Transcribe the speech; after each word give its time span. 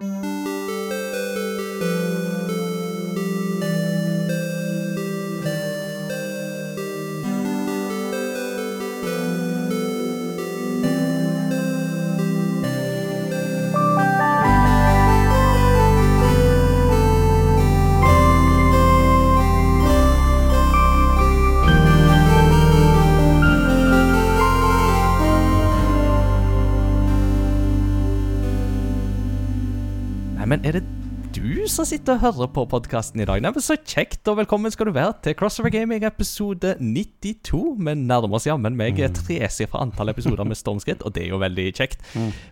Nei, 0.00 0.29
som 31.80 31.88
sitter 31.88 32.18
og 32.18 32.20
hører 32.20 32.48
på 32.52 32.62
podkasten 32.68 33.22
i 33.22 33.24
dag? 33.24 33.40
Nei, 33.40 33.50
men 33.54 33.62
Så 33.64 33.72
kjekt, 33.78 34.20
og 34.28 34.36
velkommen 34.36 34.72
skal 34.72 34.90
du 34.90 34.92
være 34.92 35.14
til 35.24 35.34
Crossover 35.38 35.72
Gaming 35.72 36.04
episode 36.04 36.74
92. 36.76 37.60
Vi 37.80 37.94
nærmer 37.96 38.36
oss 38.36 38.44
jammen 38.44 38.76
meg 38.76 39.00
et 39.00 39.16
tresifra 39.16 39.80
antall 39.86 40.12
episoder 40.12 40.44
med 40.44 40.58
stormskritt, 40.60 41.00
og 41.06 41.14
det 41.16 41.24
er 41.24 41.30
jo 41.32 41.40
veldig 41.40 41.66
kjekt. 41.72 42.04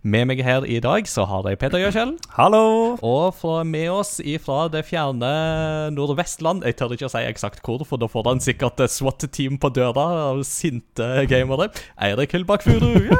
Med 0.02 0.30
meg 0.30 0.40
her 0.46 0.64
i 0.64 0.80
dag 0.80 1.04
så 1.10 1.26
har 1.28 1.44
jeg 1.50 1.60
Peter 1.60 1.82
Gjøskjell. 1.82 2.16
Hallo! 2.38 2.96
Og 3.04 3.36
fra, 3.36 3.60
med 3.68 3.90
oss 3.92 4.16
ifra 4.24 4.64
det 4.72 4.86
fjerne 4.88 5.90
Nordvestland 5.92 6.64
Jeg 6.64 6.78
tør 6.78 6.96
ikke 6.96 7.10
å 7.10 7.12
si 7.12 7.24
eksakt 7.28 7.60
hvor, 7.66 7.84
for 7.84 8.00
da 8.00 8.08
får 8.08 8.32
han 8.32 8.40
sikkert 8.40 8.80
SWAT-team 8.80 9.60
på 9.60 9.68
døra 9.76 10.08
av 10.30 10.44
sinte 10.48 11.26
gamere. 11.28 11.68
Eirik 12.00 12.32
Hyllbakk 12.32 12.64
Furu. 12.64 13.12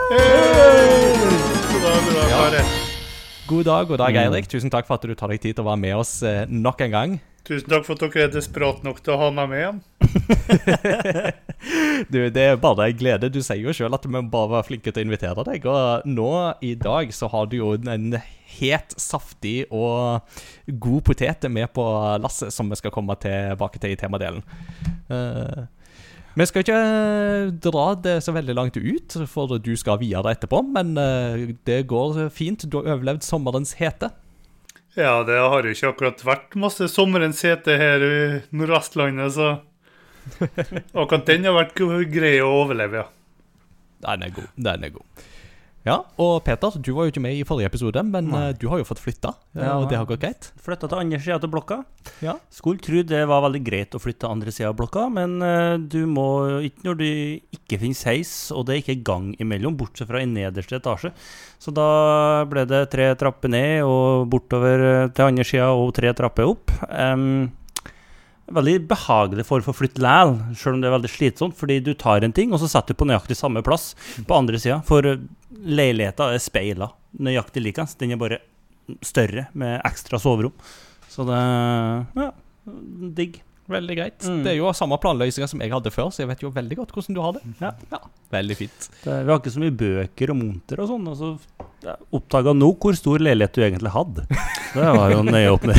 Ja. 2.32 2.87
God 3.48 3.64
dag, 3.64 3.86
god 3.88 3.98
dag, 4.02 4.16
Eirik. 4.20 4.44
Tusen 4.50 4.68
takk 4.68 4.84
for 4.84 4.98
at 4.98 5.04
du 5.08 5.14
tar 5.16 5.30
deg 5.32 5.40
tid 5.40 5.56
til 5.56 5.64
å 5.64 5.70
være 5.70 5.80
med 5.80 5.94
oss 5.96 6.18
eh, 6.26 6.42
nok 6.52 6.82
en 6.84 6.92
gang. 6.92 7.12
Tusen 7.48 7.70
takk 7.70 7.86
for 7.86 7.96
at 7.96 8.02
dere 8.04 8.26
er 8.26 8.34
desperat 8.34 8.82
nok 8.84 8.98
til 9.00 9.14
å 9.14 9.20
ha 9.22 9.28
meg 9.32 9.48
med 9.48 9.62
igjen. 9.62 9.78
Du, 12.12 12.18
Det 12.30 12.42
er 12.44 12.60
bare 12.60 12.90
en 12.90 12.98
glede. 13.00 13.30
Du 13.32 13.40
sier 13.40 13.64
jo 13.64 13.72
sjøl 13.74 13.96
at 13.96 14.04
vi 14.04 14.20
bare 14.30 14.52
var 14.52 14.66
flinke 14.68 14.92
til 14.92 15.00
å 15.00 15.06
invitere 15.08 15.46
deg. 15.48 15.64
Og 15.64 16.04
nå 16.12 16.28
i 16.60 16.74
dag 16.78 17.08
så 17.16 17.30
har 17.32 17.48
du 17.48 17.56
jo 17.56 17.72
en 17.80 18.18
het, 18.58 18.92
saftig 19.00 19.64
og 19.72 20.28
god 20.68 21.08
potet 21.08 21.48
med 21.48 21.72
på 21.72 21.88
lasset, 22.20 22.52
som 22.52 22.68
vi 22.68 22.76
skal 22.78 22.92
komme 22.92 23.16
tilbake 23.24 23.80
til 23.80 23.96
i 23.96 23.98
temadelen. 23.98 24.44
Eh, 25.08 25.64
vi 26.38 26.46
skal 26.46 26.64
ikke 26.64 26.80
dra 27.64 27.84
det 27.98 28.18
så 28.22 28.34
veldig 28.36 28.54
langt 28.54 28.78
ut, 28.78 29.16
for 29.30 29.58
du 29.58 29.72
skal 29.78 30.00
videre 30.02 30.36
etterpå. 30.36 30.62
Men 30.74 30.94
eh, 31.00 31.54
det 31.66 31.82
går 31.90 32.28
fint. 32.34 32.66
Du 32.70 32.78
har 32.78 32.94
overlevd 32.94 33.26
sommerens 33.26 33.74
hete. 33.80 34.12
Ja, 34.98 35.22
det 35.22 35.36
har 35.38 35.62
jo 35.62 35.72
ikke 35.74 35.92
akkurat 35.92 36.22
vært 36.26 36.56
masse 36.58 36.88
sommerens 36.90 37.44
hete 37.46 37.76
her 37.78 38.02
i 38.02 38.14
Nordvestlandet, 38.50 39.34
så 39.36 39.50
akkurat 40.98 41.26
den 41.28 41.46
har 41.46 41.54
vært 41.54 41.78
grei 42.10 42.36
å 42.42 42.48
overleve, 42.64 43.04
ja. 43.04 43.08
Den 44.02 44.26
er 44.26 44.34
god. 44.34 44.48
Den 44.54 44.86
er 44.86 44.94
god. 44.94 45.27
Ja, 45.88 45.96
og 46.20 46.42
Peter, 46.46 46.74
du 46.84 46.90
var 46.92 47.06
jo 47.08 47.12
ikke 47.14 47.22
med 47.24 47.38
i 47.38 47.44
forrige 47.48 47.70
episode, 47.70 48.02
men 48.04 48.28
Nei. 48.28 48.42
eh, 48.50 48.56
du 48.60 48.66
har 48.68 48.78
jo 48.82 48.86
fått 48.88 49.00
flytta, 49.00 49.32
eh, 49.56 49.62
Ja. 49.64 49.78
og 49.80 49.88
det 49.88 49.96
har 49.96 50.04
gått 50.10 50.20
greit. 50.20 50.50
Flytta 50.60 50.88
til 50.90 50.98
andre 51.00 51.18
sida 51.24 51.38
av 51.40 51.48
blokka. 51.50 51.78
Ja. 52.20 52.34
Skulle 52.52 52.78
tro 52.84 53.02
det 53.02 53.22
var 53.26 53.42
veldig 53.46 53.62
greit 53.64 53.96
å 53.96 54.00
flytte 54.02 54.20
til 54.26 54.30
andre 54.36 54.52
sida 54.52 54.68
av 54.68 54.76
blokka, 54.76 55.06
men 55.10 55.40
eh, 55.42 55.76
du 55.80 56.04
må 56.06 56.26
ikke 56.68 56.84
når 56.90 56.98
det 57.00 57.12
ikke 57.56 57.80
finnes 57.80 58.04
heis, 58.04 58.32
og 58.52 58.66
det 58.68 58.76
er 58.76 58.82
ikke 58.84 59.02
gang 59.08 59.30
imellom, 59.40 59.76
bortsett 59.80 60.08
fra 60.10 60.20
i 60.20 60.26
nederste 60.28 60.76
etasje. 60.78 61.12
Så 61.58 61.72
da 61.74 62.44
ble 62.44 62.66
det 62.68 62.84
tre 62.92 63.14
trapper 63.18 63.48
ned 63.48 63.82
og 63.88 64.28
bortover 64.30 65.08
til 65.14 65.24
andre 65.24 65.44
sida 65.48 65.70
og 65.72 65.94
tre 65.96 66.12
trapper 66.12 66.44
opp. 66.52 66.70
Um, 66.90 67.50
veldig 68.48 68.78
behagelig 68.88 69.44
for 69.44 69.60
å 69.60 69.74
flytte 69.76 70.00
læl, 70.00 70.30
sjøl 70.56 70.78
om 70.78 70.80
det 70.80 70.88
er 70.88 70.94
veldig 70.96 71.10
slitsomt, 71.12 71.56
fordi 71.58 71.80
du 71.84 71.90
tar 71.98 72.24
en 72.24 72.32
ting, 72.32 72.52
og 72.54 72.60
så 72.62 72.68
setter 72.70 72.94
du 72.96 73.00
på 73.02 73.08
nøyaktig 73.10 73.36
samme 73.36 73.60
plass 73.66 73.90
på 74.24 74.36
andre 74.38 74.56
sida. 74.62 74.78
For 74.88 75.04
leiligheta 75.64 76.30
er 76.34 76.42
speila 76.42 76.90
nøyaktig 77.18 77.62
likens. 77.64 77.96
Den 77.98 78.14
er 78.14 78.20
bare 78.20 78.40
større, 79.04 79.48
med 79.58 79.80
ekstra 79.86 80.20
soverom. 80.22 80.54
Så 81.08 81.26
det 81.28 81.42
Ja, 82.18 82.32
digg. 83.14 83.42
Veldig 83.68 83.96
greit. 83.98 84.24
Mm. 84.24 84.38
Det 84.46 84.52
er 84.54 84.56
jo 84.56 84.70
samme 84.72 84.96
planløsninger 84.96 85.48
som 85.50 85.60
jeg 85.60 85.68
hadde 85.74 85.90
før, 85.92 86.08
så 86.08 86.22
jeg 86.22 86.30
vet 86.30 86.40
jo 86.40 86.48
veldig 86.54 86.76
godt 86.78 86.92
hvordan 86.96 87.16
du 87.16 87.20
har 87.20 87.34
det. 87.36 87.42
Ja. 87.60 87.98
Veldig 88.32 88.56
fint. 88.56 88.86
Det, 89.02 89.16
vi 89.26 89.28
har 89.28 89.40
ikke 89.42 89.52
så 89.52 89.60
mye 89.60 89.74
bøker 89.82 90.32
og 90.32 90.38
monter 90.38 90.80
og 90.80 90.88
sånn. 90.88 91.10
Og 91.12 91.18
så 91.18 91.28
ja, 91.84 91.98
oppdaga 92.16 92.54
nå 92.56 92.70
hvor 92.80 92.96
stor 92.96 93.20
leilighet 93.20 93.58
du 93.58 93.64
egentlig 93.66 93.92
hadde. 93.92 94.24
Det 94.72 94.86
var 94.96 95.12
jo 95.12 95.20
nøye 95.26 95.52
opp 95.52 95.68
ned. 95.68 95.76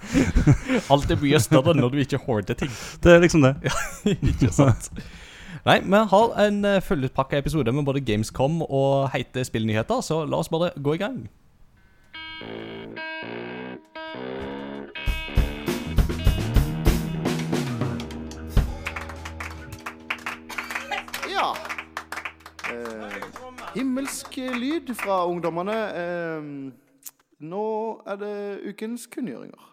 Alt 0.92 1.14
er 1.16 1.24
mye 1.24 1.40
større 1.40 1.76
når 1.78 1.96
du 1.96 1.98
ikke 2.04 2.20
hoarder 2.26 2.60
ting. 2.60 2.72
Det 3.00 3.16
er 3.16 3.24
liksom 3.24 3.48
det. 3.48 3.54
Ja, 3.70 3.80
ikke 4.34 4.52
sant? 4.52 4.92
Nei, 5.64 5.80
vi 5.84 5.96
har 6.10 6.46
en 6.46 6.64
uh, 6.64 6.80
fullpakka 6.80 7.38
episode 7.38 7.72
med 7.72 7.84
både 7.84 8.00
Gamescom 8.00 8.62
og 8.62 9.10
heite 9.12 9.44
spillnyheter, 9.44 10.00
så 10.00 10.24
la 10.24 10.36
oss 10.40 10.48
bare 10.48 10.70
gå 10.82 10.94
i 10.94 10.96
gang. 10.96 11.28
Ja. 21.28 21.52
Eh, 22.72 23.20
himmelsk 23.74 24.36
lyd 24.36 24.94
fra 24.94 25.26
ungdommene. 25.28 25.76
Eh, 26.00 26.42
nå 27.40 27.66
er 28.06 28.16
det 28.16 28.60
ukens 28.68 29.06
kunngjøringer. 29.12 29.69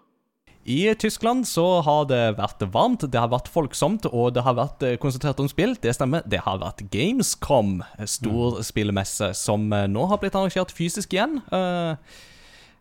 I 0.67 0.95
Tyskland 0.99 1.47
så 1.47 1.65
har 1.85 2.07
det 2.09 2.23
vært 2.35 2.63
varmt, 2.73 3.05
det 3.07 3.19
har 3.19 3.31
vært 3.31 3.47
folksomt, 3.47 4.05
og 4.11 4.33
det 4.35 4.43
har 4.43 4.57
vært 4.57 4.83
eh, 4.83 4.97
konsentrert 4.99 5.39
om 5.39 5.47
spill. 5.47 5.77
Det 5.79 5.93
stemmer. 5.95 6.25
Det 6.27 6.41
har 6.43 6.59
vært 6.59 6.83
Gamescom, 6.91 7.79
stor 8.03 8.27
stor 8.37 8.63
spillmesse, 8.65 9.33
som 9.37 9.71
eh, 9.73 9.87
nå 9.89 10.07
har 10.11 10.19
blitt 10.21 10.35
arrangert 10.35 10.73
fysisk 10.75 11.13
igjen. 11.15 11.39
Eh, 11.51 11.95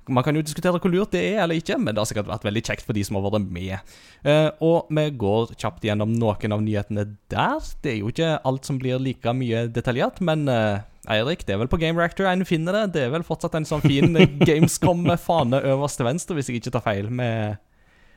man 0.06 0.22
kan 0.22 0.36
jo 0.38 0.42
diskutere 0.46 0.78
hvor 0.78 0.92
lurt 0.92 1.14
det 1.16 1.22
er 1.32 1.40
eller 1.42 1.58
ikke, 1.58 1.78
men 1.82 1.94
det 1.94 1.98
har 1.98 2.06
sikkert 2.06 2.28
vært 2.30 2.44
veldig 2.46 2.62
kjekt 2.68 2.84
for 2.86 2.94
de 2.94 3.02
som 3.06 3.18
har 3.18 3.26
vært 3.26 3.48
med. 3.50 3.94
Eh, 4.26 4.50
og 4.62 4.90
vi 4.94 5.06
går 5.18 5.54
kjapt 5.58 5.86
gjennom 5.86 6.14
noen 6.14 6.54
av 6.54 6.62
nyhetene 6.62 7.06
der. 7.32 7.70
Det 7.82 7.94
er 7.94 7.98
jo 8.00 8.12
ikke 8.12 8.36
alt 8.46 8.68
som 8.68 8.78
blir 8.82 9.02
like 9.02 9.34
mye 9.34 9.66
detaljert, 9.74 10.22
men 10.24 10.46
eh, 10.52 10.84
Eirik, 11.10 11.44
det 11.46 11.54
er 11.54 11.62
vel 11.62 11.70
på 11.70 11.78
Game 11.82 11.98
Reactor 11.98 12.26
en 12.30 12.46
finner 12.46 12.80
det. 12.80 12.84
Det 12.96 13.06
er 13.06 13.14
vel 13.14 13.26
fortsatt 13.26 13.54
en 13.58 13.66
sånn 13.68 13.84
fin 13.84 14.14
Gamescom-fane 14.48 15.62
øverst 15.74 16.02
til 16.02 16.10
venstre, 16.10 16.38
hvis 16.38 16.50
jeg 16.50 16.60
ikke 16.62 16.76
tar 16.78 16.86
feil, 16.86 17.10
med 17.10 17.58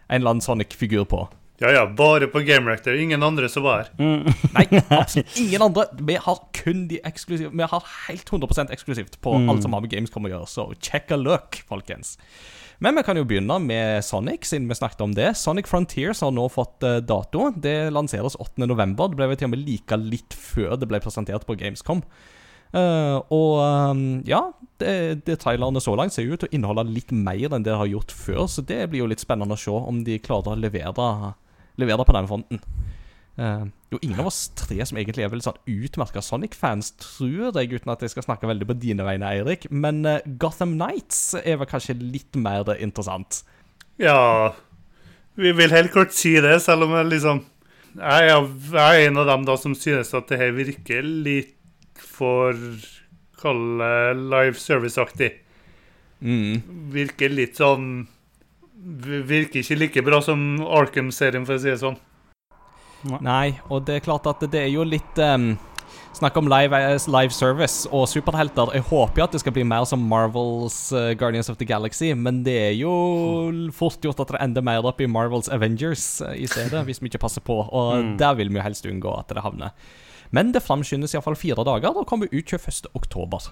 en 0.09 0.21
eller 0.21 0.35
annen 0.35 0.45
Sonic-figur 0.45 1.05
på. 1.09 1.27
Ja 1.59 1.73
ja, 1.75 1.81
bare 1.91 2.27
på 2.31 2.39
Game 2.47 2.69
Reactor. 2.69 2.95
Ingen 2.95 3.23
andre 3.23 3.49
som 3.51 3.65
var 3.65 3.81
her. 3.81 3.89
Nei, 4.55 4.63
absolutt 4.95 5.35
ingen 5.41 5.65
andre. 5.65 5.89
Vi 6.07 6.15
har 6.15 6.39
kun 6.55 6.85
de 6.87 7.01
eksklusive 7.03 7.51
Vi 7.51 7.67
har 7.73 7.89
helt 8.07 8.31
100% 8.31 8.71
eksklusivt 8.71 9.19
på 9.21 9.33
alt 9.35 9.65
som 9.65 9.75
har 9.75 9.83
med 9.83 9.91
Gamescom 9.91 10.29
å 10.29 10.31
gjøre, 10.31 10.47
så 10.47 10.69
check 10.79 11.11
a 11.11 11.19
look, 11.19 11.59
folkens. 11.67 12.15
Men 12.79 12.95
vi 12.95 13.03
kan 13.03 13.19
jo 13.19 13.25
begynne 13.27 13.57
med 13.59 14.05
Sonic, 14.07 14.47
siden 14.47 14.69
vi 14.71 14.77
snakket 14.79 15.01
om 15.03 15.11
det. 15.11 15.33
Sonic 15.35 15.67
Frontiers 15.67 16.21
har 16.23 16.31
nå 16.31 16.45
fått 16.47 16.85
eh, 16.87 17.01
dato. 17.03 17.49
Det 17.51 17.89
lanseres 17.91 18.39
8.11. 18.39 18.95
Det 18.95 19.17
ble 19.19 19.27
vel 19.27 19.39
til 19.41 19.49
og 19.49 19.51
med 19.51 19.65
like 19.67 19.99
litt 19.99 20.37
før 20.39 20.77
det 20.79 20.87
ble 20.87 21.01
presentert 21.03 21.43
på 21.43 21.57
Gamescom. 21.59 22.05
Eh, 22.69 23.17
og 23.33 23.53
um, 23.89 24.01
ja, 24.29 24.43
det, 24.81 25.25
det 25.25 25.39
trailerne 25.41 25.81
så 25.81 25.95
langt 25.97 26.13
ser 26.13 26.29
ut 26.29 26.37
til 26.43 26.49
å 26.49 26.53
inneholde 26.53 26.85
litt 26.93 27.11
mer 27.11 27.49
enn 27.49 27.65
det 27.65 27.73
de 27.73 27.79
har 27.81 27.89
gjort 27.89 28.13
før, 28.13 28.45
så 28.51 28.61
det 28.61 28.83
blir 28.91 29.03
jo 29.03 29.09
litt 29.09 29.23
spennende 29.23 29.57
å 29.57 29.59
se 29.59 29.73
om 29.73 30.03
de 30.05 30.19
klarer 30.21 30.53
å 30.53 30.59
levere, 30.59 31.09
levere 31.81 32.05
på 32.05 32.15
den 32.17 32.29
fronten. 32.29 32.63
Uh, 33.39 33.65
jo, 33.89 34.01
ingen 34.03 34.19
av 34.19 34.27
oss 34.27 34.49
tre 34.59 34.83
som 34.85 34.97
egentlig 34.99 35.23
er 35.23 35.31
veldig 35.31 35.45
sånn 35.47 35.61
utmerka 35.71 36.21
Sonic-fans, 36.21 36.91
tror 36.99 37.55
jeg, 37.55 37.71
uten 37.71 37.93
at 37.93 38.03
jeg 38.03 38.13
skal 38.13 38.27
snakke 38.27 38.49
veldig 38.49 38.67
på 38.67 38.77
dine 38.81 39.05
vegne, 39.07 39.31
Eirik. 39.31 39.69
Men 39.71 40.03
uh, 40.05 40.19
Gotham 40.41 40.75
Nights 40.77 41.39
er 41.39 41.61
vel 41.61 41.69
kanskje 41.71 41.97
litt 42.01 42.37
mer 42.37 42.67
interessant. 42.77 43.41
Ja 43.99 44.53
Vi 45.35 45.51
vil 45.51 45.73
helt 45.75 45.91
klart 45.91 46.13
si 46.15 46.37
det, 46.39 46.53
selv 46.63 46.85
om 46.85 46.93
jeg 46.95 47.09
liksom 47.09 47.41
Jeg 47.99 48.27
jeg 48.29 48.79
er 48.79 49.07
en 49.09 49.19
av 49.19 49.25
dem 49.27 49.43
da 49.47 49.57
som 49.59 49.73
synes 49.75 50.13
at 50.15 50.29
det 50.31 50.39
her 50.39 50.53
virker 50.55 51.03
litt 51.03 51.58
for 52.01 52.55
kalle 53.39 53.91
live 54.17 54.59
service-aktig. 54.59 55.31
Mm. 56.19 56.61
Virker 56.91 57.31
litt 57.31 57.55
sånn 57.55 58.07
Virker 58.79 59.59
ikke 59.61 59.75
like 59.79 60.01
bra 60.03 60.19
som 60.23 60.59
Arkham-serien, 60.63 61.45
for 61.47 61.55
å 61.55 61.59
si 61.59 61.67
det 61.71 61.79
sånn. 61.81 61.97
Nei, 63.23 63.57
og 63.71 63.85
det 63.87 63.97
er 63.99 64.03
klart 64.03 64.27
at 64.27 64.43
det 64.51 64.59
er 64.65 64.69
jo 64.71 64.83
litt 64.87 65.19
um, 65.23 65.53
Snakk 66.15 66.35
om 66.41 66.47
live, 66.51 66.75
eh, 66.75 66.97
live 67.07 67.31
service 67.31 67.85
og 67.95 68.07
superhelter. 68.11 68.71
Jeg 68.75 68.83
håper 68.89 69.21
jo 69.21 69.23
at 69.27 69.35
det 69.35 69.39
skal 69.43 69.53
bli 69.55 69.63
mer 69.67 69.85
som 69.87 70.01
Marvels 70.09 70.77
uh, 70.91 71.13
Guardians 71.19 71.49
of 71.51 71.57
the 71.59 71.67
Galaxy, 71.69 72.11
men 72.17 72.41
det 72.43 72.55
er 72.59 72.73
jo 72.79 72.91
fort 73.77 74.03
gjort 74.03 74.19
at 74.25 74.33
det 74.33 74.41
ender 74.43 74.65
mer 74.65 74.83
opp 74.89 74.99
i 75.01 75.07
Marvels 75.07 75.47
Avengers 75.53 76.21
uh, 76.25 76.33
i 76.35 76.47
stedet, 76.49 76.81
hvis 76.87 76.99
vi 77.03 77.11
ikke 77.11 77.21
passer 77.23 77.45
på. 77.45 77.61
Og 77.67 77.95
Mm. 77.99 78.17
der 78.19 78.35
vil 78.35 78.49
vi 78.49 78.59
jo 78.59 78.65
helst 78.65 78.85
unngå 78.89 79.13
at 79.19 79.31
det 79.31 79.43
havner. 79.45 79.71
Men 80.35 80.53
det 80.53 80.61
framskyndes 80.61 81.15
iallfall 81.15 81.37
fire 81.39 81.65
dager 81.65 81.95
og 81.97 82.05
kommer 82.09 82.29
ut 82.31 82.53
21. 82.53 82.91
oktober. 82.97 83.49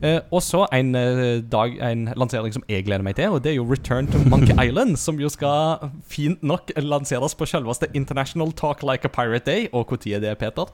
Eh, 0.00 0.20
og 0.30 0.42
så 0.42 0.64
en, 0.72 0.94
eh, 0.94 1.42
dag, 1.42 1.74
en 1.82 2.08
lansering 2.16 2.54
som 2.54 2.64
jeg 2.68 2.86
gleder 2.86 3.02
meg 3.02 3.16
til, 3.18 3.34
og 3.34 3.42
det 3.44 3.52
er 3.52 3.56
jo 3.58 3.66
Return 3.68 4.06
to 4.06 4.18
Monkey 4.30 4.54
Island. 4.66 4.96
Som 4.96 5.20
jo 5.20 5.28
skal 5.28 5.90
fint 6.08 6.42
nok 6.42 6.72
lanseres 6.76 7.34
på 7.34 7.46
selveste 7.46 7.90
International 7.94 8.52
Talk 8.52 8.82
Like 8.82 9.04
a 9.04 9.08
Pirate 9.08 9.44
Day. 9.44 9.68
Og 9.72 9.90
når 9.90 10.06
er 10.06 10.20
det, 10.20 10.38
Peter? 10.38 10.70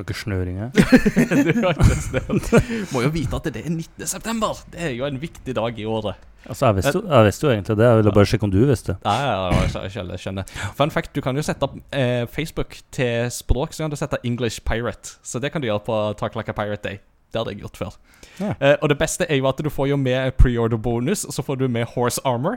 Har 1.64 1.74
ikke 1.76 2.00
snøring 2.00 2.40
her. 2.40 2.92
Må 2.94 3.02
jo 3.04 3.10
vite 3.14 3.36
at 3.36 3.48
det 3.54 3.62
er 3.66 3.70
19. 3.70 4.06
september. 4.06 4.60
Det 4.72 4.80
er 4.88 4.94
jo 4.96 5.06
en 5.08 5.20
viktig 5.22 5.54
dag 5.56 5.78
i 5.78 5.84
året. 5.88 6.14
Altså, 6.48 6.66
jeg 6.70 6.76
visste, 6.78 6.92
jo- 6.96 7.08
jeg 7.10 7.24
visste 7.26 7.46
jo 7.46 7.50
egentlig 7.52 7.76
det. 7.76 7.84
Jeg 7.86 7.96
ville 8.00 8.12
bare 8.16 8.26
sjekke 8.30 8.46
om 8.48 8.50
du 8.54 8.58
visste. 8.66 8.96
Ja, 9.04 9.14
ja, 9.28 9.60
jeg 9.60 9.90
skjønner, 9.92 10.16
skjønner. 10.22 10.54
Fun 10.78 10.90
fact, 10.90 11.12
du 11.14 11.20
kan 11.20 11.36
jo 11.36 11.42
sette 11.44 11.62
opp 11.68 11.76
eh, 11.92 12.24
Facebook 12.32 12.78
til 12.96 13.28
språk, 13.30 13.72
så 13.76 13.84
kan 13.84 13.90
du 13.92 13.96
sette 14.00 14.16
English 14.24 14.62
Pirate. 14.64 15.18
Så 15.22 15.38
det 15.42 15.52
kan 15.52 15.60
du 15.60 15.68
gjøre 15.68 15.84
på 15.84 15.98
Talk 16.18 16.34
Like 16.40 16.48
a 16.48 16.56
Pirate 16.56 16.82
Day. 16.86 16.98
Det 17.30 17.38
hadde 17.42 17.52
jeg 17.54 17.60
gjort 17.62 17.76
før. 17.78 17.98
Ja. 18.40 18.54
Eh, 18.60 18.76
og 18.82 18.88
det 18.90 18.96
beste 18.98 19.26
er 19.30 19.36
jo 19.36 19.46
at 19.52 19.60
du 19.62 19.68
får 19.70 19.92
jo 19.92 19.96
med 20.00 20.32
preorder 20.40 20.76
bonus, 20.80 21.24
og 21.28 21.32
så 21.36 21.42
får 21.46 21.60
du 21.60 21.68
med 21.68 21.84
horse 21.94 22.20
armor. 22.24 22.56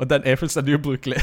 Og 0.00 0.08
den 0.08 0.24
er 0.24 0.38
fullstendig 0.40 0.78
ubrukelig. 0.78 1.18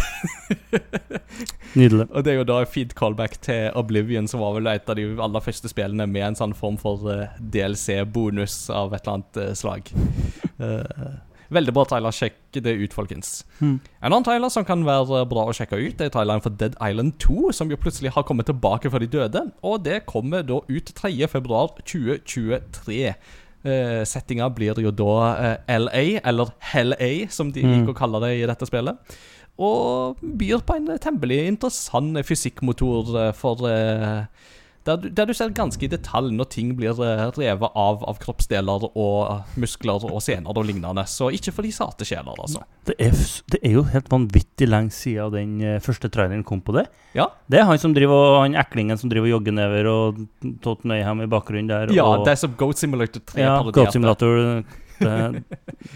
Nydelig. 1.79 2.05
Og 2.11 2.25
det 2.25 2.31
er 2.31 2.37
jo 2.37 2.43
da 2.47 2.59
en 2.61 2.67
fint 2.69 2.93
callback 2.97 3.33
til 3.41 3.71
Oblivion, 3.77 4.27
som 4.29 4.39
var 4.43 4.53
vel 4.57 4.67
et 4.69 4.89
av 4.89 4.95
de 4.99 5.05
aller 5.23 5.41
første 5.43 5.67
spillene 5.71 6.05
med 6.09 6.23
en 6.27 6.35
sånn 6.37 6.53
form 6.57 6.77
for 6.81 6.97
eh, 7.09 7.27
DLC-bonus 7.39 8.69
av 8.73 8.93
et 8.93 9.01
eller 9.01 9.13
annet 9.17 9.37
eh, 9.41 9.53
slag. 9.57 9.81
Uh, 10.61 11.13
veldig 11.57 11.73
bra 11.73 11.83
trailer. 11.89 12.11
Sjekk 12.13 12.37
det 12.61 12.73
ut, 12.77 12.93
folkens. 12.93 13.27
Mm. 13.57 13.77
En 13.81 14.11
annen 14.11 14.27
trailer 14.27 14.49
som 14.53 14.65
kan 14.67 14.85
være 14.85 15.25
bra 15.31 15.43
å 15.49 15.55
sjekke 15.57 15.81
ut, 15.81 16.01
er 16.01 16.13
traileren 16.13 16.45
for 16.45 16.51
Dead 16.61 16.75
Island 16.77 17.11
2, 17.23 17.51
som 17.57 17.71
jo 17.73 17.81
plutselig 17.81 18.13
har 18.13 18.27
kommet 18.29 18.47
tilbake 18.51 18.87
fra 18.93 19.01
de 19.01 19.09
døde. 19.17 19.41
Og 19.65 19.75
det 19.89 20.05
kommer 20.09 20.39
da 20.45 20.57
ut 20.69 20.87
3.2.2023. 21.01 23.01
Uh, 23.67 24.03
settinga 24.07 24.47
blir 24.55 24.77
jo 24.79 24.91
da 24.95 25.15
uh, 25.35 25.79
LA, 25.79 26.21
eller 26.23 26.53
Hell 26.71 26.93
A, 26.95 27.09
som 27.29 27.49
de 27.51 27.65
Mm. 27.65 27.73
liker 27.73 27.91
å 27.91 27.97
kalle 27.97 28.21
det 28.23 28.29
i 28.39 28.45
dette 28.47 28.65
spillet. 28.69 29.17
Og 29.59 30.19
byr 30.21 30.61
på 30.63 30.75
en 30.77 30.87
temmelig 31.01 31.39
interessant 31.49 32.13
fysikkmotor 32.23 33.07
eh, 33.17 33.31
for 33.33 33.63
eh, 33.65 34.27
der, 34.87 34.99
du, 35.01 35.07
der 35.11 35.27
du 35.27 35.33
ser 35.35 35.51
ganske 35.55 35.83
i 35.83 35.89
detalj 35.91 36.31
når 36.35 36.49
ting 36.53 36.71
blir 36.77 36.97
eh, 37.03 37.23
revet 37.35 37.75
av 37.75 38.05
av 38.07 38.19
kroppsdeler 38.23 38.87
og 38.87 39.17
eh, 39.27 39.57
muskler 39.59 40.05
og 40.07 40.21
sener 40.23 40.55
og 40.55 40.67
lignende. 40.67 41.03
Så 41.09 41.29
ikke 41.35 41.53
for 41.55 41.67
de 41.67 41.73
sarte 41.75 42.07
sjeler, 42.07 42.37
altså. 42.37 42.63
Det 42.87 42.95
er, 43.03 43.13
det 43.53 43.61
er 43.61 43.77
jo 43.77 43.83
helt 43.91 44.09
vanvittig 44.11 44.69
lenge 44.69 44.95
siden 44.95 45.35
den 45.35 45.53
eh, 45.65 45.79
første 45.83 46.11
traileren 46.13 46.45
kom 46.47 46.63
på 46.63 46.77
det. 46.77 46.87
Ja. 47.17 47.29
Det 47.51 47.61
er 47.61 47.67
han 47.69 47.81
som 47.81 47.95
driver 47.97 48.41
han 48.41 48.57
eklingen 48.59 48.99
som 48.99 49.11
driver 49.11 49.29
og 49.29 49.37
jogger 49.37 49.57
nedover, 49.57 49.91
og 49.91 50.57
Totten 50.63 50.93
Mayhem 50.93 51.25
i 51.25 51.31
bakgrunnen 51.31 51.71
der. 51.71 51.95
Ja, 51.95 52.07
og, 52.07 52.25
det 52.27 52.35
er 52.35 52.43
som 52.45 52.55
Goat 52.59 52.79
Simulator 52.79 53.23
3 53.33 53.43
ja, 53.43 53.55
parodierte. 53.59 53.79
Goat 53.81 53.97
Simulator. 53.97 54.43
Det, 54.97 55.43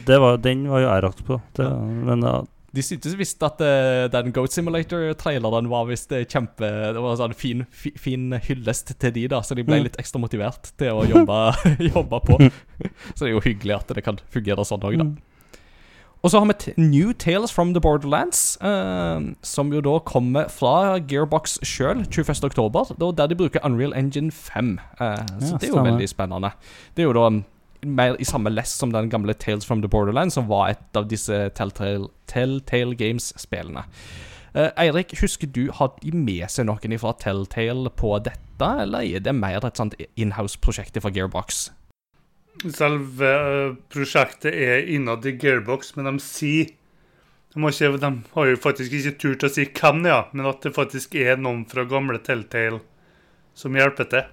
det 0.08 0.18
var, 0.22 0.36
den 0.44 0.68
var 0.70 0.84
jo 0.84 0.90
jeg 0.90 1.06
rakt 1.08 1.24
på. 1.26 1.40
Det, 1.58 1.70
Men 2.10 2.28
ja, 2.28 2.40
De 2.74 2.82
syntes 2.82 3.18
visst 3.20 3.42
at 3.44 3.60
uh, 3.60 4.06
den 4.14 4.32
Goat 4.32 4.54
Simulator-traileren 4.56 5.68
var 5.72 5.90
visst 5.90 6.12
eh, 6.16 6.24
kjempe 6.24 6.70
Det 6.96 7.02
var 7.04 7.12
en 7.18 7.20
sånn 7.20 7.34
fin, 7.36 7.66
fi, 7.70 7.92
fin 8.00 8.30
hyllest 8.46 8.94
til 9.02 9.12
de, 9.18 9.26
da, 9.34 9.42
så 9.44 9.58
de 9.60 9.66
ble 9.68 9.82
Mm. 9.82 9.84
litt 9.90 9.98
ekstra 10.00 10.22
motivert 10.24 10.72
til 10.80 10.94
å 10.96 11.04
jobbe, 11.04 11.40
jobbe 11.96 12.20
på. 12.30 12.38
Så 13.16 13.26
det 13.26 13.30
er 13.32 13.36
jo 13.36 13.44
hyggelig 13.44 13.76
at 13.82 13.92
det 13.98 14.04
kan 14.06 14.20
fungere 14.32 14.64
sånn 14.68 14.88
òg, 14.88 14.98
da. 15.02 15.10
Og 16.22 16.30
så 16.30 16.38
har 16.38 16.46
vi 16.52 16.54
t 16.62 16.74
New 16.78 17.12
Tales 17.18 17.50
from 17.52 17.72
the 17.74 17.82
Borderlands, 17.82 18.56
uh, 18.62 19.20
som 19.42 19.72
jo 19.74 19.82
da 19.82 19.96
kommer 20.06 20.48
fra 20.54 21.00
Gearbox 21.02 21.58
sjøl 21.66 22.04
21.10, 22.06 22.94
der 23.18 23.32
de 23.32 23.38
bruker 23.40 23.64
Unreal 23.66 23.92
Engine 23.98 24.30
5. 24.32 24.76
Eh, 25.00 25.16
så 25.42 25.56
Ja, 25.56 25.58
det 25.58 25.66
er 25.66 25.72
jo 25.72 25.74
stemmer. 25.74 25.90
veldig 25.92 26.10
spennende. 26.12 26.52
Det 26.96 27.02
er 27.04 27.10
jo 27.10 27.16
da 27.18 27.26
mm, 27.34 27.42
mer 27.84 28.16
i 28.20 28.26
samme 28.28 28.52
lest 28.54 28.78
som 28.82 28.92
den 28.94 29.10
gamle 29.10 29.34
Tales 29.34 29.66
from 29.66 29.82
the 29.82 29.90
Borderlands, 29.90 30.36
som 30.38 30.48
var 30.48 30.70
et 30.74 30.98
av 30.98 31.08
disse 31.10 31.50
Telltale, 31.58 32.10
Telltale 32.28 32.96
Games-spillene. 32.96 33.86
Eh, 34.54 34.70
Eirik, 34.84 35.16
husker 35.22 35.48
du, 35.48 35.70
har 35.72 35.94
de 36.02 36.12
med 36.12 36.50
seg 36.52 36.68
noen 36.68 36.98
fra 37.00 37.14
Telltale 37.20 37.90
på 37.96 38.18
dette, 38.24 38.72
eller 38.84 39.06
er 39.08 39.24
det 39.24 39.34
mer 39.36 39.64
et 39.66 39.80
sånt 39.80 39.96
inhouse-prosjekt 40.20 41.00
fra 41.02 41.12
Gearbox? 41.16 41.70
Selve 42.68 43.30
eh, 43.32 43.74
prosjektet 43.90 44.54
er 44.54 44.84
innad 44.92 45.26
i 45.26 45.38
Gearbox, 45.40 45.96
men 45.96 46.10
de 46.12 46.18
sier 46.24 46.70
de 47.52 47.60
har, 47.60 47.74
ikke, 47.74 47.98
de 48.00 48.10
har 48.32 48.46
jo 48.48 48.60
faktisk 48.64 48.94
ikke 48.96 49.18
turt 49.20 49.44
å 49.44 49.50
si 49.52 49.66
hvem 49.68 50.06
er, 50.08 50.30
men 50.32 50.48
at 50.48 50.62
det 50.64 50.72
faktisk 50.72 51.18
er 51.20 51.36
noen 51.40 51.66
fra 51.68 51.84
gamle 51.84 52.22
Telltale 52.24 52.80
som 53.60 53.76
hjelper 53.76 54.08
til. 54.08 54.30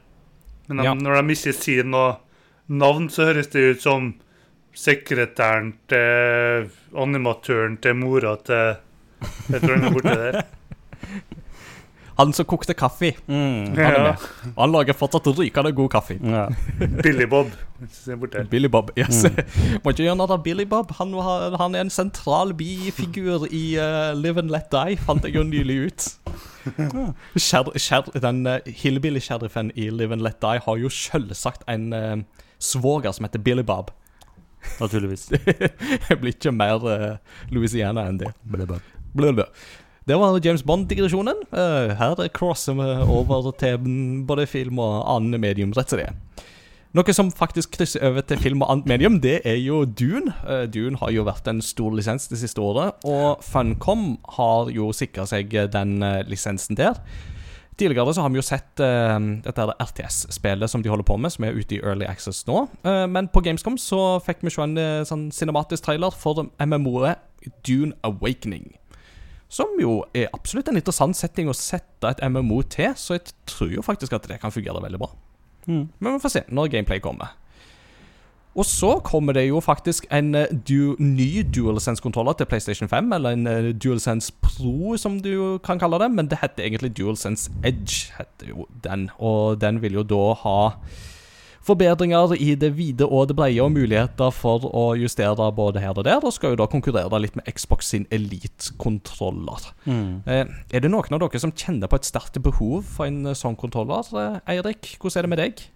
Men 0.68 0.76
de, 0.78 0.84
Ja. 0.86 0.92
når 0.94 1.16
de 1.22 1.34
ikke 1.34 1.54
sier 1.56 1.88
noe 1.88 2.12
navn, 2.68 3.08
så 3.10 3.30
høres 3.30 3.48
det 3.54 3.64
ut 3.76 3.82
som 3.82 4.14
sekretæren 4.78 5.72
til 5.90 6.68
animatøren 6.94 7.78
til 7.82 7.96
mora 7.98 8.36
til 8.46 8.76
Jeg 9.50 9.60
tror 9.64 9.74
han 9.74 9.84
er 9.88 9.92
borte 9.96 10.14
der. 10.14 10.42
Han 12.18 12.32
som 12.34 12.46
kokte 12.50 12.74
kaffe, 12.74 13.12
mm, 13.28 13.76
han 13.76 13.78
er 13.78 13.92
Ja. 14.08 14.14
han 14.58 14.72
lager 14.72 14.92
fortsatt 14.98 15.26
rykende 15.38 15.70
god 15.72 15.88
kaffe. 15.88 16.16
ja. 16.24 16.48
Billy 17.04 17.26
Bob. 17.30 17.46
Se 17.92 18.16
bort 18.16 18.32
der. 18.32 18.44
Billy 18.44 18.66
Bob. 18.66 18.90
Yes. 18.98 19.22
Må 19.84 19.90
ikke 19.92 20.02
gjøre 20.02 20.16
narr 20.18 20.32
av 20.34 20.42
Billy 20.42 20.64
Bob. 20.66 20.90
Han, 20.98 21.14
han 21.60 21.74
er 21.76 21.80
en 21.86 21.90
sentral 21.94 22.54
bifigur 22.58 23.46
i 23.50 23.78
uh, 23.78 24.18
Live 24.18 24.38
and 24.42 24.50
Let 24.50 24.66
Die, 24.74 24.96
fant 24.96 25.22
jeg 25.24 25.36
jo 25.36 25.44
nylig 25.46 25.76
ut. 25.86 26.08
Kjær, 27.38 27.70
kjær, 27.78 28.10
den 28.20 28.42
uh, 28.50 28.58
hillbilly-sheriffen 28.66 29.70
i 29.76 29.86
Live 29.90 30.12
and 30.18 30.22
Let 30.26 30.42
Die 30.42 30.58
har 30.66 30.76
jo 30.82 30.90
selvsagt 30.90 31.62
en 31.70 31.92
uh, 31.94 32.16
svoger 32.58 33.12
som 33.14 33.26
heter 33.26 33.42
Billy 33.42 33.62
Bob. 33.62 33.90
Naturligvis. 34.80 35.28
jeg 36.08 36.20
blir 36.20 36.34
ikke 36.34 36.54
mer 36.54 36.82
uh, 36.82 37.18
Louisiana 37.54 38.08
enn 38.08 38.20
det. 38.22 38.32
Blablabla. 38.44 38.80
Blablabla. 39.14 39.48
Det 40.08 40.16
var 40.16 40.38
James 40.44 40.64
Bond-digresjonen. 40.64 41.42
Uh, 41.52 41.94
her 41.98 42.28
crosser 42.34 42.76
vi 42.78 42.88
over 43.04 43.50
til 43.60 43.78
både 44.26 44.46
film 44.48 44.80
og 44.80 45.02
annet 45.16 45.40
medium, 45.40 45.74
rett 45.76 45.92
og 45.92 46.04
er. 46.06 46.16
Noe 46.96 47.12
som 47.12 47.28
faktisk 47.28 47.74
krysser 47.76 48.06
over 48.08 48.24
til 48.24 48.40
film 48.40 48.62
og 48.64 48.72
annet 48.72 48.88
medium, 48.88 49.18
det 49.20 49.42
er 49.46 49.58
jo 49.60 49.82
Dune. 49.84 50.32
Uh, 50.42 50.64
Dune 50.64 50.98
har 51.02 51.12
jo 51.12 51.26
vært 51.28 51.50
en 51.50 51.60
stor 51.64 51.92
lisens 51.94 52.30
det 52.32 52.40
siste 52.40 52.62
året, 52.64 52.96
og 53.04 53.44
Funcom 53.44 54.14
har 54.38 54.72
jo 54.72 54.90
sikra 54.96 55.28
seg 55.28 55.52
den 55.74 56.00
lisensen 56.30 56.78
der. 56.80 56.96
Tidligere 57.78 58.14
så 58.14 58.24
har 58.24 58.32
vi 58.34 58.40
jo 58.40 58.46
sett 58.46 58.82
uh, 58.82 59.18
dette 59.44 59.66
det 59.70 59.76
RTS-spillet 59.84 60.70
som 60.70 60.82
de 60.82 60.90
holder 60.90 61.06
på 61.06 61.14
med, 61.20 61.30
som 61.30 61.46
er 61.46 61.54
ute 61.54 61.76
i 61.76 61.80
Early 61.82 62.08
Access 62.10 62.42
nå. 62.48 62.64
Uh, 62.82 63.06
men 63.06 63.30
på 63.30 63.42
Gamescom 63.46 63.78
så 63.78 64.18
fikk 64.26 64.42
vi 64.42 64.50
se 64.50 64.64
en 64.64 64.74
uh, 64.78 65.06
sånn 65.06 65.28
cinematisk 65.34 65.86
trailer 65.86 66.14
for 66.14 66.48
MMO-et 66.58 67.22
Dune 67.66 67.94
Awakening. 68.06 68.72
Som 69.48 69.78
jo 69.80 70.02
er 70.12 70.26
absolutt 70.36 70.68
en 70.68 70.76
interessant 70.76 71.16
setting 71.16 71.48
å 71.48 71.56
sette 71.56 72.10
et 72.10 72.20
MMO 72.28 72.60
til, 72.68 72.92
så 72.98 73.16
jeg 73.16 73.30
tror 73.48 73.70
jo 73.78 73.84
faktisk 73.84 74.16
at 74.18 74.26
det 74.28 74.40
kan 74.42 74.52
fungere 74.52 74.82
veldig 74.84 75.00
bra. 75.00 75.12
Mm. 75.68 75.86
Men 75.98 76.16
vi 76.16 76.24
får 76.24 76.34
se 76.34 76.42
når 76.52 76.74
gameplay 76.74 77.00
kommer. 77.04 77.32
Og 78.54 78.64
så 78.66 78.98
kommer 79.04 79.32
det 79.32 79.48
jo 79.48 79.60
faktisk 79.60 80.06
en 80.12 80.34
eh, 80.34 80.46
du, 80.68 80.96
ny 80.98 81.42
DualSense-kontroller 81.54 82.32
til 82.32 82.46
PlayStation 82.46 82.88
5, 82.88 83.12
eller 83.12 83.36
en 83.36 83.46
eh, 83.46 83.74
DualSense 83.84 84.32
Pro, 84.42 84.96
som 84.96 85.20
du 85.22 85.58
kan 85.64 85.78
kalle 85.78 86.00
det, 86.02 86.10
men 86.10 86.30
det 86.30 86.40
heter 86.42 86.64
egentlig 86.64 86.96
DualSense 86.98 87.50
Edge, 87.64 88.12
heter 88.18 88.48
jo 88.48 88.66
den. 88.84 89.10
Og 89.18 89.60
den 89.60 89.82
vil 89.82 90.00
jo 90.00 90.02
da 90.02 90.24
ha 90.42 90.58
forbedringer 91.68 92.32
i 92.40 92.54
det 92.56 92.70
vide 92.78 93.06
og 93.06 93.28
det 93.28 93.36
breie, 93.36 93.60
og 93.62 93.72
muligheter 93.74 94.32
for 94.34 94.64
å 94.72 94.84
justere 94.98 95.50
både 95.52 95.82
her 95.84 95.96
og 95.96 96.06
der, 96.08 96.24
og 96.24 96.32
skal 96.34 96.54
jo 96.54 96.60
da 96.62 96.68
konkurrere 96.70 97.20
litt 97.20 97.36
med 97.36 97.48
Xbox 97.52 97.92
sin 97.92 98.06
Elite-kontroller. 98.14 99.70
Mm. 99.84 100.22
Eh, 100.26 100.44
er 100.72 100.84
det 100.84 100.90
noen 100.90 101.14
av 101.14 101.22
dere 101.26 101.42
som 101.42 101.52
kjenner 101.52 101.90
på 101.90 102.00
et 102.00 102.08
sterkt 102.08 102.40
behov 102.42 102.88
for 102.96 103.06
en 103.10 103.34
sånn 103.36 103.58
kontroller? 103.60 104.08
Eirik, 104.48 104.96
hvordan 104.98 105.20
er 105.20 105.28
det 105.28 105.34
med 105.34 105.44
deg? 105.44 105.66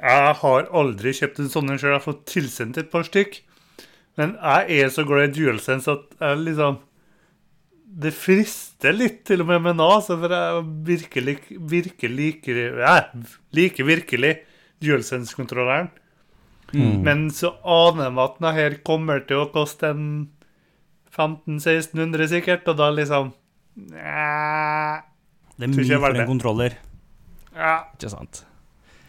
Jeg 0.00 0.34
har 0.40 0.68
aldri 0.72 1.12
kjøpt 1.16 1.42
en 1.42 1.50
sånn 1.52 1.72
en 1.72 1.78
sjøl. 1.80 1.92
Jeg 1.92 1.98
har 1.98 2.06
fått 2.06 2.26
tilsendt 2.30 2.78
et 2.80 2.90
par 2.92 3.04
stykk. 3.04 3.42
Men 4.18 4.36
jeg 4.40 4.80
er 4.84 4.92
så 4.92 5.04
glad 5.08 5.30
i 5.30 5.34
DualSense 5.36 5.92
at 5.92 6.16
jeg 6.18 6.40
liksom 6.44 6.80
Det 8.00 8.12
frister 8.14 8.94
litt, 8.94 9.24
til 9.26 9.42
og 9.42 9.48
med 9.48 9.62
med 9.64 9.76
NAS, 9.80 10.06
for 10.06 10.30
jeg 10.30 10.64
virkelig, 10.86 11.36
virkelig 11.58 12.10
liker 12.16 12.60
Jeg 12.78 13.24
liker 13.52 13.84
virkelig 13.84 14.36
DualSense-kontrolleren. 14.80 15.90
Mm. 16.72 17.02
Men 17.02 17.24
så 17.34 17.56
aner 17.66 18.06
jeg 18.06 18.18
at 18.22 18.36
denne 18.38 18.52
her 18.54 18.76
kommer 18.86 19.24
til 19.26 19.42
å 19.42 19.50
koste 19.50 19.90
en 19.90 20.04
1500-1600 21.10 22.30
sikkert, 22.30 22.68
og 22.70 22.78
da 22.78 22.90
liksom 22.94 23.32
Nja, 23.80 25.00
Det 25.56 25.66
er 25.66 25.74
mye 25.74 25.98
for 26.02 26.14
en 26.14 26.26
kontroller. 26.28 26.78
ja. 27.56 27.74
Ikke 27.96 28.10
sant? 28.12 28.44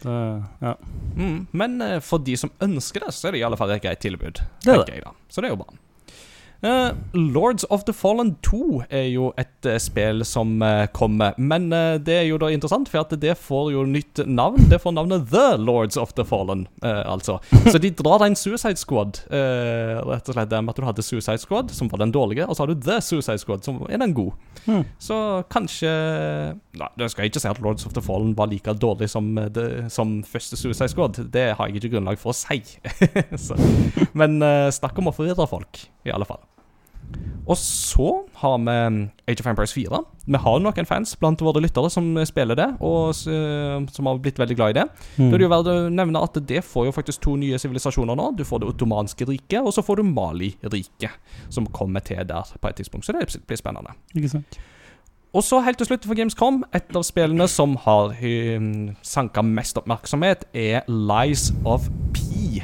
Det, 0.02 0.18
ja. 0.62 0.74
Mm, 1.16 1.46
men 1.50 1.80
eh, 1.84 1.98
for 2.04 2.22
de 2.24 2.36
som 2.40 2.52
ønsker 2.64 3.06
det, 3.06 3.14
så 3.14 3.28
er 3.28 3.36
det 3.36 3.42
i 3.42 3.46
alle 3.46 3.58
fall 3.60 3.72
et 3.74 3.84
greit 3.84 4.02
tilbud. 4.02 4.42
Det 4.64 4.76
tenker 4.82 5.02
Jeg. 5.02 5.16
Så 5.32 5.42
det 5.42 5.50
er 5.50 5.54
jo 5.56 5.62
bra. 5.62 5.81
Eh, 6.62 6.90
Lords 7.12 7.64
of 7.64 7.84
the 7.84 7.92
Fallen 7.92 8.36
2 8.46 8.82
er 8.88 9.08
jo 9.10 9.32
et 9.40 9.66
uh, 9.66 9.74
spill 9.82 10.22
som 10.26 10.62
uh, 10.62 10.86
kommer. 10.94 11.34
Men 11.36 11.70
det 12.04 12.14
er 12.14 12.26
jo 12.28 12.38
da 12.38 12.52
interessant, 12.54 12.90
for 12.90 13.02
at 13.02 13.14
det 13.18 13.34
får 13.40 13.72
jo 13.74 13.82
nytt 13.88 14.22
navn. 14.30 14.68
Det 14.70 14.78
får 14.82 14.94
navnet 14.94 15.26
The 15.32 15.56
Lords 15.58 15.98
of 15.98 16.12
the 16.14 16.24
Fallen, 16.24 16.66
altså. 16.82 17.38
Så 17.66 17.78
de 17.82 17.90
drar 17.96 18.22
en 18.26 18.36
Suicide 18.36 18.78
Squad, 18.78 19.22
rett 19.30 20.28
og 20.28 20.36
slett. 20.36 20.50
Det 20.50 20.60
med 20.62 20.74
at 20.74 20.78
du 20.78 20.86
hadde 20.86 21.04
Suicide 21.04 21.40
Squad, 21.42 21.72
som 21.74 21.90
var 21.90 22.02
den 22.02 22.12
dårlige, 22.14 22.46
og 22.46 22.56
så 22.56 22.64
har 22.64 22.72
du 22.72 22.80
The 22.80 23.00
Suicide 23.02 23.40
Squad, 23.42 23.64
som 23.64 23.80
er 23.88 24.02
den 24.02 24.14
gode. 24.14 24.36
Hmm. 24.66 24.84
Så 25.02 25.16
kanskje 25.50 25.90
Nei, 26.78 26.88
jeg 27.00 27.12
skal 27.12 27.28
ikke 27.28 27.42
si 27.42 27.50
at 27.50 27.60
Lords 27.62 27.86
of 27.88 27.96
the 27.96 28.02
Fallen 28.04 28.36
var 28.38 28.50
like 28.50 28.74
dårlig 28.78 29.10
som, 29.10 29.34
det, 29.54 29.66
som 29.92 30.20
første 30.26 30.56
Suicide 30.56 30.92
Squad. 30.92 31.20
Det 31.32 31.48
har 31.56 31.68
jeg 31.68 31.82
ikke 31.82 31.96
grunnlag 31.96 32.20
for 32.22 32.32
å 32.32 32.36
si. 32.36 32.62
men 34.20 34.40
snakk 34.72 35.02
om 35.02 35.10
å 35.10 35.16
forvirre 35.16 35.48
folk, 35.50 35.86
i 36.06 36.14
alle 36.14 36.28
fall. 36.28 36.42
Og 37.42 37.58
så 37.58 38.08
har 38.38 38.58
vi 38.62 38.74
Age 39.26 39.40
of 39.42 39.48
Empires 39.50 39.72
4. 39.74 40.00
Vi 40.26 40.38
har 40.44 40.60
noen 40.62 40.86
fans 40.86 41.16
blant 41.18 41.42
våre 41.42 41.62
lyttere 41.64 41.90
som 41.90 42.12
spiller 42.28 42.58
det, 42.58 42.68
og 42.78 43.14
som 43.16 44.08
har 44.08 44.20
blitt 44.22 44.38
veldig 44.38 44.56
glad 44.58 44.74
i 44.74 44.76
det. 44.78 44.84
Da 45.16 45.26
er 45.26 45.40
det 45.40 45.46
jo 45.48 45.52
verdt 45.52 45.70
å 45.72 45.76
nevne 45.90 46.22
at 46.22 46.38
det 46.48 46.62
får 46.66 46.86
jo 46.86 46.94
faktisk 46.94 47.24
to 47.24 47.34
nye 47.40 47.58
sivilisasjoner 47.58 48.18
nå. 48.18 48.28
Du 48.38 48.44
får 48.46 48.62
det 48.62 48.70
ottomanske 48.70 49.26
riket, 49.26 49.58
og 49.58 49.74
så 49.74 49.82
får 49.82 49.98
du 49.98 50.12
Mali-riket, 50.12 51.18
som 51.50 51.66
kommer 51.74 52.04
til 52.06 52.22
der 52.28 52.54
på 52.54 52.70
et 52.70 52.78
tidspunkt. 52.78 53.08
Så 53.08 53.16
det 53.16 53.26
blir 53.48 53.58
spennende. 53.58 53.96
Ikke 54.14 54.36
sant? 54.36 54.60
Og 55.32 55.42
så 55.42 55.62
helt 55.64 55.78
til 55.80 55.88
slutt 55.88 56.04
for 56.04 56.14
Gamescom, 56.14 56.60
et 56.76 56.92
av 56.92 57.04
spillene 57.08 57.46
som 57.48 57.78
har 57.86 58.12
um, 58.20 58.90
sanka 59.00 59.40
mest 59.42 59.80
oppmerksomhet, 59.80 60.44
er 60.52 60.84
Lies 60.92 61.48
of 61.64 61.88
P. 62.12 62.60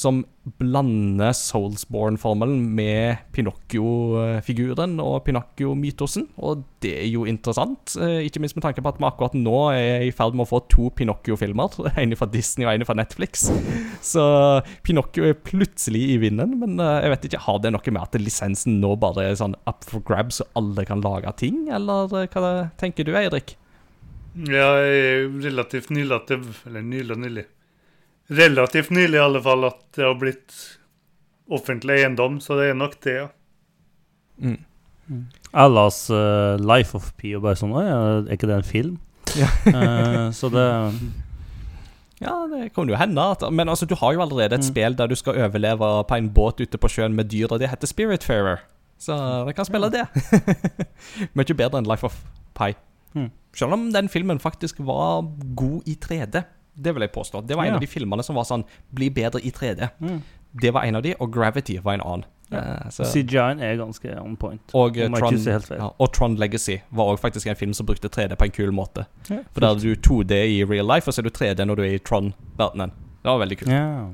Som 0.00 0.22
blander 0.60 1.34
Soulsborne-formelen 1.36 2.62
med 2.72 3.20
Pinocchio-figuren 3.34 4.94
og 5.02 5.26
Pinocchio-mytosen. 5.26 6.24
Og 6.40 6.62
det 6.80 6.94
er 7.02 7.08
jo 7.10 7.26
interessant, 7.28 7.92
eh, 8.00 8.24
ikke 8.24 8.40
minst 8.40 8.56
med 8.56 8.64
tanke 8.64 8.80
på 8.80 8.88
at 8.88 9.00
vi 9.00 9.08
akkurat 9.10 9.36
nå 9.36 9.58
er 9.74 10.06
i 10.06 10.14
ferd 10.16 10.38
med 10.38 10.46
å 10.46 10.50
få 10.54 10.62
to 10.72 10.88
Pinocchio-filmer. 10.96 11.76
En 12.00 12.16
fra 12.16 12.30
Disney 12.32 12.64
og 12.64 12.72
en 12.72 12.86
fra 12.88 12.96
Netflix. 12.96 13.50
Så 14.00 14.24
Pinocchio 14.86 15.28
er 15.28 15.36
plutselig 15.36 16.06
i 16.14 16.18
vinden, 16.22 16.56
men 16.62 16.80
eh, 16.80 17.04
jeg 17.04 17.14
vet 17.14 17.28
ikke, 17.28 17.44
har 17.44 17.60
det 17.60 17.74
noe 17.76 17.92
med 17.92 18.02
at 18.02 18.20
lisensen 18.22 18.80
nå 18.80 18.94
bare 19.02 19.28
er 19.28 19.40
sånn 19.40 19.58
up 19.68 19.84
for 19.84 20.00
grabs, 20.06 20.40
så 20.40 20.48
alle 20.56 20.86
kan 20.88 21.04
lage 21.04 21.36
ting, 21.44 21.66
eller 21.68 22.08
eh, 22.24 22.30
hva 22.32 22.70
tenker 22.80 23.04
du, 23.04 23.12
Eirik? 23.20 23.58
Ja, 24.46 24.76
jeg 24.80 24.98
er 25.04 25.24
relativt 25.42 25.90
nylig 25.90 26.20
Eller 26.30 26.82
nylig 26.86 27.16
nylig. 27.18 27.46
Relativt 28.30 28.90
nylig 28.94 29.18
i 29.18 29.22
alle 29.24 29.40
fall 29.42 29.64
at 29.66 29.80
det 29.96 30.04
har 30.06 30.14
blitt 30.20 30.54
offentlig 31.50 31.96
eiendom, 32.00 32.36
så 32.40 32.54
det 32.60 32.68
er 32.70 32.76
nok 32.78 32.94
det, 33.02 33.14
ja. 33.16 33.28
Mm. 34.40 34.60
Allas 35.52 36.04
uh, 36.14 36.54
Life 36.62 36.94
of 36.96 37.10
P 37.18 37.32
og 37.34 37.42
bare 37.42 37.58
sånn 37.58 37.72
Å 37.74 37.80
ja, 37.82 37.96
er 38.22 38.36
ikke 38.36 38.46
det 38.48 38.54
en 38.60 38.68
film? 38.68 38.92
Ja. 39.36 39.48
uh, 39.66 40.28
så 40.32 40.48
det 40.54 40.62
Ja, 42.20 42.34
det 42.52 42.68
kan 42.76 42.88
jo 42.88 42.96
hende. 43.00 43.22
At, 43.32 43.42
men 43.50 43.68
altså, 43.72 43.86
du 43.88 43.94
har 43.96 44.12
jo 44.12 44.20
allerede 44.20 44.54
et 44.58 44.60
Mm. 44.60 44.68
spill 44.68 44.94
der 44.98 45.08
du 45.08 45.14
skal 45.16 45.38
overleve 45.40 45.88
på 46.04 46.16
en 46.20 46.28
båt 46.36 46.60
ute 46.60 46.76
på 46.78 46.88
sjøen 46.92 47.14
med 47.16 47.30
dyr, 47.32 47.48
og 47.50 47.58
det 47.62 47.70
heter 47.72 47.88
Spiritfarer. 47.88 48.60
Så 49.00 49.16
dere 49.16 49.54
kan 49.56 49.64
spille 49.64 49.88
det. 49.88 50.02
Mye 51.34 51.56
bedre 51.56 51.80
enn 51.80 51.88
Life 51.88 52.04
of 52.04 52.18
Pi. 52.54 52.74
Mm. 53.16 53.30
Selv 53.56 53.72
om 53.72 53.86
den 53.94 54.10
filmen 54.12 54.38
faktisk 54.38 54.82
var 54.84 55.24
god 55.56 55.88
i 55.88 55.96
3D. 55.96 56.44
Det 56.82 56.94
vil 56.96 57.06
jeg 57.06 57.12
påstå. 57.12 57.46
Det 57.46 57.56
var 57.56 57.64
en 57.64 57.74
Ja. 57.74 57.78
av 57.78 57.80
de 57.80 57.86
filmene 57.86 58.24
som 58.24 58.36
var 58.36 58.44
sånn 58.48 58.64
Bli 58.92 59.10
bedre 59.10 59.40
i 59.44 59.50
3D. 59.50 59.90
mm. 60.00 60.20
Det 60.60 60.72
var 60.74 60.82
en 60.82 60.96
av 60.96 61.02
de, 61.02 61.14
og 61.20 61.32
Gravity 61.32 61.78
var 61.78 61.94
en 61.94 62.00
annen. 62.00 62.24
Ja. 62.50 62.58
Uh, 62.58 62.90
CGI-en 62.90 63.60
er 63.62 63.76
ganske 63.78 64.20
on 64.20 64.36
point. 64.36 64.60
og, 64.74 64.96
uh, 64.98 65.06
Tron, 65.14 65.36
ja, 65.38 65.90
og 65.98 66.12
Tron 66.12 66.34
Legacy 66.34 66.78
var 66.90 67.04
også 67.04 67.22
faktisk 67.22 67.46
en 67.46 67.56
film 67.56 67.72
som 67.72 67.86
brukte 67.86 68.08
3D 68.08 68.34
på 68.34 68.44
en 68.44 68.50
kul 68.50 68.72
måte. 68.72 69.06
Ja, 69.28 69.44
For 69.52 69.60
der 69.60 69.68
er 69.68 69.78
du 69.78 69.94
2D 69.94 70.32
i 70.58 70.64
real 70.64 70.86
life, 70.86 71.06
og 71.06 71.14
så 71.14 71.20
er 71.20 71.28
du 71.28 71.30
3D 71.30 71.64
når 71.64 71.76
du 71.76 71.82
er 71.82 71.94
i 71.94 71.98
Tron-verdenen. 71.98 72.90
Det 73.22 73.30
var 73.30 73.38
veldig 73.38 73.58
kult. 73.58 73.70
Ja. 73.70 74.08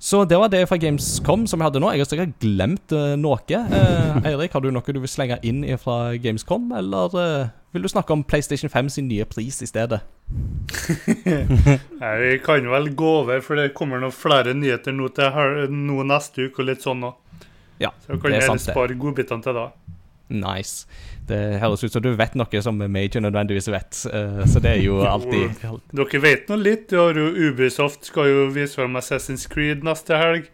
Så 0.00 0.24
det 0.24 0.38
var 0.40 0.48
det 0.48 0.62
fra 0.68 0.78
Gamescom 0.80 1.42
som 1.46 1.60
jeg 1.60 1.68
hadde 1.68 1.80
nå. 1.82 1.90
Jeg 1.92 2.00
har 2.00 2.08
sikkert 2.08 2.36
glemt 2.40 2.92
uh, 2.96 3.18
noe. 3.20 3.36
Eh, 3.52 4.20
Eirik, 4.30 4.54
har 4.56 4.64
du 4.64 4.70
noe 4.72 4.94
du 4.96 5.00
vil 5.02 5.12
slenge 5.12 5.36
inn 5.44 5.60
fra 5.78 6.14
Gamescom, 6.16 6.70
eller 6.72 7.16
eh, 7.20 7.50
vil 7.72 7.82
du 7.82 7.88
snakke 7.88 8.12
om 8.12 8.24
PlayStation 8.24 8.70
5 8.70 8.88
sin 8.88 9.08
nye 9.08 9.24
pris 9.24 9.62
i 9.62 9.66
stedet? 9.66 10.00
Nei, 12.00 12.14
Vi 12.20 12.38
kan 12.44 12.66
vel 12.70 12.90
gå 12.94 13.10
over, 13.22 13.40
for 13.44 13.58
det 13.60 13.72
kommer 13.74 14.00
noen 14.02 14.14
flere 14.14 14.54
nyheter 14.54 14.94
nå, 14.96 15.08
til 15.14 15.70
nå 15.74 16.02
neste 16.08 16.48
uke 16.48 16.62
og 16.64 16.70
litt 16.70 16.86
sånn 16.86 17.04
òg. 17.10 17.14
Ja, 17.80 17.92
Så 18.04 18.18
kan 18.20 18.34
det 18.34 18.42
jeg 18.44 18.60
spare 18.60 18.96
godbitene 19.00 19.42
til 19.44 19.56
da. 19.56 19.70
Nice. 20.30 20.86
Det 21.26 21.58
høres 21.62 21.82
ut 21.82 21.92
som 21.94 22.02
du 22.04 22.12
vet 22.14 22.36
noe 22.38 22.60
som 22.62 22.78
vi 22.78 23.02
ikke 23.08 23.22
nødvendigvis 23.22 23.66
vet, 23.72 23.98
eh, 24.12 24.44
så 24.46 24.60
det 24.62 24.76
er 24.76 24.82
jo 24.84 25.00
alltid 25.14 25.56
Dere 25.90 26.20
vet 26.22 26.48
nå 26.50 26.58
litt. 26.60 26.88
Du 26.90 26.98
har 27.00 27.18
jo 27.18 27.30
Ubisoft 27.50 28.06
skal 28.06 28.28
jo 28.30 28.46
vise 28.54 28.78
frem 28.78 28.98
Assassin's 29.00 29.48
Creed 29.50 29.82
neste 29.86 30.18
helg. 30.20 30.50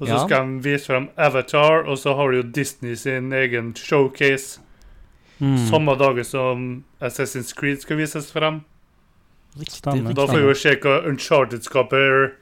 Og 0.00 0.08
så 0.08 0.14
Ja. 0.16 0.24
skal 0.26 0.48
de 0.50 0.62
vise 0.64 0.86
frem 0.90 1.08
Avatar, 1.16 1.84
og 1.86 1.98
så 1.98 2.16
har 2.18 2.30
du 2.30 2.36
jo 2.40 2.42
Disney 2.42 2.96
sin 2.98 3.32
egen 3.32 3.74
showcase 3.78 4.58
Mm. 5.40 5.58
samme 5.66 5.96
dagen 5.98 6.24
som 6.24 6.84
Assassin's 7.02 7.54
Creed 7.56 7.82
skal 7.82 7.98
vises 7.98 8.30
frem. 8.32 8.62
Stemmer. 9.68 10.14
Da 10.14 10.26
får 10.26 10.40
vi 10.40 10.48
jo 10.48 10.54
se 10.58 10.74
hva 10.82 11.00
Uncharted-skaper 11.08 12.32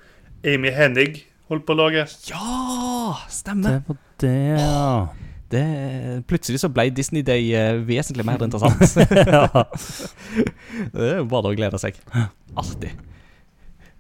Amy 0.49 0.73
Hennig 0.73 1.25
holdt 1.53 1.67
på 1.69 1.75
å 1.75 1.81
lage. 1.83 2.07
Ja! 2.31 3.17
Stemmer. 3.33 3.81
Det 3.81 3.89
var 3.89 4.01
det, 4.23 4.37
ja. 4.61 5.07
Det, 5.53 6.25
plutselig 6.31 6.63
så 6.63 6.71
ble 6.73 6.87
Disney 6.97 7.21
Day 7.27 7.51
eh, 7.53 7.77
vesentlig 7.85 8.25
mer 8.25 8.41
interessant. 8.41 8.81
ja. 9.37 9.45
Det 10.95 11.09
er 11.11 11.19
jo 11.21 11.27
bare 11.29 11.53
å 11.53 11.57
glede 11.57 11.81
seg. 11.81 11.99
Artig. 12.57 12.95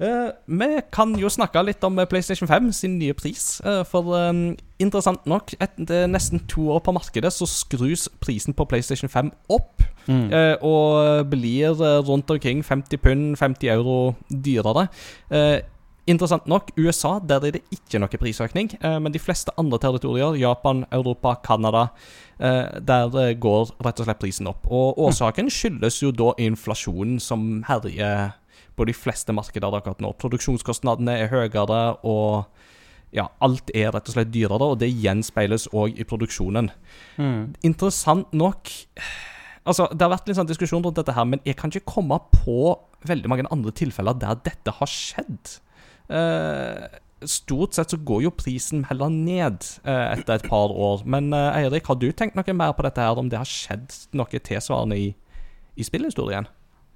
Eh, 0.02 0.30
vi 0.47 0.68
kan 0.90 1.14
jo 1.18 1.30
snakke 1.30 1.62
litt 1.62 1.85
om 1.87 2.00
eh, 2.02 2.09
PlayStation 2.11 2.49
5 2.50 2.73
sin 2.75 2.99
nye 2.99 3.14
pris. 3.14 3.61
Uh, 3.62 3.82
for 3.87 4.11
um, 4.18 4.56
interessant 4.82 5.26
nok, 5.30 5.54
etter 5.62 6.09
nesten 6.11 6.42
to 6.50 6.73
år 6.75 6.82
på 6.82 6.94
markedet, 6.97 7.30
så 7.32 7.47
skrus 7.47 8.09
prisen 8.23 8.56
på 8.59 8.66
PlayStation 8.66 9.11
5 9.12 9.30
opp. 9.54 9.85
Mm. 10.09 10.32
Uh, 10.32 10.56
og 10.66 11.30
blir 11.30 11.78
rundt 12.09 12.30
omkring 12.30 12.64
50 12.66 12.99
pund, 12.99 13.37
50 13.38 13.71
euro 13.71 14.14
dyrere. 14.28 14.88
Interessant 16.11 16.49
nok, 16.50 16.73
USA 16.75 17.21
der 17.23 17.44
er 17.47 17.52
det 17.54 17.61
ikke 17.71 18.00
noe 18.02 18.18
prisøkning. 18.18 18.73
eh, 18.82 18.99
men 18.99 19.12
de 19.12 19.21
fleste 19.23 19.52
andre 19.56 19.78
territorier, 19.78 20.35
Japan, 20.35 20.85
Europa, 20.92 21.35
Canada, 21.44 21.92
eh, 22.40 22.80
der 22.80 23.35
går 23.35 23.71
rett 23.85 24.00
og 24.00 24.06
slett 24.06 24.18
prisen 24.18 24.47
opp. 24.49 24.66
Og 24.66 24.99
årsaken 24.99 25.49
skyldes 25.50 26.02
jo 26.02 26.11
da 26.11 26.32
inflasjonen 26.38 27.21
som 27.21 27.62
herjer 27.68 28.32
på 28.76 28.86
de 28.88 28.94
fleste 28.96 29.34
markeder 29.36 29.74
akkurat 29.76 30.00
nå. 30.02 30.12
Produksjonskostnadene 30.20 31.18
er 31.24 31.32
høyere, 31.32 31.82
og 32.08 32.48
ja, 33.12 33.26
alt 33.44 33.72
er 33.76 33.92
rett 33.92 34.08
og 34.08 34.16
slett 34.16 34.32
dyrere, 34.32 34.70
og 34.72 34.80
det 34.80 34.88
gjenspeiles 34.90 35.68
òg 35.76 36.00
i 36.00 36.06
produksjonen. 36.08 36.72
Mm. 37.20 37.52
Interessant 37.68 38.32
nok 38.32 38.72
Altså, 39.62 39.86
Det 39.92 40.02
har 40.02 40.10
vært 40.10 40.26
litt 40.26 40.34
sånn 40.34 40.48
diskusjon 40.48 40.82
rundt 40.82 40.96
dette 40.98 41.14
her, 41.14 41.22
men 41.22 41.38
jeg 41.46 41.54
kan 41.54 41.70
ikke 41.70 41.92
komme 41.92 42.16
på 42.32 42.74
veldig 43.06 43.28
mange 43.30 43.44
andre 43.54 43.70
tilfeller 43.70 44.16
der 44.18 44.40
dette 44.42 44.74
har 44.74 44.90
skjedd. 44.90 45.52
Eh, 46.10 46.98
stort 47.30 47.76
sett 47.76 47.94
så 47.94 47.98
går 48.02 48.24
jo 48.24 48.32
prisen 48.34 48.82
heller 48.88 49.12
ned 49.12 49.62
eh, 49.84 50.06
etter 50.16 50.34
et 50.34 50.48
par 50.50 50.74
år. 50.74 51.04
Men 51.06 51.30
eh, 51.36 51.60
Eirik, 51.60 51.86
har 51.86 52.00
du 52.00 52.08
tenkt 52.10 52.34
noe 52.34 52.56
mer 52.58 52.74
på 52.74 52.82
dette 52.86 53.06
her, 53.06 53.18
om 53.18 53.30
det 53.30 53.38
har 53.38 53.46
skjedd 53.46 53.94
noe 54.18 54.42
tilsvarende 54.42 54.98
i, 54.98 55.12
i 55.78 55.86
spillhistorien? 55.86 56.50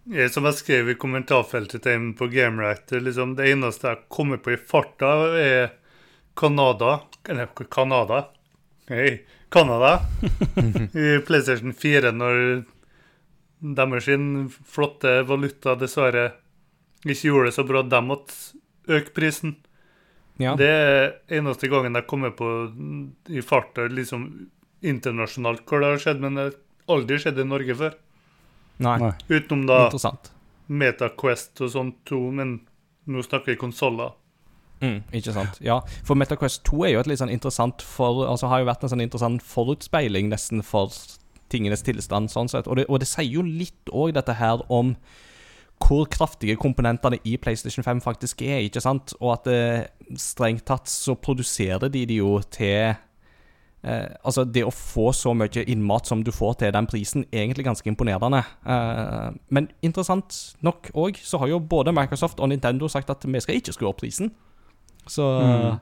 Som 0.07 0.47
jeg 0.47 0.55
skrev 0.61 0.91
i 0.93 0.95
kommentarfeltet 0.95 1.83
til 1.83 1.97
en 1.97 2.11
på 2.15 2.29
GameWriter, 2.31 3.01
liksom 3.03 3.35
det 3.39 3.49
eneste 3.51 3.91
jeg 3.91 4.05
kommer 4.13 4.39
på 4.39 4.53
i 4.55 4.61
farta, 4.61 5.13
er 5.35 5.73
Canada 6.39 7.01
Eller 7.27 7.49
Canada? 7.71 8.29
Hei, 8.89 9.25
Canada. 9.51 9.99
I 10.95 11.19
PlayStation 11.27 11.73
4, 11.75 12.13
når 12.15 12.63
deres 13.59 14.07
flotte 14.71 15.23
valuta 15.27 15.75
dessverre 15.75 16.29
ikke 17.03 17.33
gjorde 17.33 17.51
det 17.51 17.57
så 17.57 17.65
bra 17.67 17.83
de 17.83 18.03
måtte 18.05 18.37
øke 18.87 19.15
prisen. 19.17 19.57
Ja. 20.39 20.55
Det 20.55 20.69
er 20.69 21.39
eneste 21.39 21.71
gangen 21.73 21.97
jeg 21.97 22.07
kommer 22.07 22.35
på 22.37 22.51
i 23.33 23.43
farta 23.43 23.89
liksom 23.91 24.29
internasjonalt 24.87 25.65
hvor 25.67 25.83
det 25.83 25.95
har 25.95 26.03
skjedd, 26.03 26.23
men 26.23 26.39
det 26.39 26.47
har 26.47 26.59
aldri 26.95 27.19
skjedd 27.19 27.41
i 27.43 27.49
Norge 27.49 27.79
før. 27.79 27.97
Nei. 28.83 28.97
Nei. 29.00 29.12
Utenom 29.28 29.66
da 29.68 29.87
Interessant. 29.87 30.33
MetaQuest 30.66 31.62
og 31.62 31.73
sånn 31.73 31.92
to, 32.09 32.18
men 32.35 32.59
nå 33.06 33.23
snakker 33.23 33.54
vi 33.54 33.61
konsoller. 33.61 34.16
Mm, 34.83 34.99
ikke 35.16 35.33
sant. 35.33 35.61
Ja, 35.64 35.78
for 36.04 36.18
MetaQuest 36.18 36.64
2 36.68 36.83
er 36.85 36.92
jo 36.97 37.04
et 37.04 37.11
litt 37.11 37.21
sånn 37.23 37.33
interessant 37.33 37.85
for, 37.87 38.26
altså 38.28 38.50
har 38.50 38.61
jo 38.61 38.68
vært 38.68 38.85
en 38.85 38.92
sånn 38.92 39.04
interessant 39.04 39.45
forutspeiling 39.47 40.28
nesten 40.33 40.64
for 40.66 40.92
tingenes 41.52 41.85
tilstand, 41.87 42.33
sånn 42.33 42.50
sett. 42.52 42.68
Og 42.68 42.80
det, 42.80 42.88
og 42.90 43.00
det 43.00 43.09
sier 43.09 43.38
jo 43.38 43.47
litt 43.47 43.95
òg 43.95 44.16
dette 44.18 44.37
her 44.37 44.64
om 44.73 44.97
hvor 45.83 46.06
kraftige 46.09 46.56
komponentene 46.56 47.18
i 47.28 47.37
PlayStation 47.40 47.85
5 47.85 48.00
faktisk 48.04 48.42
er, 48.45 48.62
ikke 48.64 48.80
sant? 48.80 49.12
Og 49.21 49.35
at 49.35 49.49
det, 49.49 50.21
strengt 50.21 50.64
tatt 50.68 50.88
så 50.90 51.16
produserer 51.21 51.90
de 51.92 52.04
det 52.09 52.21
jo 52.21 52.38
til 52.52 52.97
eh, 53.87 54.09
Altså, 54.25 54.45
det 54.45 54.64
å 54.66 54.73
få 54.75 55.12
så 55.14 55.33
mye 55.37 55.64
innmat 55.66 56.07
som 56.11 56.23
du 56.26 56.33
får 56.35 56.59
til 56.59 56.73
den 56.75 56.87
prisen, 56.90 57.25
er 57.33 57.45
egentlig 57.47 57.64
ganske 57.69 57.87
imponerende. 57.90 58.43
Eh, 58.66 59.31
men 59.50 59.69
interessant 59.83 60.57
nok 60.62 60.90
òg, 60.95 61.16
så 61.23 61.38
har 61.38 61.49
jo 61.55 61.61
både 61.61 61.95
Microsoft 61.95 62.40
og 62.40 62.49
Nintendo 62.50 62.88
sagt 62.88 63.11
at 63.11 63.23
vi 63.25 63.40
skal 63.40 63.61
ikke 63.61 63.73
skru 63.76 63.88
opp 63.88 64.02
prisen. 64.02 64.31
Så 65.07 65.23
Mm. 65.23 65.81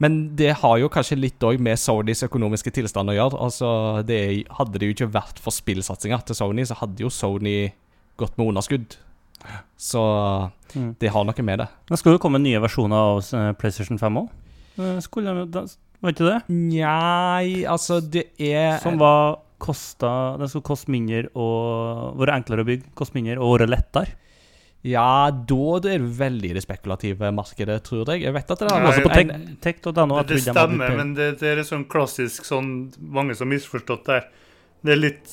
Men 0.00 0.34
det 0.34 0.54
har 0.56 0.78
jo 0.78 0.88
kanskje 0.88 1.18
litt 1.20 1.38
òg 1.44 1.58
med 1.60 1.76
Sonys 1.76 2.22
økonomiske 2.24 2.70
tilstand 2.72 3.10
å 3.10 3.12
gjøre. 3.12 3.36
Altså, 3.38 4.02
det 4.06 4.16
er- 4.16 4.54
Hadde 4.54 4.78
det 4.78 4.86
jo 4.88 4.94
ikke 5.06 5.12
vært 5.12 5.38
for 5.38 5.50
spillsatsinga 5.50 6.24
til 6.24 6.34
Sony, 6.34 6.62
så 6.64 6.74
hadde 6.74 7.00
jo 7.00 7.10
Sony 7.10 7.70
gått 8.16 8.38
med 8.38 8.46
underskudd. 8.48 8.96
Så 9.76 10.50
Mm. 10.74 10.96
det 10.98 11.10
har 11.10 11.24
noe 11.24 11.42
med 11.42 11.58
det. 11.58 11.68
Men 11.90 11.96
skal 11.98 12.12
det 12.12 12.20
komme 12.22 12.40
nye 12.40 12.58
versjoner 12.60 12.94
av 12.96 13.18
eh, 13.34 13.52
PlayStation 13.52 13.98
5 13.98 14.16
òg. 14.16 15.02
Skulle 15.02 15.50
da- 15.50 15.66
Var 16.00 16.14
ikke 16.14 16.26
det? 16.30 16.38
Nei, 16.56 17.64
altså, 17.68 18.00
det 18.00 18.26
er 18.40 18.78
Som 18.80 18.96
var 19.00 19.38
kosta 19.60 20.38
Den 20.40 20.48
skulle 20.48 20.64
koste 20.64 20.88
mindre 20.92 21.26
og 21.36 22.16
være 22.22 22.38
enklere 22.40 22.64
å 22.64 22.68
bygge, 22.70 22.94
koste 22.96 23.18
mindre 23.18 23.36
og 23.38 23.58
være 23.58 23.68
lettere. 23.68 24.14
Ja, 24.88 25.28
da 25.28 25.58
er 25.76 25.82
det 25.84 25.96
veldig 26.16 26.54
det 26.56 26.62
spekulative 26.64 27.28
markedet, 27.36 27.82
tror 27.84 28.08
jeg. 28.14 28.22
Jeg 28.24 28.32
vet 28.32 28.50
at 28.54 28.62
det 28.62 28.70
er 28.72 28.86
også 28.88 29.02
på 29.04 29.10
en- 29.20 29.58
tech- 29.60 29.84
.no, 30.08 30.22
Det, 30.24 30.38
stemmer, 30.40 30.96
men 30.96 31.12
det, 31.14 31.26
det 31.42 31.50
er 31.52 31.60
sånn 31.68 31.84
klassisk 31.84 32.48
sånn 32.48 32.70
mange 32.98 33.36
som 33.36 33.50
har 33.50 33.58
misforstått 33.58 34.06
det. 34.08 34.22
Det 34.80 34.94
er 34.94 35.02
litt 35.02 35.28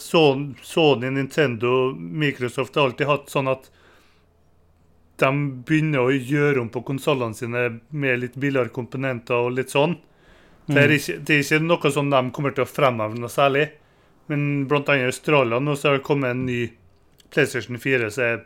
Sony, 0.00 1.10
Nintendo, 1.10 1.92
Microsoft 1.92 2.74
har 2.74 2.88
alltid 2.88 3.06
hatt 3.06 3.28
sånn 3.28 3.48
at 3.52 3.68
de 5.18 5.30
begynner 5.66 6.00
å 6.04 6.10
gjøre 6.12 6.60
om 6.60 6.68
på 6.68 6.82
konsollene 6.84 7.34
sine 7.34 7.80
med 7.90 8.20
litt 8.20 8.34
billigere 8.36 8.68
komponenter 8.74 9.34
og 9.46 9.54
litt 9.56 9.70
sånn. 9.72 9.96
Det 10.66 10.82
er, 10.82 10.88
ikke, 10.96 11.18
det 11.24 11.34
er 11.36 11.42
ikke 11.44 11.62
noe 11.62 11.90
som 11.94 12.10
de 12.10 12.20
kommer 12.34 12.50
til 12.56 12.64
å 12.64 12.68
fremheve 12.68 13.14
noe 13.18 13.30
særlig. 13.30 13.68
Men 14.28 14.66
blant 14.66 14.88
annet 14.90 15.06
i 15.06 15.12
Australia 15.12 15.60
nå 15.62 15.76
så 15.78 15.88
har 15.88 15.98
det 15.98 16.04
kommet 16.08 16.34
en 16.34 16.44
ny 16.48 16.64
PlayStation 17.30 17.78
4 17.78 18.10
som 18.10 18.24
er 18.24 18.40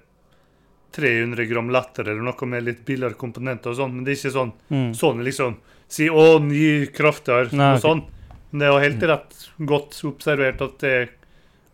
300 0.93 1.45
gram 1.49 1.71
lettere 1.73 2.11
eller 2.13 2.27
noe 2.27 2.47
med 2.51 2.67
litt 2.67 2.85
billigere 2.87 3.15
komponenter 3.19 3.73
og 3.73 3.79
sånn. 3.79 3.95
Men 3.95 4.05
det 4.05 4.13
er 4.13 4.21
ikke 4.21 4.37
sånn 4.37 4.53
Mm. 4.71 4.95
sånn 4.95 5.25
liksom 5.25 5.57
Si 5.91 6.07
'å, 6.09 6.39
ny 6.41 6.87
kraftigere' 6.87 7.53
Nei, 7.53 7.75
og 7.75 7.81
sånn. 7.81 8.05
Men 8.53 8.59
det 8.61 8.67
er 8.69 8.71
jo 8.71 8.91
helt 8.91 9.03
rett 9.03 9.49
godt 9.59 10.05
observert 10.05 10.61
at 10.63 10.79
det 10.79 11.09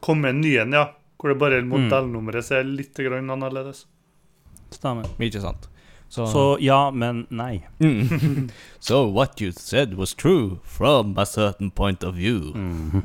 kommer 0.01 0.31
en 0.31 0.41
ny 0.41 0.57
en, 0.57 0.73
ja. 0.73 0.91
Hvor 1.19 1.29
det 1.29 1.39
bare 1.39 1.59
er 1.59 1.63
modellnummeret 1.63 2.43
som 2.45 2.57
er 2.57 2.65
litt 2.65 2.95
grann 2.95 3.29
annerledes. 3.29 3.85
Stemmer. 4.75 5.07
Ikke 5.21 5.41
sant. 5.41 5.69
Så, 6.09 6.27
Så 6.31 6.43
ja, 6.63 6.91
men 6.95 7.27
nei. 7.31 7.65
Mm. 7.83 8.49
so 8.81 9.07
what 9.09 9.41
you 9.41 9.51
said 9.53 9.95
was 9.99 10.15
true 10.15 10.61
from 10.63 11.17
a 11.19 11.27
certain 11.27 11.71
point 11.71 12.05
of 12.05 12.15
view. 12.15 12.53
Mm. 12.55 13.03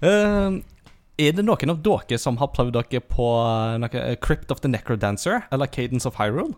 Eh, 0.00 0.60
er 1.18 1.34
det 1.34 1.42
noen 1.42 1.72
av 1.72 1.80
dere 1.82 2.18
som 2.22 2.36
har 2.38 2.52
prøvd 2.54 2.76
dere 2.78 3.00
på 3.02 3.26
eh, 3.42 3.76
noe, 3.82 3.90
eh, 4.04 4.16
Crypt 4.22 4.52
of 4.54 4.60
the 4.62 4.70
Necrodancer 4.70 5.42
eller 5.50 5.66
Cadence 5.66 6.06
of 6.06 6.18
Hyrule? 6.20 6.54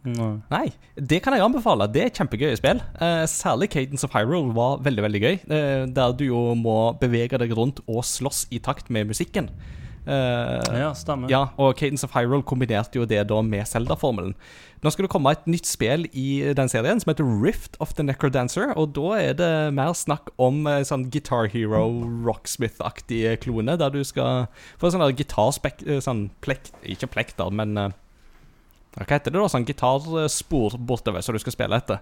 Nei. 0.00 0.30
Nei, 0.48 0.66
det 0.96 1.18
kan 1.20 1.34
jeg 1.36 1.44
anbefale. 1.44 1.84
Det 1.92 2.06
er 2.06 2.14
kjempegøye 2.16 2.56
spill. 2.56 2.80
Eh, 3.04 3.26
særlig 3.28 3.68
Cadence 3.74 4.06
of 4.08 4.14
Hyrule 4.16 4.54
var 4.56 4.78
veldig 4.86 5.04
veldig 5.04 5.20
gøy. 5.26 5.34
eh, 5.52 5.84
der 5.92 6.14
du 6.16 6.24
jo 6.30 6.54
må 6.56 6.78
bevege 7.02 7.36
deg 7.42 7.52
rundt 7.58 7.82
og 7.86 8.00
slåss 8.08 8.46
i 8.50 8.58
takt 8.64 8.88
med 8.88 9.10
musikken. 9.12 9.50
Eh, 10.06 10.78
Ja, 10.80 10.92
stemmer. 10.96 11.28
ja, 11.30 11.50
og 11.60 11.74
Cadence 11.76 12.04
of 12.04 12.14
Hyrule 12.16 12.42
kombinerte 12.42 12.96
jo 12.96 13.04
det 13.04 13.26
da 13.28 13.42
med 13.42 13.66
Zelda-formelen. 13.68 14.34
Nå 14.82 14.88
skal 14.90 15.04
det 15.04 15.10
komme 15.12 15.30
et 15.30 15.44
nytt 15.46 15.66
spill 15.68 16.06
i 16.16 16.54
den 16.56 16.68
serien 16.72 16.98
som 17.02 17.10
heter 17.12 17.26
Rift 17.44 17.76
of 17.84 17.92
the 17.98 18.02
Necrodancer. 18.02 18.72
Og 18.80 18.94
da 18.96 19.10
er 19.20 19.34
det 19.36 19.50
mer 19.76 19.92
snakk 19.92 20.30
om 20.40 20.66
eh, 20.66 20.80
sånn 20.88 21.10
Guitar 21.12 21.50
Hero, 21.52 21.82
Rocksmith-aktig 22.24 23.40
klone, 23.44 23.76
der 23.76 23.90
du 23.92 24.00
skal 24.08 24.46
få 24.80 24.88
sånn 24.90 25.04
der 25.04 25.12
gitarspek... 25.12 25.84
eh, 25.86 26.00
Sånn 26.00 26.30
plekt... 26.40 26.72
Ikke 26.82 27.06
plekter, 27.12 27.52
men 27.52 27.76
uh, 27.76 27.90
Hva 28.96 29.04
heter 29.12 29.30
det, 29.30 29.36
da? 29.36 29.46
Sånn 29.52 29.68
gitarspor 29.68 30.78
bortover 30.80 31.20
som 31.22 31.36
du 31.36 31.38
skal 31.44 31.52
spille 31.58 31.76
etter. 31.76 32.00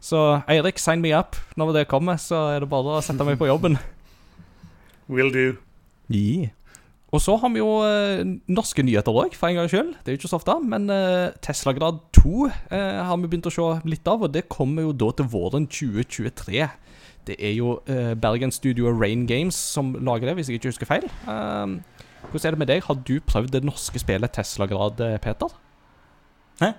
Så 0.00 0.42
Eirik, 0.48 0.80
sign 0.80 1.00
me 1.04 1.12
up. 1.16 1.36
Når 1.60 1.74
det 1.76 1.88
kommer, 1.92 2.16
så 2.20 2.46
er 2.56 2.64
det 2.64 2.68
bare 2.72 2.96
å 2.98 3.04
sette 3.04 3.24
meg 3.24 3.36
på 3.38 3.46
jobben. 3.52 3.76
Will 5.08 5.30
do. 5.30 5.58
Yeah. 6.08 6.50
Og 7.14 7.22
så 7.22 7.36
har 7.38 7.52
vi 7.54 7.60
jo 7.60 7.68
eh, 7.86 8.24
norske 8.50 8.82
nyheter 8.82 9.14
òg, 9.14 9.36
for 9.38 9.46
en 9.50 9.60
gangs 9.60 9.70
skyld. 9.70 9.92
Det 10.02 10.10
er 10.10 10.16
jo 10.16 10.20
ikke 10.22 10.30
så 10.32 10.40
ofte. 10.40 10.56
Men 10.66 10.88
eh, 10.90 11.34
Tesla 11.44 11.74
Grad 11.76 12.00
2 12.16 12.48
eh, 12.50 13.02
har 13.06 13.20
vi 13.22 13.30
begynt 13.30 13.46
å 13.46 13.54
se 13.54 13.68
litt 13.86 14.08
av, 14.10 14.24
og 14.26 14.32
det 14.34 14.48
kommer 14.50 14.88
jo 14.88 14.96
da 15.04 15.12
til 15.14 15.28
våren 15.30 15.68
2023. 15.70 16.64
Det 17.24 17.38
er 17.40 17.54
jo 17.56 17.78
Bergen 18.20 18.50
Studio 18.52 18.90
Rain 18.92 19.22
Games 19.24 19.56
som 19.56 19.94
lager 20.04 20.28
det, 20.28 20.34
hvis 20.36 20.50
jeg 20.50 20.58
ikke 20.58 20.74
husker 20.74 20.90
feil. 20.90 21.06
Eh, 21.06 22.02
hvordan 22.26 22.48
er 22.50 22.56
det 22.56 22.62
med 22.64 22.72
deg? 22.72 22.84
Har 22.88 22.98
du 23.06 23.14
prøvd 23.24 23.54
det 23.54 23.62
norske 23.64 24.02
spillet 24.02 24.34
Tesla 24.34 24.66
Grad, 24.68 25.00
Peter? 25.22 25.54
Hæ? 26.60 26.72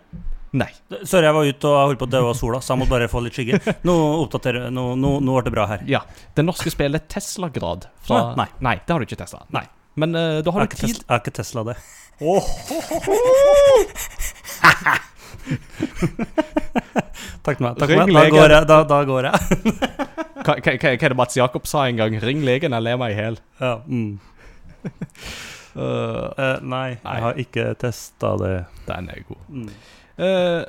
Nei. 0.56 0.70
Sorry, 1.04 1.26
jeg 1.28 1.36
var 1.36 1.48
ute 1.48 1.72
og 1.72 1.78
holdt 1.82 2.00
på 2.00 2.08
å 2.08 2.12
dø 2.12 2.22
av 2.30 2.36
sola, 2.38 2.62
så 2.64 2.74
jeg 2.74 2.82
måtte 2.84 2.94
bare 2.94 3.10
få 3.12 3.22
litt 3.26 3.36
skygge. 3.36 3.60
Nå 3.88 3.96
oppdaterer 4.22 4.70
Nå, 4.74 4.86
nå, 5.00 5.18
nå 5.24 5.36
ble 5.36 5.48
det 5.48 5.56
bra 5.56 5.66
her. 5.72 5.88
Ja. 5.90 6.04
Det 6.36 6.46
norske 6.46 6.72
spillet 6.72 7.10
Tesla 7.12 7.50
Grad 7.56 7.90
fra 8.06 8.22
nei. 8.40 8.48
Nei, 8.64 8.78
det 8.84 8.96
har 8.96 9.04
du 9.04 9.08
ikke 9.08 9.20
testa. 9.20 9.44
Nei. 9.56 9.66
Men 9.96 10.16
uh, 10.16 10.42
da 10.44 10.52
har 10.52 10.60
du 10.66 10.68
ikke, 10.70 10.82
tid 10.84 11.04
er 11.08 11.22
ikke 11.22 11.36
Tesla, 11.40 11.64
det. 11.72 11.78
Takk 17.46 17.60
til 17.60 17.66
meg. 17.66 17.76
Takk 17.80 17.90
meg. 17.92 18.14
Da 18.16 18.24
går 18.34 18.50
jeg. 18.56 18.68
Da, 18.70 18.78
da 18.90 19.00
går 19.08 19.30
jeg. 19.30 19.38
Hva, 20.46 20.54
hva, 20.62 20.74
hva 20.78 20.94
er 20.94 21.14
det 21.14 21.18
Mats 21.18 21.38
Jakob 21.38 21.68
sa 21.70 21.86
en 21.90 22.00
gang? 22.00 22.16
Ring 22.22 22.42
legen, 22.46 22.74
jeg 22.76 22.86
ler 22.86 22.98
meg 23.02 23.16
i 23.16 23.20
hjel. 23.20 23.38
Ja, 23.62 23.76
mm. 23.86 24.14
Uh, 25.76 26.30
uh, 26.42 26.58
nei, 26.62 26.88
Nei. 27.02 27.14
jeg 27.16 27.24
har 27.26 27.44
ikke 27.46 27.68
testa 27.82 28.36
det. 28.42 28.56
den 28.88 29.12
er 29.14 29.24
god. 29.28 29.42
Mm. 29.50 29.70
Eh, 30.16 30.62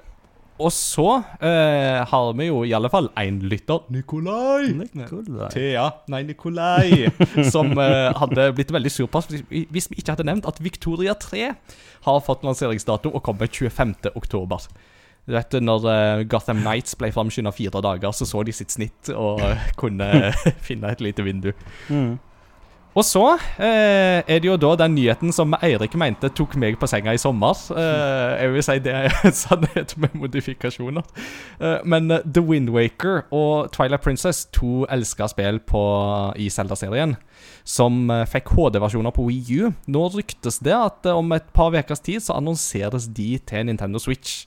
og 0.59 0.73
så 0.73 1.07
eh, 1.40 2.01
har 2.09 2.33
vi 2.38 2.47
jo 2.49 2.62
i 2.64 2.73
alle 2.77 2.88
fall 2.92 3.09
én 3.21 3.38
lytter, 3.51 3.85
Nikolai. 3.92 4.73
Nikolai. 4.73 5.49
Thea, 5.53 5.87
nei, 6.12 6.23
Nikolai, 6.29 7.11
som 7.55 7.73
eh, 7.79 8.11
hadde 8.16 8.49
blitt 8.57 8.73
veldig 8.75 8.92
sur 8.92 9.07
på 9.11 9.19
oss 9.23 9.29
hvis 9.31 9.88
vi- 9.90 9.99
ikke 10.01 10.14
hadde 10.16 10.27
nevnt 10.29 10.47
at 10.49 10.61
Victoria 10.64 11.14
3 11.14 11.51
har 12.07 12.21
fått 12.27 12.45
lanseringsdato 12.47 13.11
og 13.12 13.23
kommer 13.27 13.47
25. 13.51 13.95
oktober. 14.14 14.69
Du 15.27 15.33
vet, 15.35 15.57
når 15.61 15.87
eh, 15.90 16.25
Gotham 16.31 16.61
Nights 16.62 16.95
ble 16.95 17.09
framskynda 17.11 17.51
fire 17.53 17.81
dager, 17.83 18.12
så 18.14 18.25
så 18.29 18.45
de 18.47 18.53
sitt 18.55 18.71
snitt 18.71 19.11
og 19.11 19.40
kunne 19.81 20.33
finne 20.69 20.92
et 20.95 21.03
lite 21.03 21.25
vindu. 21.27 21.51
Mm. 21.90 22.14
Og 22.97 23.05
så 23.05 23.23
eh, 23.61 24.23
er 24.25 24.39
det 24.41 24.49
jo 24.49 24.57
da 24.57 24.71
den 24.81 24.95
nyheten 24.97 25.33
som 25.35 25.53
Eirik 25.61 25.93
mente 26.01 26.31
tok 26.33 26.55
meg 26.61 26.79
på 26.81 26.89
senga 26.89 27.13
i 27.13 27.21
sommer. 27.21 27.59
Eh, 27.77 28.31
jeg 28.41 28.55
vil 28.55 28.65
si 28.65 28.77
det 28.87 28.95
er 28.97 29.19
en 29.21 29.37
sannhet 29.45 29.93
med 30.01 30.17
modifikasjoner. 30.17 31.05
Eh, 31.61 31.85
men 31.85 32.09
eh, 32.11 32.25
The 32.25 32.41
Wind 32.41 32.73
Waker 32.73 33.27
og 33.37 33.69
Twilight 33.77 34.05
Princess, 34.07 34.47
to 34.49 34.87
elska 34.89 35.29
spill 35.29 35.61
på, 35.61 35.85
i 36.41 36.49
Zelda-serien, 36.53 37.19
som 37.69 38.09
eh, 38.09 38.25
fikk 38.33 38.55
HD-versjoner 38.57 39.13
på 39.13 39.29
Wii 39.29 39.61
U. 39.61 39.73
Nå 39.93 40.09
ryktes 40.17 40.63
det 40.65 40.77
at 40.77 41.05
eh, 41.05 41.21
om 41.21 41.37
et 41.37 41.53
par 41.53 41.77
ukers 41.77 42.01
tid 42.01 42.25
så 42.25 42.41
annonseres 42.41 43.11
de 43.13 43.35
til 43.45 43.69
Nintendo 43.69 44.01
Switch. 44.01 44.47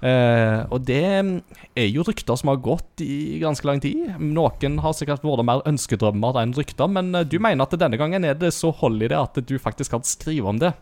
Eh, 0.00 0.60
og 0.72 0.84
det 0.88 1.00
er 1.04 1.88
jo 1.88 2.04
rykter 2.06 2.38
som 2.38 2.52
har 2.52 2.60
gått 2.64 3.02
i 3.04 3.40
ganske 3.42 3.66
lang 3.68 3.82
tid. 3.82 4.14
Noen 4.20 4.78
har 4.84 4.96
sikkert 4.96 5.24
vært 5.26 5.44
mer 5.46 5.64
ønskedrømmer 5.68 6.40
enn 6.42 6.54
rykter, 6.56 6.90
men 6.92 7.12
eh, 7.14 7.26
du 7.28 7.38
mener 7.42 7.66
at 7.66 7.76
denne 7.80 8.00
gangen 8.00 8.26
er 8.26 8.38
det 8.38 8.52
så 8.56 8.72
hold 8.82 9.02
i 9.02 9.10
det 9.10 9.18
at 9.18 9.40
du 9.44 9.56
faktisk 9.60 9.96
kan 9.96 10.06
skrive 10.06 10.52
om 10.52 10.60
det. 10.62 10.72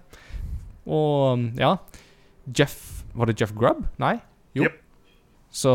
Og 0.88 1.50
ja 1.60 1.74
Jeff 2.56 3.04
Var 3.12 3.28
det 3.28 3.34
Jeff 3.40 3.52
Grubb? 3.52 3.82
Nei? 4.00 4.14
Jo. 4.56 4.64
Yep. 4.64 4.78
Så 5.50 5.72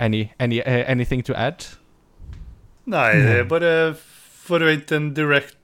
any, 0.00 0.30
any, 0.38 0.60
uh, 0.60 0.84
Anything 0.88 1.24
to 1.26 1.34
add? 1.36 1.66
Nei, 2.88 3.10
det 3.18 3.34
er 3.42 3.48
bare 3.50 3.72
forvent 4.46 4.92
en 4.94 5.10
direct 5.14 5.58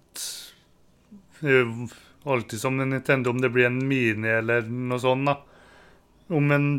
jo 1.40 1.88
alltid 2.24 2.60
som 2.60 2.76
Nintendo, 2.76 3.30
om 3.30 3.40
det 3.40 3.50
blir 3.50 3.66
en 3.66 3.78
mini 3.88 4.28
eller 4.28 4.66
noe 4.68 4.98
sånt, 5.02 5.28
da. 5.28 5.36
Om 6.28 6.54
en 6.54 6.70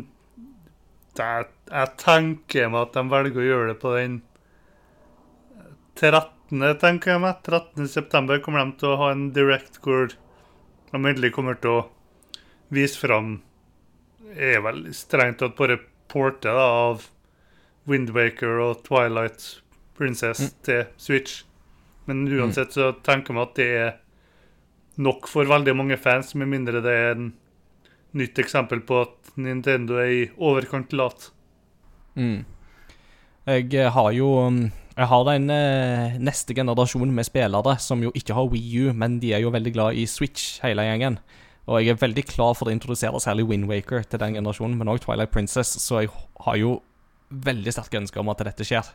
jeg, 1.18 1.46
jeg 1.70 1.92
tenker 2.00 2.70
meg 2.70 2.86
at 2.86 2.96
de 2.96 3.02
velger 3.10 3.42
å 3.42 3.46
gjøre 3.46 3.70
det 3.72 3.78
på 3.82 3.94
den 3.96 4.20
13., 5.98 6.64
tenker 6.80 7.14
jeg 7.14 7.22
meg. 7.22 7.42
13. 7.46 7.88
september 7.90 8.40
kommer 8.42 8.64
de 8.64 8.78
til 8.80 8.92
å 8.92 8.98
ha 9.02 9.10
en 9.14 9.28
direct 9.34 9.80
hvor 9.84 10.10
de 10.10 10.98
endelig 10.98 11.32
kommer 11.36 11.58
til 11.60 11.80
å 11.80 11.86
vise 12.74 12.98
fram 12.98 13.40
Er 14.30 14.60
vel 14.62 14.84
strengt 14.94 15.40
tatt 15.42 15.56
bare 15.58 15.80
portet 16.10 16.54
av 16.54 17.08
Windwaker 17.90 18.60
og 18.62 18.84
Twilight 18.86 19.42
Princess 19.98 20.52
til 20.66 20.84
Switch. 20.96 21.42
Men 22.06 22.28
uansett 22.30 22.76
så 22.76 22.92
tenker 23.02 23.32
jeg 23.34 23.38
meg 23.38 23.48
at 23.48 23.58
det 23.58 23.68
er 23.80 23.90
nok 25.02 25.26
for 25.30 25.48
veldig 25.50 25.74
mange 25.76 25.98
fans, 25.98 26.34
med 26.38 26.50
mindre 26.50 26.82
det 26.84 26.94
er 26.94 27.12
en 27.16 27.32
nytt 28.16 28.38
eksempel 28.42 28.82
på 28.86 29.02
at 29.04 29.32
Nintendo 29.40 30.00
er 30.02 30.10
i 30.14 30.22
overkant 30.36 30.92
lat. 30.96 31.30
Mm. 32.18 32.42
Jeg 33.48 33.74
eh, 33.74 33.90
har 33.94 34.10
jo 34.12 34.28
mm, 34.50 34.64
Jeg 34.96 35.08
har 35.08 35.28
en 35.32 35.50
eh, 35.54 36.16
neste 36.20 36.54
generasjon 36.54 37.12
med 37.14 37.24
spillere 37.24 37.76
som 37.80 38.02
jo 38.02 38.10
ikke 38.14 38.34
har 38.36 38.50
Wii 38.50 38.82
U, 38.82 38.92
men 38.92 39.20
de 39.22 39.32
er 39.32 39.44
jo 39.44 39.54
veldig 39.54 39.72
glad 39.72 39.96
i 39.96 40.06
Switch, 40.10 40.58
hele 40.64 40.84
gjengen. 40.84 41.20
Og 41.70 41.80
jeg 41.80 41.94
er 41.94 42.02
veldig 42.02 42.24
klar 42.26 42.56
for 42.58 42.68
å 42.68 42.74
introdusere 42.74 43.20
særlig 43.22 43.46
Windwaker 43.48 44.04
til 44.04 44.20
den 44.20 44.36
generasjonen, 44.36 44.76
men 44.76 44.90
òg 44.90 45.00
Twilight 45.04 45.32
Princess, 45.32 45.70
så 45.80 46.02
jeg 46.02 46.12
har 46.44 46.58
jo 46.58 46.80
veldig 47.30 47.72
sterke 47.72 48.00
ønsker 48.00 48.22
om 48.22 48.32
at 48.32 48.42
dette 48.44 48.66
skjer. 48.66 48.86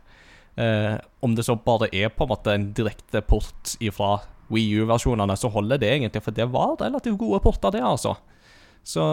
Eh, 0.60 0.96
om 1.24 1.36
det 1.36 1.46
så 1.48 1.56
bare 1.56 1.90
er 1.96 2.12
på 2.12 2.26
en 2.26 2.32
måte 2.32 2.54
en 2.54 2.70
direkte 2.76 3.22
port 3.26 3.76
ifra 3.84 4.18
Wii 4.52 4.84
U-versjonene, 4.84 5.36
så 5.40 5.50
holder 5.50 5.80
det 5.82 5.92
egentlig, 5.94 6.22
for 6.24 6.36
det 6.36 6.50
var 6.52 6.76
relativt 6.82 7.18
gode 7.20 7.42
porter, 7.44 7.74
det, 7.74 7.82
altså. 7.84 8.18
Så 8.86 9.04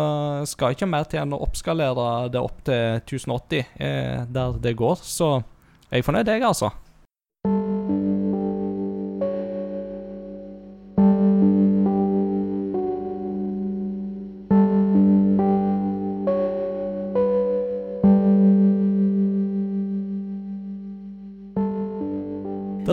skal 0.51 0.77
ikke 0.77 0.87
mer 0.91 1.07
til 1.09 1.23
enn 1.23 1.33
å 1.33 1.41
oppskalere 1.47 2.29
det 2.33 2.45
opp 2.45 2.61
til 2.69 3.01
1080 3.01 3.63
eh, 3.81 4.25
der 4.29 4.61
det 4.61 4.77
går. 4.77 5.01
Så 5.01 5.39
jeg 5.89 6.03
er 6.03 6.09
fornøyd, 6.09 6.29
jeg, 6.29 6.45
altså. 6.45 6.73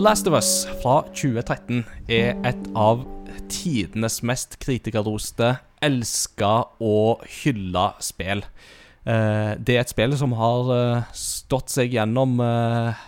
Last 0.00 0.26
of 0.26 0.32
Us 0.32 0.64
fra 0.80 1.02
2013 1.12 1.82
er 2.08 2.38
et 2.48 2.68
av 2.72 3.02
tidenes 3.52 4.22
mest 4.24 4.56
kritikerroste, 4.62 5.58
elska 5.84 6.52
og 6.84 7.24
hylla 7.40 7.92
spill. 8.04 8.44
Eh, 9.08 9.52
det 9.56 9.76
er 9.76 9.84
et 9.84 9.92
spill 9.92 10.14
som 10.18 10.34
har 10.36 10.72
eh, 10.74 11.12
stått 11.16 11.72
seg 11.72 11.94
gjennom 11.96 12.36
eh, 12.44 13.06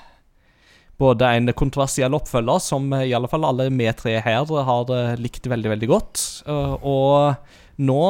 både 1.02 1.32
en 1.36 1.52
kontroversiell 1.58 2.14
oppfølger, 2.16 2.62
som 2.64 2.92
i 2.96 3.12
alle 3.16 3.28
fall 3.28 3.44
alle 3.44 3.68
vi 3.72 3.88
tre 3.98 4.16
her 4.22 4.46
har 4.68 4.92
likt 5.18 5.48
veldig, 5.50 5.72
veldig 5.72 5.88
godt, 5.90 6.20
og 6.46 7.80
nå 7.82 8.02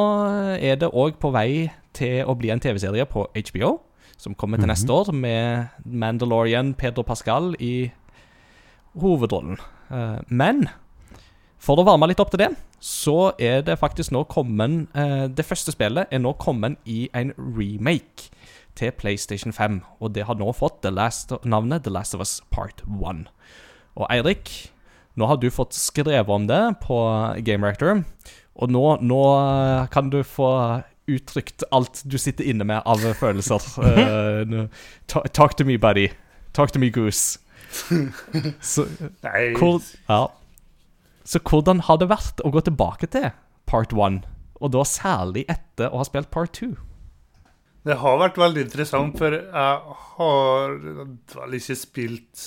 er 0.60 0.76
det 0.76 0.90
òg 0.90 1.16
på 1.22 1.30
vei 1.32 1.70
til 1.96 2.28
å 2.28 2.34
bli 2.36 2.50
en 2.52 2.60
TV-serie 2.60 3.06
på 3.08 3.24
HBO, 3.32 3.78
som 4.20 4.36
kommer 4.36 4.60
til 4.60 4.68
neste 4.68 4.92
år, 4.92 5.08
med 5.16 5.72
Mandalorian 5.88 6.74
Pedro 6.76 7.06
Pascal 7.06 7.54
i 7.64 7.88
hovedrollen. 9.00 9.56
Men 10.28 10.66
for 11.62 11.78
å 11.78 11.86
varme 11.86 12.08
litt 12.10 12.20
opp 12.22 12.32
til 12.32 12.42
det, 12.42 12.50
så 12.82 13.32
er 13.38 13.62
det 13.62 13.78
faktisk 13.78 14.10
nå 14.14 14.24
kommet 14.30 14.90
eh, 14.98 15.28
Det 15.30 15.44
første 15.46 15.74
spillet 15.74 16.10
er 16.10 16.22
nå 16.22 16.34
kommet 16.42 16.80
i 16.84 17.06
en 17.14 17.30
remake 17.38 18.32
til 18.78 18.90
PlayStation 18.98 19.54
5. 19.54 19.80
Og 20.02 20.14
det 20.16 20.26
har 20.26 20.38
nå 20.40 20.50
fått 20.56 20.80
The 20.82 20.90
Last, 20.90 21.34
navnet 21.44 21.84
The 21.84 21.92
Last 21.94 22.16
of 22.16 22.24
Us 22.24 22.40
Part 22.50 22.82
1. 22.88 23.28
Og 23.94 24.06
Eirik, 24.10 24.50
nå 25.14 25.28
har 25.28 25.38
du 25.38 25.50
fått 25.52 25.76
skrevet 25.76 26.32
om 26.32 26.48
det 26.48 26.60
på 26.82 26.98
Game 27.46 27.66
Reactor. 27.66 28.02
Og 28.58 28.72
nå, 28.72 28.84
nå 29.04 29.20
eh, 29.36 29.86
kan 29.92 30.10
du 30.10 30.22
få 30.26 30.50
uttrykt 31.10 31.64
alt 31.74 32.02
du 32.06 32.18
sitter 32.18 32.46
inne 32.48 32.66
med 32.66 32.82
av 32.86 33.06
følelser. 33.18 33.62
Uh, 33.82 34.66
talk 35.06 35.56
to 35.56 35.64
me, 35.64 35.76
buddy. 35.76 36.08
Talk 36.52 36.72
to 36.72 36.78
me, 36.78 36.90
goose. 36.90 37.38
Så, 38.60 38.86
Nei, 39.24 39.52
hvor, 39.56 39.80
ja. 40.08 40.26
Så 41.24 41.38
hvordan 41.38 41.84
har 41.86 42.00
det 42.00 42.10
vært 42.10 42.42
å 42.42 42.50
gå 42.50 42.62
tilbake 42.66 43.08
til 43.10 43.30
part 43.70 43.92
one? 43.94 44.24
Og 44.62 44.74
da 44.74 44.82
særlig 44.86 45.44
etter 45.50 45.90
å 45.90 46.02
ha 46.02 46.06
spilt 46.06 46.30
part 46.34 46.54
two? 46.58 46.74
det 47.86 47.98
har 47.98 48.20
vært 48.20 48.38
veldig 48.38 48.62
interessant, 48.66 49.16
for 49.18 49.34
jeg 49.34 49.94
har 50.14 50.74
vel 51.34 51.56
ikke 51.58 51.78
spilt 51.78 52.42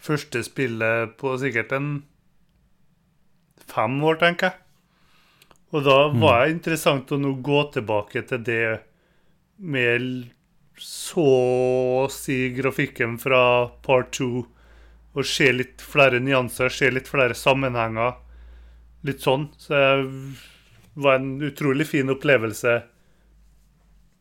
første 0.00 0.40
spillet 0.46 1.16
på 1.20 1.34
sikkert 1.42 1.74
en 1.76 1.90
fem 3.70 3.98
år, 4.00 4.16
tenker 4.22 4.48
jeg. 4.48 4.62
Og 5.70 5.84
da 5.86 5.98
var 6.10 6.46
det 6.46 6.54
interessant 6.56 7.12
å 7.12 7.18
nå 7.20 7.36
gå 7.44 7.60
tilbake 7.76 8.24
til 8.26 8.40
det 8.42 8.64
med 9.60 10.32
så 10.80 11.26
å 12.00 12.08
si 12.10 12.48
grafikken 12.56 13.18
fra 13.20 13.42
part 13.84 14.10
two, 14.16 14.46
og 15.14 15.26
se 15.26 15.50
litt 15.52 15.82
flere 15.82 16.20
nyanser, 16.22 16.70
se 16.70 16.90
litt 16.92 17.08
flere 17.10 17.34
sammenhenger. 17.34 18.18
Litt 19.06 19.24
sånn. 19.24 19.48
Så 19.58 19.74
det 19.74 21.02
var 21.02 21.18
en 21.18 21.40
utrolig 21.42 21.88
fin 21.88 22.12
opplevelse. 22.12 22.76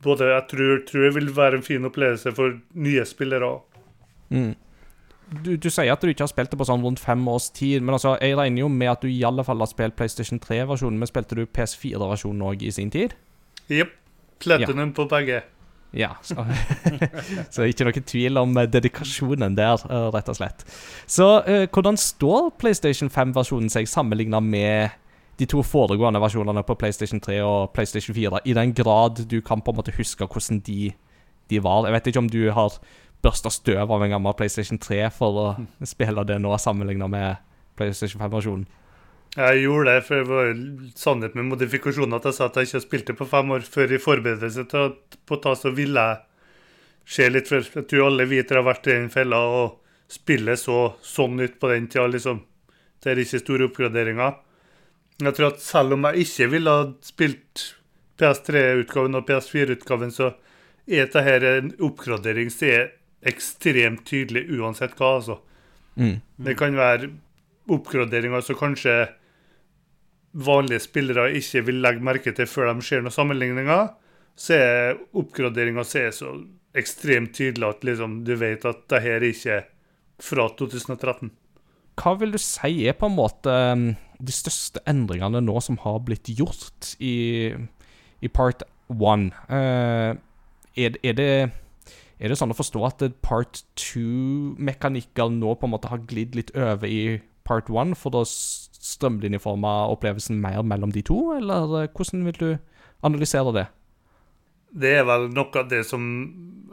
Både 0.04 0.32
jeg 0.32 0.47
tror, 0.54 0.82
tror 0.88 1.06
jeg 1.06 1.15
vil 1.17 1.30
være 1.36 1.60
en 1.60 1.65
fin 1.65 1.86
opplevelse 1.86 2.34
for 2.36 2.58
nye 2.80 3.06
spillere 3.06 3.52
òg. 3.52 3.80
Mm. 4.30 4.54
Du, 5.30 5.52
du 5.62 5.69
sier 5.69 5.91
at 5.93 6.02
du 6.02 6.10
ikke 6.10 6.25
har 6.25 6.32
spilt 6.32 6.49
det 6.49 6.58
på 6.58 6.65
sånn 6.65 6.82
rundt 6.82 7.02
fem 7.04 7.21
års 7.30 7.52
tid, 7.54 7.84
men 7.84 7.93
altså, 7.93 8.15
jeg 8.23 8.38
regner 8.39 8.63
jo 8.63 8.69
med 8.73 8.89
at 8.95 9.04
du 9.04 9.10
i 9.12 9.21
alle 9.28 9.45
fall 9.45 9.62
har 9.62 9.69
spilt 9.69 9.97
PlayStation 9.99 10.41
3-versjonen, 10.41 10.97
men 10.97 11.10
spilte 11.10 11.38
du 11.38 11.43
PS4-versjonen 11.45 12.47
òg 12.49 12.65
i 12.65 12.73
sin 12.73 12.89
tid? 12.93 13.13
Jepp. 13.69 13.93
Platinum 14.39 14.93
på 14.95 15.04
begge. 15.12 15.43
Ja, 15.93 16.10
så, 16.21 16.45
så 17.54 17.65
ikke 17.65 17.88
noe 17.88 18.02
tvil 18.06 18.38
om 18.38 18.54
eh, 18.62 18.67
dedikasjonen 18.69 19.56
der, 19.58 19.82
eh, 19.89 20.08
rett 20.13 20.30
og 20.30 20.38
slett. 20.38 20.65
Så 21.10 21.28
eh, 21.49 21.65
hvordan 21.65 21.97
står 21.97 22.52
PlayStation 22.62 23.10
5-versjonen 23.10 23.71
seg 23.73 23.89
sammenligna 23.89 24.41
med 24.43 24.93
de 25.39 25.47
to 25.49 25.63
foregående 25.65 26.21
versjonene 26.21 26.62
på 26.67 26.75
PlayStation 26.78 27.21
3 27.23 27.39
og 27.41 27.73
PlayStation 27.73 28.15
4, 28.15 28.43
i 28.45 28.54
den 28.58 28.73
grad 28.78 29.23
du 29.32 29.39
kan 29.41 29.63
på 29.63 29.71
en 29.71 29.80
måte 29.80 29.95
huske 29.95 30.28
hvordan 30.28 30.62
de, 30.67 30.91
de 31.49 31.62
var? 31.63 31.88
Jeg 31.88 31.95
vet 31.95 32.10
ikke 32.12 32.25
om 32.25 32.30
du 32.30 32.41
har 32.54 32.75
børsta 33.23 33.52
støv 33.52 33.89
av 33.89 34.04
en 34.04 34.13
gammel 34.13 34.36
PlayStation 34.38 34.78
3 34.78 35.08
for 35.15 35.41
å 35.41 35.47
spille 35.93 36.28
det 36.28 36.38
nå, 36.43 36.54
sammenligna 36.62 37.10
med 37.10 37.41
PlayStation 37.80 38.21
5-versjonen. 38.21 38.67
Jeg 39.38 39.62
gjorde 39.62 39.94
det, 39.94 40.02
for 40.08 40.15
det 40.15 40.28
var 40.30 40.48
sannhet 40.98 41.36
med 41.38 41.52
modifikasjoner 41.52 42.18
at 42.18 42.26
jeg 42.30 42.38
sa 42.38 42.48
at 42.50 42.56
jeg 42.58 42.70
ikke 42.70 42.78
har 42.80 42.86
spilt 42.86 43.10
det 43.12 43.15
på 43.20 43.28
fem 43.30 43.52
år 43.54 43.68
før 43.68 43.94
i 43.94 44.02
forberedelse 44.02 44.65
til 44.72 44.88
å 44.88 45.18
på 45.30 45.38
ta 45.44 45.54
så 45.58 45.70
ville 45.76 46.06
jeg 46.08 46.22
se 47.10 47.28
litt 47.30 47.50
før. 47.50 47.68
Jeg 47.76 47.88
tror 47.92 48.08
alle 48.08 48.26
vi 48.30 48.42
har 48.42 48.65
vært 48.65 48.89
i 48.89 48.96
den 48.96 49.12
fella 49.13 49.42
og 49.46 49.78
spiller 50.10 50.58
så 50.58 50.96
sånn 51.06 51.38
ut 51.42 51.60
på 51.62 51.70
den 51.70 51.88
tida, 51.88 52.08
liksom. 52.10 52.42
Det 53.00 53.12
er 53.12 53.22
ikke 53.22 53.42
store 53.44 53.68
oppgraderinger. 53.70 54.39
Jeg 55.22 55.36
tror 55.38 55.52
at 55.52 55.62
selv 55.62 55.96
om 55.96 56.08
jeg 56.10 56.26
ikke 56.26 56.50
ville 56.56 56.74
ha 56.74 56.88
spilt 57.06 57.65
PS3-utgaven 58.20 59.20
og 59.20 59.28
PS4-utgaven, 59.30 60.12
så 60.15 60.34
er 60.89 61.06
dette 61.06 61.54
en 61.54 61.72
oppgradering 61.86 62.50
som 62.52 62.72
er 62.72 62.89
ekstremt 63.30 64.06
tydelig 64.10 64.48
uansett 64.58 64.98
hva, 64.98 65.20
altså. 65.20 65.38
Mm. 66.00 66.18
Det 66.48 66.56
kan 66.58 66.78
være 66.78 67.12
oppgraderinger 67.70 68.42
som 68.42 68.58
kanskje 68.58 68.96
vanlige 70.34 70.84
spillere 70.86 71.32
ikke 71.38 71.63
vil 71.68 71.82
legge 71.84 72.06
merke 72.06 72.34
til 72.36 72.48
før 72.50 72.74
de 72.74 72.86
ser 72.86 73.04
noen 73.04 73.15
sammenligninger. 73.15 73.89
Så 74.39 74.56
er 74.56 75.00
oppgraderinga 75.18 75.84
så 75.84 76.06
er 76.06 76.39
ekstremt 76.80 77.34
tydelig 77.36 77.68
at 77.68 77.86
liksom, 77.88 78.22
du 78.28 78.36
vet 78.39 78.65
at 78.70 78.86
det 78.92 79.02
her 79.04 79.20
er 79.20 79.30
ikke 79.32 79.62
fra 80.22 80.48
2013. 80.60 81.32
Hva 82.00 82.13
vil 82.20 82.36
du 82.36 82.39
si 82.39 82.86
er 82.88 82.96
på 82.96 83.10
en 83.10 83.18
måte 83.18 83.52
um, 83.74 83.89
de 84.20 84.36
største 84.36 84.84
endringene 84.88 85.42
nå 85.44 85.58
som 85.63 85.80
har 85.84 86.00
blitt 86.06 86.30
gjort 86.32 86.94
i, 87.04 87.52
i 88.24 88.32
part 88.32 88.63
one? 88.88 89.34
Uh, 89.52 90.15
er, 90.80 90.96
er, 91.04 91.18
det, 91.18 91.32
er 92.20 92.32
det 92.32 92.38
sånn 92.39 92.54
å 92.54 92.60
forstå 92.60 92.86
at 92.88 93.04
part 93.26 93.63
two-mekanikker 93.80 95.34
nå 95.36 95.58
på 95.60 95.68
en 95.68 95.76
måte 95.76 95.92
har 95.92 96.06
glidd 96.08 96.38
litt 96.39 96.56
over 96.56 96.88
i 96.88 97.20
part 97.48 97.68
one 97.74 97.98
for 97.98 98.15
å 98.15 98.24
s- 98.80 98.96
strømlinjeforme 98.96 99.68
opplevelsen 99.94 100.39
mer 100.42 100.63
mellom 100.63 100.92
de 100.96 101.02
to, 101.04 101.20
eller 101.38 101.84
eh, 101.84 101.89
hvordan 101.92 102.26
vil 102.26 102.39
du 102.39 102.50
analysere 103.04 103.54
det? 103.56 103.68
Det 104.72 104.92
er 105.00 105.06
vel 105.08 105.30
noe 105.34 105.50
av 105.60 105.70
det 105.70 105.84
som 105.88 106.04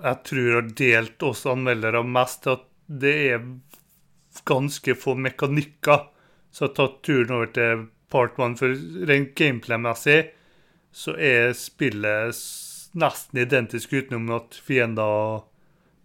jeg 0.02 0.22
tror 0.28 0.50
har 0.58 0.66
delt 0.76 1.22
oss 1.24 1.46
anmeldere 1.48 2.02
mest, 2.04 2.46
at 2.46 2.64
det 2.86 3.14
er 3.32 3.46
ganske 4.44 4.94
få 4.94 5.14
mekanikker 5.16 6.02
som 6.52 6.66
har 6.68 6.74
tatt 6.76 6.98
turen 7.06 7.32
over 7.32 7.46
til 7.56 7.86
part 8.12 8.36
one. 8.38 8.56
For 8.56 8.68
rent 9.08 9.32
gameplay-messig 9.38 10.18
så 10.96 11.14
er 11.16 11.52
spillet 11.56 12.36
nesten 12.96 13.40
identisk 13.42 13.92
utenom 13.96 14.28
at 14.36 14.54
fiender 14.64 15.02
og 15.04 15.46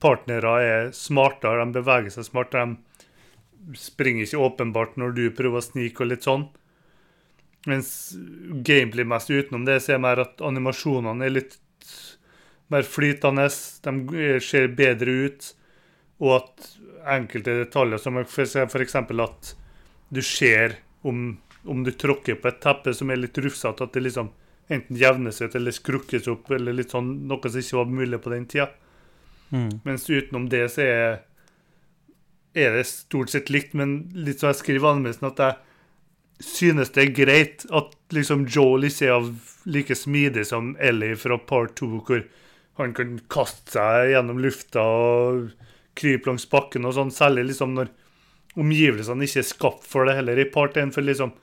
partnere 0.01 0.55
er 0.63 0.89
smartere, 0.95 1.65
de 1.67 1.75
beveger 1.77 2.09
seg 2.15 2.25
smartere. 2.27 2.65
De 2.71 2.90
springer 3.77 4.25
ikke 4.25 4.41
åpenbart 4.41 4.97
når 4.99 5.15
du 5.17 5.23
prøver 5.35 5.61
å 5.61 5.65
snike 5.65 6.03
og 6.03 6.11
litt 6.11 6.27
sånn. 6.27 6.47
Mens 7.69 7.91
gameplay-messig 8.65 9.43
utenom 9.45 9.65
det, 9.67 9.79
så 9.83 9.95
er 9.95 10.01
mer 10.01 10.23
at 10.23 10.41
animasjonene 10.41 11.27
er 11.27 11.35
litt 11.35 11.59
mer 12.71 12.87
flytende, 12.87 13.47
de 13.83 14.39
ser 14.41 14.71
bedre 14.77 15.15
ut, 15.27 15.47
og 16.23 16.35
at 16.37 16.69
enkelte 17.11 17.57
detaljer, 17.65 17.99
som 17.99 18.19
f.eks. 18.21 18.95
at 18.95 19.55
du 20.09 20.21
ser 20.25 20.77
om, 21.01 21.37
om 21.63 21.83
du 21.83 21.91
tråkker 21.91 22.37
på 22.39 22.49
et 22.49 22.61
teppe 22.63 22.93
som 22.95 23.11
er 23.11 23.19
litt 23.19 23.37
rufsete, 23.41 23.83
at 23.83 23.93
det 23.93 24.05
liksom 24.05 24.31
enten 24.71 24.99
jevner 24.99 25.35
seg 25.35 25.49
ut 25.49 25.57
eller 25.59 25.75
skrukkes 25.75 26.29
opp, 26.31 26.51
eller 26.55 26.75
litt 26.77 26.93
sånn, 26.93 27.11
noe 27.27 27.51
som 27.51 27.59
ikke 27.59 27.79
var 27.81 27.91
mulig 27.91 28.21
på 28.23 28.31
den 28.33 28.47
tida. 28.49 28.69
Mm. 29.51 29.81
Mens 29.83 30.07
utenom 30.07 30.47
det 30.51 30.63
så 30.71 30.85
er, 30.85 31.19
er 32.57 32.75
det 32.75 32.87
stort 32.89 33.31
sett 33.31 33.51
likt, 33.53 33.75
men 33.77 34.11
litt 34.15 34.41
som 34.41 34.51
jeg 34.51 34.61
skriver 34.61 34.87
i 34.87 34.91
anmeldelsen, 34.95 35.29
at 35.31 35.41
jeg 35.43 36.45
synes 36.45 36.91
det 36.95 37.03
er 37.03 37.15
greit 37.15 37.65
at 37.69 37.93
liksom 38.13 38.47
Joel 38.49 38.87
ikke 38.89 39.09
er 39.13 39.29
like 39.71 39.95
smidig 39.95 40.47
som 40.49 40.73
Ellie 40.81 41.17
fra 41.19 41.37
Part 41.37 41.77
2, 41.79 41.89
hvor 42.07 42.23
han 42.81 42.95
kan 42.97 43.17
kaste 43.31 43.75
seg 43.75 44.13
gjennom 44.15 44.41
lufta 44.41 44.83
og 44.83 45.51
krype 45.99 46.31
langs 46.31 46.47
bakken 46.49 46.87
og 46.87 46.95
sånn, 46.97 47.13
særlig 47.13 47.51
liksom 47.51 47.75
når 47.77 47.91
omgivelsene 48.59 49.27
ikke 49.27 49.43
er 49.43 49.47
skapt 49.47 49.87
for 49.87 50.07
det 50.07 50.17
heller 50.17 50.39
i 50.39 50.49
Part 50.51 50.79
1, 50.79 50.93
for 50.95 51.05
liksom 51.05 51.33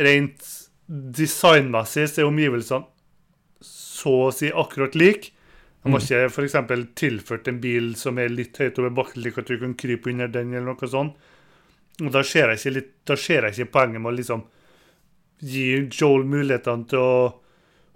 rent 0.00 0.46
designmessig 0.90 2.08
så 2.10 2.22
er 2.22 2.30
omgivelsene 2.30 2.86
så 3.64 4.14
å 4.26 4.32
si 4.34 4.48
akkurat 4.48 4.96
like. 4.98 5.34
De 5.82 5.92
har 5.94 6.02
ikke 6.04 6.28
f.eks. 6.28 6.56
tilført 6.98 7.48
en 7.48 7.60
bil 7.60 7.94
som 7.96 8.18
er 8.20 8.32
litt 8.32 8.58
høyt 8.60 8.78
over 8.82 8.92
bakken, 8.98 9.22
slik 9.22 9.38
at 9.40 9.48
du 9.48 9.56
kan 9.62 9.76
krype 9.80 10.10
under 10.12 10.28
den, 10.28 10.52
eller 10.52 10.74
noe 10.74 10.90
sånt. 10.92 11.28
Og 12.00 12.10
da 12.12 12.22
ser 12.24 12.52
jeg 12.52 12.60
ikke, 12.60 12.74
litt, 12.76 12.90
da 13.08 13.16
ser 13.16 13.46
jeg 13.46 13.56
ikke 13.56 13.74
poenget 13.76 14.02
med 14.02 14.12
å 14.12 14.16
liksom 14.18 14.44
gi 15.40 15.68
Joel 15.88 16.26
mulighetene 16.28 16.88
til 16.88 17.00
å 17.00 17.14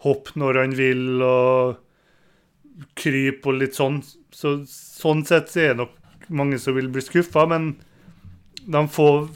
hoppe 0.05 0.39
når 0.41 0.61
han 0.63 0.77
vil, 0.77 1.05
og 1.25 2.89
krype 2.99 3.53
og 3.53 3.61
litt 3.61 3.77
sånn. 3.77 4.01
Så, 4.35 4.57
sånn 4.69 5.25
sett 5.29 5.53
så 5.53 5.61
er 5.63 5.75
det 5.75 5.85
nok 5.85 6.31
mange 6.35 6.59
som 6.61 6.77
vil 6.77 6.89
bli 6.93 7.05
skuffa, 7.05 7.45
men 7.51 7.75
de 8.65 8.87
får 8.91 9.29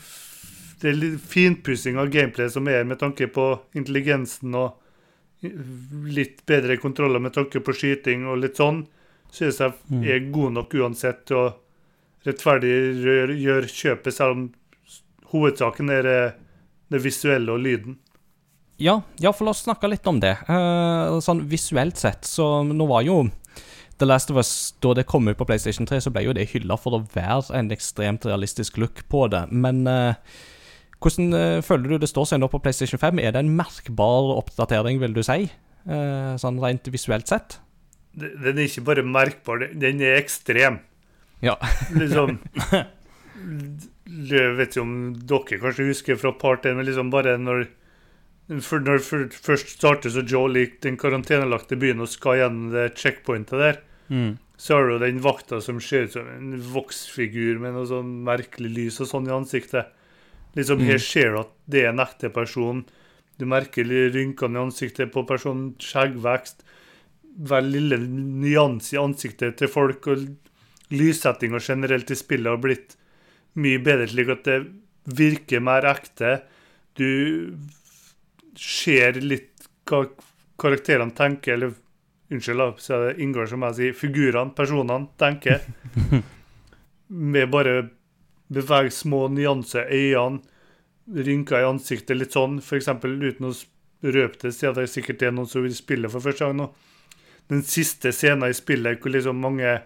det 0.79 0.93
er 0.93 0.99
litt 0.99 1.23
finpussing 1.27 1.99
av 1.99 2.11
gameplay 2.15 2.51
som 2.53 2.69
er 2.71 2.85
med 2.87 3.01
tanke 3.01 3.27
på 3.35 3.51
intelligensen 3.79 4.55
og 4.55 4.77
litt 5.41 6.43
bedre 6.47 6.77
kontroller 6.77 7.23
med 7.23 7.35
tanke 7.37 7.63
på 7.63 7.75
skyting 7.77 8.27
og 8.27 8.41
litt 8.43 8.59
sånn, 8.59 8.83
synes 9.31 9.61
jeg 9.61 10.11
er 10.11 10.31
god 10.35 10.57
nok 10.57 10.75
uansett 10.81 11.25
til 11.29 11.41
å 11.43 11.47
rettferdiggjøre 12.27 13.71
kjøpet, 13.71 14.15
selv 14.15 14.35
om 14.35 14.45
hovedsaken 15.33 15.93
er 15.93 16.07
det, 16.07 16.21
det 16.93 17.03
visuelle 17.05 17.55
og 17.55 17.63
lyden. 17.63 17.99
Ja, 18.79 19.01
ja, 19.19 19.33
for 19.35 19.49
la 19.49 19.55
oss 19.55 19.65
snakke 19.67 19.91
litt 19.91 20.07
om 20.07 20.21
det. 20.23 20.37
Eh, 20.47 21.19
sånn 21.25 21.43
visuelt 21.51 21.99
sett, 21.99 22.27
så 22.29 22.63
nå 22.67 22.87
var 22.91 23.03
jo 23.07 23.25
The 23.99 24.07
Last 24.07 24.31
of 24.31 24.39
Us, 24.39 24.53
da 24.79 24.93
det 24.95 25.09
kom 25.11 25.27
ut 25.27 25.39
på 25.39 25.47
PlayStation 25.49 25.87
3, 25.87 25.99
så 26.05 26.13
ble 26.15 26.23
jo 26.29 26.35
det 26.37 26.47
hylla 26.53 26.77
for 26.79 26.95
å 26.95 27.03
være 27.15 27.57
en 27.59 27.73
ekstremt 27.75 28.29
realistisk 28.29 28.79
look 28.79 29.03
på 29.11 29.25
det. 29.33 29.49
Men 29.51 29.83
eh, 29.91 30.21
hvordan 31.03 31.33
eh, 31.39 31.61
føler 31.63 31.95
du 31.95 31.99
det 32.03 32.09
står 32.11 32.27
seg 32.33 32.41
nå 32.43 32.49
på 32.51 32.61
PlayStation 32.65 32.99
5? 33.01 33.21
Er 33.23 33.33
det 33.37 33.43
en 33.45 33.55
merkbar 33.59 34.33
oppdatering, 34.37 34.99
vil 35.03 35.15
du 35.17 35.23
si? 35.27 35.47
Eh, 35.89 36.33
sånn 36.43 36.59
rent 36.63 36.89
visuelt 36.93 37.29
sett? 37.31 37.61
Den 38.19 38.57
er 38.59 38.65
ikke 38.67 38.83
bare 38.89 39.05
merkbar, 39.07 39.69
den 39.79 40.01
er 40.03 40.17
ekstrem. 40.19 40.81
Ja. 41.45 41.55
Liksom 42.01 42.39
Jeg 44.09 44.55
vet 44.59 44.73
ikke 44.75 44.83
om 44.83 44.95
dere 45.29 45.59
kanskje 45.63 45.87
husker 45.91 46.19
fra 46.19 46.33
part 46.35 46.65
1, 46.67 46.79
men 46.81 46.89
liksom 46.89 47.11
bare 47.15 47.37
når 47.39 47.67
for 48.65 48.81
når 48.81 49.03
først 49.37 49.75
starter 49.77 50.09
så 50.11 50.23
Joe 50.25 50.49
lik 50.49 50.79
den 50.81 50.97
karantenelagte 50.97 51.77
byen 51.77 52.01
og 52.01 52.09
skal 52.09 52.39
gjennom 52.41 52.71
det 52.73 52.95
checkpointet 52.97 53.61
der, 53.61 53.79
Mm. 54.09 54.39
så 54.57 54.79
har 54.79 54.87
du 54.89 54.99
den 55.03 55.19
vakta 55.21 55.59
som 55.61 55.77
ser 55.85 56.07
ut 56.07 56.15
som 56.15 56.25
en 56.33 56.55
voksfigur 56.73 57.59
med 57.61 57.75
noe 57.77 57.85
sånn 57.85 58.23
merkelig 58.25 58.71
lys 58.73 58.97
og 59.05 59.11
sånn 59.11 59.29
i 59.29 59.35
ansiktet. 59.37 59.91
Liksom 60.59 60.83
Her 60.83 60.99
ser 60.99 61.33
du 61.33 61.41
at 61.45 61.53
det 61.71 61.85
er 61.85 61.93
en 61.93 62.03
ekte 62.03 62.33
person. 62.35 62.83
Du 63.39 63.47
merker 63.47 63.87
litt 63.87 64.17
rynkene 64.17 64.59
i 64.59 64.65
ansiktet 64.67 65.13
på 65.15 65.23
personen, 65.29 65.77
skjeggvekst, 65.79 66.65
hver 67.49 67.63
lille 67.63 68.01
nyanse 68.03 68.97
i 68.97 68.99
ansiktet 68.99 69.61
til 69.61 69.71
folk, 69.71 70.09
og 70.11 70.25
lyssettinga 70.91 71.61
generelt 71.63 72.11
i 72.11 72.19
spillet 72.19 72.51
har 72.51 72.63
blitt 72.63 72.97
mye 73.59 73.79
bedre, 73.83 74.09
slik 74.11 74.33
at 74.35 74.47
det 74.49 74.59
virker 75.19 75.63
mer 75.63 75.87
ekte. 75.87 76.41
Du 76.99 77.55
ser 78.59 79.21
litt 79.23 79.69
hva 79.87 80.03
karakterene 80.59 81.15
tenker, 81.15 81.55
eller 81.55 81.77
Unnskyld, 82.29 82.81
så 82.85 82.93
er 82.93 83.05
det 83.07 83.23
inngår 83.25 83.47
som 83.49 83.63
jeg 83.65 83.77
sier, 83.79 83.95
figurene, 83.97 84.53
personene, 84.53 85.09
tenker. 85.21 85.63
Med 87.33 87.49
bare 87.49 87.79
bevege 88.53 88.93
små 88.95 89.27
nyanser, 89.33 89.89
øynene, 89.93 90.41
rynker 91.09 91.63
i 91.63 91.69
ansiktet 91.69 92.19
litt 92.19 92.35
sånn, 92.37 92.59
f.eks. 92.61 92.89
uten 92.89 93.49
å 93.49 93.53
røpe 94.05 94.43
det, 94.43 94.53
siden 94.53 94.77
det 94.77 94.91
sikkert 94.93 95.23
er 95.25 95.33
noen 95.33 95.49
som 95.49 95.65
vil 95.65 95.77
spille 95.77 96.11
for 96.13 96.25
første 96.25 96.45
gang 96.45 96.59
nå. 96.61 96.67
Den 97.49 97.63
siste 97.65 98.13
scenen 98.13 98.51
i 98.51 98.57
spillet 98.57 99.01
hvor 99.01 99.15
liksom 99.15 99.41
mange 99.41 99.79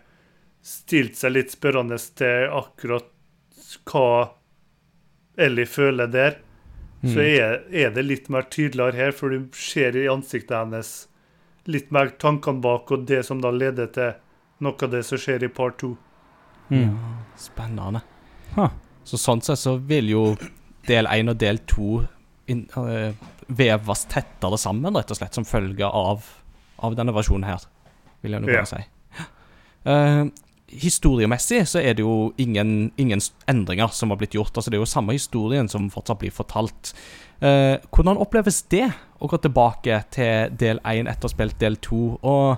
stilte 0.66 1.20
seg 1.20 1.36
litt 1.36 1.54
spørrende 1.54 1.98
til 2.18 2.50
akkurat 2.58 3.06
hva 3.86 4.08
Ellie 5.38 5.66
føler 5.66 6.10
der, 6.10 6.40
så 7.02 7.22
er, 7.22 7.62
er 7.74 7.90
det 7.90 8.04
litt 8.06 8.28
mer 8.30 8.46
tydeligere 8.50 8.94
her, 8.94 9.14
for 9.16 9.32
du 9.32 9.48
ser 9.58 9.96
i 9.98 10.04
ansiktet 10.10 10.54
hennes 10.54 10.90
litt 11.66 11.90
mer 11.94 12.12
tankene 12.22 12.62
bak, 12.62 12.90
og 12.94 13.06
det 13.10 13.24
som 13.26 13.40
da 13.42 13.50
leder 13.50 13.90
til 13.94 14.12
noe 14.62 14.78
av 14.78 14.92
det 14.92 15.02
som 15.06 15.18
skjer 15.18 15.42
i 15.42 15.50
part 15.50 15.80
to. 15.82 15.96
Mm. 16.70 16.94
Spennende. 17.38 18.04
Ha. 18.56 18.68
Så 19.04 19.18
sånn 19.18 19.42
sett 19.42 19.58
så 19.58 19.76
vil 19.80 20.10
jo 20.12 20.24
del 20.86 21.06
én 21.10 21.30
og 21.32 21.38
del 21.40 21.58
to 21.70 22.02
inn- 22.50 22.68
øh, 22.76 23.12
veves 23.48 24.04
tettere 24.10 24.58
sammen, 24.58 24.94
rett 24.96 25.10
og 25.10 25.18
slett, 25.18 25.34
som 25.34 25.44
følge 25.46 25.86
av, 25.86 26.24
av 26.78 26.94
denne 26.98 27.14
versjonen 27.14 27.46
her, 27.48 27.64
vil 28.22 28.36
jeg 28.36 28.42
nå 28.44 28.50
bare 28.52 28.68
si. 28.70 28.82
Uh, 29.82 30.28
historiemessig 30.72 31.64
så 31.68 31.80
er 31.82 31.94
det 31.98 32.04
jo 32.04 32.32
ingen, 32.40 32.92
ingen 32.96 33.20
endringer 33.50 33.92
som 33.92 34.10
har 34.10 34.20
blitt 34.20 34.34
gjort. 34.36 34.54
Altså 34.56 34.70
Det 34.70 34.78
er 34.78 34.84
jo 34.84 34.88
samme 34.88 35.12
historien 35.16 35.68
som 35.68 35.90
fortsatt 35.92 36.20
blir 36.22 36.32
fortalt. 36.32 36.94
Eh, 37.42 37.76
hvordan 37.92 38.20
oppleves 38.22 38.62
det 38.72 38.86
å 39.20 39.28
gå 39.28 39.38
tilbake 39.42 39.98
til 40.14 40.54
del 40.56 40.80
én 40.88 41.10
etter 41.10 41.28
spilt 41.28 41.58
del 41.60 41.76
to? 41.82 42.16
Og 42.22 42.56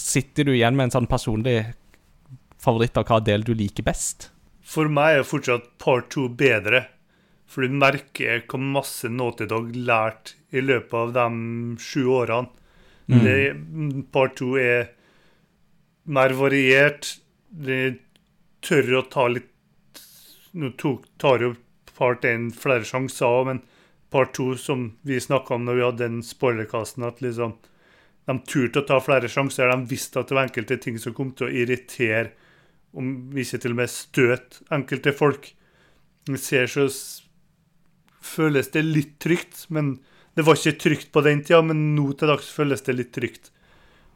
sitter 0.00 0.48
du 0.48 0.54
igjen 0.54 0.76
med 0.78 0.88
en 0.88 0.94
sånn 0.96 1.10
personlig 1.10 1.58
favoritt 2.62 2.96
av 2.96 3.04
hva 3.10 3.20
del 3.20 3.44
du 3.44 3.52
liker 3.52 3.84
best? 3.84 4.30
For 4.64 4.88
meg 4.88 5.20
er 5.20 5.28
fortsatt 5.28 5.66
part 5.82 6.10
2 6.14 6.28
bedre, 6.40 6.86
for 7.46 7.62
du 7.66 7.76
merker 7.76 8.44
hvor 8.48 8.62
masse 8.62 9.10
Naughty 9.12 9.46
Dog 9.50 9.74
lært 9.76 10.34
i 10.54 10.62
løpet 10.64 10.94
av 10.96 11.12
de 11.14 11.26
sju 11.82 12.06
årene. 12.16 12.48
Det, 13.04 13.52
part 14.14 14.38
2 14.40 14.54
er 14.62 14.86
mer 16.08 16.32
variert. 16.38 17.18
Det 17.48 17.98
tør 18.64 19.00
å 19.00 19.08
ta 19.12 19.28
litt 19.30 19.50
Nå 20.54 20.68
tok, 20.78 21.08
tar 21.18 21.42
jo 21.42 21.48
part 21.98 22.22
1 22.22 22.52
flere 22.54 22.86
sjanser 22.86 23.26
òg, 23.26 23.48
men 23.48 23.56
part 24.14 24.36
2, 24.38 24.52
som 24.54 24.84
vi 25.02 25.16
snakka 25.18 25.56
om 25.56 25.64
når 25.66 25.74
vi 25.74 25.82
hadde 25.82 26.04
den 26.04 26.20
spoilerkassen, 26.22 27.02
at 27.02 27.18
liksom 27.24 27.56
de 28.30 28.36
turte 28.46 28.84
å 28.84 28.86
ta 28.86 29.00
flere 29.02 29.26
sjanser. 29.26 29.66
De 29.66 29.90
visste 29.90 30.20
at 30.20 30.30
det 30.30 30.36
var 30.38 30.46
enkelte 30.46 30.78
ting 30.78 31.00
som 31.02 31.16
kom 31.16 31.32
til 31.34 31.48
å 31.48 31.56
irritere, 31.64 32.30
om 32.94 33.14
viser 33.34 33.60
til 33.62 33.74
og 33.74 33.80
med 33.82 33.92
støt 33.92 34.60
enkelte 34.74 35.12
folk. 35.16 35.50
Jeg 36.28 36.40
ser 36.40 36.70
så 36.70 36.88
føles 38.24 38.70
det 38.72 38.84
litt 38.86 39.18
trygt, 39.22 39.66
men 39.74 39.98
det 40.34 40.46
var 40.46 40.58
ikke 40.58 40.80
trygt 40.80 41.10
på 41.14 41.22
den 41.26 41.42
tida, 41.44 41.60
men 41.62 41.92
nå 41.94 42.12
til 42.18 42.30
dags 42.30 42.48
føles 42.50 42.82
det 42.86 42.96
litt 42.96 43.12
trygt. 43.14 43.50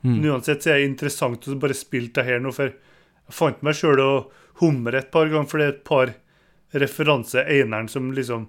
Men 0.02 0.24
uansett 0.30 0.62
så 0.62 0.72
er 0.72 0.80
det 0.80 0.92
interessant 0.92 1.46
å 1.50 1.56
bare 1.58 1.74
spille 1.76 2.12
det 2.14 2.24
her 2.26 2.38
nå, 2.42 2.52
for 2.54 2.70
jeg 2.70 3.34
fant 3.34 3.64
meg 3.66 3.76
sjøl 3.76 4.00
å 4.02 4.12
humre 4.62 5.00
et 5.00 5.10
par 5.14 5.28
ganger, 5.30 5.48
for 5.50 5.60
det 5.60 5.66
er 5.66 5.74
et 5.74 5.84
par 5.86 6.14
referanser 6.78 7.50
eineren 7.50 7.88
som 7.90 8.12
liksom 8.14 8.46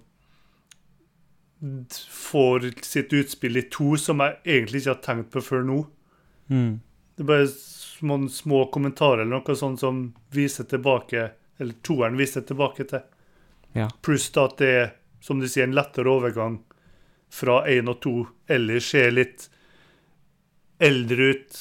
får 2.10 2.70
sitt 2.86 3.14
utspill 3.16 3.60
i 3.60 3.66
to, 3.72 3.96
som 4.00 4.22
jeg 4.24 4.38
egentlig 4.46 4.84
ikke 4.84 4.94
har 4.94 5.02
tenkt 5.04 5.32
på 5.34 5.44
før 5.44 5.66
nå. 5.68 5.80
Mm. 6.48 6.80
Det 7.18 7.26
er 7.26 7.32
bare 7.34 7.50
små, 8.00 8.30
små 8.30 8.66
kommentarer 8.66 9.22
eller 9.22 9.40
noe 9.40 9.56
sånt 9.56 9.80
som 9.80 10.02
viser 10.32 10.64
tilbake 10.64 11.32
Eller 11.58 11.76
toeren 11.84 12.18
viser 12.18 12.42
tilbake 12.48 12.86
til. 12.88 13.02
Ja. 13.76 13.90
Pluss 14.02 14.30
at 14.38 14.58
det 14.62 14.70
er, 14.72 14.86
som 15.20 15.42
du 15.42 15.48
sier, 15.48 15.68
en 15.68 15.76
lettere 15.76 16.08
overgang 16.08 16.62
fra 17.30 17.66
én 17.68 17.92
og 17.92 18.00
to. 18.00 18.14
Eller 18.48 18.80
ser 18.80 19.12
litt 19.12 19.50
eldre 20.80 21.34
ut. 21.34 21.60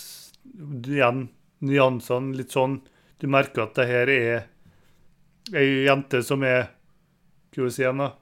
Igjen, 0.86 1.24
nyansene 1.66 2.38
litt 2.38 2.54
sånn. 2.54 2.78
Du 3.18 3.26
merker 3.26 3.66
at 3.66 3.74
det 3.74 3.88
her 3.90 4.12
er 4.14 4.46
ei 5.58 5.84
jente 5.88 6.22
som 6.22 6.46
er 6.46 6.68
Hva 6.68 7.58
skal 7.58 7.64
vi 7.64 7.74
si 7.74 7.82
igjen, 7.82 8.04
da? 8.04 8.12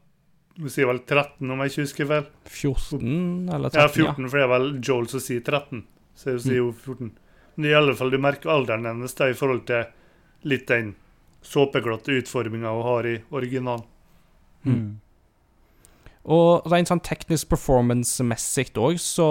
Hun 0.57 0.73
sier 0.73 0.89
vel 0.89 1.03
13, 1.05 1.51
om 1.53 1.61
jeg 1.61 1.73
ikke 1.75 1.85
husker 1.85 2.07
vel? 2.09 2.29
14 2.49 3.51
eller 3.53 3.75
13? 3.75 3.83
Ja, 3.83 3.89
14, 3.93 4.29
for 4.31 4.39
det 4.39 4.45
er 4.47 4.53
vel 4.55 4.69
Joel 4.81 5.09
som 5.13 5.21
sier 5.21 5.43
13. 5.45 5.83
Så 6.17 6.33
hun 6.33 6.41
sier 6.41 6.63
jo 6.63 6.71
14. 6.73 7.11
Men 7.57 7.71
i 7.71 7.75
alle 7.75 7.97
fall, 7.97 8.13
du 8.13 8.21
merker 8.21 8.53
alderen 8.53 8.87
hennes 8.89 9.17
da, 9.17 9.31
i 9.33 9.37
forhold 9.37 9.65
til 9.69 9.89
litt 10.47 10.69
den 10.69 10.95
såpeglatte 11.47 12.15
utforminga 12.21 12.73
hun 12.75 12.87
har 12.87 13.09
i 13.09 13.17
originalen. 13.35 13.87
Mm. 14.67 14.99
Og 16.37 16.67
rent 16.73 16.91
sånn 16.91 17.03
teknisk 17.07 17.49
performance-messig 17.53 18.73
òg, 18.83 18.99
så 18.99 19.27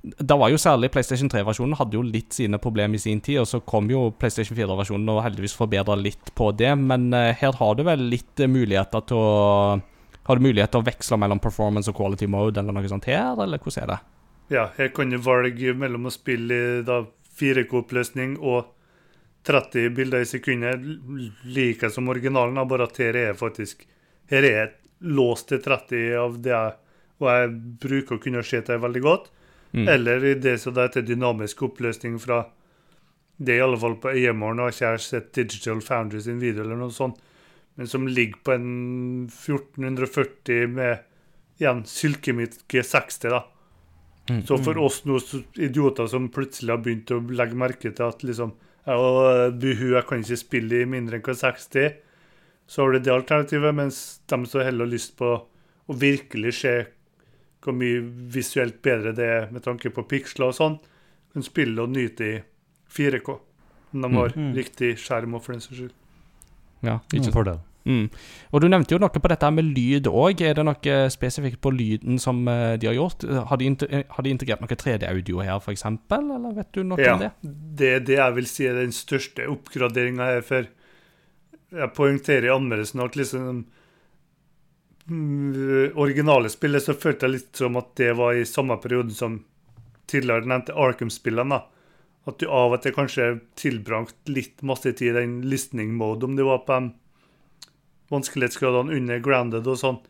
det 0.00 0.36
var 0.38 0.48
jo 0.48 0.60
særlig 0.60 0.88
PlayStation 0.94 1.28
3-versjonen 1.28 1.76
hadde 1.76 1.98
jo 1.98 2.04
litt 2.06 2.32
sine 2.32 2.60
problemer 2.62 2.96
i 2.96 3.02
sin 3.02 3.20
tid, 3.20 3.42
og 3.42 3.48
så 3.50 3.60
kom 3.60 3.90
jo 3.90 4.06
PlayStation 4.16 4.56
4-versjonen 4.56 5.10
og 5.12 5.24
heldigvis 5.26 5.56
forbedra 5.58 5.98
litt 5.98 6.32
på 6.38 6.52
det, 6.56 6.70
men 6.78 7.10
eh, 7.16 7.34
her 7.36 7.58
har 7.58 7.76
du 7.76 7.82
vel 7.84 8.06
litt 8.14 8.46
muligheter 8.48 9.04
til 9.10 9.20
å 9.20 9.80
Har 10.30 10.36
du 10.38 10.44
mulighet 10.44 10.70
til 10.70 10.80
å 10.80 10.86
veksle 10.86 11.16
mellom 11.18 11.40
performance 11.42 11.90
og 11.90 11.96
quality 11.96 12.28
mode 12.30 12.60
eller 12.60 12.72
noe 12.76 12.88
sånt 12.88 13.08
her, 13.08 13.34
eller 13.40 13.58
hvordan 13.58 13.82
er 13.82 13.88
det? 13.90 13.98
Ja, 14.50 14.70
jeg 14.76 14.90
kunne 14.96 15.20
valge 15.22 15.54
velge 15.54 15.78
mellom 15.78 16.08
å 16.10 16.12
spille 16.14 16.56
i 16.80 17.00
4K-oppløsning 17.40 18.36
og 18.42 18.72
30 19.46 19.94
bilder 19.96 20.24
i 20.24 20.28
sekundet, 20.28 20.82
like 21.44 21.88
som 21.90 22.10
originalen, 22.12 22.58
bare 22.68 22.88
at 22.90 22.98
her 23.00 23.16
er 23.16 23.38
faktisk 23.38 23.86
Her 24.30 24.44
er 24.44 24.56
jeg 24.56 24.70
låst 25.00 25.48
til 25.48 25.62
30 25.64 26.16
av 26.20 26.36
det 26.42 26.52
jeg 26.52 26.74
Og 27.20 27.28
jeg 27.28 27.48
bruker 27.80 28.16
å 28.16 28.22
kunne 28.22 28.42
se 28.42 28.60
det 28.60 28.76
veldig 28.80 29.00
godt. 29.02 29.30
Mm. 29.72 29.88
Eller 29.88 30.24
i 30.24 30.34
det 30.34 30.58
som 30.60 30.76
heter 30.76 31.02
dynamisk 31.02 31.62
oppløsning 31.62 32.18
fra 32.18 32.44
Det 33.36 33.54
er 33.54 33.58
i 33.60 33.64
alle 33.64 33.78
fall 33.80 33.96
på 34.00 34.12
øyemålen, 34.12 34.60
og 34.60 34.72
jeg 34.72 34.88
har 34.88 34.98
ikke 34.98 35.06
sett 35.06 35.32
Digital 35.32 35.80
Foundry 35.80 36.20
sin 36.20 36.40
video 36.40 36.64
eller 36.64 36.76
noe 36.76 36.92
sånt, 36.92 37.16
men 37.74 37.88
som 37.88 38.04
ligger 38.04 38.42
på 38.44 38.52
en 38.52 39.28
1440 39.30 40.66
med 40.74 41.06
igjen 41.60 41.80
Sylkemitt 41.88 42.58
G60, 42.68 43.30
da. 43.32 43.40
Mm. 44.30 44.42
Så 44.46 44.58
for 44.62 44.78
oss 44.78 45.00
nå 45.08 45.18
idioter 45.58 46.06
som 46.10 46.28
plutselig 46.32 46.70
har 46.76 46.82
begynt 46.84 47.10
å 47.10 47.18
legge 47.34 47.58
merke 47.58 47.90
til 47.90 48.06
at 48.06 48.22
liksom 48.22 48.52
buhu, 48.86 49.90
jeg 49.92 50.06
kan 50.08 50.22
ikke 50.22 50.38
spille 50.40 50.80
i 50.82 50.88
mindre 50.88 51.18
enn 51.20 51.36
60, 51.36 51.92
så 52.70 52.82
har 52.82 52.92
du 52.94 52.98
det 53.02 53.12
alternativet, 53.12 53.74
mens 53.74 54.20
de 54.30 54.38
som 54.46 54.62
heller 54.62 54.86
har 54.86 54.92
lyst 54.92 55.16
på 55.18 55.32
å 55.90 55.96
virkelig 55.98 56.54
se 56.62 56.74
hvor 57.60 57.74
mye 57.76 58.00
visuelt 58.32 58.78
bedre 58.82 59.12
det 59.12 59.26
er 59.26 59.50
med 59.52 59.62
tanke 59.66 59.90
på 59.92 60.06
piksler 60.08 60.48
og 60.48 60.56
sånn, 60.56 60.78
kan 61.34 61.44
spille 61.44 61.82
og 61.82 61.90
nyte 61.92 62.24
i 62.24 62.36
4K. 62.90 63.36
Om 63.92 64.02
de 64.06 64.08
har 64.14 64.32
Mm. 64.36 64.54
riktig 64.54 64.96
skjerm 64.98 65.34
og 65.34 65.42
for 65.42 65.52
den 65.52 65.60
saks 65.60 65.76
skyld. 65.76 65.92
Ja, 66.82 67.00
Ikke 67.12 67.32
fordel. 67.32 67.60
Mm. 67.88 68.10
Og 68.52 68.60
du 68.60 68.66
nevnte 68.68 68.92
jo 68.94 69.00
noe 69.00 69.22
på 69.22 69.30
dette 69.32 69.50
med 69.54 69.70
lyd 69.72 70.08
òg. 70.10 70.42
Er 70.44 70.58
det 70.58 70.64
noe 70.68 70.96
spesifikt 71.12 71.60
på 71.64 71.72
lyden 71.72 72.20
som 72.20 72.42
eh, 72.50 72.76
de 72.80 72.90
har 72.90 72.98
gjort? 72.98 73.24
Har 73.50 73.60
de, 73.60 73.70
eh, 73.88 74.04
har 74.08 74.26
de 74.26 74.34
integrert 74.34 74.60
noe 74.64 74.76
3D-audio 74.82 75.40
her, 75.44 75.56
f.eks., 75.62 75.86
eller 75.86 76.56
vet 76.58 76.72
du 76.76 76.82
noe 76.84 77.00
Ja, 77.00 77.16
om 77.16 77.24
det? 77.24 77.32
det 77.80 77.94
det 78.10 78.18
jeg 78.18 78.36
vil 78.36 78.50
si 78.50 78.68
er 78.68 78.76
den 78.80 78.92
største 78.94 79.48
oppgraderinga 79.48 80.28
her, 80.34 80.44
for 80.46 80.68
jeg 81.70 81.94
poengterer 81.96 82.48
i 82.48 82.54
anmeldelsen 82.54 83.02
at 83.04 83.16
liksom 83.16 83.64
mm, 85.06 85.92
originale 85.94 86.50
spillet 86.50 86.82
så 86.82 86.96
følte 86.98 87.28
jeg 87.28 87.36
litt 87.36 87.60
som 87.62 87.78
at 87.78 87.92
det 88.00 88.12
var 88.18 88.34
i 88.34 88.46
samme 88.48 88.76
periode 88.82 89.14
som 89.16 89.40
tidligere 90.10 90.50
nevnte 90.50 90.74
Arkham-spillene. 90.74 91.62
At 92.28 92.42
du 92.42 92.50
av 92.52 92.74
og 92.74 92.82
til 92.84 92.92
kanskje 92.92 93.28
tilbrakte 93.58 94.34
litt 94.34 94.60
masse 94.66 94.90
tid 94.92 95.14
i 95.14 95.20
den 95.22 95.38
listening 95.48 95.94
mode, 95.96 96.26
om 96.26 96.34
det 96.36 96.44
var 96.44 96.66
på 96.66 96.76
de 96.76 96.90
vanskelighetsgradene 98.10 98.96
under 98.96 99.22
grounded 99.24 99.68
og 99.70 99.78
sånn. 99.80 100.00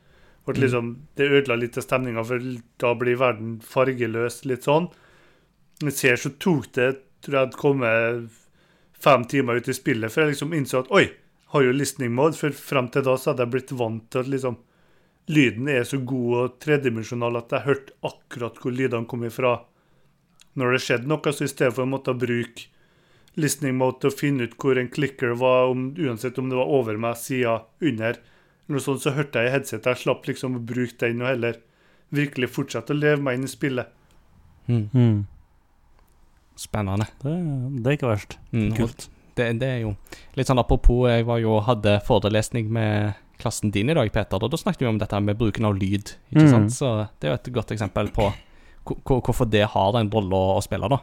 Og 0.48 0.56
liksom, 0.56 0.94
Det 1.14 1.28
ødela 1.28 1.56
litt 1.60 1.76
av 1.76 1.84
stemninga, 1.84 2.24
for 2.24 2.42
da 2.80 2.94
blir 2.94 3.18
verden 3.20 3.60
fargeløs, 3.60 4.44
litt 4.48 4.64
sånn. 4.64 4.88
Men 5.82 5.92
ser 5.92 6.16
så 6.16 6.32
tok 6.40 6.72
det 6.76 6.90
tror 7.20 7.34
jeg 7.36 7.46
hadde 7.46 7.60
kommet 7.60 8.38
fem 9.00 9.24
timer 9.24 9.60
ut 9.60 9.68
i 9.68 9.76
spillet 9.76 10.12
før 10.12 10.26
jeg 10.26 10.34
liksom 10.34 10.54
innså 10.56 10.82
at 10.82 10.90
oi, 10.92 11.06
har 11.52 11.64
jo 11.64 11.76
listening 11.76 12.12
mode. 12.16 12.38
For 12.38 12.54
frem 12.56 12.88
til 12.92 13.04
da 13.06 13.16
så 13.16 13.32
hadde 13.32 13.46
jeg 13.46 13.54
blitt 13.54 13.72
vant 13.76 14.06
til 14.12 14.24
at 14.24 14.32
liksom 14.32 14.58
lyden 15.30 15.68
er 15.70 15.84
så 15.86 16.00
god 16.02 16.36
og 16.40 16.58
tredimensjonal 16.62 17.38
at 17.40 17.54
jeg 17.54 17.66
hørte 17.66 17.96
akkurat 18.06 18.58
hvor 18.60 18.74
lydene 18.74 19.08
kom 19.10 19.24
ifra 19.26 19.58
når 20.58 20.76
det 20.76 20.82
skjedde 20.84 21.10
noe. 21.10 21.34
Så 21.34 21.46
i 21.46 21.52
stedet 21.52 21.74
for 21.76 21.86
å 21.86 21.90
måtte 21.90 22.16
bruke 22.16 22.68
listening 23.40 23.76
mode 23.80 24.00
til 24.02 24.10
å 24.12 24.16
finne 24.16 24.46
ut 24.46 24.54
hvor 24.60 24.78
en 24.80 24.88
clicker 24.92 25.32
var, 25.40 25.70
om, 25.72 25.88
uansett 25.98 26.38
om 26.38 26.48
det 26.50 26.58
var 26.58 26.70
over 26.70 26.98
meg, 27.00 27.16
sida, 27.20 27.56
under, 27.80 28.18
eller 28.20 28.76
noe 28.78 28.84
sånt, 28.84 29.02
så 29.02 29.12
hørte 29.16 29.40
jeg 29.42 29.50
i 29.50 29.54
headsetet. 29.56 29.88
Jeg 29.94 30.02
slapp 30.04 30.26
liksom 30.30 30.56
å 30.58 30.62
bruke 30.62 30.98
den 31.02 31.22
og 31.24 31.28
heller 31.32 31.58
virkelig 32.14 32.48
fortsette 32.54 32.94
å 32.94 32.98
leve 33.00 33.22
meg 33.22 33.38
inn 33.38 33.46
i 33.48 33.50
spillet. 33.50 33.86
Mm. 34.68 34.84
Mm. 34.94 35.18
Spennende. 36.60 37.06
Det, 37.22 37.32
det 37.82 37.88
er 37.92 37.96
ikke 37.96 38.10
verst. 38.10 38.36
Mm, 38.52 38.70
Kult. 38.76 39.06
Det, 39.38 39.46
det 39.62 39.68
er 39.72 39.78
jo 39.86 39.92
litt 40.36 40.48
sånn 40.50 40.60
apropos, 40.60 41.06
jeg 41.08 41.24
var 41.28 41.38
jo, 41.40 41.54
hadde 41.64 41.94
forelesning 42.04 42.68
med 42.74 43.14
klassen 43.40 43.70
din 43.72 43.88
i 43.88 43.94
dag, 43.96 44.10
Peter, 44.12 44.36
og 44.42 44.50
da 44.52 44.58
snakket 44.60 44.84
vi 44.84 44.88
om 44.90 44.98
dette 45.00 45.20
med 45.24 45.38
bruken 45.40 45.64
av 45.70 45.78
lyd. 45.78 46.12
ikke 46.28 46.44
Mm. 46.44 46.50
sant? 46.52 46.74
Så 46.76 46.90
det 47.20 47.28
er 47.28 47.32
jo 47.32 47.38
et 47.40 47.52
godt 47.54 47.70
eksempel 47.72 48.10
på 48.12 48.26
hvor- 48.84 48.98
hvor- 49.04 49.22
hvorfor 49.22 49.48
det 49.50 49.64
har 49.72 49.96
en 49.96 50.10
rolle 50.10 50.30
å, 50.36 50.58
å 50.58 50.62
spille, 50.62 50.88
da. 50.90 50.98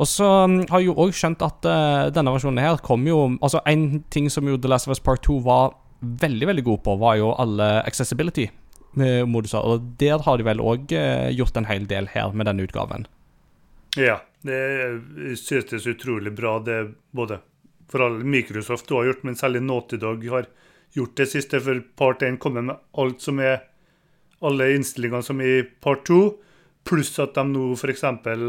Og 0.00 0.08
så 0.08 0.28
mm, 0.48 0.58
har 0.70 0.80
jeg 0.80 0.88
jo 0.90 0.96
òg 1.04 1.14
skjønt 1.16 1.44
at 1.44 1.68
uh, 1.68 2.08
denne 2.14 2.32
versjonen 2.32 2.62
her 2.62 2.80
kom 2.84 3.04
jo 3.06 3.24
Altså, 3.42 3.60
en 3.68 4.02
ting 4.12 4.30
som 4.32 4.48
jo 4.48 4.56
The 4.56 4.70
Last 4.70 4.88
of 4.88 4.94
Us 4.94 5.02
Part 5.04 5.24
2 5.26 5.38
var 5.44 5.76
veldig, 6.00 6.48
veldig 6.48 6.64
god 6.66 6.82
på, 6.86 6.96
var 6.98 7.18
jo 7.20 7.30
alle 7.38 7.68
accessibility-moduser. 7.86 9.62
Og 9.62 9.92
der 10.00 10.24
har 10.24 10.38
de 10.38 10.46
vel 10.48 10.62
òg 10.64 10.90
gjort 11.36 11.60
en 11.60 11.68
hel 11.68 11.86
del 11.86 12.08
her 12.10 12.34
med 12.34 12.48
denne 12.50 12.66
utgaven. 12.66 13.06
Ja, 13.94 14.18
det 14.42 14.58
synes 15.38 15.68
det 15.68 15.76
er 15.76 15.84
så 15.84 15.94
utrolig 15.94 16.32
bra 16.34 16.56
det 16.64 16.80
både 17.14 17.38
for 17.92 18.02
alle 18.06 18.24
Microsoft 18.24 18.88
du 18.88 18.96
har 18.96 19.10
gjort, 19.10 19.22
men 19.22 19.36
særlig 19.36 19.62
Naughty 19.62 19.98
Dog 20.00 20.24
har 20.32 20.48
gjort 20.96 21.16
det 21.16 21.28
siste, 21.28 21.60
for 21.60 21.82
part 21.96 22.22
1 22.22 22.38
kommer 22.40 22.64
med 22.64 22.80
alt 22.98 23.20
som 23.24 23.40
er 23.40 23.60
alle 24.42 24.72
innstillingene 24.74 25.24
som 25.24 25.40
er 25.44 25.60
i 25.60 25.66
part 25.84 26.06
2, 26.08 26.22
pluss 26.88 27.12
at 27.22 27.36
de 27.36 27.44
nå 27.46 27.68
f.eks. 27.76 28.04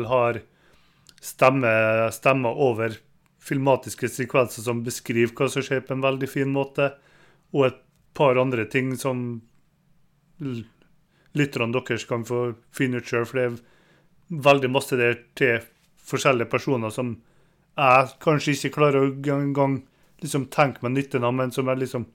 har 0.09 0.39
stemme, 1.23 1.71
stemmer 2.11 2.59
over 2.59 2.97
filmatiske 3.43 4.09
sekvenser 4.11 4.63
som 4.65 4.83
beskriver 4.83 5.33
hva 5.35 5.49
som 5.51 5.63
skjer 5.65 5.83
på 5.83 5.95
en 5.95 6.03
veldig 6.03 6.29
fin 6.31 6.51
måte, 6.51 6.93
og 7.53 7.67
et 7.67 7.81
par 8.17 8.39
andre 8.39 8.65
ting 8.69 8.93
som 8.99 9.41
lytterne 11.33 11.73
deres 11.75 12.05
kan 12.09 12.25
få 12.27 12.53
finne 12.75 13.01
ut 13.01 13.09
sjøl, 13.09 13.25
for 13.27 13.39
det 13.39 13.45
er 13.45 14.43
veldig 14.47 14.71
masse 14.71 14.97
der 14.99 15.17
til 15.37 15.63
forskjellige 16.03 16.51
personer 16.51 16.93
som 16.93 17.15
jeg 17.73 18.09
kanskje 18.21 18.53
ikke 18.53 18.75
klarer 18.77 19.07
å 19.07 19.13
engang 19.37 19.79
liksom 20.21 20.47
tenke 20.53 20.83
meg 20.85 20.93
nytten 20.97 21.25
av, 21.25 21.33
men 21.35 21.51
som 21.51 21.69
jeg 21.71 21.83
liksom 21.83 22.05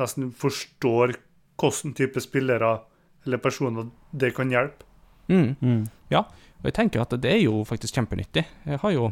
nesten 0.00 0.30
forstår 0.32 1.16
hvilken 1.60 1.92
type 1.98 2.22
spillere 2.24 2.78
eller 3.26 3.42
personer 3.42 3.90
det 4.16 4.32
kan 4.36 4.52
hjelpe. 4.52 4.86
Mm. 5.28 5.54
Mm. 5.60 5.82
Og 6.60 6.68
jeg 6.68 6.76
tenker 6.76 7.02
at 7.02 7.16
det 7.20 7.32
er 7.32 7.42
jo 7.44 7.64
faktisk 7.68 7.96
kjempenyttig. 7.96 8.44
Jeg 8.68 8.80
har 8.82 8.94
jo 8.94 9.10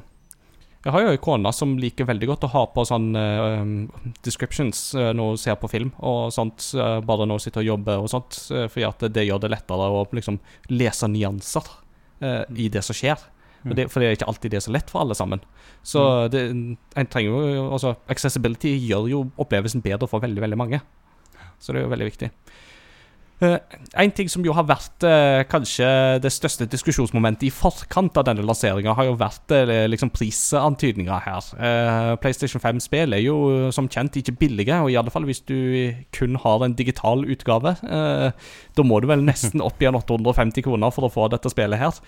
jeg 0.85 0.95
har 0.95 1.03
jo 1.03 1.11
ei 1.11 1.19
kone 1.19 1.51
som 1.53 1.73
liker 1.81 2.07
veldig 2.07 2.29
godt 2.31 2.45
å 2.47 2.51
ha 2.53 2.61
på 2.71 2.85
sånn 2.87 3.09
uh, 3.19 4.13
descriptions 4.23 4.93
uh, 4.95 5.11
når 5.11 5.33
hun 5.33 5.41
ser 5.43 5.57
på 5.59 5.71
film 5.73 5.91
og 5.99 6.31
sånt, 6.33 6.69
uh, 6.79 7.01
bare 7.05 7.27
når 7.27 7.41
hun 7.41 7.43
sitter 7.43 7.65
og 7.65 7.71
jobber 7.73 8.05
og 8.05 8.07
sånt, 8.13 8.39
uh, 8.55 8.69
fordi 8.71 8.87
at 8.87 9.03
det 9.17 9.25
gjør 9.27 9.43
det 9.43 9.51
lettere 9.57 9.89
å 9.91 10.05
liksom 10.15 10.39
lese 10.71 11.11
nyanser 11.11 11.75
i 12.19 12.65
det 12.67 12.81
som 12.83 12.97
skjer. 12.99 13.21
Og 13.63 13.77
det, 13.79 13.85
for 13.93 14.03
det 14.03 14.09
er 14.09 14.17
ikke 14.17 14.27
alltid 14.27 14.51
det 14.51 14.59
er 14.59 14.65
så 14.65 14.73
lett 14.75 14.89
for 14.91 15.05
alle 15.05 15.15
sammen. 15.15 15.43
Så 15.87 16.01
det, 16.33 16.41
en 16.51 17.11
trenger 17.13 17.31
jo 17.55 17.67
altså 17.77 17.93
Accessibility 18.11 18.73
gjør 18.75 19.07
jo 19.07 19.21
opplevelsen 19.39 19.85
bedre 19.85 20.09
for 20.11 20.25
veldig, 20.25 20.43
veldig 20.43 20.59
mange. 20.59 20.81
Så 21.63 21.71
det 21.71 21.79
er 21.79 21.87
jo 21.87 21.93
veldig 21.93 22.09
viktig. 22.09 22.33
Eh, 23.39 23.59
en 24.03 24.11
ting 24.11 24.27
som 24.31 24.43
jo 24.43 24.51
har 24.57 24.65
vært 24.67 25.05
eh, 25.07 25.45
kanskje 25.47 25.87
det 26.25 26.31
største 26.35 26.67
diskusjonsmomentet 26.71 27.47
i 27.47 27.53
forkant 27.55 28.17
av 28.19 28.27
denne 28.27 28.43
lanseringa, 28.43 28.97
har 28.99 29.07
jo 29.07 29.15
vært 29.21 29.55
eh, 29.55 29.85
liksom 29.87 30.11
prisantydninga 30.15 31.21
her. 31.23 31.51
PlayStation 32.23 32.63
5-spill 32.63 33.15
er 33.15 33.23
jo 33.23 33.71
som 33.75 33.87
kjent 33.91 34.19
ikke 34.19 34.35
billige, 34.41 34.81
og 34.83 34.91
i 34.91 34.99
alle 34.99 35.13
fall 35.15 35.29
hvis 35.29 35.45
du 35.47 35.55
kun 36.15 36.39
har 36.43 36.65
en 36.67 36.75
digital 36.79 37.23
utgave. 37.31 37.77
Da 37.79 38.85
må 38.87 38.99
du 39.01 39.09
vel 39.11 39.23
nesten 39.27 39.63
opp 39.65 39.81
igjen 39.83 39.99
850 39.99 40.67
kroner 40.67 40.93
for 40.95 41.07
å 41.07 41.13
få 41.13 41.29
dette 41.33 41.51
spillet 41.53 41.81
her. 41.81 42.03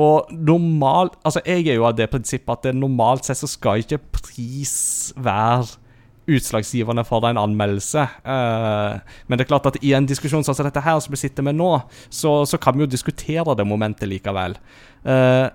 Og 0.00 0.30
normal 0.32 1.10
Altså, 1.24 1.40
jeg 1.44 1.66
er 1.68 1.76
jo 1.78 1.86
av 1.88 1.96
det 1.98 2.08
prinsippet 2.12 2.52
at 2.52 2.66
det 2.68 2.72
normalt 2.78 3.26
sett 3.26 3.38
så 3.40 3.48
skal 3.50 3.82
ikke 3.82 4.00
pris 4.14 5.12
være 5.20 5.89
utslagsgivende 6.28 7.04
for 7.08 7.24
en 7.28 7.40
anmeldelse. 7.40 8.02
Eh, 8.24 9.16
men 9.26 9.38
det 9.38 9.46
er 9.46 9.50
klart 9.52 9.68
at 9.70 9.78
i 9.84 9.94
en 9.96 10.08
diskusjon 10.08 10.44
som 10.44 10.56
dette 10.58 10.84
her 10.84 11.00
som 11.00 11.14
vi 11.14 11.20
sitter 11.20 11.46
med 11.46 11.58
nå, 11.58 11.72
så, 12.08 12.42
så 12.46 12.60
kan 12.60 12.76
vi 12.76 12.84
jo 12.84 12.92
diskutere 12.92 13.56
det 13.56 13.66
momentet 13.68 14.10
likevel. 14.10 14.58
Eh, 15.04 15.46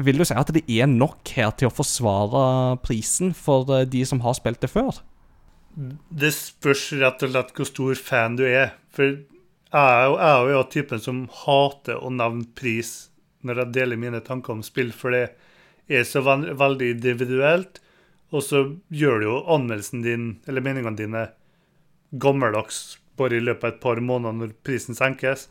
vil 0.00 0.20
du 0.20 0.24
si 0.24 0.36
at 0.36 0.52
det 0.54 0.64
er 0.72 0.88
nok 0.88 1.28
her 1.36 1.52
til 1.58 1.68
å 1.68 1.74
forsvare 1.74 2.78
prisen 2.84 3.34
for 3.36 3.68
eh, 3.74 3.86
de 3.88 4.04
som 4.08 4.22
har 4.24 4.38
spilt 4.38 4.62
det 4.64 4.72
før? 4.72 5.02
Det 5.78 6.32
spørs 6.34 6.88
rett 6.98 7.22
og 7.22 7.34
slett 7.34 7.52
hvor 7.54 7.68
stor 7.68 8.00
fan 8.02 8.38
du 8.38 8.46
er. 8.48 8.72
For 8.94 9.12
jeg 9.12 9.82
er 9.82 10.06
jo, 10.08 10.16
jeg 10.16 10.38
er 10.38 10.54
jo 10.54 10.62
typen 10.72 11.02
som 11.02 11.26
hater 11.44 12.00
å 12.00 12.10
nevne 12.10 12.48
pris 12.58 13.10
når 13.46 13.62
jeg 13.62 13.74
deler 13.76 14.00
mine 14.00 14.20
tanker 14.24 14.56
om 14.56 14.64
spill, 14.66 14.88
for 14.90 15.14
det 15.14 15.28
er 15.88 16.06
så 16.08 16.24
veldig 16.24 16.88
individuelt. 16.96 17.78
Og 18.34 18.44
så 18.44 18.64
gjør 18.92 19.20
du 19.20 19.26
jo 19.28 19.36
anmeldelsen 19.54 20.02
din, 20.04 20.26
eller 20.48 20.64
meningene 20.64 20.98
dine, 20.98 21.22
gammeldags 22.20 22.98
bare 23.18 23.38
i 23.38 23.44
løpet 23.44 23.64
av 23.64 23.72
et 23.74 23.80
par 23.82 24.00
måneder 24.04 24.36
når 24.36 24.52
prisen 24.64 24.96
senkes. 24.96 25.48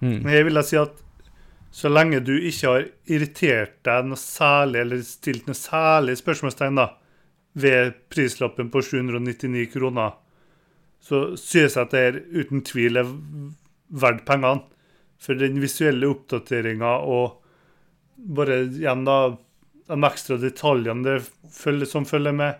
Mm. 0.00 0.22
Men 0.24 0.32
jeg 0.34 0.46
vil 0.48 0.60
da 0.60 0.64
si 0.66 0.80
at 0.80 1.04
Så 1.70 1.90
lenge 1.92 2.22
du 2.24 2.32
ikke 2.32 2.70
har 2.72 2.84
irritert 3.12 3.74
deg 3.84 4.06
noe 4.08 4.16
særlig, 4.16 4.80
eller 4.80 5.02
stilt 5.04 5.44
noe 5.44 5.58
særlig 5.58 6.14
spørsmålstegn 6.16 6.78
da, 6.80 6.86
ved 7.52 7.92
prislappen 8.08 8.70
på 8.72 8.80
799 8.80 9.66
kroner, 9.74 10.14
så 11.00 11.36
synes 11.36 11.76
jeg 11.76 11.82
at 11.82 11.92
det 11.92 12.04
er 12.06 12.20
uten 12.40 12.64
tvil 12.64 12.96
er 13.02 13.10
verdt 13.88 14.24
pengene. 14.24 14.64
For 15.20 15.36
den 15.36 15.60
visuelle 15.60 16.08
oppdateringa 16.08 16.94
og 17.04 17.42
bare 18.16 18.62
igjen 18.64 19.04
da 19.04 19.18
de 19.88 20.04
ekstra 20.04 20.36
detaljene 20.40 21.04
det 21.06 21.16
følger, 21.54 21.86
som 21.88 22.04
følger 22.08 22.34
med, 22.36 22.54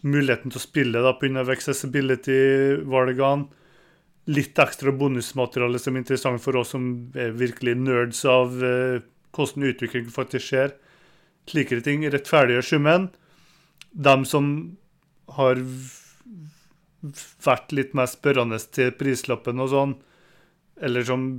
muligheten 0.00 0.50
til 0.52 0.60
å 0.60 0.62
spille 0.62 1.02
da 1.04 1.12
pga. 1.20 1.44
accessibility-valgene, 1.52 3.48
litt 4.30 4.58
ekstra 4.62 4.92
bonusmateriale 4.94 5.78
som 5.80 5.96
er 5.96 6.00
interessant 6.04 6.42
for 6.44 6.56
oss 6.60 6.70
som 6.74 7.12
er 7.18 7.30
virkelig 7.36 7.74
nerds 7.80 8.24
av 8.28 8.64
eh, 8.64 9.00
hvordan 9.34 9.68
utvikling 9.72 10.10
faktisk 10.12 10.46
skjer. 10.52 10.70
Slikere 11.50 11.82
ting 11.84 12.04
rettferdiggjør 12.06 12.66
summen. 12.66 13.08
De 13.90 14.14
som 14.28 14.76
har 15.36 15.56
vært 17.44 17.72
litt 17.74 17.94
mer 17.96 18.06
spørrende 18.10 18.58
til 18.74 18.92
prislappen 18.98 19.62
og 19.62 19.72
sånn, 19.72 19.94
eller 20.80 21.06
som 21.06 21.32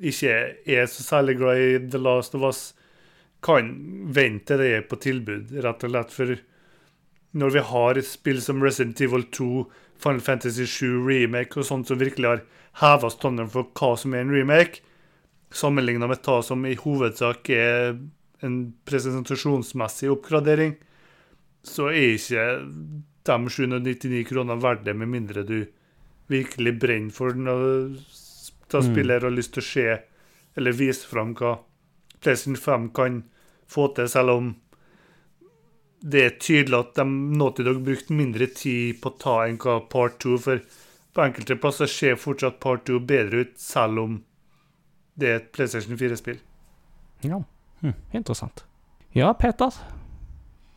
ikke 0.00 0.34
er 0.64 0.86
så 0.88 1.04
særlig 1.04 1.38
glad 1.40 1.60
i 1.60 1.70
The 1.90 2.00
Last 2.00 2.36
of 2.36 2.44
Us, 2.46 2.60
kan 3.44 3.70
vente 4.12 4.56
det 4.60 4.68
er 4.76 4.86
på 4.88 4.98
tilbud, 5.00 5.52
rett 5.64 5.84
og 5.86 5.92
slett. 5.92 6.14
For 6.14 6.34
når 7.40 7.54
vi 7.54 7.64
har 7.70 7.98
et 7.98 8.08
spill 8.08 8.40
som 8.42 8.62
Resident 8.62 9.00
Evil 9.00 9.26
2, 9.32 9.50
Final 10.00 10.22
Fantasy 10.24 10.66
7 10.66 11.00
Remake 11.06 11.60
og 11.60 11.68
sånt 11.68 11.90
som 11.90 12.00
virkelig 12.00 12.28
har 12.28 12.44
heva 12.80 13.10
standarden 13.12 13.52
for 13.52 13.68
hva 13.76 13.94
som 14.00 14.14
er 14.14 14.24
en 14.24 14.32
remake, 14.34 14.82
sammenligna 15.50 16.08
med 16.10 16.22
hva 16.24 16.40
som 16.46 16.64
i 16.66 16.76
hovedsak 16.78 17.50
er 17.52 17.98
en 18.46 18.60
presentasjonsmessig 18.88 20.08
oppgradering, 20.12 20.76
så 21.66 21.90
er 21.90 22.16
ikke 22.16 22.46
de 23.28 23.36
799 23.52 24.24
kronene 24.30 24.62
verdt 24.62 24.86
det, 24.86 24.96
med 24.96 25.10
mindre 25.12 25.44
du 25.44 25.58
virkelig 26.30 26.76
brenner 26.80 27.12
for 27.12 27.36
noe 27.36 27.72
til 28.70 28.86
spillet 28.86 29.24
og 29.24 29.28
har 29.28 29.34
lyst 29.34 29.56
til 29.56 29.64
å 29.64 29.66
se 29.66 29.88
eller 30.58 30.76
vise 30.78 31.08
fram 31.10 31.34
hva 31.38 31.56
PlayStation 32.22 32.56
5 32.56 32.88
kan 32.96 33.22
få 33.70 33.88
til, 33.96 34.10
selv 34.10 34.34
om 34.34 34.50
det 36.00 36.22
er 36.24 36.36
tydelig 36.40 36.78
at 36.78 36.94
de 36.96 37.04
Naughty 37.36 37.64
Dog 37.66 37.82
brukte 37.84 38.16
mindre 38.16 38.48
tid 38.56 39.00
på 39.02 39.12
å 39.12 39.18
ta 39.20 39.36
enn 39.44 39.58
hva 39.60 39.80
Part 39.92 40.18
2, 40.24 40.38
for 40.40 40.62
på 41.10 41.24
enkelte 41.24 41.58
plasser 41.60 41.90
ser 41.90 42.18
fortsatt 42.20 42.60
Part 42.62 42.86
2 42.88 43.00
bedre 43.04 43.44
ut, 43.44 43.54
selv 43.60 44.04
om 44.04 44.18
det 45.20 45.28
er 45.28 45.40
et 45.42 45.48
PlayStation 45.52 45.98
4-spill. 46.00 46.38
Ja, 47.26 47.42
interessant. 48.16 48.64
Ja, 49.12 49.32
Peter. 49.36 49.74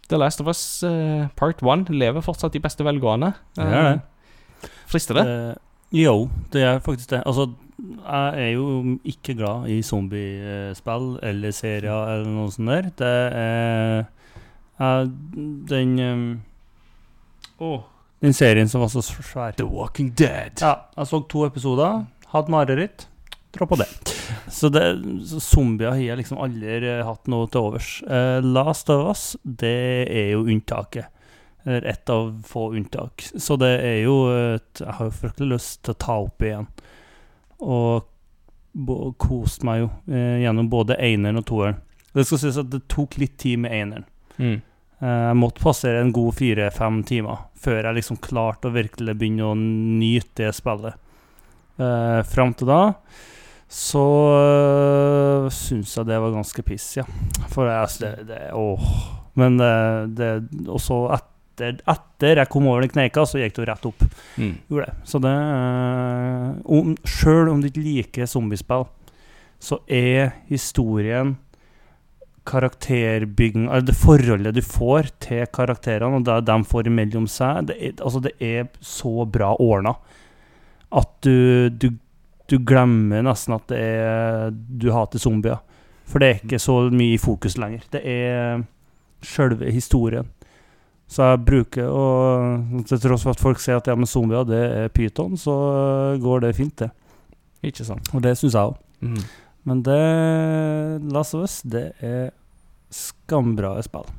The 0.10 0.20
Last 0.20 0.42
of 0.42 0.50
Us 0.52 0.84
uh, 0.84 1.30
Part 1.40 1.64
1 1.64 1.94
lever 1.94 2.26
fortsatt 2.26 2.58
i 2.58 2.62
beste 2.64 2.84
velgående. 2.84 3.32
Det 3.56 3.64
er 3.64 3.86
det. 3.88 3.94
Eh, 3.94 4.74
Frister 4.92 5.18
det? 5.18 5.24
Uh, 5.24 5.54
jo, 5.94 6.16
det 6.52 6.66
er 6.66 6.82
faktisk 6.84 7.14
det. 7.14 7.22
Altså, 7.30 7.48
jeg 7.78 8.44
er 8.44 8.52
jo 8.54 8.98
ikke 9.08 9.36
glad 9.38 9.70
i 9.72 9.82
zombiespill 9.86 11.08
eller 11.26 11.56
serier 11.56 12.12
eller 12.16 12.30
noe 12.30 12.52
sånt 12.54 12.70
der. 12.70 12.90
Det 13.00 13.14
er 13.40 14.04
jeg, 14.80 15.10
den 15.70 15.96
um, 16.00 16.28
oh. 17.60 17.82
Den 18.24 18.36
serien 18.36 18.70
som 18.72 18.84
var 18.84 18.92
så 18.94 19.02
svær. 19.04 19.56
The 19.58 19.66
Walking 19.68 20.14
Dead. 20.18 20.62
Ja, 20.62 20.76
jeg 20.96 21.10
så 21.10 21.20
to 21.30 21.44
episoder, 21.46 22.06
hadde 22.32 22.54
mareritt, 22.54 23.08
droppa 23.56 23.82
det. 23.82 23.90
Så, 24.48 24.70
det, 24.72 24.84
så 25.28 25.42
zombier 25.44 25.92
har 25.92 26.00
jeg 26.00 26.22
liksom 26.22 26.40
aldri 26.42 27.02
hatt 27.04 27.28
noe 27.32 27.50
til 27.52 27.68
overs. 27.68 27.98
Uh, 28.08 28.40
Last 28.46 28.90
of 28.94 29.10
Us, 29.12 29.26
det 29.44 30.08
er 30.08 30.32
jo 30.38 30.46
unntaket. 30.48 31.12
Eller 31.66 31.86
ett 31.94 32.10
av 32.12 32.32
få 32.48 32.70
unntak. 32.76 33.24
Så 33.36 33.56
det 33.60 33.76
er 33.80 34.02
jo 34.04 34.18
et, 34.32 34.82
Jeg 34.82 34.98
har 34.98 35.08
jo 35.08 35.16
fryktelig 35.16 35.54
lyst 35.54 35.84
til 35.84 35.96
å 35.96 36.02
ta 36.06 36.18
opp 36.26 36.44
igjen. 36.44 36.68
Og 37.64 38.10
kost 39.22 39.64
meg 39.68 39.84
jo 39.84 39.90
eh, 40.10 40.40
gjennom 40.44 40.70
både 40.72 40.98
eneren 40.98 41.38
og 41.42 41.46
toeren. 41.46 41.82
Det 42.14 42.26
skal 42.26 42.40
sies 42.42 42.58
at 42.62 42.72
det 42.74 42.84
tok 42.92 43.18
litt 43.22 43.36
tid 43.42 43.62
med 43.64 43.74
eneren. 43.74 44.06
Mm. 44.38 44.56
Eh, 45.00 45.24
Jeg 45.30 45.38
måtte 45.38 45.62
passere 45.64 46.02
en 46.02 46.14
god 46.16 46.34
fire-fem 46.40 47.04
timer 47.10 47.46
før 47.64 47.80
jeg 47.88 48.00
liksom 48.00 48.18
klarte 48.24 48.68
å 48.68 48.76
virkelig 48.76 49.14
begynne 49.16 49.46
å 49.52 49.54
nyte 49.56 50.44
det 50.48 50.56
spillet. 50.58 50.98
Eh, 51.80 52.20
Fram 52.30 52.54
til 52.58 52.70
da 52.70 52.82
så 53.74 54.02
øh, 54.38 55.46
syns 55.50 55.96
jeg 55.98 56.06
det 56.06 56.20
var 56.22 56.34
ganske 56.36 56.62
piss, 56.62 56.92
ja. 57.00 57.06
For 57.50 57.66
jeg, 57.66 57.88
det, 58.04 58.12
det 58.30 58.42
Åh. 58.54 58.84
Men 59.40 59.56
det, 59.58 59.70
det 60.14 60.28
Og 60.70 60.78
så 60.84 61.00
etter, 61.16 61.33
etter 61.62 62.42
jeg 62.42 62.50
kom 62.50 62.68
over 62.68 62.82
den 62.82 62.94
kneika, 62.94 63.26
så 63.28 63.42
gikk 63.42 63.56
det 63.56 63.62
jo 63.62 63.70
rett 63.70 63.88
opp. 63.90 64.04
Mm. 64.40 64.54
Gjorde 64.72 64.90
det. 64.90 64.96
Så 65.10 65.22
det 65.24 65.34
uh, 65.34 66.50
om, 66.66 66.94
Sjøl 67.06 67.52
om 67.52 67.62
du 67.62 67.70
ikke 67.70 67.86
liker 67.86 68.30
zombiespill, 68.30 68.88
så 69.64 69.80
er 69.88 70.34
historien 70.50 71.38
karakterbygging 72.44 73.70
det 73.88 73.96
forholdet 73.96 74.58
du 74.58 74.62
får 74.66 75.14
til 75.24 75.46
karakterene, 75.48 76.20
og 76.20 76.26
det 76.28 76.42
de 76.50 76.58
får 76.68 76.90
imellom 76.90 77.28
seg, 77.32 77.70
det 77.70 77.78
er, 77.80 77.94
altså 78.04 78.20
det 78.26 78.34
er 78.44 78.68
så 78.84 79.24
bra 79.24 79.54
ordna 79.64 79.96
at 80.94 81.14
du, 81.26 81.70
du, 81.70 81.94
du 82.52 82.58
glemmer 82.62 83.24
nesten 83.26 83.56
at 83.56 83.70
det 83.72 83.80
er 83.80 84.52
du 84.52 84.92
hater 84.94 85.22
zombier. 85.22 85.62
For 86.10 86.22
det 86.22 86.28
er 86.28 86.42
ikke 86.44 86.60
så 86.62 86.76
mye 86.94 87.16
i 87.16 87.22
fokus 87.22 87.56
lenger. 87.58 87.86
Det 87.94 88.02
er 88.06 88.64
sjølve 89.26 89.72
historien. 89.74 90.28
Så 91.14 91.28
jeg 91.30 91.44
bruker 91.46 91.90
å 91.94 92.06
Til 92.90 93.02
tross 93.02 93.26
for 93.26 93.36
at 93.36 93.42
folk 93.42 93.62
sier 93.62 93.78
at 93.78 93.90
ja, 93.90 93.96
men 93.98 94.10
zombier 94.10 94.48
det 94.50 94.64
er 94.64 94.94
pyton, 94.94 95.38
så 95.38 95.54
går 96.22 96.48
det 96.48 96.56
fint, 96.58 96.76
det. 96.82 96.90
Ikke 97.64 97.86
sant. 97.88 98.10
Og 98.14 98.24
det 98.26 98.34
syns 98.40 98.58
jeg 98.58 98.74
òg. 98.74 98.80
Mm. 99.04 99.22
Men 99.70 99.84
det 99.86 100.00
Last 101.14 101.38
of 101.38 101.46
Us, 101.46 101.62
det 101.64 101.92
er 102.04 102.34
skambra 102.94 103.78
spill. 103.86 104.10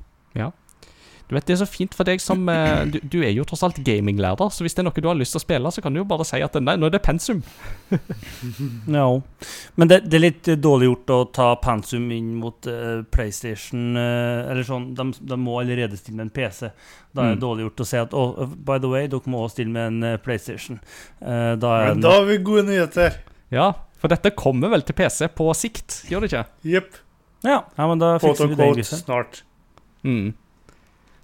Du 1.28 1.34
vet, 1.34 1.46
Det 1.48 1.54
er 1.54 1.60
så 1.62 1.66
fint 1.70 1.94
for 1.96 2.04
deg 2.04 2.20
som 2.20 2.42
eh, 2.52 2.84
du, 2.92 2.98
du 3.00 3.16
er 3.24 3.30
jo 3.32 3.44
tross 3.48 3.62
alt 3.64 3.78
gaminglærer, 3.84 4.50
så 4.52 4.60
hvis 4.66 4.74
det 4.76 4.82
er 4.82 4.88
noe 4.90 5.00
du 5.00 5.08
har 5.08 5.16
lyst 5.16 5.32
til 5.32 5.40
å 5.40 5.44
spille, 5.44 5.70
så 5.72 5.80
kan 5.84 5.94
du 5.96 6.02
jo 6.02 6.04
bare 6.08 6.26
si 6.28 6.42
at 6.44 6.58
nei, 6.60 6.74
nå 6.76 6.90
er 6.90 6.94
det 6.98 7.02
pensum. 7.06 7.40
Ja. 8.94 9.06
Men 9.80 9.88
det, 9.90 10.00
det 10.10 10.18
er 10.18 10.22
litt 10.24 10.48
dårlig 10.62 10.88
gjort 10.90 11.12
å 11.14 11.18
ta 11.34 11.46
pensum 11.62 12.10
inn 12.14 12.34
mot 12.40 12.66
uh, 12.70 13.02
PlayStation 13.14 13.94
Uh, 13.96 14.50
Eller 14.50 14.64
sånn, 14.66 14.90
de, 14.96 15.04
de 15.20 15.36
må 15.40 15.56
allerede 15.60 15.96
stille 15.98 16.16
med 16.18 16.26
en 16.28 16.34
PC. 16.34 16.68
Da 17.14 17.22
er 17.24 17.34
det 17.34 17.38
Mm. 17.38 17.40
dårlig 17.44 17.64
gjort 17.66 17.80
å 17.80 17.86
si 17.88 17.98
at 18.00 18.14
oh, 18.16 18.46
by 18.66 18.78
the 18.82 18.88
way, 18.90 19.06
dere 19.10 19.30
må 19.30 19.44
også 19.44 19.56
stille 19.58 19.72
med 19.74 19.86
en 19.92 20.06
uh, 20.14 20.16
PlayStation. 20.22 20.78
Eh, 21.22 21.52
da 21.60 21.70
er 21.80 21.92
Men 21.94 22.02
da 22.04 22.12
har 22.18 22.24
vi 22.28 22.38
gode 22.44 22.64
nyheter. 22.68 23.16
Ja, 23.54 23.68
for 24.00 24.10
dette 24.12 24.32
kommer 24.36 24.72
vel 24.72 24.82
til 24.86 24.96
PC 24.98 25.28
på 25.38 25.46
sikt, 25.56 26.00
gjør 26.10 26.24
det 26.24 26.32
ikke? 26.32 26.42
Jepp. 26.74 26.98
ja. 27.46 27.60
ja, 27.78 27.86
men 27.88 28.02
da 28.02 28.16
fikser 28.22 28.50
vi 28.50 28.58
det. 28.80 28.86
snart. 28.90 29.42
Mm. 30.04 30.34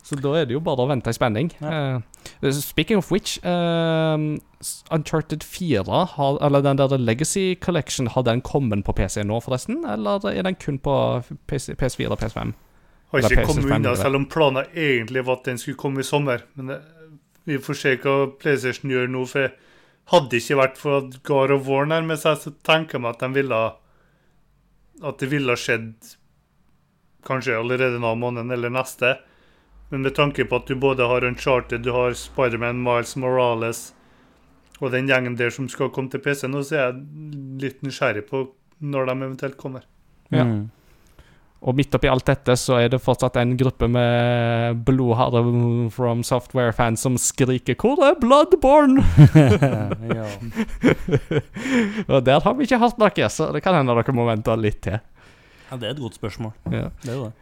Så 0.03 0.17
da 0.19 0.33
er 0.41 0.49
det 0.49 0.57
jo 0.57 0.63
bare 0.65 0.83
å 0.83 0.89
vente 0.91 1.13
i 1.13 1.17
spenning. 1.17 1.53
Eh, 1.61 2.01
speaking 2.57 2.99
of 2.99 3.11
which, 3.13 3.37
uh, 3.45 4.17
Uncharted 4.91 5.45
4, 5.45 5.85
har, 6.17 6.39
eller 6.47 6.65
den 6.65 6.81
der 6.81 6.97
Legacy 6.99 7.55
Collection, 7.55 8.09
har 8.11 8.25
den 8.27 8.43
kommet 8.43 8.85
på 8.85 8.95
PC 8.97 9.23
nå, 9.25 9.39
forresten? 9.45 9.85
Eller 9.87 10.25
er 10.33 10.43
den 10.49 10.59
kun 10.59 10.81
på 10.83 10.95
PC, 11.47 11.77
PS4 11.79 12.11
og 12.11 12.21
PS5? 12.23 12.55
Har 13.11 13.27
ikke 13.27 13.47
kommet 13.47 13.67
unna, 13.67 13.97
selv 13.99 14.21
om 14.21 14.27
planen 14.31 14.71
egentlig 14.75 15.25
var 15.27 15.41
at 15.41 15.51
den 15.51 15.59
skulle 15.59 15.79
komme 15.79 16.03
i 16.03 16.07
sommer. 16.07 16.45
Men 16.55 16.73
det, 16.73 16.81
vi 17.49 17.59
får 17.59 17.79
se 17.79 17.97
hva 18.03 18.17
PlayStation 18.41 18.93
gjør 18.93 19.11
nå. 19.11 19.25
For 19.31 19.51
hadde 20.13 20.31
det 20.31 20.43
ikke 20.45 20.61
vært 20.61 20.79
for 20.79 21.01
at 21.01 21.19
God 21.27 21.55
of 21.55 21.67
War 21.71 21.89
nærmer 21.91 22.21
seg, 22.21 22.39
så 22.39 22.55
tenker 22.67 22.99
jeg 22.99 23.05
meg 23.07 23.17
at 23.17 23.25
de 23.25 23.33
ville 23.35 23.61
At 25.01 25.23
det 25.23 25.31
ville 25.33 25.55
ha 25.55 25.59
skjedd 25.59 26.15
kanskje 27.25 27.57
allerede 27.57 27.97
denne 27.97 28.15
måneden 28.17 28.53
eller 28.53 28.73
neste. 28.73 29.17
Men 29.91 30.07
med 30.07 30.15
tanke 30.15 30.47
på 30.47 30.61
at 30.61 30.69
du 30.71 30.77
både 30.79 31.07
har 31.11 31.25
Uncharted, 31.27 31.83
du 31.83 31.91
har 31.93 32.15
Spiderman, 32.15 32.83
Miles 32.83 33.17
Morales 33.19 33.89
og 34.81 34.93
den 34.95 35.09
gjengen 35.11 35.37
der 35.37 35.51
som 35.53 35.69
skal 35.69 35.91
komme 35.93 36.13
til 36.13 36.23
PC 36.25 36.47
nå, 36.49 36.63
så 36.65 36.77
er 36.77 36.85
jeg 36.85 37.01
litt 37.61 37.83
nysgjerrig 37.85 38.25
på 38.31 38.47
når 38.81 39.11
de 39.11 39.17
eventuelt 39.19 39.59
kommer. 39.61 39.83
Ja. 40.33 40.47
Mm. 40.47 40.69
Og 41.61 41.77
midt 41.77 41.93
oppi 41.93 42.09
alt 42.09 42.25
dette 42.25 42.55
så 42.57 42.79
er 42.81 42.89
det 42.89 43.03
fortsatt 43.05 43.37
en 43.37 43.53
gruppe 43.61 43.85
med 43.93 44.79
blodharde 44.87 45.43
From 45.93 46.23
Software-fans 46.25 47.05
som 47.05 47.19
skriker 47.21 47.75
'Hvor 47.75 48.01
er 48.07 48.17
Bloodborne?' 48.17 49.05
og 52.15 52.25
der 52.25 52.41
har 52.41 52.55
vi 52.55 52.65
ikke 52.65 52.81
hatt 52.81 52.97
noe, 52.99 53.29
så 53.29 53.53
det 53.53 53.63
kan 53.63 53.77
hende 53.77 53.93
dere 53.93 54.17
må 54.17 54.25
vente 54.31 54.57
litt 54.57 54.81
til. 54.81 55.01
ja, 55.71 55.77
det 55.77 55.89
er 55.89 55.93
et 55.93 56.01
godt 56.01 56.17
spørsmål. 56.17 56.53
Ja. 56.73 56.89
Det 57.03 57.13
er 57.13 57.17
jo 57.19 57.25
det. 57.29 57.33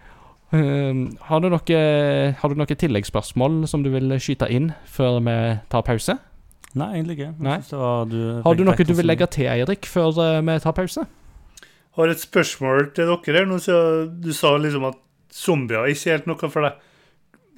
Um, 0.48 1.02
har, 1.28 1.42
du 1.44 1.50
noe, 1.52 1.78
har 2.40 2.48
du 2.48 2.56
noe 2.56 2.76
tilleggsspørsmål 2.80 3.66
som 3.68 3.82
du 3.84 3.90
vil 3.92 4.14
skyte 4.16 4.48
inn 4.48 4.70
før 4.88 5.18
vi 5.26 5.36
tar 5.68 5.84
pause? 5.84 6.16
Nei, 6.78 6.88
egentlig 6.96 7.18
ikke. 7.18 7.34
Nei. 7.40 7.58
det 7.60 7.78
var- 7.78 8.08
du 8.08 8.42
Har 8.44 8.54
du 8.54 8.64
noe 8.64 8.76
du 8.76 8.94
vil 8.94 9.06
legge 9.06 9.26
til, 9.26 9.46
Eirik, 9.46 9.84
før 9.86 10.16
eh, 10.24 10.40
vi 10.40 10.58
tar 10.58 10.72
pause? 10.72 11.06
har 11.98 12.08
et 12.08 12.20
spørsmål 12.22 12.92
til 12.94 13.08
dere 13.10 13.34
her. 13.40 13.46
Nå, 13.46 13.58
så 13.58 14.06
du 14.08 14.32
sa 14.32 14.56
liksom 14.56 14.84
at 14.86 14.98
zombier 15.34 15.88
ikke 15.90 16.06
er 16.12 16.16
helt 16.18 16.28
noe 16.30 16.50
for 16.50 16.62
deg. 16.62 16.76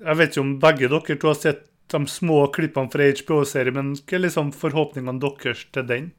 Jeg 0.00 0.16
vet 0.16 0.30
ikke 0.30 0.40
om 0.40 0.54
begge 0.62 0.88
dere 0.88 1.16
to 1.20 1.28
har 1.28 1.34
sett 1.34 1.66
de 1.92 2.00
små 2.06 2.46
klippene 2.54 2.90
fra 2.90 3.10
HBO-serien, 3.10 3.74
men 3.74 3.90
hva 3.98 4.16
er 4.16 4.24
liksom 4.24 4.52
forhåpningene 4.56 5.20
deres 5.20 5.66
til 5.74 5.86
den? 5.86 6.12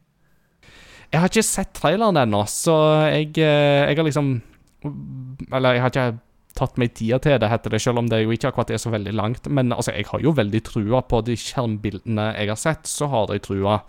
Jeg 1.11 1.19
har 1.19 1.31
ikke 1.31 1.43
sett 1.43 1.73
traileren 1.73 2.19
ennå, 2.21 2.43
så 2.47 2.75
jeg, 3.09 3.33
eh, 3.37 3.87
jeg 3.89 3.97
har 3.97 4.05
liksom 4.05 4.41
Eller 5.51 5.73
jeg 5.73 5.81
har 5.81 5.89
ikke 5.91 6.19
tatt 6.61 6.79
meg 6.81 6.93
tida 6.97 7.19
til 7.21 7.37
det, 7.41 7.49
heter 7.51 7.73
det, 7.73 7.81
selv 7.83 8.01
om 8.01 8.07
det 8.11 8.21
jo 8.23 8.31
ikke 8.35 8.51
akkurat 8.51 8.71
er 8.71 8.81
så 8.81 8.93
veldig 8.93 9.13
langt. 9.17 9.49
Men 9.49 9.73
altså, 9.75 9.95
jeg 9.97 10.07
har 10.11 10.23
jo 10.23 10.35
veldig 10.37 10.63
trua 10.69 11.03
på 11.03 11.21
de 11.27 11.37
skjermbildene 11.39 12.31
jeg 12.37 12.53
har 12.53 12.61
sett, 12.61 12.89
så 12.89 13.09
har 13.11 13.33
jeg 13.33 13.45
trua. 13.49 13.81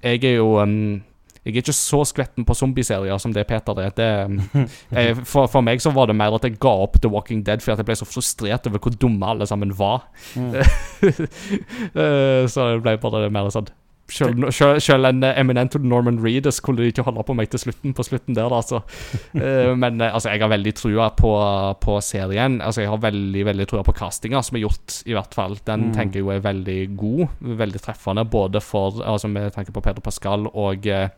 Jeg 0.00 0.24
er 0.24 0.38
jo 0.38 0.54
um, 0.62 1.00
jeg 1.40 1.54
er 1.54 1.62
ikke 1.62 1.72
så 1.72 2.02
skvetten 2.04 2.44
på 2.44 2.54
zombieserier 2.56 3.20
som 3.20 3.32
det 3.32 3.46
Peter 3.48 3.78
er. 3.80 3.92
Det, 3.96 4.08
jeg, 4.96 5.16
for, 5.24 5.48
for, 5.48 5.64
meg 5.64 5.80
så 5.80 5.92
var 5.96 6.10
det 6.10 6.18
mer 6.18 6.36
at 6.36 6.44
jeg 6.44 6.58
ga 6.60 6.72
opp 6.84 6.98
The 7.00 7.10
Walking 7.12 7.40
Dead 7.46 7.64
fordi 7.64 7.80
jeg 7.80 7.88
ble 7.88 7.96
så 7.96 8.08
frustrert 8.08 8.68
over 8.68 8.82
hvor 8.84 8.96
dumme 9.00 9.30
alle 9.34 9.48
sammen 9.48 9.72
var. 9.78 10.04
Mm. 10.36 10.52
så 12.52 12.66
det 12.74 12.82
ble 12.84 12.98
bare 13.00 13.30
mer 13.32 13.48
sånn 13.54 13.70
selv, 14.10 15.06
en 15.06 15.24
eminent 15.24 15.76
Norman 15.82 16.18
Reeder 16.22 16.52
skulle 16.54 16.82
de 16.82 16.92
ikke 16.92 17.04
holde 17.06 17.24
på 17.26 17.36
meg 17.38 17.50
til 17.52 17.62
slutten 17.64 17.94
på 17.96 18.06
slutten 18.06 18.36
der, 18.36 18.52
altså. 18.52 18.82
uh, 19.34 19.72
men 19.82 20.00
uh, 20.00 20.08
altså, 20.10 20.32
jeg 20.32 20.42
har 20.42 20.52
veldig 20.52 20.74
trua 20.78 21.10
på, 21.16 21.32
på, 21.80 21.98
serien. 22.04 22.60
Altså, 22.60 22.84
jeg 22.84 22.92
har 22.92 23.02
veldig 23.02 23.44
veldig 23.50 23.68
trua 23.70 23.84
på 23.86 23.96
castinga 23.96 24.42
som 24.46 24.58
er 24.58 24.66
gjort, 24.66 25.00
i 25.06 25.16
hvert 25.16 25.36
fall. 25.36 25.58
Den 25.66 25.88
mm. 25.88 25.94
tenker 25.96 26.20
jeg 26.20 26.26
jo 26.26 26.34
er 26.34 26.44
veldig 26.44 26.80
god. 27.00 27.26
Veldig 27.62 27.82
treffende, 27.86 28.24
både 28.24 28.62
for 28.64 29.02
altså, 29.02 29.30
med 29.30 29.52
tanke 29.56 29.74
på 29.74 29.84
Peder 29.84 30.04
Pascal 30.04 30.48
og 30.50 30.86
uh, 30.90 31.08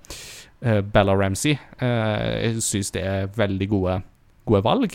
Bella 0.62 1.14
Ramsey. 1.18 1.56
jeg 1.80 2.60
syns 2.62 2.92
det 2.94 3.02
er 3.02 3.32
veldig 3.34 3.66
gode, 3.72 3.96
gode 4.46 4.62
valg. 4.64 4.94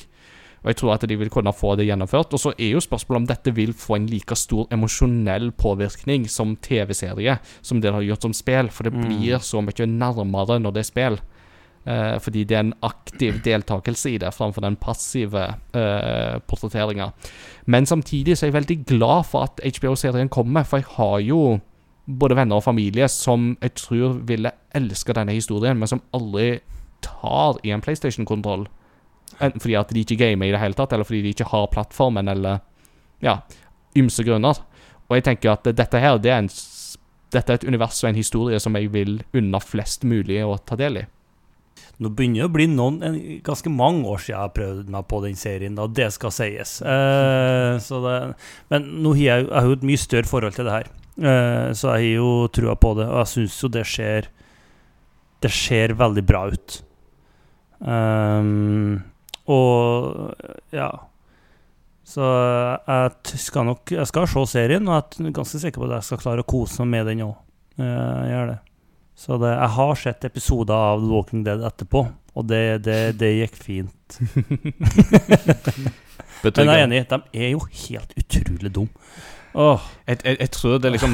Og 0.68 0.74
jeg 0.74 0.82
tror 0.82 0.97
at 0.97 1.05
de 1.07 1.15
vil 1.15 1.32
kunne 1.32 1.53
få 1.55 1.78
det 1.80 1.86
gjennomført. 1.88 2.34
Og 2.36 2.41
så 2.43 2.51
er 2.59 2.74
jo 2.74 2.84
spørsmålet 2.84 3.22
om 3.22 3.28
dette 3.30 3.53
vil 3.55 3.72
få 3.72 3.95
en 3.95 4.09
like 4.11 4.36
stor 4.36 4.68
emosjonell 4.76 5.53
påvirkning 5.55 6.26
som 6.28 6.57
TV-serie, 6.59 7.38
som 7.63 7.80
det 7.80 7.93
har 7.95 8.03
gjort 8.03 8.28
som 8.28 8.36
spill. 8.36 8.68
For 8.76 8.84
det 8.84 8.91
mm. 8.97 9.05
blir 9.05 9.39
så 9.39 9.63
mye 9.63 9.88
nærmere 9.88 10.59
når 10.59 10.76
det 10.76 10.84
er 10.84 10.89
spill. 10.89 11.20
Eh, 11.88 12.18
fordi 12.20 12.43
det 12.43 12.57
er 12.57 12.65
en 12.65 12.74
aktiv 12.84 13.39
deltakelse 13.45 14.11
i 14.11 14.18
det, 14.20 14.34
framfor 14.36 14.65
den 14.65 14.76
passive 14.76 15.45
eh, 15.72 16.36
portretteringa. 16.43 17.13
Men 17.72 17.88
samtidig 17.88 18.36
så 18.36 18.45
er 18.45 18.51
jeg 18.51 18.59
veldig 18.59 18.80
glad 18.91 19.24
for 19.32 19.47
at 19.47 19.63
HBO-serien 19.63 20.28
kommer, 20.28 20.68
for 20.68 20.84
jeg 20.84 20.91
har 20.97 21.20
jo 21.24 21.59
både 22.20 22.36
venner 22.36 22.59
og 22.59 22.63
familie 22.68 23.07
som 23.07 23.53
jeg 23.61 23.78
tror 23.80 24.20
ville 24.28 24.51
elske 24.76 25.15
denne 25.15 25.32
historien, 25.32 25.80
men 25.80 25.88
som 25.88 26.03
aldri 26.11 26.59
tar 27.01 27.55
i 27.63 27.72
en 27.72 27.82
PlayStation-kontroll. 27.82 28.68
Enten 29.38 29.61
fordi 29.61 29.75
at 29.78 29.91
de 29.93 30.03
ikke 30.03 30.19
gamer 30.19 30.49
i 30.49 30.55
det 30.55 30.61
hele 30.61 30.78
tatt, 30.78 30.95
eller 30.95 31.07
fordi 31.07 31.21
de 31.25 31.36
ikke 31.36 31.49
har 31.51 31.67
plattformen, 31.73 32.32
eller 32.32 32.63
ja, 33.23 33.39
ymse 33.97 34.25
grunner. 34.25 34.63
Og 35.07 35.19
jeg 35.19 35.28
tenker 35.28 35.53
at 35.53 35.67
dette 35.78 36.01
her, 36.01 36.17
det 36.21 36.34
er, 36.34 36.41
en, 36.43 36.49
dette 37.36 37.53
er 37.53 37.59
et 37.59 37.67
univers 37.67 38.01
og 38.03 38.11
en 38.11 38.19
historie 38.19 38.59
som 38.63 38.75
jeg 38.80 38.91
vil 38.93 39.21
unne 39.38 39.61
flest 39.63 40.07
mulig 40.07 40.41
å 40.43 40.57
ta 40.57 40.80
del 40.80 41.03
i. 41.03 41.05
Nå 41.97 42.11
begynner 42.13 42.43
det 42.43 42.45
å 42.45 42.53
bli 42.53 42.67
noen, 42.69 42.99
en, 43.05 43.17
ganske 43.45 43.71
mange 43.73 44.05
år 44.05 44.21
siden 44.21 44.36
jeg 44.36 44.43
har 44.43 44.53
prøvd 44.53 44.91
meg 44.93 45.07
på 45.09 45.21
den 45.23 45.38
serien. 45.39 45.78
da, 45.78 45.88
Det 45.88 46.11
skal 46.13 46.34
sies. 46.34 46.78
Eh, 46.82 47.89
det, 48.05 48.17
men 48.69 48.89
nå 49.01 49.13
har 49.17 49.23
jeg, 49.23 49.45
jeg 49.47 49.57
har 49.57 49.69
jo 49.69 49.78
et 49.78 49.88
mye 49.89 50.01
større 50.01 50.30
forhold 50.30 50.57
til 50.57 50.69
det 50.69 50.75
her. 50.75 50.91
Eh, 51.17 51.69
så 51.73 51.95
jeg 51.95 52.11
har 52.11 52.19
jo 52.19 52.32
trua 52.53 52.75
på 52.78 52.93
det, 52.99 53.07
og 53.09 53.23
jeg 53.23 53.32
syns 53.34 53.61
jo 53.63 53.71
det 53.73 53.86
ser 53.89 54.30
Det 55.41 55.51
ser 55.53 55.93
veldig 55.93 56.23
bra 56.25 56.47
ut. 56.49 56.82
Um, 57.78 59.03
og 59.47 60.75
ja. 60.75 60.89
Så 62.07 62.23
jeg 62.23 63.39
skal 63.41 63.65
nok 63.67 63.91
Jeg 63.91 64.07
skal 64.07 64.27
se 64.31 64.45
serien, 64.47 64.87
og 64.87 64.95
jeg 64.95 65.27
er 65.27 65.35
ganske 65.35 65.59
sikker 65.59 65.81
på 65.81 65.89
at 65.89 65.97
jeg 65.97 66.07
skal 66.07 66.21
klare 66.23 66.45
å 66.45 66.47
kose 66.47 66.85
meg 66.85 66.93
med 66.93 67.11
den 67.11 67.25
òg. 67.27 67.35
Jeg 67.81 68.31
gjør 68.31 68.51
det. 68.53 68.57
Så 69.17 69.37
det, 69.41 69.49
jeg 69.49 69.73
har 69.75 69.95
sett 69.97 70.25
episoder 70.29 70.77
av 70.93 71.01
The 71.01 71.09
Walking 71.09 71.43
Dead 71.45 71.63
etterpå, 71.65 72.03
og 72.37 72.45
det, 72.47 72.63
det, 72.85 72.99
det 73.17 73.31
gikk 73.33 73.57
fint. 73.57 74.19
Men 76.43 76.53
jeg 76.53 76.67
er 76.67 76.83
enig, 76.83 77.01
de 77.09 77.17
er 77.33 77.51
jo 77.55 77.63
helt 77.87 78.13
utrolig 78.21 78.71
dumme. 78.75 79.09
Oh. 79.55 79.81
Jeg, 80.07 80.19
jeg, 80.23 80.37
jeg, 80.39 80.49
tror 80.53 80.77
det 80.79 80.91
liksom 80.93 81.13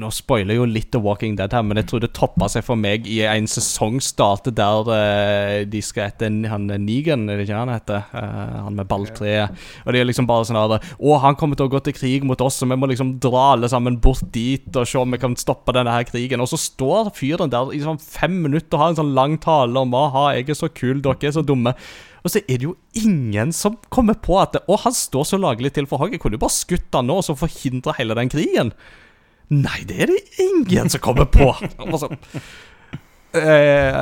Nå 0.00 0.08
spoiler 0.14 0.56
jo 0.56 0.64
litt 0.66 0.88
The 0.94 1.00
Walking 1.02 1.34
Dead 1.38 1.52
her, 1.52 1.64
men 1.66 1.78
jeg 1.80 1.88
tror 1.90 2.02
det 2.02 2.12
toppa 2.16 2.48
seg 2.50 2.64
for 2.66 2.78
meg 2.78 3.06
i 3.10 3.20
en 3.26 3.48
sesongstart 3.50 4.48
der 4.56 4.88
uh, 4.88 5.56
de 5.68 5.82
skal 5.84 6.08
etter 6.10 6.32
han 6.50 6.70
Negan, 6.82 7.28
er 7.28 7.38
det 7.38 7.46
ikke 7.46 7.58
han 7.60 7.72
heter? 7.72 8.06
Uh, 8.14 8.62
han 8.66 8.78
med 8.78 8.88
balltreet. 8.90 9.58
Og 9.84 9.94
det 9.94 10.00
er 10.00 10.08
liksom 10.08 10.28
bare 10.30 10.46
sånn 10.48 10.58
her 10.58 10.78
Å, 10.78 11.18
han 11.22 11.38
kommer 11.38 11.58
til 11.58 11.68
å 11.68 11.72
gå 11.74 11.82
til 11.86 11.96
krig 11.96 12.26
mot 12.26 12.40
oss, 12.44 12.60
så 12.60 12.68
vi 12.70 12.78
må 12.78 12.88
liksom 12.90 13.16
dra 13.22 13.52
alle 13.56 13.70
sammen 13.70 13.98
bort 14.02 14.24
dit 14.34 14.66
og 14.72 14.88
se 14.88 15.00
om 15.00 15.12
vi 15.12 15.20
kan 15.22 15.36
stoppe 15.38 15.74
denne 15.76 15.94
her 15.94 16.06
krigen. 16.08 16.42
Og 16.42 16.50
så 16.50 16.60
står 16.60 17.12
fyren 17.18 17.52
der 17.52 17.74
i 17.76 17.82
sånn 17.84 18.00
fem 18.02 18.40
minutter 18.46 18.78
og 18.78 18.82
har 18.84 18.94
en 18.94 19.02
sånn 19.02 19.14
lang 19.18 19.36
tale 19.42 19.84
om 19.84 19.94
Aha, 19.98 20.30
jeg 20.38 20.48
er 20.50 20.58
så 20.58 20.70
kul, 20.72 21.02
dere 21.04 21.28
er 21.28 21.36
så 21.36 21.44
dumme. 21.46 21.76
Og 22.22 22.30
så 22.30 22.42
er 22.46 22.60
det 22.60 22.66
jo 22.68 22.76
ingen 22.98 23.50
som 23.56 23.78
kommer 23.92 24.14
på 24.22 24.36
at 24.40 24.60
Å, 24.62 24.76
han 24.84 24.94
står 24.94 25.26
så 25.32 25.40
lagelig 25.42 25.74
til 25.76 25.88
for. 25.90 26.06
Jeg 26.06 26.22
kunne 26.22 26.38
jo 26.38 26.44
bare 26.44 26.54
skutt 26.54 26.94
han 26.94 27.08
nå 27.10 27.18
og 27.20 27.26
så 27.26 27.38
forhindre 27.38 27.96
hele 27.98 28.16
den 28.18 28.30
krigen. 28.32 28.70
Nei, 29.52 29.82
det 29.88 29.98
er 30.04 30.12
det 30.12 30.20
ingen 30.40 30.92
som 30.92 31.02
kommer 31.02 31.28
på. 31.28 31.50
Altså, 31.92 32.12
jeg, 33.32 33.92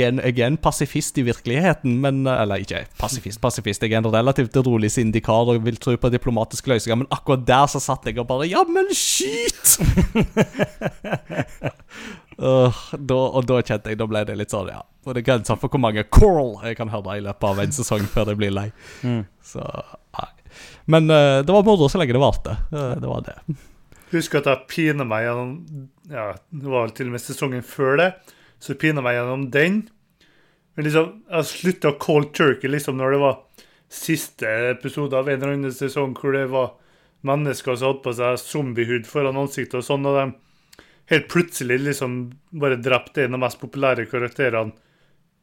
er 0.00 0.08
en, 0.08 0.20
jeg, 0.22 0.38
er 0.38 0.46
en, 0.46 0.56
pasifist 0.56 1.18
i 1.20 1.24
virkeligheten, 1.26 1.98
men 2.00 2.26
Eller 2.26 2.62
ikke 2.64 2.86
pasifist, 2.98 3.40
pasifist. 3.42 3.82
Jeg 3.82 3.92
er 3.92 3.98
en 4.00 4.12
relativt 4.14 4.56
rolig 4.66 4.90
syndikar 4.94 5.50
og 5.52 5.64
vil 5.66 5.76
tro 5.76 5.96
på 5.96 6.12
diplomatiske 6.12 6.72
løsninger, 6.72 7.02
men 7.02 7.10
akkurat 7.12 7.46
der 7.48 7.66
så 7.68 7.80
satt 7.82 8.06
jeg 8.08 8.18
og 8.22 8.28
bare 8.30 8.48
Ja, 8.48 8.64
men 8.68 8.88
skyt! 8.96 9.78
Uh, 12.38 12.72
da, 13.10 13.18
og 13.18 13.44
da 13.46 13.60
kjente 13.60 13.92
jeg 13.92 13.98
Da 14.00 14.06
ble 14.08 14.24
det 14.26 14.38
litt 14.40 14.54
sånn, 14.54 14.70
ja. 14.72 14.80
Og 15.04 15.14
det 15.14 15.22
er 15.22 15.28
grenser 15.32 15.58
for 15.58 15.72
hvor 15.72 15.82
mange 15.82 16.04
coral 16.14 16.56
jeg 16.66 16.78
kan 16.78 16.92
høre 16.92 17.18
i 17.18 17.24
løpet 17.24 17.48
av 17.48 17.60
en 17.62 17.74
sesong 17.74 18.06
før 18.10 18.32
jeg 18.32 18.38
blir 18.38 18.54
lei. 18.54 18.68
Mm. 19.02 19.24
Så 19.44 19.64
nei. 19.66 20.30
Men 20.94 21.10
uh, 21.10 21.42
det 21.42 21.52
var 21.52 21.66
moro 21.66 21.88
så 21.90 21.98
lenge 22.00 22.14
det 22.14 22.22
varte. 22.22 22.56
Uh, 22.70 22.94
det 23.02 23.10
var 23.10 23.26
det. 23.26 23.36
Husk 24.12 24.34
at 24.36 24.48
jeg 24.50 24.68
piner 24.68 25.08
meg 25.08 25.24
gjennom 25.24 25.52
Ja, 26.10 26.32
det 26.50 26.70
var 26.70 26.92
til 26.96 27.10
og 27.10 27.16
med 27.16 27.22
sesongen 27.22 27.62
før 27.66 27.98
det. 28.00 28.08
Så 28.62 28.74
pina 28.78 29.02
meg 29.04 29.18
gjennom 29.18 29.48
den. 29.54 29.82
Men 30.74 30.86
liksom, 30.86 31.22
jeg 31.28 31.50
slutta 31.50 31.92
cold 32.00 32.32
turkey 32.36 32.70
liksom 32.70 32.96
når 32.98 33.16
det 33.16 33.22
var 33.22 33.40
siste 33.92 34.48
episode 34.70 35.18
av 35.18 35.28
en 35.28 35.36
eller 35.36 35.58
annen 35.58 35.74
sesong 35.76 36.14
hvor 36.16 36.32
det 36.32 36.46
var 36.52 36.72
mennesker 37.28 37.76
som 37.76 37.90
hadde 37.92 38.04
på 38.06 38.14
seg 38.16 38.40
zombiehud 38.40 39.06
foran 39.06 39.38
ansiktet 39.38 39.82
og 39.82 39.86
sånn. 39.86 40.06
og 40.08 40.16
de 40.16 40.84
helt 41.12 41.28
plutselig 41.28 41.78
liksom 41.82 42.16
bare 42.50 42.80
drepte 42.80 43.26
en 43.26 43.34
av 43.34 43.40
de 43.40 43.44
mest 43.44 43.60
populære 43.60 44.08
karakterene 44.10 44.72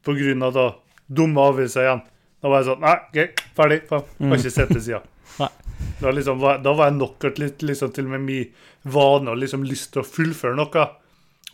pga. 0.04 0.52
da 0.52 0.68
dumme 1.08 1.42
avgjørelser 1.52 1.86
igjen. 1.86 2.06
Da 2.42 2.50
var 2.50 2.62
jeg 2.62 2.70
sånn 2.72 2.86
Nei, 2.86 2.98
OK, 3.10 3.42
ferdig. 3.56 3.82
Faen. 3.90 4.14
Har 4.30 4.38
ikke 4.40 4.58
sett 4.58 4.74
det 4.74 4.86
siden. 4.86 5.10
Da, 6.00 6.12
liksom, 6.16 6.40
da, 6.64 6.74
var 6.74 6.90
jeg 6.90 6.98
knockout 6.98 7.40
litt 7.42 7.64
liksom, 7.66 7.92
til 7.96 8.08
og 8.08 8.16
med 8.16 8.26
min 8.28 8.52
vane 8.88 9.32
og 9.32 9.42
liksom 9.42 9.66
lyst 9.68 9.92
til 9.94 10.04
å 10.04 10.08
fullføre 10.08 10.56
noe. 10.60 10.86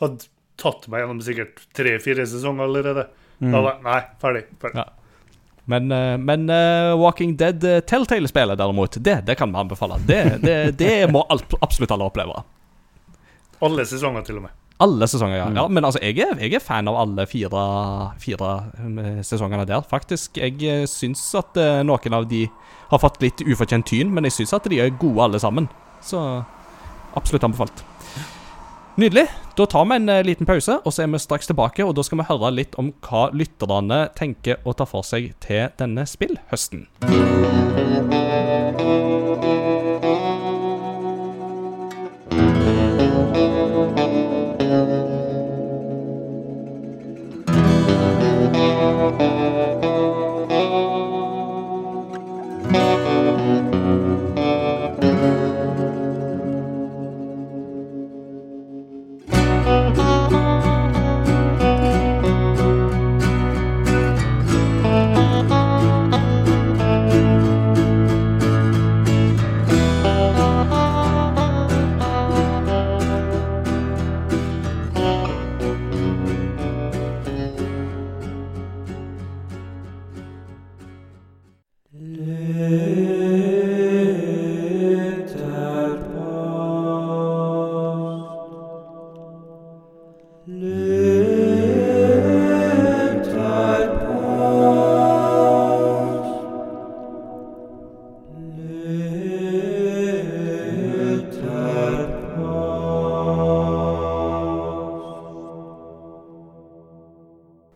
Hadde 0.01 0.29
tatt 0.61 0.85
meg 0.91 1.03
gjennom 1.03 1.23
sikkert 1.25 1.63
tre-fire 1.75 2.27
sesonger 2.29 2.69
allerede. 2.69 3.07
Mm. 3.39 3.49
Da 3.51 3.61
var 3.61 3.73
jeg 3.73 3.85
Nei, 3.87 4.01
ferdig. 4.21 4.43
ferdig. 4.61 4.83
Ja. 4.83 4.91
Men, 5.65 5.89
uh, 5.91 6.17
men 6.21 6.45
uh, 6.49 6.93
Walking 7.01 7.33
Dead 7.39 7.63
uh, 7.65 7.79
Telltale-spillet, 7.89 8.57
derimot, 8.57 8.99
det, 9.01 9.15
det, 9.25 9.35
kan 9.39 9.49
vi 9.51 9.63
anbefale. 9.63 9.97
Det, 10.05 10.21
det, 10.43 10.59
det 10.77 10.93
må 11.11 11.25
absolutt 11.31 11.95
alle 11.95 12.05
oppleve. 12.05 12.43
Alle 13.65 13.87
sesonger, 13.89 14.25
til 14.27 14.39
og 14.41 14.45
med. 14.45 14.61
Alle 14.77 15.07
sesonger, 15.07 15.37
ja. 15.37 15.45
Mm. 15.47 15.55
ja 15.55 15.67
men 15.71 15.85
altså, 15.87 16.01
jeg 16.03 16.19
er, 16.19 16.35
jeg 16.43 16.57
er, 16.57 16.63
fan 16.63 16.89
av 16.91 16.97
alle 16.99 17.23
fire, 17.31 17.61
fire 18.19 18.49
eh, 18.75 19.21
sesongene 19.23 19.63
der, 19.67 19.85
faktisk. 19.87 20.35
Jeg 20.41 20.59
eh, 20.67 20.83
syns 20.89 21.23
at 21.39 21.55
uh, 21.55 21.79
noen 21.87 22.17
av 22.17 22.27
de 22.27 22.43
har 22.91 22.99
fått 23.01 23.21
litt 23.23 23.43
ufortjent 23.47 23.87
tyn, 23.87 24.11
men 24.11 24.27
jeg 24.27 24.35
syns 24.41 24.55
at 24.57 24.67
de 24.71 24.81
er 24.83 24.91
gode 24.99 25.23
alle 25.23 25.39
sammen. 25.39 25.69
Så 26.03 26.19
absolutt 27.15 27.47
anbefalt. 27.47 27.85
Nydelig. 28.99 29.29
Da 29.55 29.63
tar 29.71 29.87
vi 29.87 29.95
en 29.95 30.11
uh, 30.11 30.19
liten 30.27 30.47
pause, 30.47 30.81
og 30.83 30.91
så 30.91 31.05
er 31.05 31.11
vi 31.13 31.23
straks 31.23 31.47
tilbake. 31.47 31.87
Og 31.87 31.95
da 31.95 32.03
skal 32.03 32.19
vi 32.19 32.27
høre 32.27 32.51
litt 32.51 32.75
om 32.81 32.91
hva 33.07 33.29
lytterne 33.31 34.09
tenker 34.19 34.59
å 34.67 34.75
ta 34.75 34.87
for 34.87 35.07
seg 35.07 35.31
til 35.43 35.71
denne 35.79 36.03
spillhøsten. 36.03 36.89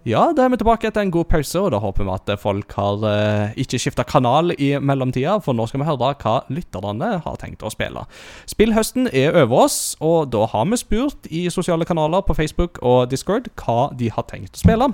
Ja, 0.10 0.32
da 0.34 0.46
er 0.46 0.50
vi 0.50 0.58
tilbake 0.58 0.88
etter 0.90 1.04
en 1.04 1.12
god 1.14 1.28
pause, 1.30 1.60
og 1.62 1.70
da 1.70 1.80
håper 1.84 2.08
vi 2.08 2.14
at 2.16 2.30
folk 2.42 2.74
har 2.80 3.04
eh, 3.06 3.58
ikke 3.62 3.78
skifta 3.82 4.06
kanal 4.08 4.56
i 4.56 4.72
mellomtida, 4.82 5.36
for 5.46 5.54
nå 5.54 5.68
skal 5.70 5.84
vi 5.84 5.86
høre 5.90 6.14
hva 6.24 6.36
lytterne 6.50 7.10
har 7.22 7.36
tenkt 7.38 7.62
å 7.62 7.70
spille. 7.70 8.08
Spillhøsten 8.50 9.10
er 9.14 9.38
over 9.44 9.68
oss, 9.68 9.78
og 10.02 10.32
da 10.34 10.48
har 10.50 10.66
vi 10.72 10.80
spurt 10.82 11.28
i 11.30 11.44
sosiale 11.54 11.86
kanaler 11.86 12.24
på 12.26 12.34
Facebook 12.38 12.80
og 12.82 13.12
Discord 13.12 13.52
hva 13.60 13.92
de 14.00 14.10
har 14.16 14.26
tenkt 14.32 14.58
å 14.58 14.64
spille. 14.64 14.88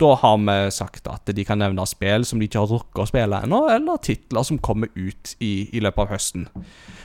Da 0.00 0.12
har 0.22 0.38
vi 0.40 0.54
sagt 0.76 1.08
at 1.10 1.28
de 1.36 1.44
kan 1.48 1.60
nevne 1.60 1.84
spill 1.88 2.24
som 2.28 2.40
de 2.40 2.48
ikke 2.48 2.62
har 2.62 2.70
rukket 2.70 3.02
å 3.02 3.08
spille 3.10 3.40
ennå, 3.44 3.60
eller 3.74 4.00
titler 4.04 4.46
som 4.46 4.60
kommer 4.60 4.88
ut 4.94 5.34
i, 5.36 5.68
i 5.68 5.82
løpet 5.84 6.06
av 6.06 6.14
høsten. 6.14 6.46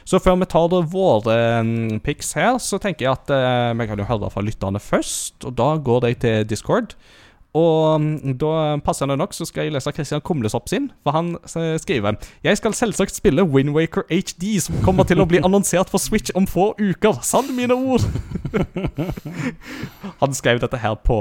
Så 0.07 0.21
før 0.23 0.39
vi 0.39 0.47
tar 0.51 0.77
våre 0.91 1.35
mm, 1.67 1.99
pics 2.05 2.31
her, 2.39 2.55
så 2.63 2.79
tenker 2.79 3.09
jeg 3.09 3.17
at 3.17 3.35
eh, 3.35 3.73
vi 3.75 3.89
kan 3.91 3.99
jo 3.99 4.07
høre 4.07 4.31
fra 4.31 4.45
lytterne 4.45 4.79
først. 4.79 5.41
Og 5.49 5.57
da 5.59 5.73
går 5.83 6.07
de 6.07 6.13
til 6.23 6.47
Discord. 6.47 6.95
Og 7.57 8.01
mm, 8.01 8.37
da 8.39 8.77
passende 8.79 9.17
nok 9.19 9.33
så 9.35 9.45
skal 9.47 9.67
jeg 9.67 9.73
lese 9.75 9.91
Christian 9.91 10.21
Kumlesopp 10.23 10.69
sin, 10.71 10.91
for 11.03 11.11
han 11.11 11.33
skriver 11.77 12.15
Jeg 12.43 12.57
skal 12.57 12.73
selvsagt 12.73 13.15
spille 13.15 13.43
Windwaker 13.43 14.05
HD, 14.09 14.59
som 14.63 14.77
kommer 14.85 15.03
til 15.03 15.19
å 15.19 15.27
bli 15.27 15.41
annonsert 15.43 15.91
for 15.91 15.99
Switch 15.99 16.31
om 16.35 16.47
få 16.47 16.71
uker. 16.79 17.19
Sann 17.27 17.51
mine 17.55 17.75
ord! 17.75 18.05
han 20.21 20.33
skrev 20.33 20.61
dette 20.63 20.79
her 20.79 20.95
på 20.95 21.17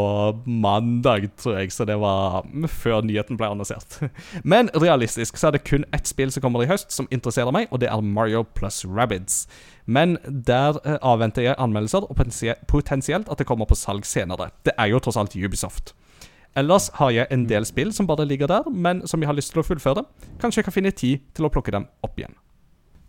mandag, 0.46 1.30
tror 1.40 1.58
jeg, 1.58 1.72
så 1.74 1.84
det 1.84 1.98
var 1.98 2.46
før 2.68 3.02
nyheten 3.02 3.38
ble 3.40 3.50
annonsert. 3.50 3.98
Men 4.54 4.70
realistisk 4.78 5.40
så 5.40 5.50
er 5.50 5.58
det 5.58 5.66
kun 5.66 5.88
ett 5.96 6.06
spill 6.06 6.30
som 6.30 6.46
kommer 6.46 6.62
i 6.62 6.70
høst 6.70 6.94
som 6.94 7.10
interesserer 7.10 7.50
meg, 7.54 7.66
og 7.70 7.82
det 7.82 7.90
er 7.90 8.06
Mario 8.06 8.44
pluss 8.54 8.84
Rabbids. 8.86 9.48
Men 9.90 10.18
der 10.24 10.78
eh, 10.84 11.00
avventer 11.02 11.42
jeg 11.42 11.58
anmeldelser, 11.58 12.06
og 12.06 12.22
potensielt 12.70 13.26
at 13.26 13.42
det 13.42 13.48
kommer 13.48 13.66
på 13.66 13.78
salg 13.78 14.06
senere. 14.06 14.52
Det 14.62 14.76
er 14.78 14.92
jo 14.92 15.02
tross 15.02 15.18
alt 15.18 15.34
Ubisoft. 15.34 15.96
Ellers 16.58 16.88
har 16.98 17.12
jeg 17.14 17.30
en 17.30 17.44
del 17.46 17.66
spill 17.68 17.92
som 17.94 18.08
bare 18.10 18.26
ligger 18.26 18.50
der, 18.50 18.66
men 18.70 19.04
som 19.06 19.22
jeg 19.22 19.30
har 19.30 19.36
lyst 19.38 19.52
til 19.54 19.62
å 19.62 19.66
fullføre. 19.66 20.02
Kanskje 20.42 20.60
jeg 20.60 20.66
kan 20.66 20.74
finne 20.74 20.90
tid 20.90 21.22
til 21.36 21.46
å 21.46 21.50
plukke 21.52 21.74
dem 21.74 21.86
opp 22.02 22.18
igjen. 22.18 22.34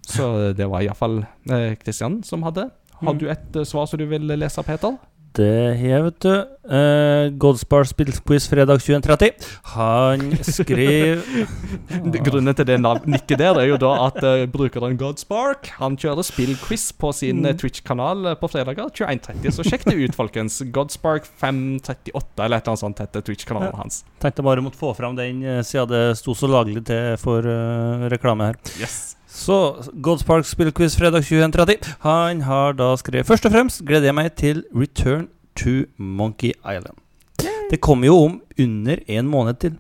Så 0.06 0.52
det 0.58 0.68
var 0.70 0.84
iallfall 0.86 1.24
eh, 1.50 1.74
Christian 1.82 2.22
som 2.28 2.46
hadde. 2.46 2.68
Har 3.02 3.18
du 3.18 3.28
et 3.32 3.58
eh, 3.58 3.66
svar 3.66 3.88
som 3.90 4.02
du 4.02 4.06
vil 4.10 4.30
lese, 4.30 4.62
Peter? 4.66 4.98
Det 5.38 5.78
har 5.80 6.04
vet 6.04 6.26
du. 6.26 6.34
Uh, 6.72 7.32
Godspar 7.40 7.88
spillquiz 7.90 8.46
fredag 8.52 8.82
21.30. 8.84 9.46
Han 9.74 10.26
skriver 10.44 11.22
Grunnen 12.26 12.56
til 12.56 12.68
det 12.68 12.78
nikket 12.80 13.40
der 13.40 13.60
er 13.60 13.70
jo 13.70 13.80
da 13.82 13.92
at 14.06 14.20
uh, 14.24 14.44
brukeren 14.52 14.96
Godspark 15.00 15.72
Han 15.80 15.98
kjører 16.00 16.24
spillquiz 16.28 16.90
på 17.00 17.14
sin 17.16 17.42
mm. 17.44 17.58
Twitch-kanal 17.64 18.34
eh, 18.34 18.38
på 18.40 18.50
fredager 18.52 18.92
21.30. 18.92 19.56
Så 19.56 19.66
sjekk 19.68 19.88
det 19.88 19.98
ut, 20.00 20.16
folkens. 20.16 20.62
Godspark 20.76 21.28
538 21.42 22.46
eller 22.46 22.60
et 22.60 22.68
eller 22.68 22.76
annet 22.76 22.84
sånt 22.84 23.02
heter 23.04 23.26
Twitch-kanalen 23.26 23.80
hans. 23.80 24.04
Tenkte 24.22 24.46
bare 24.46 24.64
måtte 24.64 24.80
få 24.80 24.94
fram 24.98 25.18
den, 25.20 25.44
eh, 25.44 25.64
siden 25.66 25.92
det 25.92 26.04
sto 26.20 26.36
så 26.38 26.52
laglig 26.52 26.84
til 26.88 27.16
for 27.22 27.48
uh, 27.48 28.08
reklame 28.12 28.52
her. 28.52 28.62
Yes. 28.80 29.02
Så 29.32 29.84
Godspark 30.04 30.46
spillquiz 30.46 30.96
fredag 31.00 31.24
21.30. 31.24 31.94
Han 32.00 32.42
har 32.42 32.74
da 32.76 32.90
skrevet 33.00 33.28
Først 33.28 33.46
og 33.48 33.54
fremst 33.54 33.86
gleder 33.88 34.10
jeg 34.12 34.18
meg 34.18 34.34
til 34.36 34.66
Return 34.76 35.30
to 35.56 35.86
Monkey 35.98 36.52
Island. 36.60 37.00
Det 37.72 37.80
kommer 37.82 38.12
jo 38.12 38.18
om 38.26 38.42
under 38.60 39.00
en 39.08 39.32
måned 39.32 39.60
til. 39.64 39.78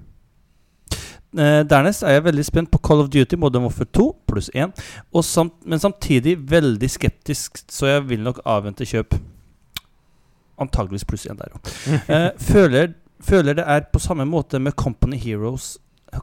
Eh, 1.35 1.61
dernest 1.67 2.03
er 2.03 2.15
jeg 2.15 2.23
veldig 2.23 2.45
spent 2.45 2.71
på 2.71 2.79
Call 2.79 3.03
of 3.03 3.09
Duty 3.11 3.35
Modern 3.35 3.63
Warfare 3.67 3.87
2 3.93 4.07
pluss 4.27 4.49
1, 4.55 4.71
og 5.13 5.23
samt, 5.23 5.53
men 5.65 5.79
samtidig 5.79 6.37
veldig 6.51 6.89
skeptisk, 6.89 7.61
så 7.71 7.87
jeg 7.87 8.09
vil 8.09 8.23
nok 8.23 8.41
avvente 8.45 8.87
kjøp. 8.87 9.15
Antageligvis 10.59 11.07
pluss 11.07 11.27
1 11.27 11.39
der 11.39 11.55
òg. 11.55 11.71
Eh, 12.15 12.29
føler, 12.39 12.93
føler 13.19 13.59
det 13.59 13.67
er 13.67 13.87
på 13.91 13.99
samme 13.99 14.25
måte 14.25 14.59
med 14.59 14.75
Company 14.75 15.19
Heroes 15.19 15.77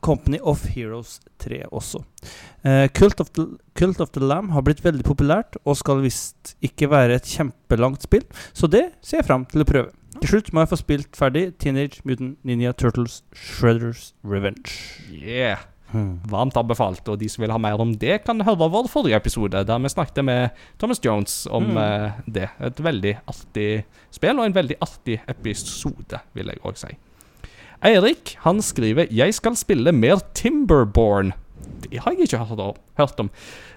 Company 0.04 0.38
of 0.42 0.64
Heroes 0.74 1.18
3 1.42 1.62
også. 1.72 2.02
Eh, 2.64 2.88
Cult, 2.94 3.20
of 3.20 3.30
the, 3.30 3.46
Cult 3.78 4.00
of 4.00 4.12
the 4.12 4.20
Lamb 4.20 4.52
har 4.52 4.64
blitt 4.66 4.84
veldig 4.84 5.06
populært 5.06 5.56
og 5.64 5.78
skal 5.80 6.02
visst 6.04 6.56
ikke 6.64 6.90
være 6.92 7.18
et 7.18 7.30
kjempelangt 7.30 8.04
spill, 8.04 8.26
så 8.52 8.68
det 8.70 8.90
ser 9.00 9.22
jeg 9.22 9.28
fram 9.30 9.48
til 9.48 9.64
å 9.64 9.68
prøve. 9.68 9.94
Til 10.18 10.32
slutt 10.32 10.52
må 10.52 10.64
jeg 10.64 10.72
få 10.72 10.78
spilt 10.80 11.18
ferdig 11.18 11.44
Teenage 11.62 12.02
Mutant 12.08 12.38
Ninja 12.46 12.72
Turtles 12.74 13.22
Shredders 13.32 14.12
Revenge. 14.26 14.72
Yeah. 15.14 15.62
Varmt 16.28 16.56
anbefalt. 16.58 17.06
Og 17.08 17.20
de 17.20 17.28
som 17.30 17.44
vil 17.44 17.52
ha 17.54 17.58
mer 17.62 17.80
om 17.80 17.94
det, 17.96 18.20
kan 18.26 18.42
høre 18.44 18.68
vår 18.68 18.90
forrige 18.92 19.16
episode, 19.16 19.62
der 19.64 19.82
vi 19.84 19.92
snakket 19.92 20.24
med 20.26 20.64
Thomas 20.80 21.00
Jones 21.04 21.46
om 21.46 21.70
hmm. 21.70 21.78
uh, 21.78 22.18
det. 22.26 22.48
Et 22.60 22.84
veldig 22.84 23.14
artig 23.30 23.68
spill, 24.10 24.38
og 24.38 24.48
en 24.48 24.58
veldig 24.58 24.80
artig 24.84 25.20
episode, 25.28 26.20
vil 26.34 26.52
jeg 26.52 26.66
òg 26.66 26.80
si. 26.80 26.92
Eirik 27.82 28.36
han 28.42 28.62
skriver 28.62 29.06
'Jeg 29.10 29.34
skal 29.34 29.56
spille 29.56 29.92
mer 29.92 30.18
Timberborn'. 30.34 31.32
Det 31.82 32.00
har 32.00 32.12
jeg 32.12 32.20
ikke 32.20 32.38
hørt 32.96 33.20
om- 33.20 33.30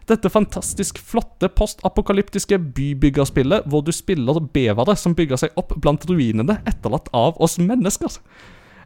Dette 0.07 0.29
fantastisk 0.29 0.97
flotte 0.97 1.49
postapokalyptiske 1.49 2.57
bybyggerspillet 2.57 3.63
hvor 3.65 3.81
du 3.81 3.91
spiller 3.91 4.39
bevere 4.39 4.95
som 4.97 5.15
bygger 5.15 5.37
seg 5.37 5.49
opp 5.55 5.79
blant 5.79 6.05
ruinene 6.09 6.61
etterlatt 6.65 7.09
av 7.13 7.37
oss 7.39 7.59
mennesker. 7.59 8.09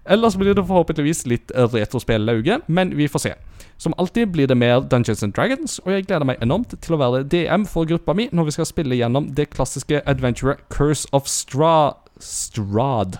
Ellers 0.05 0.35
blir 0.35 0.53
det 0.53 0.67
forhåpentligvis 0.67 1.25
litt 1.25 1.51
retrospill-lauget, 1.55 2.61
men 2.67 2.95
vi 2.95 3.07
får 3.07 3.19
se. 3.19 3.33
Som 3.77 3.93
alltid 3.97 4.31
blir 4.31 4.47
det 4.47 4.57
mer 4.57 4.81
Dungeons 4.81 5.23
and 5.23 5.33
Dragons, 5.33 5.79
og 5.79 5.93
jeg 5.93 6.05
gleder 6.05 6.25
meg 6.25 6.37
enormt 6.41 6.79
til 6.79 6.95
å 6.95 6.99
være 6.99 7.23
DM 7.23 7.65
for 7.65 7.85
gruppa 7.85 8.13
mi 8.13 8.29
når 8.31 8.45
vi 8.45 8.51
skal 8.51 8.65
spille 8.65 8.95
gjennom 8.95 9.33
det 9.33 9.49
klassiske 9.49 10.01
adventuret 10.05 10.57
Curse 10.69 11.07
of 11.11 11.25
Stra... 11.27 11.93
Strad. 12.19 13.19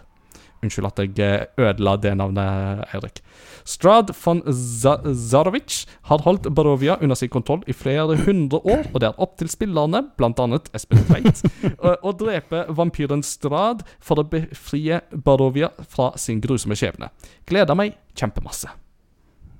Unnskyld 0.66 0.90
at 0.90 1.02
jeg 1.06 1.22
eh, 1.22 1.46
ødela 1.62 1.96
det 2.02 2.16
navnet, 2.20 2.84
Eirik. 2.96 3.22
Strad 3.66 4.12
von 4.18 4.42
Zarovic 4.50 5.84
har 6.10 6.22
holdt 6.26 6.50
Barovia 6.54 6.98
under 7.02 7.18
sin 7.18 7.32
kontroll 7.34 7.64
i 7.70 7.74
flere 7.74 8.18
hundre 8.26 8.60
år, 8.62 8.86
og 8.92 9.00
det 9.02 9.10
er 9.10 9.22
opp 9.22 9.38
til 9.42 9.50
spillerne, 9.50 10.04
bl.a. 10.18 10.48
Espen 10.78 11.02
Tveit, 11.08 11.44
å, 11.86 11.96
å 12.10 12.14
drepe 12.18 12.66
vampyren 12.78 13.24
Strad 13.26 13.86
for 14.04 14.22
å 14.22 14.28
befrie 14.30 15.02
Barovia 15.14 15.72
fra 15.90 16.12
sin 16.22 16.42
grusomme 16.44 16.78
skjebne. 16.78 17.10
Gleder 17.50 17.78
meg 17.78 17.96
kjempemasse. 18.18 18.70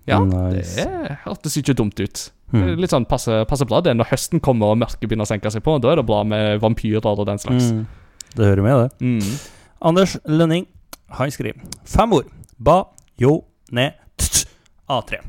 Ja, 0.06 0.20
Nice. 0.22 0.76
det 0.86 1.18
hørtes 1.24 1.56
ikke 1.58 1.74
dumt 1.78 1.98
ut. 1.98 2.28
Hmm. 2.54 2.76
Litt 2.78 2.94
sånn 2.94 3.08
passe, 3.10 3.40
passe 3.50 3.66
bra 3.66 3.80
det 3.82 3.96
når 3.98 4.12
høsten 4.12 4.42
kommer 4.44 4.76
og 4.76 4.78
mørket 4.84 5.08
begynner 5.10 5.26
å 5.26 5.32
senke 5.32 5.50
seg 5.50 5.64
på. 5.66 5.80
Da 5.82 5.96
er 5.96 6.02
det 6.02 6.06
bra 6.06 6.22
med 6.28 6.60
vampyrer 6.62 7.08
og 7.10 7.26
den 7.26 7.42
slags. 7.42 7.72
Mm. 7.74 7.86
Det 8.36 8.46
hører 8.52 8.62
med, 8.68 8.84
det. 8.84 9.10
Mm. 9.10 9.64
Anders 9.90 10.14
Lønning, 10.30 10.68
han 11.08 11.32
skriver 11.32 11.62
Fem 11.86 12.14
ord. 12.14 12.30
Ba, 12.58 12.82
jo, 13.20 13.40
ne, 13.72 13.92
tst, 14.18 14.48
A3. 14.88 15.22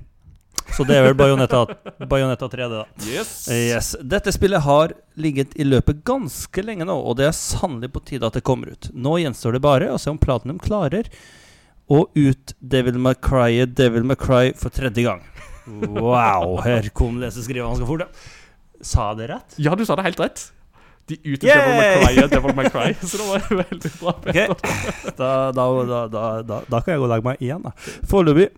Så 0.76 0.84
det 0.84 0.96
er 0.98 1.06
vel 1.06 1.14
Bajonetta, 1.16 1.62
Bajonetta 2.10 2.48
3, 2.52 2.66
det, 2.68 2.80
da. 2.82 3.08
Yes. 3.08 3.30
Yes. 3.48 3.92
Dette 4.02 4.32
spillet 4.34 4.60
har 4.66 4.92
ligget 5.14 5.54
i 5.56 5.64
løpet 5.64 6.02
ganske 6.04 6.64
lenge 6.64 6.84
nå, 6.84 6.96
og 6.96 7.16
det 7.20 7.28
er 7.28 7.36
sannelig 7.36 7.92
på 7.94 8.02
tide 8.04 8.26
at 8.28 8.36
det 8.36 8.44
kommer 8.44 8.74
ut. 8.74 8.90
Nå 8.92 9.16
gjenstår 9.22 9.56
det 9.56 9.62
bare 9.64 9.92
å 9.94 10.00
se 10.00 10.12
om 10.12 10.18
Platinum 10.20 10.58
klarer 10.62 11.08
å 11.86 12.02
ut 12.18 12.56
Devil 12.58 12.98
May 12.98 13.14
Cry 13.22 13.62
Devil 13.70 14.04
May 14.04 14.18
Cry 14.18 14.50
for 14.58 14.74
tredje 14.74 15.06
gang. 15.06 15.24
Wow, 15.66 16.60
her 16.62 16.86
kom 16.94 17.16
leseskrivet 17.18 17.66
ganske 17.66 17.86
fort, 17.88 18.04
ja. 18.04 18.84
Sa 18.86 19.08
jeg 19.10 19.18
det 19.18 19.30
rett? 19.32 19.56
Ja, 19.58 19.72
du 19.74 19.82
sa 19.88 19.96
det 19.98 20.04
helt 20.06 20.20
rett. 20.22 20.44
De 21.06 21.16
ute 21.22 21.46
Yay! 21.46 21.54
Devil 21.54 21.76
May 21.78 21.90
Cry 22.02 22.22
er 22.22 22.28
Devil 22.32 22.54
May 22.58 22.70
Cry, 22.74 22.94
så 23.06 23.18
det 23.20 23.26
var 23.28 23.44
veldig 23.62 23.90
bra. 24.00 24.14
Okay. 24.26 24.46
Ok, 24.56 24.62
da, 25.16 25.30
da, 25.54 25.66
da, 26.42 26.60
da, 26.66 26.80
kan 26.80 26.92
jeg 26.96 26.98
gå 27.02 27.06
og 27.06 27.12
legge 27.12 27.28
meg 27.28 27.42
igjen, 27.46 27.62
da. 27.62 27.74
Foreløpig 28.10 28.48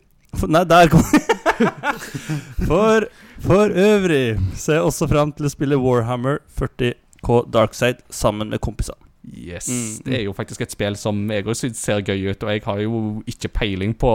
Nei, 0.49 0.61
der 0.69 0.91
kom 0.93 1.01
For, 2.69 3.07
for 3.41 3.73
øvrig 3.73 4.39
ser 4.55 4.79
jeg 4.79 4.83
også 4.89 5.09
fram 5.11 5.33
til 5.37 5.49
å 5.49 5.53
spille 5.53 5.79
Warhammer 5.81 6.41
40K 6.59 7.39
Darkside 7.53 8.05
sammen 8.11 8.51
med 8.53 8.61
kompiser. 8.65 8.97
Yes, 9.29 9.69
Mm. 9.69 10.05
Det 10.07 10.15
er 10.21 10.23
jo 10.25 10.33
faktisk 10.33 10.61
et 10.65 10.73
spill 10.73 10.97
som 10.97 11.19
jeg 11.31 11.45
også 11.47 11.67
synes 11.67 11.81
ser 11.85 12.01
gøy 12.01 12.31
ut, 12.31 12.43
og 12.43 12.53
jeg 12.53 12.63
har 12.65 12.79
jo 12.81 13.01
ikke 13.29 13.49
peiling 13.53 13.93
på 13.99 14.09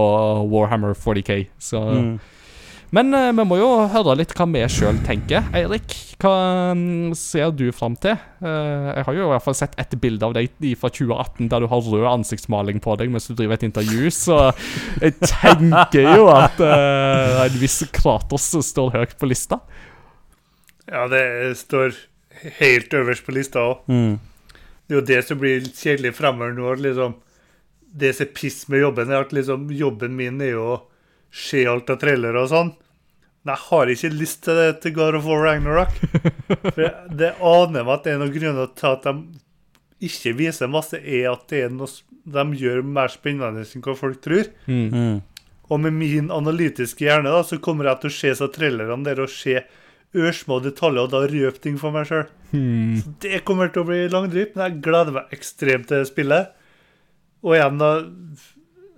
Warhammer 0.50 0.94
40K, 0.98 1.44
så 1.60 1.82
Mm. 1.94 2.20
Men 2.94 3.10
uh, 3.10 3.32
vi 3.34 3.46
må 3.50 3.58
jo 3.58 3.70
høre 3.90 4.14
litt 4.20 4.36
hva 4.38 4.46
vi 4.54 4.62
sjøl 4.70 5.00
tenker. 5.08 5.48
Eirik, 5.58 5.96
hva 6.22 6.34
mm, 6.78 7.16
ser 7.18 7.50
du 7.58 7.66
fram 7.74 7.96
til? 7.98 8.14
Uh, 8.44 8.92
jeg 8.94 9.08
har 9.08 9.18
jo 9.18 9.24
i 9.26 9.32
hvert 9.32 9.46
fall 9.48 9.58
sett 9.58 9.74
et 9.82 9.96
bilde 10.02 10.28
av 10.28 10.36
deg 10.38 10.54
fra 10.78 10.92
2018 10.94 11.50
der 11.50 11.66
du 11.66 11.70
har 11.72 11.90
rød 11.90 12.06
ansiktsmaling 12.12 12.84
på 12.84 12.94
deg 13.02 13.10
mens 13.14 13.26
du 13.30 13.34
driver 13.34 13.58
et 13.58 13.66
intervju, 13.66 14.14
så 14.14 14.38
jeg 15.02 15.18
tenker 15.26 16.06
jo 16.20 16.30
at 16.36 16.62
uh, 16.62 17.42
en 17.48 17.58
viss 17.58 17.82
Kratos 17.94 18.52
står 18.70 18.94
høyt 19.00 19.18
på 19.18 19.32
lista. 19.32 19.64
Ja, 20.86 21.08
det 21.10 21.26
står 21.64 21.98
helt 22.60 22.94
øverst 22.94 23.26
på 23.26 23.34
lista 23.34 23.66
òg. 23.72 23.84
Mm. 23.90 24.16
Det 24.86 24.94
er 24.94 25.00
jo 25.00 25.06
det 25.08 25.22
som 25.26 25.40
blir 25.42 25.62
litt 25.64 25.80
kjedelig 25.80 26.14
framover 26.20 26.54
nå. 26.54 26.74
Liksom, 26.86 27.18
det 27.94 28.14
som 28.14 28.28
er 28.28 28.34
piss 28.38 28.66
med 28.70 28.84
jobben, 28.84 29.10
er 29.10 29.26
at 29.26 29.34
liksom, 29.34 29.70
jobben 29.74 30.18
min 30.18 30.42
er 30.44 30.54
jo 30.54 30.68
se 31.34 31.66
alt 31.70 31.90
av 31.90 32.00
trailere 32.02 32.44
og 32.44 32.52
sånn. 32.52 32.72
Men 33.44 33.56
jeg 33.56 33.66
har 33.68 33.92
ikke 33.92 34.14
lyst 34.14 34.44
til 34.46 34.60
det 34.60 34.70
til 34.84 34.96
God 34.96 35.18
of 35.20 35.26
War 35.28 35.42
Ragnarok. 35.44 35.98
For 36.70 36.86
det 37.20 37.34
aner 37.44 37.84
meg 37.84 37.94
at 37.98 38.10
en 38.14 38.26
av 38.28 38.32
grunnene 38.36 38.70
til 38.78 38.90
at 38.94 39.08
de 39.10 39.16
ikke 40.04 40.36
viser 40.40 40.72
masse, 40.72 41.00
er 41.00 41.30
at 41.32 41.46
det 41.52 41.66
er 41.66 41.74
noe 41.74 41.90
de 42.24 42.44
gjør 42.56 42.84
mer 42.88 43.12
spennende 43.12 43.64
enn 43.66 43.84
hva 43.84 43.96
folk 44.00 44.22
tror. 44.24 44.48
Mm. 44.68 44.94
Mm. 44.94 45.54
Og 45.72 45.80
med 45.84 45.96
min 45.96 46.32
analytiske 46.32 47.04
hjerne 47.04 47.32
da, 47.34 47.42
så 47.44 47.60
kommer 47.64 47.90
jeg 47.90 48.04
til 48.04 48.12
å 48.12 48.16
se 48.18 48.34
så 48.40 48.50
trailerne 48.52 49.04
der 49.08 49.24
og 49.24 49.32
se 49.32 49.62
ørsmå 50.14 50.60
detaljer 50.62 51.08
og 51.08 51.12
da 51.12 51.24
røpe 51.26 51.60
ting 51.64 51.80
for 51.82 51.96
meg 51.96 52.08
sjøl. 52.10 52.28
Hmm. 52.52 53.00
Det 53.24 53.42
kommer 53.48 53.72
til 53.74 53.82
å 53.82 53.88
bli 53.88 54.04
langdrypt, 54.14 54.56
men 54.56 54.68
jeg 54.68 54.84
gleder 54.86 55.16
meg 55.16 55.32
ekstremt 55.34 55.90
til 55.90 56.06
spillet. 56.08 56.52
Og 57.44 57.58
igjen, 57.58 57.80
da 57.82 57.96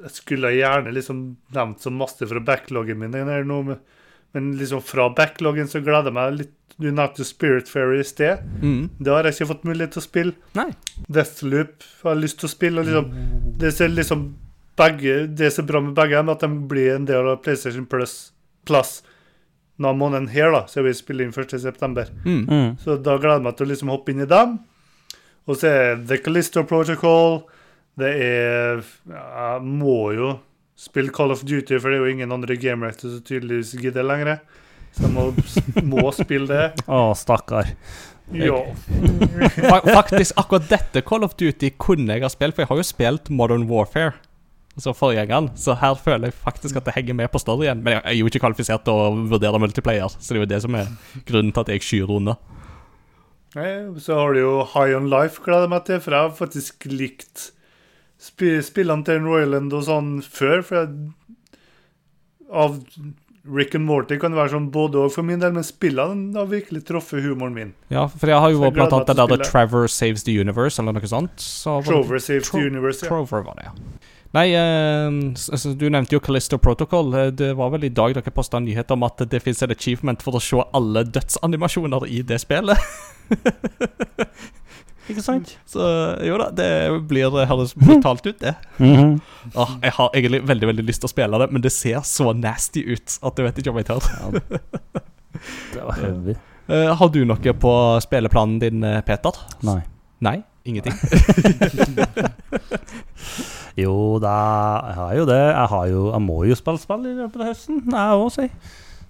Jeg 0.06 0.14
skulle 0.20 0.51
gjerne 0.53 0.93
liksom 0.93 1.22
nevnt 1.56 1.82
så 1.82 1.91
masse 1.93 2.28
fra 2.30 2.39
backloggen 2.45 2.97
min, 3.01 3.14
her 3.18 3.43
nå, 3.47 3.64
men- 3.66 3.80
men 4.36 4.51
liksom 4.60 4.82
fra 4.84 5.08
backloggen 5.16 5.68
så 5.72 5.80
gleder 5.82 6.12
jeg 6.12 6.14
meg 6.14 6.38
litt 6.39 6.51
Du 6.78 6.89
nevnte 6.91 7.24
Spirit 7.24 7.70
Fairy 7.72 8.01
i 8.01 8.03
sted. 8.03 8.41
Mm. 8.62 8.89
Det 8.99 9.08
har 9.08 9.24
jeg 9.24 9.34
ikke 9.38 9.47
fått 9.53 9.64
mulighet 9.64 9.93
til 9.95 10.01
å 10.01 10.03
spille. 10.10 10.34
Nei. 10.58 10.74
Deathloop 11.10 11.86
har 12.03 12.16
jeg 12.16 12.22
lyst 12.26 12.39
til 12.41 12.49
å 12.49 12.51
spille. 12.51 12.80
Og 12.82 12.86
liksom, 12.89 13.14
det 13.62 13.70
er 13.80 13.93
liksom 13.95 14.24
begge, 14.76 15.14
det 15.39 15.53
som 15.53 15.64
er 15.64 15.70
bra 15.72 15.80
med 15.86 15.95
begge, 15.95 16.20
er 16.20 16.30
at 16.34 16.43
de 16.43 16.49
blir 16.68 16.95
en 16.97 17.06
del 17.08 17.30
av 17.32 17.41
PlayStation 17.45 17.86
Plus 17.88 18.32
Plus 18.66 19.01
denne 19.80 19.95
måneden 19.95 20.28
her, 20.34 20.51
da, 20.51 20.66
så 20.68 20.84
vi 20.84 20.91
spiller 20.93 21.24
inn 21.24 21.32
1.9. 21.32 22.10
Mm. 22.26 22.45
Mm. 22.49 22.78
Så 22.84 22.97
da 23.01 23.16
gleder 23.18 23.39
jeg 23.39 23.43
meg 23.47 23.56
til 23.56 23.66
å 23.68 23.70
liksom 23.72 23.89
hoppe 23.95 24.12
inn 24.12 24.22
i 24.22 24.26
dem. 24.26 24.60
Og 25.47 25.56
så 25.56 25.68
er 25.72 25.95
The 26.08 26.18
Callisto 26.18 26.64
Protocol. 26.64 27.43
Det 27.95 28.11
er 28.11 28.81
Jeg 29.07 29.61
må 29.63 30.11
jo 30.15 30.33
spille 30.75 31.13
Call 31.15 31.31
of 31.31 31.45
Duty, 31.47 31.77
for 31.79 31.89
det 31.89 31.97
er 31.97 32.03
jo 32.03 32.11
ingen 32.11 32.33
andre 32.35 32.57
gamerector 32.59 33.13
som 33.13 33.23
tydeligvis 33.23 33.77
gidder 33.79 34.03
lenger. 34.03 34.41
Så 34.95 35.07
jeg 35.07 35.13
må, 35.15 35.29
må 35.87 36.11
spille 36.15 36.47
det. 36.51 36.83
Å, 36.91 37.13
stakkar. 37.15 37.71
Ja. 38.35 38.57
Faktisk, 39.85 40.33
akkurat 40.39 40.67
dette 40.69 41.03
Call 41.05 41.23
of 41.27 41.35
Duty 41.39 41.71
kunne 41.79 42.17
jeg 42.17 42.25
ha 42.25 42.31
spilt, 42.31 42.55
for 42.57 42.65
jeg 42.65 42.71
har 42.71 42.81
jo 42.81 42.87
spilt 42.87 43.31
Modern 43.31 43.67
Warfare. 43.69 44.17
Altså 44.75 44.91
forgjengeren, 44.91 45.53
Så 45.55 45.77
her 45.79 45.95
føler 45.95 46.27
jeg 46.27 46.35
faktisk 46.35 46.75
at 46.75 46.87
det 46.89 46.97
henger 46.97 47.15
med 47.15 47.31
på 47.31 47.39
storyen. 47.39 47.79
Men 47.83 47.95
jeg 47.95 48.01
er 48.03 48.17
jo 48.19 48.27
ikke 48.27 48.41
kvalifisert 48.43 48.83
til 48.83 48.91
å 48.97 49.13
vurdere 49.31 49.61
multiplayer, 49.61 50.11
så 50.11 50.33
det 50.33 50.41
er 50.41 50.43
jo 50.43 50.51
det 50.51 50.61
som 50.65 50.75
er 50.75 50.91
grunnen 51.29 51.55
til 51.55 51.63
at 51.63 51.71
jeg 51.71 51.85
skyr 51.85 52.11
unna. 52.17 52.35
Så 53.55 54.17
har 54.19 54.35
du 54.35 54.41
jo 54.41 54.55
High 54.73 54.97
On 54.97 55.07
Life, 55.07 55.39
gleder 55.45 55.69
jeg 55.69 55.71
meg 55.71 55.85
til, 55.87 56.01
for 56.03 56.11
jeg 56.11 56.27
har 56.27 56.35
faktisk 56.35 56.89
likt 56.91 57.51
spi 58.18 58.55
spillene 58.66 59.03
til 59.05 59.20
Royland 59.26 59.74
og 59.74 59.84
sånn 59.88 60.22
før. 60.24 60.63
For 60.63 60.76
jeg, 60.82 60.89
av 62.51 62.80
Rick 63.45 63.76
and 63.78 63.86
Morty 63.86 64.18
kan 64.18 64.32
det 64.34 64.39
være 64.39 64.55
sånn 64.55 64.72
både 64.74 64.97
og 65.05 65.11
for 65.13 65.22
min 65.28 65.39
del, 65.39 65.51
men 65.53 65.63
spillene 65.63 66.34
har 66.34 66.47
virkelig 66.49 66.82
truffet 66.88 67.22
humoren 67.22 67.53
min. 67.53 67.74
Ja, 67.93 68.07
for 68.09 68.28
jeg 68.32 68.39
har 68.41 68.49
jo 68.55 68.72
blant 68.74 68.93
annet 68.95 69.11
det 69.13 69.28
der. 69.38 69.45
Trevor 69.45 69.86
Saves 69.88 70.24
the 70.26 70.34
Universe, 70.41 70.80
eller 70.82 70.93
noe 70.97 71.05
sånt. 71.11 71.38
Så 71.38 71.80
Trover 71.86 72.18
Saves 72.20 72.49
Tro- 72.49 72.59
the 72.59 72.66
Universe. 72.72 73.03
Ja. 73.05 73.09
Trover 73.11 73.43
var 73.45 73.59
det, 73.59 73.68
ja. 73.70 73.76
Nei, 74.36 74.49
eh, 74.51 75.34
s- 75.38 75.63
du 75.78 75.86
nevnte 75.89 76.11
jo 76.11 76.20
Callisto 76.20 76.57
Protocol. 76.57 77.13
Eh, 77.16 77.30
Det 77.32 77.53
var 77.55 77.70
vel 77.72 77.86
i 77.86 77.89
dag 77.89 78.13
dere 78.16 78.32
posta 78.34 78.59
nyhet 78.59 78.89
om 78.91 79.03
at 79.03 79.18
det 79.30 79.41
fins 79.43 79.61
et 79.63 79.72
achievement 79.72 80.22
for 80.22 80.34
å 80.34 80.41
se 80.41 80.57
alle 80.74 81.03
dødsanimasjoner 81.05 82.07
i 82.09 82.22
det 82.22 82.41
spillet. 82.41 82.78
Ikke 85.10 85.22
sant? 85.22 85.51
Så 85.70 85.86
jo 86.26 86.38
da, 86.41 86.49
det 86.56 86.70
blir 87.10 87.30
det 87.34 87.47
høres 87.49 87.76
brutalt 87.78 88.26
ut, 88.26 88.39
det. 88.41 88.56
Mm 88.80 88.95
-hmm. 88.95 89.20
ah, 89.56 89.70
jeg 89.82 89.91
har 89.91 90.10
egentlig 90.14 90.47
veldig 90.47 90.68
veldig 90.68 90.84
lyst 90.84 91.01
til 91.01 91.08
å 91.08 91.14
spille 91.14 91.39
det, 91.39 91.51
men 91.51 91.62
det 91.62 91.72
ser 91.72 92.01
så 92.01 92.34
nasty 92.34 92.84
ut 92.93 93.20
at 93.24 93.34
jeg 93.38 93.45
vet 93.45 93.58
ikke 93.58 93.70
om 93.70 93.78
jeg 93.78 93.86
tør. 93.86 94.01
Ja. 94.22 94.60
Det 95.74 95.84
var 95.84 95.93
heavy. 95.93 96.36
Eh, 96.68 96.95
har 96.97 97.08
du 97.08 97.26
noe 97.26 97.53
på 97.53 97.99
spilleplanen 98.01 98.60
din, 98.60 98.84
eh, 98.84 99.01
Peter? 99.01 99.32
Nei. 99.62 99.82
Nei? 100.20 100.43
Ingenting? 100.66 100.93
Jo 103.76 104.20
da, 104.24 104.36
jeg 104.88 104.95
har 104.95 105.16
jo 105.18 105.26
det. 105.28 105.36
Jeg, 105.36 105.68
har 105.68 105.88
jo, 105.91 106.12
jeg 106.12 106.22
må 106.24 106.43
jo 106.47 106.56
spille 106.56 106.80
spill 106.80 107.08
i 107.10 107.16
løpet 107.18 107.41
av 107.41 107.49
høsten, 107.49 107.82
jeg 107.91 108.22
òg, 108.22 108.30
si. 108.32 108.45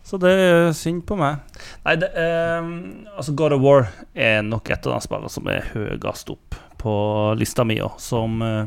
Så 0.05 0.19
det 0.21 0.31
er 0.37 0.75
synd 0.77 1.01
på 1.09 1.17
meg. 1.17 1.41
Nei, 1.85 1.95
det 2.01 2.11
eh, 2.13 2.67
Altså, 3.15 3.33
God 3.37 3.55
of 3.57 3.63
War 3.63 3.87
er 4.13 4.43
nok 4.45 4.69
et 4.69 4.85
av 4.85 4.93
de 4.93 5.01
spillene 5.05 5.31
som 5.33 5.49
er 5.49 5.65
høyest 5.73 6.29
opp 6.33 6.59
på 6.81 6.93
lista 7.39 7.65
mi 7.65 7.79
òg, 7.81 7.97
som 8.01 8.43
eh, 8.45 8.65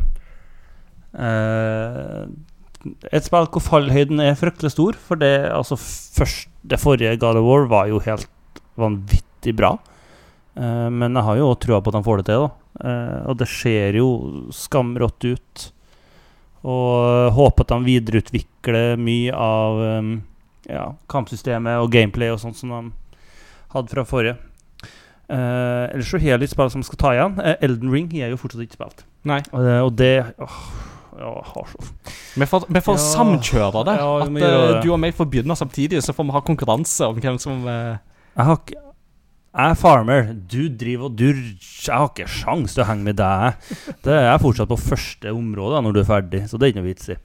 Et 3.12 3.26
spill 3.26 3.47
hvor 3.55 3.62
fallhøyden 3.62 4.22
er 4.24 4.39
fryktelig 4.39 4.74
stor, 4.74 4.99
for 4.99 5.20
det 5.20 5.51
altså 5.55 5.78
først 5.78 6.51
Det 6.62 6.80
forrige 6.82 7.18
God 7.22 7.39
of 7.39 7.47
War 7.47 7.68
var 7.70 7.86
jo 7.93 8.03
helt 8.03 8.26
vanvittig 8.78 9.55
bra. 9.59 9.76
Eh, 10.59 10.89
men 10.91 11.14
jeg 11.14 11.26
har 11.26 11.39
jo 11.39 11.51
også 11.53 11.62
trua 11.66 11.80
på 11.82 11.93
at 11.93 11.99
de 11.99 12.07
får 12.07 12.20
det 12.20 12.28
til. 12.30 12.49
Eh, 12.82 13.20
og 13.30 13.39
det 13.41 13.49
ser 13.51 13.99
jo 13.99 14.09
skamrått 14.55 15.26
ut. 15.26 15.68
Og 16.68 17.30
håper 17.39 17.64
at 17.64 17.72
de 17.72 17.86
videreutvikler 17.86 18.99
mye 18.99 19.34
av 19.34 19.78
um, 20.03 20.11
ja, 20.68 20.90
kampsystemet 21.10 21.80
og 21.82 21.90
gameplay 21.92 22.30
og 22.32 22.40
sånt 22.42 22.58
som 22.60 22.70
de 22.74 22.82
hadde 23.74 23.92
fra 23.92 24.04
forrige. 24.08 24.36
Uh, 25.28 25.90
ellers 25.92 26.08
så 26.08 26.16
har 26.16 26.30
jeg 26.30 26.40
litt 26.40 26.52
spill 26.54 26.70
som 26.72 26.82
skal 26.86 26.98
ta 27.02 27.10
igjen. 27.12 27.34
Uh, 27.36 27.54
Elden 27.66 27.90
Ring 27.92 28.06
har 28.14 28.22
jeg 28.28 28.32
jo 28.32 28.38
fortsatt 28.40 28.64
ikke 28.64 28.78
spilt. 28.78 29.02
Nei. 29.28 29.42
Uh, 29.52 29.82
og 29.84 29.90
det 30.00 30.12
åh, 30.40 30.58
ja, 31.20 31.32
har 31.50 31.68
så 31.68 31.84
Vi 32.40 32.46
får, 32.48 32.64
vi 32.72 32.80
får 32.86 32.96
Ja. 32.96 33.04
samkjøre 33.12 33.84
det. 33.90 33.96
Ja, 34.00 34.10
at 34.22 34.28
eh, 34.28 34.34
det. 34.72 34.82
du 34.86 34.92
og 34.94 35.00
meg 35.02 35.12
får 35.18 35.28
begynne 35.28 35.56
samtidig, 35.58 36.00
så 36.04 36.14
får 36.16 36.28
vi 36.30 36.36
ha 36.38 36.40
konkurranse 36.46 37.08
om 37.10 37.20
hvem 37.20 37.36
som 37.42 37.66
Jeg 37.68 38.44
har 38.48 38.56
ikke 38.56 38.78
Jeg 39.58 39.70
er 39.72 39.74
farmer. 39.74 40.32
Du 40.48 40.68
driver 40.68 41.10
og 41.10 41.16
du 41.18 41.26
Jeg 41.34 41.92
har 41.92 42.08
ikke 42.08 42.28
sjans 42.30 42.72
til 42.76 42.84
å 42.84 42.88
henge 42.88 43.04
med 43.10 43.16
deg. 43.20 43.58
Det 44.04 44.14
er 44.14 44.30
jeg 44.30 44.40
fortsatt 44.46 44.68
på 44.70 44.78
første 44.80 45.32
område 45.34 45.82
når 45.82 45.92
du 45.96 46.00
er 46.00 46.08
ferdig, 46.08 46.44
så 46.48 46.56
det 46.56 46.68
er 46.68 46.72
ikke 46.72 46.80
noe 46.80 46.88
vits 46.92 47.08
i. 47.12 47.18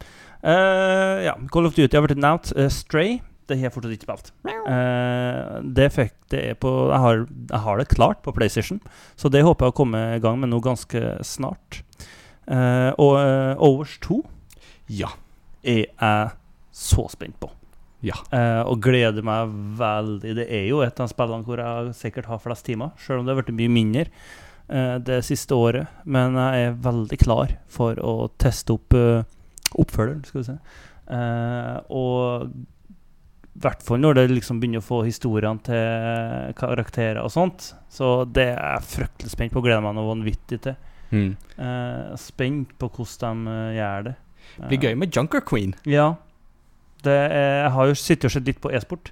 Uh, 0.43 1.23
ja, 1.23 1.37
Call 1.53 1.69
of 1.69 1.75
Duty 1.77 1.95
har 1.95 2.03
vært 2.03 2.19
nevnt. 2.19 2.51
Uh, 2.57 2.67
Stray 2.67 3.21
det 3.47 3.57
har 3.59 3.67
jeg 3.67 3.73
fortsatt 3.75 3.95
ikke 3.95 4.07
spilt. 4.07 4.29
Uh, 4.47 5.59
det 5.75 5.89
fikk 5.93 6.13
det 6.33 6.43
er 6.51 6.59
på 6.59 6.71
jeg 6.89 7.01
har, 7.03 7.25
jeg 7.51 7.63
har 7.65 7.81
det 7.81 7.89
klart 7.91 8.21
på 8.25 8.33
PlayStation, 8.35 8.79
så 9.19 9.31
det 9.33 9.43
håper 9.45 9.67
jeg 9.67 9.75
å 9.75 9.79
komme 9.83 10.03
i 10.15 10.21
gang 10.23 10.39
med 10.41 10.51
nå 10.53 10.61
ganske 10.63 11.01
snart. 11.27 11.81
Uh, 12.47 12.91
og 12.99 13.17
uh, 13.19 13.63
Overs 13.63 13.97
2 14.03 14.21
Ja. 14.91 15.13
er 15.63 15.85
jeg 15.87 16.31
så 16.73 17.05
spent 17.11 17.37
på. 17.39 17.51
Ja. 18.03 18.17
Uh, 18.33 18.63
og 18.67 18.81
gleder 18.83 19.23
meg 19.23 19.51
veldig. 19.79 20.33
Det 20.41 20.47
er 20.51 20.65
jo 20.67 20.81
et 20.83 20.99
av 20.99 21.11
spillene 21.11 21.47
hvor 21.47 21.61
jeg 21.61 21.93
sikkert 21.95 22.27
har 22.31 22.41
flest 22.43 22.67
timer, 22.67 22.91
selv 22.99 23.21
om 23.21 23.27
det 23.27 23.35
har 23.35 23.43
blitt 23.43 23.55
mye 23.55 23.71
mindre 23.71 24.07
uh, 24.71 24.97
det 24.99 25.21
siste 25.27 25.55
året. 25.55 26.01
Men 26.03 26.35
jeg 26.39 26.67
er 26.67 26.81
veldig 26.83 27.21
klar 27.23 27.55
for 27.71 27.99
å 28.03 28.27
teste 28.41 28.75
opp 28.75 28.97
uh, 28.97 29.23
oppfølgeren, 29.79 30.23
skal 30.27 30.41
vi 30.41 30.47
si. 30.51 30.57
Eh, 31.13 31.77
og 31.91 32.53
i 33.53 33.61
hvert 33.61 33.83
fall 33.85 34.01
når 34.01 34.17
det 34.17 34.23
liksom 34.31 34.59
begynner 34.61 34.81
å 34.81 34.85
få 34.85 35.03
historiene 35.05 35.61
til 35.67 36.53
karakterer 36.57 37.21
og 37.21 37.29
sånt. 37.33 37.69
Så 37.91 38.23
det 38.25 38.47
er 38.55 38.79
jeg 38.79 38.89
fryktelig 38.89 39.33
spent 39.35 39.53
på. 39.53 39.61
Gleder 39.61 39.83
meg 39.85 39.93
noe 39.97 40.09
vanvittig 40.09 40.57
til. 40.65 40.77
Mm. 41.13 41.35
Eh, 41.61 42.15
spent 42.17 42.73
på 42.81 42.89
hvordan 42.89 43.45
de 43.45 43.53
uh, 43.53 43.75
gjør 43.77 44.07
det. 44.09 44.15
Det 44.57 44.69
blir 44.71 44.87
gøy 44.87 44.97
med 45.03 45.13
Junker 45.13 45.45
Queen. 45.45 45.75
Ja. 45.85 46.15
Det 47.05 47.13
er, 47.13 47.63
jeg 47.65 47.71
har 47.75 47.89
jo 47.91 47.99
sittet 47.99 48.27
og 48.29 48.33
sett 48.33 48.49
litt 48.49 48.61
på 48.63 48.71
e-sport, 48.73 49.11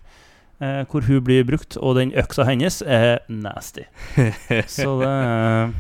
eh, 0.64 0.82
hvor 0.89 1.06
hun 1.06 1.22
blir 1.28 1.46
brukt, 1.48 1.78
og 1.78 1.98
den 2.00 2.14
øksa 2.18 2.46
hennes 2.48 2.82
er 2.82 3.20
nasty. 3.30 3.86
Så 4.80 4.96
det 5.02 5.10
er 5.12 5.74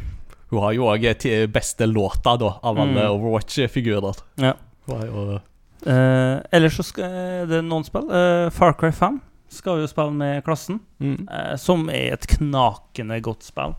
Hun 0.51 0.59
har 0.65 0.73
jo 0.75 0.89
òg 0.91 1.07
beste 1.53 1.87
låta 1.87 2.35
da, 2.37 2.57
av 2.61 2.77
alle 2.77 3.07
Mm. 3.07 3.15
Overwatch-figurer. 3.15 4.21
Ja. 4.43 4.53
Hun 4.85 4.97
har 4.97 5.05
jo 5.07 5.39
eh, 5.85 6.37
Ellers 6.51 6.79
så 6.79 6.85
skal 6.87 7.19
er 7.21 7.45
det 7.49 7.61
noen 7.65 7.85
spill. 7.87 8.09
Uh, 8.09 8.49
Far 8.53 8.77
Cry 8.79 8.91
5 8.95 9.21
skal 9.51 9.81
jo 9.81 9.87
spille 9.89 10.15
med 10.15 10.43
klassen, 10.45 10.79
mm. 11.03 11.27
uh, 11.27 11.55
som 11.59 11.89
er 11.91 12.15
et 12.15 12.27
knakende 12.37 13.19
godt 13.23 13.47
spill. 13.47 13.75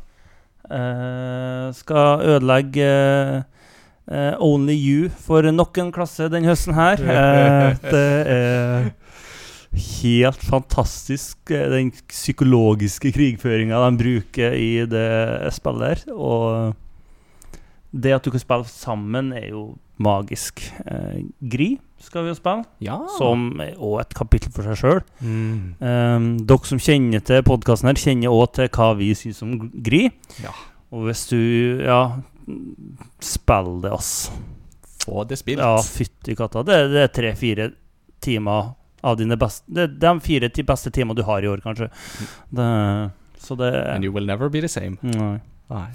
Eh, 0.71 1.73
skal 1.75 2.23
ødelegge 2.23 2.89
eh, 4.07 4.35
Only 4.39 4.77
You 4.79 5.11
for 5.11 5.45
nok 5.51 5.79
en 5.79 5.93
klasse 5.93 6.31
den 6.33 6.47
høsten 6.49 6.75
her. 6.75 7.03
Eh, 7.13 7.77
det 7.83 8.11
er 8.31 8.91
helt 10.03 10.43
fantastisk, 10.45 11.39
eh, 11.51 11.69
den 11.73 11.91
psykologiske 12.09 13.13
krigføringa 13.13 13.81
de 13.85 14.01
bruker 14.05 14.57
i 14.57 14.87
det 14.87 15.53
spillet 15.57 15.89
her. 16.07 16.15
Og 16.15 16.75
det 17.93 18.15
at 18.17 18.25
du 18.25 18.31
kan 18.31 18.41
spille 18.41 18.69
sammen, 18.69 19.33
er 19.33 19.51
jo 19.51 19.75
magisk. 19.99 20.63
Eh, 20.87 21.25
Gri 21.41 21.75
skal 22.03 22.25
vi 22.27 22.33
jo 22.33 22.37
spille, 22.39 22.65
Ja. 22.83 22.99
som 23.19 23.47
òg 23.63 24.01
et 24.03 24.15
kapittel 24.19 24.53
for 24.53 24.67
seg 24.67 24.77
sjøl. 24.81 25.01
mm. 25.23 25.75
Um, 25.81 26.27
dere 26.47 26.67
som 26.69 26.79
kjenner 26.83 27.23
til 27.25 27.43
podkasten 27.47 27.89
her, 27.91 27.95
kjenner 28.03 28.35
òg 28.35 28.53
til 28.59 28.69
hva 28.69 28.91
vi 28.99 29.13
syns 29.15 29.43
om 29.47 29.55
Gri. 29.83 30.09
Ja. 30.43 30.53
Og 30.93 31.07
hvis 31.09 31.29
du 31.31 31.39
Ja, 31.87 32.03
spill 33.23 33.81
det, 33.83 33.93
ass. 33.93 34.31
Få 35.05 35.25
det 35.27 35.39
spilt. 35.41 35.59
Ja, 35.63 35.77
fytti 35.83 36.37
katta. 36.39 36.63
Det, 36.67 36.77
det 36.93 37.03
er 37.07 37.13
tre-fire 37.15 37.71
timer 38.23 38.75
av 39.03 39.17
dine 39.19 39.35
beste 39.35 39.65
Det 39.67 39.83
er 39.89 39.95
de 39.99 40.13
fire 40.23 40.49
ti 40.55 40.63
beste 40.63 40.93
timene 40.95 41.17
du 41.19 41.25
har 41.27 41.43
i 41.43 41.49
år, 41.51 41.63
kanskje. 41.65 41.89
Det, 42.55 42.67
så 43.43 43.57
det 43.59 43.73
And 43.95 44.05
you 44.05 44.13
will 44.13 44.27
never 44.27 44.49
be 44.49 44.61
the 44.61 44.69
same. 44.71 44.99
Nei. 45.03 45.41
Nei. 45.73 45.89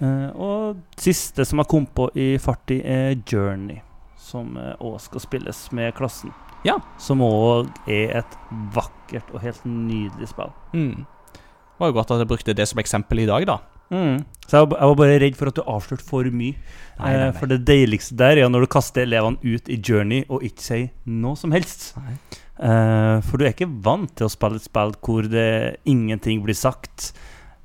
Uh, 0.00 0.30
og 0.40 0.78
siste 0.96 1.44
som 1.44 1.60
har 1.60 1.68
kommet 1.68 1.92
på 1.94 2.06
i 2.16 2.30
farti, 2.40 2.78
er 2.84 3.18
Journey. 3.28 3.82
Som 4.30 4.54
òg 4.78 4.98
skal 5.02 5.22
spilles 5.24 5.64
med 5.74 5.94
klassen. 5.98 6.30
Ja. 6.66 6.76
Som 7.00 7.22
òg 7.24 7.70
er 7.90 8.18
et 8.20 8.36
vakkert 8.76 9.30
og 9.34 9.40
helt 9.42 9.64
nydelig 9.66 10.28
spill. 10.30 10.52
Mm. 10.76 11.02
Det 11.34 11.80
var 11.80 11.90
jo 11.90 11.96
godt 11.96 12.10
at 12.14 12.20
jeg 12.22 12.28
brukte 12.30 12.54
det 12.54 12.66
som 12.68 12.78
eksempel 12.82 13.22
i 13.22 13.28
dag, 13.30 13.46
da. 13.48 13.58
Mm. 13.90 14.18
Så 14.46 14.58
jeg, 14.60 14.68
var- 14.70 14.78
jeg 14.78 14.90
var 14.90 14.98
bare 15.00 15.16
redd 15.22 15.36
for 15.38 15.48
at 15.50 15.56
du 15.56 15.62
avslørte 15.64 16.04
for 16.06 16.28
mye. 16.30 16.52
Nei, 17.00 17.08
nei, 17.08 17.16
nei. 17.16 17.26
Eh, 17.30 17.32
for 17.40 17.50
det 17.50 17.64
deiligste 17.66 18.14
der 18.20 18.38
er 18.44 18.52
når 18.52 18.66
du 18.66 18.70
kaster 18.76 19.02
elevene 19.06 19.40
ut 19.42 19.66
i 19.72 19.78
Journey 19.82 20.20
og 20.28 20.44
ikke 20.46 20.62
sier 20.62 20.90
noe 21.06 21.34
som 21.40 21.50
helst. 21.56 21.88
Nei. 21.98 22.14
Eh, 22.60 23.20
for 23.24 23.40
du 23.40 23.46
er 23.48 23.54
ikke 23.54 23.70
vant 23.82 24.12
til 24.20 24.28
å 24.28 24.30
spille 24.30 24.60
et 24.60 24.68
spill 24.68 24.92
hvor 25.00 25.26
det 25.32 25.48
ingenting 25.88 26.44
blir 26.44 26.54
sagt. 26.54 27.10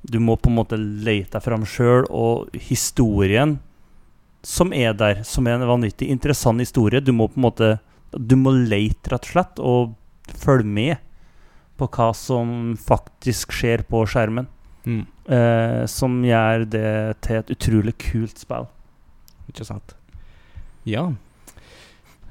Du 0.08 0.18
må 0.22 0.38
på 0.40 0.48
en 0.50 0.56
måte 0.56 0.78
lete 0.80 1.36
deg 1.36 1.42
fram 1.44 1.64
sjøl, 1.68 2.06
og 2.10 2.48
historien 2.54 3.58
som 4.46 4.70
er 4.76 4.94
der, 4.94 5.24
som 5.26 5.46
er 5.50 5.56
en 5.58 5.66
vanvittig 5.66 6.06
interessant 6.12 6.62
historie 6.62 7.00
Du 7.02 7.10
må 7.16 7.26
på 7.32 7.40
en 7.40 7.46
måte 7.48 7.70
Du 8.14 8.36
må 8.38 8.52
lete, 8.54 9.10
rett 9.10 9.26
og 9.26 9.32
slett, 9.32 9.58
og 9.58 9.96
følge 10.38 10.70
med 10.70 10.96
på 11.76 11.88
hva 11.92 12.06
som 12.16 12.48
faktisk 12.80 13.52
skjer 13.52 13.82
på 13.90 14.00
skjermen. 14.08 14.46
Mm. 14.86 15.02
Eh, 15.28 15.82
som 15.90 16.14
gjør 16.24 16.64
det 16.72 16.92
til 17.26 17.36
et 17.42 17.50
utrolig 17.52 17.92
kult 18.00 18.38
spill. 18.40 18.64
Ikke 19.50 19.66
sant. 19.68 19.92
Ja. 20.88 21.04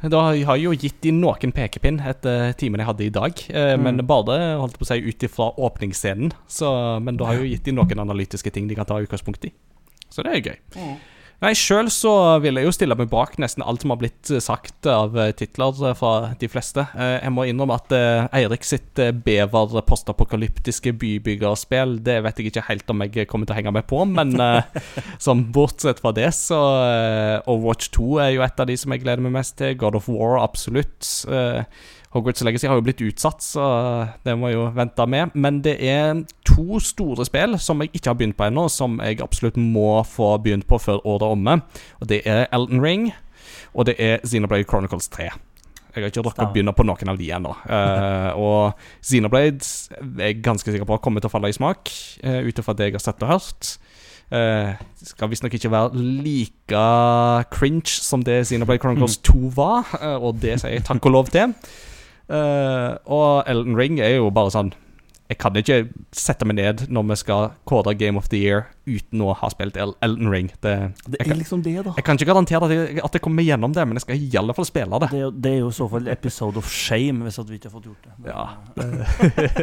Da 0.02 0.22
har 0.32 0.58
jeg 0.58 0.66
jo 0.66 0.74
gitt 0.74 0.98
de 1.06 1.14
noen 1.14 1.54
pekepinn 1.56 2.00
etter 2.02 2.56
timen 2.60 2.82
jeg 2.82 2.90
hadde 2.90 3.06
i 3.06 3.14
dag. 3.14 3.46
Eh, 3.50 3.76
Mm. 3.78 3.84
Men 3.86 4.08
bare 4.08 4.58
holdt 4.60 4.80
på 4.80 4.88
å 4.88 4.90
si 4.90 4.98
ut 5.06 5.24
ifra 5.30 5.52
åpningsscenen. 5.58 6.34
Så, 6.48 6.72
men 7.06 7.18
da 7.18 7.30
har 7.30 7.38
jeg 7.38 7.44
jo 7.46 7.52
gitt 7.54 7.70
de 7.70 7.76
noen 7.78 8.02
analytiske 8.08 8.52
ting 8.52 8.68
de 8.68 8.76
kan 8.76 8.86
ta 8.90 8.98
utgangspunkt 9.04 9.46
i. 9.46 9.54
Så 10.10 10.24
det 10.24 10.34
er 10.34 10.42
gøy. 10.42 10.58
Nei, 11.44 11.52
Sjøl 11.58 11.90
så 11.92 12.12
vil 12.44 12.56
jeg 12.56 12.68
jo 12.68 12.74
stille 12.74 12.96
meg 12.96 13.10
bak 13.12 13.34
nesten 13.42 13.64
alt 13.66 13.84
som 13.84 13.92
har 13.92 14.00
blitt 14.00 14.30
eh, 14.32 14.42
sagt 14.44 14.88
av 14.88 15.18
eh, 15.20 15.34
titler 15.36 15.82
eh, 15.90 15.96
fra 15.98 16.14
de 16.40 16.50
fleste. 16.52 16.86
Jeg 16.96 17.34
må 17.36 17.44
innrømme 17.50 17.76
at 17.76 17.96
Eirik 18.36 18.64
sitt 18.68 19.02
eh, 19.04 19.12
bever 19.12 19.76
postapokalyptiske 19.86 20.96
bybyggerspill, 21.02 21.98
det 22.06 22.22
vet 22.24 22.40
jeg 22.40 22.52
ikke 22.52 22.66
helt 22.70 22.94
om 22.94 23.04
jeg 23.04 23.28
kommer 23.32 23.50
til 23.50 23.56
å 23.56 23.60
henge 23.60 23.76
med 23.76 23.88
på, 23.90 24.00
men 24.08 24.34
sånn 25.26 25.44
bortsett 25.56 26.00
fra 26.04 26.14
det, 26.16 26.32
så 26.38 26.62
Overwatch 27.44 27.92
2 27.98 28.10
er 28.24 28.32
jo 28.38 28.46
et 28.46 28.64
av 28.64 28.70
de 28.72 28.80
som 28.80 28.96
jeg 28.96 29.04
gleder 29.04 29.24
meg 29.26 29.36
mest 29.36 29.58
til. 29.60 29.76
God 29.80 30.00
of 30.00 30.08
War, 30.12 30.40
absolutt. 30.40 31.04
Hogwarts 32.16 32.46
Legacy 32.48 32.70
har 32.72 32.78
jo 32.80 32.84
blitt 32.86 33.02
utsatt, 33.04 33.44
så 33.44 33.64
det 34.24 34.38
må 34.40 34.48
jeg 34.48 34.56
jo 34.56 34.70
vente 34.76 35.06
med. 35.12 35.34
Men 35.36 35.60
det 35.66 35.76
er 35.84 36.22
to 36.48 36.80
store 36.80 37.26
spill 37.28 37.58
som 37.60 37.84
jeg 37.84 37.92
ikke 37.92 38.14
har 38.14 38.20
begynt 38.20 38.38
på 38.40 38.48
ennå, 38.48 38.70
som 38.72 39.02
jeg 39.04 39.20
absolutt 39.24 39.58
må 39.60 40.00
få 40.08 40.38
begynt 40.44 40.68
på 40.70 40.80
før 40.80 41.04
året 41.04 41.26
er 41.28 41.36
omme. 41.36 41.58
Og 42.00 42.08
det 42.12 42.22
er 42.24 42.46
Elden 42.56 42.80
Ring, 42.84 43.10
og 43.76 43.90
det 43.90 43.98
er 44.00 44.24
Xenoblade 44.24 44.68
Chronicles 44.70 45.12
3. 45.12 45.28
Jeg 45.96 46.04
har 46.04 46.12
ikke 46.12 46.24
rukket 46.26 46.44
å 46.44 46.52
begynne 46.52 46.74
på 46.76 46.84
noen 46.84 47.12
av 47.12 47.20
de 47.20 47.28
ennå. 47.32 47.52
Uh, 47.68 48.32
og 48.46 48.86
Xenoblade 49.04 49.68
er 50.04 50.32
jeg 50.32 50.42
ganske 50.44 50.72
sikker 50.72 50.88
på 50.88 51.00
kommer 51.04 51.24
til 51.24 51.32
å 51.32 51.34
falle 51.34 51.52
i 51.52 51.56
smak, 51.56 51.92
uh, 52.24 52.42
ut 52.48 52.60
ifra 52.64 52.76
det 52.76 52.90
jeg 52.90 52.96
har 52.98 53.04
sett 53.04 53.24
og 53.24 53.32
hørt. 53.32 53.74
Uh, 54.32 54.72
skal 55.06 55.30
visstnok 55.30 55.54
ikke 55.56 55.70
være 55.70 56.00
like 56.00 56.86
cringe 57.54 57.92
som 57.92 58.24
det 58.26 58.42
Xenoblade 58.48 58.84
Chronicles 58.84 59.20
2 59.28 59.52
var, 59.56 59.92
uh, 60.00 60.16
og 60.20 60.40
det 60.44 60.58
sier 60.64 60.78
jeg 60.78 60.88
takk 60.88 61.12
og 61.12 61.16
lov 61.20 61.32
til. 61.36 61.56
Eh, 62.30 62.98
og 63.06 63.44
Elden 63.48 63.76
Ring 63.78 64.00
er 64.02 64.16
jo 64.18 64.32
bare 64.34 64.50
sånn 64.50 64.72
Jeg 65.30 65.38
kan 65.42 65.54
ikke 65.58 65.76
sette 66.14 66.46
meg 66.46 66.56
ned 66.58 66.84
når 66.90 67.04
vi 67.12 67.16
skal 67.22 67.52
kåre 67.70 67.94
Game 67.98 68.18
of 68.18 68.28
the 68.30 68.38
Year 68.42 68.64
uten 68.86 69.22
å 69.26 69.32
ha 69.38 69.50
spilt 69.50 69.78
El 69.78 69.94
Elden 70.06 70.30
Ring. 70.30 70.50
Det, 70.62 70.74
Det 71.06 71.20
er 71.22 71.26
kan, 71.32 71.38
liksom 71.38 71.64
det, 71.66 71.76
da. 71.86 71.94
jeg 71.98 72.06
kan 72.06 72.18
ikke 72.18 72.28
garantere 72.30 72.66
at 72.68 72.74
jeg, 72.76 73.00
at 73.06 73.14
jeg 73.18 73.22
kommer 73.26 73.42
gjennom 73.46 73.74
det, 73.74 73.86
men 73.90 73.98
jeg 73.98 74.06
skal 74.06 74.22
i 74.22 74.30
alle 74.38 74.54
fall 74.58 74.66
spille 74.70 75.00
det. 75.02 75.10
Det 75.14 75.22
er, 75.26 75.32
det 75.46 75.52
er 75.54 75.60
jo 75.64 75.70
i 75.74 75.78
så 75.80 75.88
fall 75.90 76.08
episode 76.14 76.58
of 76.62 76.70
shame, 76.70 77.26
hvis 77.26 77.40
vi 77.42 77.58
ikke 77.58 77.72
har 77.72 77.74
fått 77.74 77.90
gjort 77.90 78.06
det. 78.06 78.14
Ja. 78.30 78.46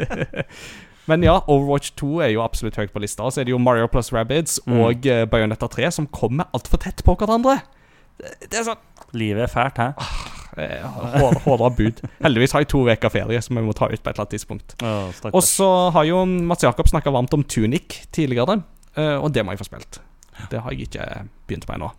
Men 1.10 1.22
ja, 1.26 1.36
Overwatch 1.50 1.92
2 1.98 2.10
er 2.22 2.28
jo 2.36 2.42
absolutt 2.44 2.76
høyt 2.78 2.92
på 2.94 3.00
lista. 3.02 3.26
Så 3.30 3.40
er 3.42 3.48
det 3.48 3.54
jo 3.54 3.58
Mario 3.58 3.88
plus 3.90 4.12
Rabbids 4.14 4.60
Mm. 4.66 4.76
og 4.86 5.06
uh, 5.10 5.24
Bayonetta 5.30 5.66
3 5.70 5.90
som 5.90 6.06
kommer 6.06 6.46
altfor 6.54 6.78
tett 6.82 7.02
på 7.06 7.16
hverandre. 7.18 7.56
Det, 8.20 8.34
det 8.52 8.60
er 8.60 8.68
sånn 8.70 8.78
Livet 9.18 9.48
er 9.48 9.50
fælt, 9.50 9.78
hæ? 9.82 9.88
eh, 9.98 9.98
hår- 9.98 10.41
Hårda 10.56 11.70
bud. 11.76 12.02
Heldigvis 12.22 12.52
har 12.52 12.64
jeg 12.64 12.70
to 12.72 12.82
uker 12.86 13.12
ferie 13.12 13.40
som 13.44 13.56
jeg 13.58 13.66
må 13.66 13.74
ta 13.76 13.88
ut 13.88 13.96
på 14.02 14.10
et 14.10 14.12
eller 14.12 14.24
annet 14.24 14.34
tidspunkt. 14.36 14.74
Ja, 14.82 15.10
Og 15.32 15.42
så 15.46 15.68
har 15.94 16.04
jo 16.08 16.24
Mats 16.26 16.64
Jakob 16.66 16.88
snakka 16.90 17.12
varmt 17.14 17.34
om 17.34 17.44
Tunic 17.44 18.02
tidligere, 18.12 18.62
eh, 18.96 19.16
og 19.16 19.32
det 19.32 19.44
må 19.44 19.54
jeg 19.54 19.62
få 19.64 19.68
spilt. 19.70 20.00
Det 20.50 20.60
har 20.64 20.72
jeg 20.74 20.88
ikke 20.88 21.06
begynt 21.46 21.66
på 21.68 21.76
ennå. 21.76 21.90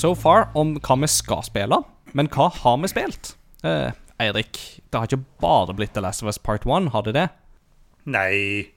So 0.00 0.14
far 0.16 0.46
om 0.56 0.78
hva 0.80 0.94
vi 1.02 1.08
skal 1.12 1.42
spille, 1.44 1.82
men 2.16 2.28
hva 2.32 2.46
har 2.54 2.78
vi 2.80 2.88
spilt? 2.88 3.34
Eh, 3.60 3.92
Eirik, 4.22 4.56
det 4.88 4.96
har 4.96 5.08
ikke 5.10 5.24
bare 5.42 5.74
blitt 5.76 5.92
The 5.92 6.00
Last 6.00 6.24
of 6.24 6.30
Us 6.30 6.38
Part 6.40 6.64
1, 6.64 6.88
har 6.94 7.04
det 7.04 7.12
det? 7.18 7.26
Nei. 8.08 8.70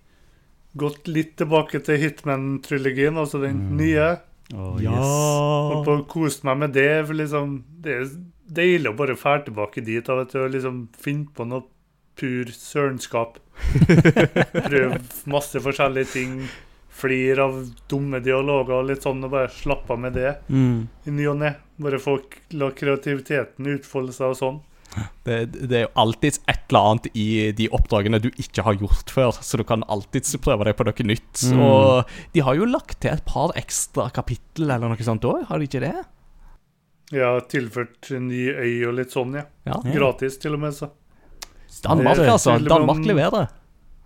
Gått 0.75 1.07
litt 1.07 1.37
tilbake 1.39 1.79
til 1.85 2.01
Hitman-trilogien, 2.01 3.15
altså 3.21 3.39
den 3.39 3.61
nye. 3.79 4.17
Å, 4.51 4.73
Og 4.83 5.85
på 5.87 5.95
kost 6.11 6.43
meg 6.43 6.59
med 6.59 6.75
det. 6.75 7.05
For 7.07 7.15
liksom, 7.15 7.55
det 7.85 7.95
er 8.01 8.11
deilig 8.59 8.91
å 8.91 8.97
bare 8.99 9.15
fære 9.15 9.45
tilbake 9.47 9.85
dit 9.85 10.11
og 10.11 10.19
vet 10.25 10.35
du, 10.35 10.41
og 10.43 10.51
liksom 10.57 10.83
finne 10.99 11.31
på 11.31 11.47
noe 11.47 11.63
pur 12.19 12.51
sørenskap. 12.51 13.39
Prøve 14.67 14.99
masse 15.31 15.63
forskjellige 15.63 16.11
ting. 16.11 16.37
Flir 17.03 17.39
av 17.43 17.57
dumme 17.91 18.19
dialoger 18.23 18.77
og 18.79 18.87
litt 18.89 19.03
sånn, 19.03 19.23
og 19.27 19.33
bare 19.35 19.51
slappe 19.51 19.91
av 19.91 19.99
med 19.99 20.13
det 20.15 20.37
Mm. 20.49 20.87
i 21.05 21.11
ny 21.11 21.25
og 21.27 21.37
ne. 21.41 21.55
Bare 21.83 21.99
folk 21.99 22.37
la 22.55 22.69
kreativiteten 22.71 23.67
utfolde 23.75 24.13
seg 24.15 24.31
og 24.31 24.39
sånn. 24.39 24.61
Det, 25.25 25.37
det 25.69 25.73
er 25.73 25.81
jo 25.87 25.91
alltids 26.03 26.37
et 26.47 26.59
eller 26.69 26.85
annet 26.91 27.07
i 27.17 27.51
de 27.57 27.65
oppdragene 27.73 28.19
du 28.21 28.27
ikke 28.37 28.61
har 28.61 28.75
gjort 28.77 29.09
før, 29.09 29.31
så 29.41 29.57
du 29.57 29.63
kan 29.65 29.81
alltids 29.89 30.35
prøve 30.43 30.67
deg 30.67 30.75
på 30.77 30.85
noe 30.85 31.05
nytt. 31.09 31.45
Mm. 31.49 31.61
Og 31.65 32.11
de 32.35 32.43
har 32.45 32.59
jo 32.59 32.67
lagt 32.69 32.99
til 33.01 33.09
et 33.15 33.23
par 33.25 33.55
ekstra 33.57 34.11
kapittel 34.13 34.69
eller 34.69 34.93
noe 34.93 35.07
sånt 35.07 35.25
òg, 35.25 35.47
har 35.49 35.57
de 35.63 35.65
ikke 35.65 35.81
det? 35.81 35.95
Har 37.13 37.41
tilført 37.49 38.11
en 38.13 38.27
ny 38.29 38.43
øy 38.53 38.85
og 38.89 38.93
litt 38.99 39.11
sånn, 39.13 39.33
ja. 39.37 39.47
Ja. 39.65 39.79
Ja. 39.81 39.95
Gratis, 39.97 40.37
til 40.41 40.53
og 40.53 40.61
med, 40.61 40.77
så. 40.77 40.91
Danmark, 41.83 42.21
altså. 42.29 42.59
Danmark 42.61 43.01
leverer. 43.09 43.49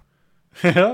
ja. 0.63 0.87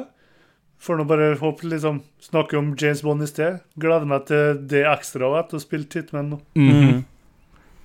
Får 0.83 0.99
nå 0.99 1.05
bare 1.07 1.29
håpe 1.39 1.67
liksom 1.71 2.01
Snakke 2.23 2.57
om 2.59 2.73
James 2.79 3.03
Bond 3.05 3.23
i 3.23 3.29
sted. 3.29 3.61
Gleder 3.79 4.07
meg 4.09 4.25
til 4.27 4.57
det 4.67 4.83
ekstra 4.89 5.29
etter 5.39 5.55
å 5.55 5.61
ha 5.61 5.63
spilt 5.63 5.95
Hitman 5.95 6.33
nå. 6.33 6.39
Mhm. 6.59 7.03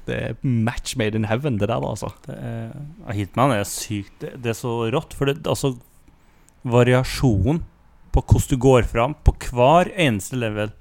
Det 0.08 0.16
er 0.16 0.36
match 0.40 0.96
made 0.96 1.18
in 1.18 1.26
heaven, 1.28 1.58
det 1.60 1.68
der, 1.68 1.84
altså. 1.84 2.08
Det 2.24 2.32
er, 2.32 2.70
Hitman 3.12 3.52
er 3.52 3.66
sykt. 3.68 4.14
Det, 4.22 4.30
det 4.40 4.54
er 4.54 4.56
så 4.56 4.88
rått. 4.94 5.12
For 5.12 5.28
det, 5.28 5.42
altså 5.46 5.74
Variasjonen 6.64 7.60
på 8.14 8.22
hvordan 8.24 8.48
du 8.48 8.56
går 8.64 8.88
fram 8.88 9.14
på 9.22 9.34
hver 9.52 9.92
eneste 9.94 10.38
level, 10.40 10.72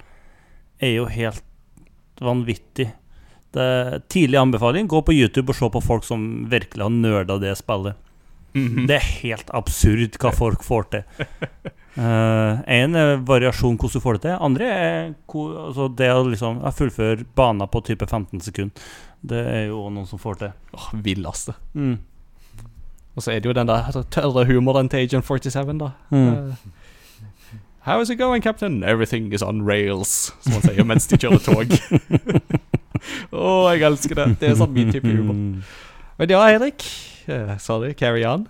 er 0.80 0.96
jo 0.96 1.10
helt 1.12 1.44
vanvittig. 2.24 2.88
Det 3.54 3.68
Tidlig 4.10 4.40
anbefaling 4.40 4.88
gå 4.88 5.02
på 5.04 5.16
YouTube 5.16 5.52
og 5.52 5.60
se 5.60 5.70
på 5.76 5.84
folk 5.84 6.08
som 6.08 6.48
virkelig 6.50 6.88
har 6.88 6.94
nerda 6.94 7.38
det 7.42 7.54
spillet. 7.60 8.00
Mhm. 8.58 8.88
Det 8.90 8.96
er 8.98 9.10
helt 9.24 9.52
absurd 9.54 10.18
hva 10.22 10.32
folk 10.36 10.64
får 10.66 10.90
til. 10.94 11.04
Én 11.98 12.94
er 12.94 13.16
variasjon 13.26 13.78
hvordan 13.78 13.98
du 13.98 14.04
får 14.04 14.18
det 14.18 14.22
til. 14.28 14.36
Andre 14.46 14.66
er 14.70 15.08
altså 15.34 15.88
det 15.98 16.12
å 16.14 16.28
liksom 16.28 16.60
fullføre 16.78 17.26
baner 17.38 17.70
på 17.74 17.82
type 17.88 18.06
15 18.06 18.44
sekunder. 18.46 18.90
Det 19.28 19.40
er 19.50 19.64
jo 19.72 19.88
noen 19.90 20.06
som 20.06 20.22
får 20.22 20.44
til. 20.44 20.52
Åh, 20.78 20.92
Villeste. 21.02 21.56
Mm. 21.74 21.98
Og 23.18 23.24
så 23.26 23.34
er 23.34 23.42
det 23.42 23.50
jo 23.50 23.56
den 23.58 23.70
der 23.70 23.90
tørre 24.14 24.46
humoren 24.46 24.90
til 24.94 25.08
Agent 25.08 25.26
47, 25.26 25.74
da. 25.82 25.90
Mm. 26.14 26.28
Uh, 26.28 26.54
How 27.88 28.02
is 28.02 28.10
it 28.10 28.18
going, 28.20 28.44
captain? 28.44 28.84
Everything 28.84 29.34
is 29.34 29.42
on 29.42 29.66
rails, 29.66 30.34
som 30.42 30.58
han 30.58 30.62
sier 30.62 30.84
mens 30.86 31.08
de 31.08 31.18
kjører 31.18 31.40
tog. 31.40 31.72
Å, 33.32 33.72
jeg 33.74 33.86
elsker 33.88 34.20
det. 34.20 34.26
Det 34.42 34.50
er 34.52 34.58
sånn 34.60 34.74
min 34.76 34.92
type 34.92 35.08
humor. 35.08 35.34
Mm. 35.34 35.62
Men 36.20 36.34
ja, 36.34 36.42
Eirik. 36.52 36.84
Eh, 37.28 37.54
sorry, 37.62 37.94
carry 37.98 38.26
on. 38.28 38.48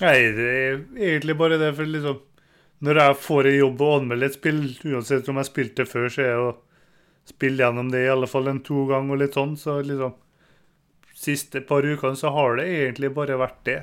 Nei, 0.00 0.16
det 0.36 0.48
er 0.48 0.80
egentlig 0.96 1.36
bare 1.36 1.58
det, 1.60 1.74
for 1.76 1.84
liksom 1.84 2.22
Når 2.80 2.96
jeg 2.96 3.16
får 3.20 3.46
en 3.50 3.56
jobb 3.58 3.82
og 3.84 3.94
anmelder 3.98 4.30
et 4.30 4.36
spill, 4.38 4.60
uansett 4.88 5.26
om 5.28 5.36
jeg 5.36 5.50
spilte 5.50 5.82
det 5.82 5.90
før, 5.90 6.06
så 6.08 6.22
er 6.22 6.30
jeg 6.30 6.44
å 6.46 6.52
spille 7.28 7.60
gjennom 7.60 7.90
det 7.92 8.06
i 8.06 8.08
alle 8.08 8.28
fall 8.30 8.48
en 8.48 8.62
to 8.64 8.86
ganger 8.88 9.18
og 9.18 9.20
litt 9.20 9.36
sånn, 9.36 9.52
så 9.60 9.82
liksom 9.84 10.14
Siste 11.20 11.60
par 11.68 11.84
ukene 11.84 12.16
så 12.16 12.30
har 12.32 12.56
det 12.56 12.64
egentlig 12.64 13.10
bare 13.12 13.36
vært 13.36 13.58
det. 13.68 13.80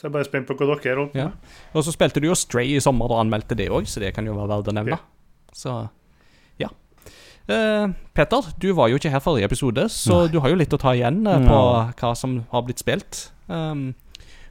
Så 0.00 0.06
jeg 0.06 0.08
er 0.08 0.14
bare 0.16 0.26
spent 0.26 0.48
på 0.48 0.54
hva 0.56 0.66
dere 0.72 0.96
holder 0.96 1.12
på 1.12 1.18
Ja. 1.20 1.28
Og 1.76 1.84
så 1.84 1.92
spilte 1.92 2.18
du 2.18 2.26
jo 2.26 2.34
Stray 2.34 2.72
i 2.72 2.80
sommer 2.80 3.12
og 3.12 3.20
anmeldte 3.20 3.54
det 3.54 3.68
òg, 3.68 3.84
så 3.86 4.00
det 4.00 4.14
kan 4.16 4.24
jo 4.24 4.32
være 4.32 4.48
verdt 4.48 4.70
å 4.72 4.74
nevne. 4.74 4.96
Okay. 4.96 5.54
Så. 5.60 5.74
Eh, 7.50 7.88
Peter, 8.14 8.46
du 8.62 8.68
var 8.76 8.88
jo 8.92 8.98
ikke 9.00 9.10
her 9.10 9.22
forrige 9.24 9.48
episode, 9.48 9.88
så 9.90 10.24
du 10.30 10.38
har 10.40 10.52
jo 10.52 10.58
litt 10.60 10.72
å 10.76 10.78
ta 10.80 10.92
igjen 10.96 11.22
uh, 11.26 11.38
på 11.42 11.56
Ja. 11.58 11.92
hva 12.00 12.12
som 12.16 12.44
har 12.52 12.62
blitt 12.66 12.78
spilt. 12.82 13.30
Um, 13.48 13.94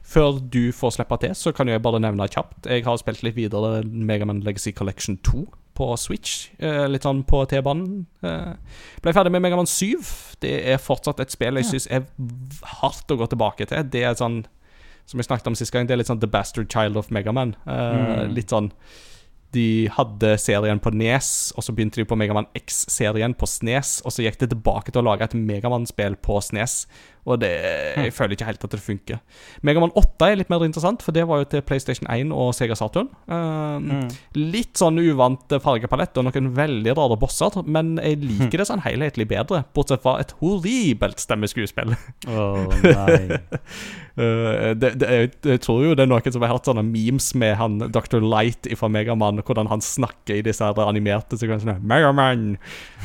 før 0.04 0.40
du 0.42 0.72
får 0.74 0.96
slippe 0.98 1.16
til, 1.22 1.34
så 1.38 1.52
kan 1.54 1.68
jeg 1.70 1.82
bare 1.82 2.00
nevne 2.02 2.26
kjapt. 2.28 2.66
Jeg 2.66 2.84
har 2.84 2.98
spilt 3.00 3.22
litt 3.22 3.36
videre 3.38 3.82
Megaman 3.86 4.42
Legacy 4.44 4.72
Collection 4.76 5.16
2 5.24 5.46
på 5.78 5.90
Switch. 5.96 6.48
Uh, 6.60 6.84
litt 6.90 7.06
sånn 7.06 7.22
på 7.24 7.44
T-banen. 7.48 8.06
Ble 8.20 9.12
ferdig 9.16 9.32
med 9.32 9.44
Megaman 9.46 9.66
7. 9.70 9.94
Det 10.42 10.56
er 10.74 10.82
fortsatt 10.82 11.20
et 11.24 11.30
spill 11.32 11.56
jeg 11.60 11.70
syns 11.70 11.86
er 11.88 12.04
hardt 12.82 13.08
å 13.14 13.16
gå 13.20 13.30
tilbake 13.32 13.68
til. 13.70 13.86
Det 13.88 14.02
er 14.04 14.18
sånn 14.18 14.42
som 15.06 15.18
jeg 15.18 15.26
snakket 15.26 15.48
om 15.50 15.56
sist 15.58 15.72
gang, 15.74 15.86
det 15.88 15.94
er 15.96 15.98
litt 16.02 16.10
sånn 16.10 16.20
The 16.22 16.28
Bastard 16.30 16.68
Child 16.70 16.96
of 17.00 17.08
Megaman. 17.10 17.54
Uh, 17.66 18.26
Mm. 18.26 18.34
Litt 18.36 18.50
sånn 18.52 18.68
De 19.54 19.90
hadde 19.90 20.36
serien 20.38 20.78
på 20.82 20.92
Nes, 20.94 21.50
og 21.56 21.64
så 21.66 21.74
begynte 21.74 21.98
de 21.98 22.06
på 22.06 22.18
Megaman 22.18 22.46
X-serien 22.58 23.34
på 23.34 23.48
Snes, 23.50 23.98
og 24.04 24.14
så 24.14 24.22
gikk 24.22 24.38
de 24.42 24.50
tilbake 24.52 24.92
til 24.92 25.02
å 25.02 25.08
lage 25.08 25.26
et 25.26 25.34
Megaman-spill 25.34 26.14
på 26.22 26.38
Snes, 26.44 26.84
og 27.28 27.40
det 27.42 27.50
Jeg 27.50 28.14
føler 28.16 28.34
ikke 28.34 28.48
helt 28.48 28.64
at 28.64 28.74
det 28.74 28.80
funker. 28.80 29.20
Megaman 29.66 29.92
8 29.98 30.28
er 30.30 30.38
litt 30.40 30.50
mer 30.52 30.64
interessant, 30.64 31.02
for 31.04 31.14
det 31.16 31.26
var 31.28 31.42
jo 31.42 31.48
til 31.52 31.64
PlayStation 31.66 32.08
1 32.10 32.32
og 32.32 32.52
Sega 32.56 32.76
Saturn. 32.78 33.10
Um, 33.28 34.08
Litt 34.36 34.80
sånn 34.80 35.00
uvant 35.02 35.52
fargepalett 35.62 36.16
og 36.20 36.28
noen 36.28 36.50
veldig 36.56 36.94
rare 36.96 37.18
bosser, 37.20 37.60
men 37.66 37.96
jeg 38.00 38.22
liker 38.24 38.58
det 38.62 38.68
sånn 38.70 38.84
helhetlig 38.86 39.28
bedre, 39.30 39.64
bortsett 39.76 40.04
fra 40.04 40.16
et 40.22 40.34
horribelt 40.40 41.20
stemmeskuespill. 41.20 41.94
Oh, 42.30 42.72
nei. 42.84 43.40
Uh, 44.16 44.72
det, 44.80 44.94
det, 45.00 45.08
jeg, 45.10 45.32
jeg 45.52 45.64
tror 45.64 45.84
jo 45.84 45.94
det 45.94 46.06
er 46.06 46.12
noen 46.12 46.32
som 46.32 46.44
har 46.44 46.54
hatt 46.56 46.68
sånne 46.70 46.86
memes 46.88 47.30
med 47.38 47.56
han 47.60 47.80
Dr. 47.92 48.20
Light 48.24 48.68
fra 48.80 48.90
Megaman, 48.92 49.44
hvordan 49.44 49.70
han 49.70 49.84
snakker 49.84 50.40
i 50.40 50.44
disse 50.46 50.64
her 50.64 50.86
animerte 50.88 51.38
sekvensene. 51.40 51.78
Megaman! 51.84 52.54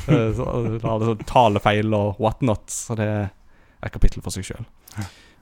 Uh, 0.08 0.32
så, 0.36 0.46
så, 0.46 0.78
så, 0.80 1.00
sånn 1.12 1.26
talefeil 1.28 1.96
og 1.98 2.22
whatnot. 2.22 2.70
Så 2.72 2.96
det 3.00 3.10
er 3.86 3.94
kapittel 3.94 4.24
for 4.26 4.34
seg 4.36 4.48
sjøl. 4.48 4.66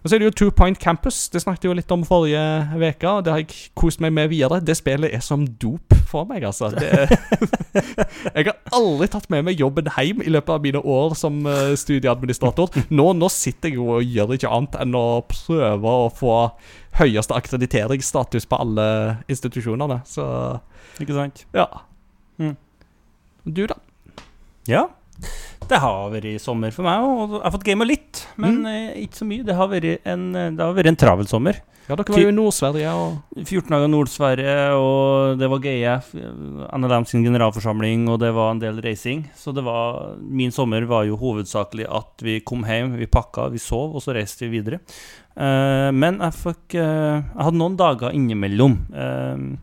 Og 0.04 0.10
så 0.10 0.18
er 0.18 0.20
det 0.20 0.26
jo 0.28 0.36
Two 0.36 0.52
Point 0.52 0.80
Campus. 0.84 1.30
Det 1.32 1.40
snakket 1.40 1.64
jeg 1.64 1.70
jo 1.70 1.76
litt 1.78 1.92
om 1.96 2.02
forrige 2.04 2.40
uke. 2.76 3.12
Det 3.24 3.32
har 3.32 3.40
jeg 3.40 3.70
kost 3.80 4.02
meg 4.04 4.12
med 4.12 4.34
videre. 4.34 4.60
Det 4.60 4.76
spillet 4.76 5.14
er 5.16 5.22
som 5.24 5.46
dop 5.48 5.96
for 6.10 6.28
meg, 6.28 6.44
altså. 6.44 6.68
Er 6.76 7.08
jeg 8.36 8.50
har 8.50 8.58
aldri 8.76 9.08
tatt 9.14 9.30
med 9.32 9.46
meg 9.48 9.62
jobben 9.62 9.88
hjem 9.96 10.20
i 10.26 10.34
løpet 10.34 10.58
av 10.58 10.66
mine 10.66 10.82
år 10.84 11.16
som 11.16 11.40
eh, 11.48 11.72
studieadministrator. 11.80 12.76
Nå, 12.92 13.06
nå 13.16 13.30
sitter 13.32 13.72
jeg 13.72 13.80
jo 13.80 13.88
og 13.96 14.04
gjør 14.04 14.36
ikke 14.36 14.52
annet 14.52 14.76
enn 14.84 14.98
å 15.00 15.06
prøve 15.32 15.96
å 16.04 16.12
få 16.12 16.36
høyeste 17.00 17.38
akkrediteringsstatus 17.40 18.50
på 18.52 18.60
alle 18.60 18.90
institusjonene. 19.32 20.02
Så 20.04 20.28
Ikke 21.00 21.16
sant? 21.16 21.46
ja. 21.56 21.70
Mm. 22.44 22.58
Du, 23.48 23.64
da? 23.72 23.80
Ja. 24.68 24.90
Det 25.70 25.80
har 25.80 26.10
vært 26.12 26.42
sommer 26.44 26.72
for 26.76 26.84
meg, 26.84 27.00
òg. 27.08 27.38
jeg 27.38 27.44
har 27.46 27.52
fått 27.52 27.64
gama 27.70 27.86
litt. 27.88 28.26
Men 28.38 28.58
Mm. 28.64 28.66
eh, 28.68 29.04
ikke 29.06 29.16
så 29.22 29.26
mye. 29.26 29.46
Det 29.46 29.56
har 29.56 29.68
vært 29.72 30.00
en, 30.06 30.36
eh, 30.36 30.50
det 30.52 30.60
har 30.60 30.74
vært 30.74 30.88
en 30.88 30.96
travel 30.96 31.28
sommer. 31.28 31.62
Ja, 31.90 31.96
Dere 31.96 32.08
var 32.14 32.20
jo 32.22 32.30
i 32.30 32.32
Nord-Sverige 32.32 32.92
og 32.96 33.18
14 33.44 33.68
dager 33.70 33.90
Nord-Sverige, 33.92 34.72
og 34.80 35.38
det 35.38 35.50
var 35.52 35.60
GF, 35.60 36.14
NLM 36.80 37.06
sin 37.06 37.26
generalforsamling, 37.26 38.08
og 38.08 38.20
det 38.22 38.34
var 38.34 38.52
en 38.52 38.60
del 38.60 38.80
reising. 38.82 39.26
Så 39.36 39.54
det 39.54 39.64
var, 39.66 40.16
min 40.22 40.50
sommer 40.52 40.86
var 40.88 41.04
jo 41.04 41.18
hovedsakelig 41.18 41.86
at 41.92 42.24
vi 42.24 42.40
kom 42.40 42.64
hjem, 42.64 42.96
vi 42.98 43.06
pakka, 43.06 43.50
vi 43.52 43.58
sov, 43.60 43.96
og 43.96 44.02
så 44.02 44.16
reiste 44.16 44.48
vi 44.48 44.62
videre. 44.62 44.80
Uh, 45.36 45.92
men 45.92 46.20
jeg 46.20 46.32
fikk 46.38 46.76
uh, 46.78 47.20
Jeg 47.20 47.44
hadde 47.44 47.58
noen 47.58 47.76
dager 47.76 48.12
innimellom. 48.14 48.78
eh, 48.94 49.58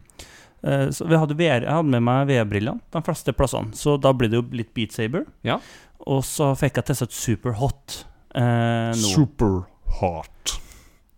så 0.60 1.06
vi 1.08 1.16
hadde 1.16 1.36
VR, 1.38 1.64
jeg 1.64 1.72
hadde 1.72 1.92
med 1.94 2.04
meg 2.04 2.26
VR-brillene 2.28 2.82
de 2.92 3.00
fleste 3.06 3.32
plassene, 3.32 3.72
så 3.76 3.94
da 3.96 4.12
ble 4.12 4.28
det 4.28 4.36
jo 4.36 4.44
litt 4.52 4.74
Beat 4.76 4.92
Saber. 4.92 5.24
Ja. 5.46 5.56
Og 6.08 6.20
så 6.28 6.50
fikk 6.58 6.80
jeg 6.80 6.90
testet 6.90 7.16
Superhot 7.16 8.02
eh, 8.36 8.92
nå. 8.96 9.08
Super. 9.08 9.62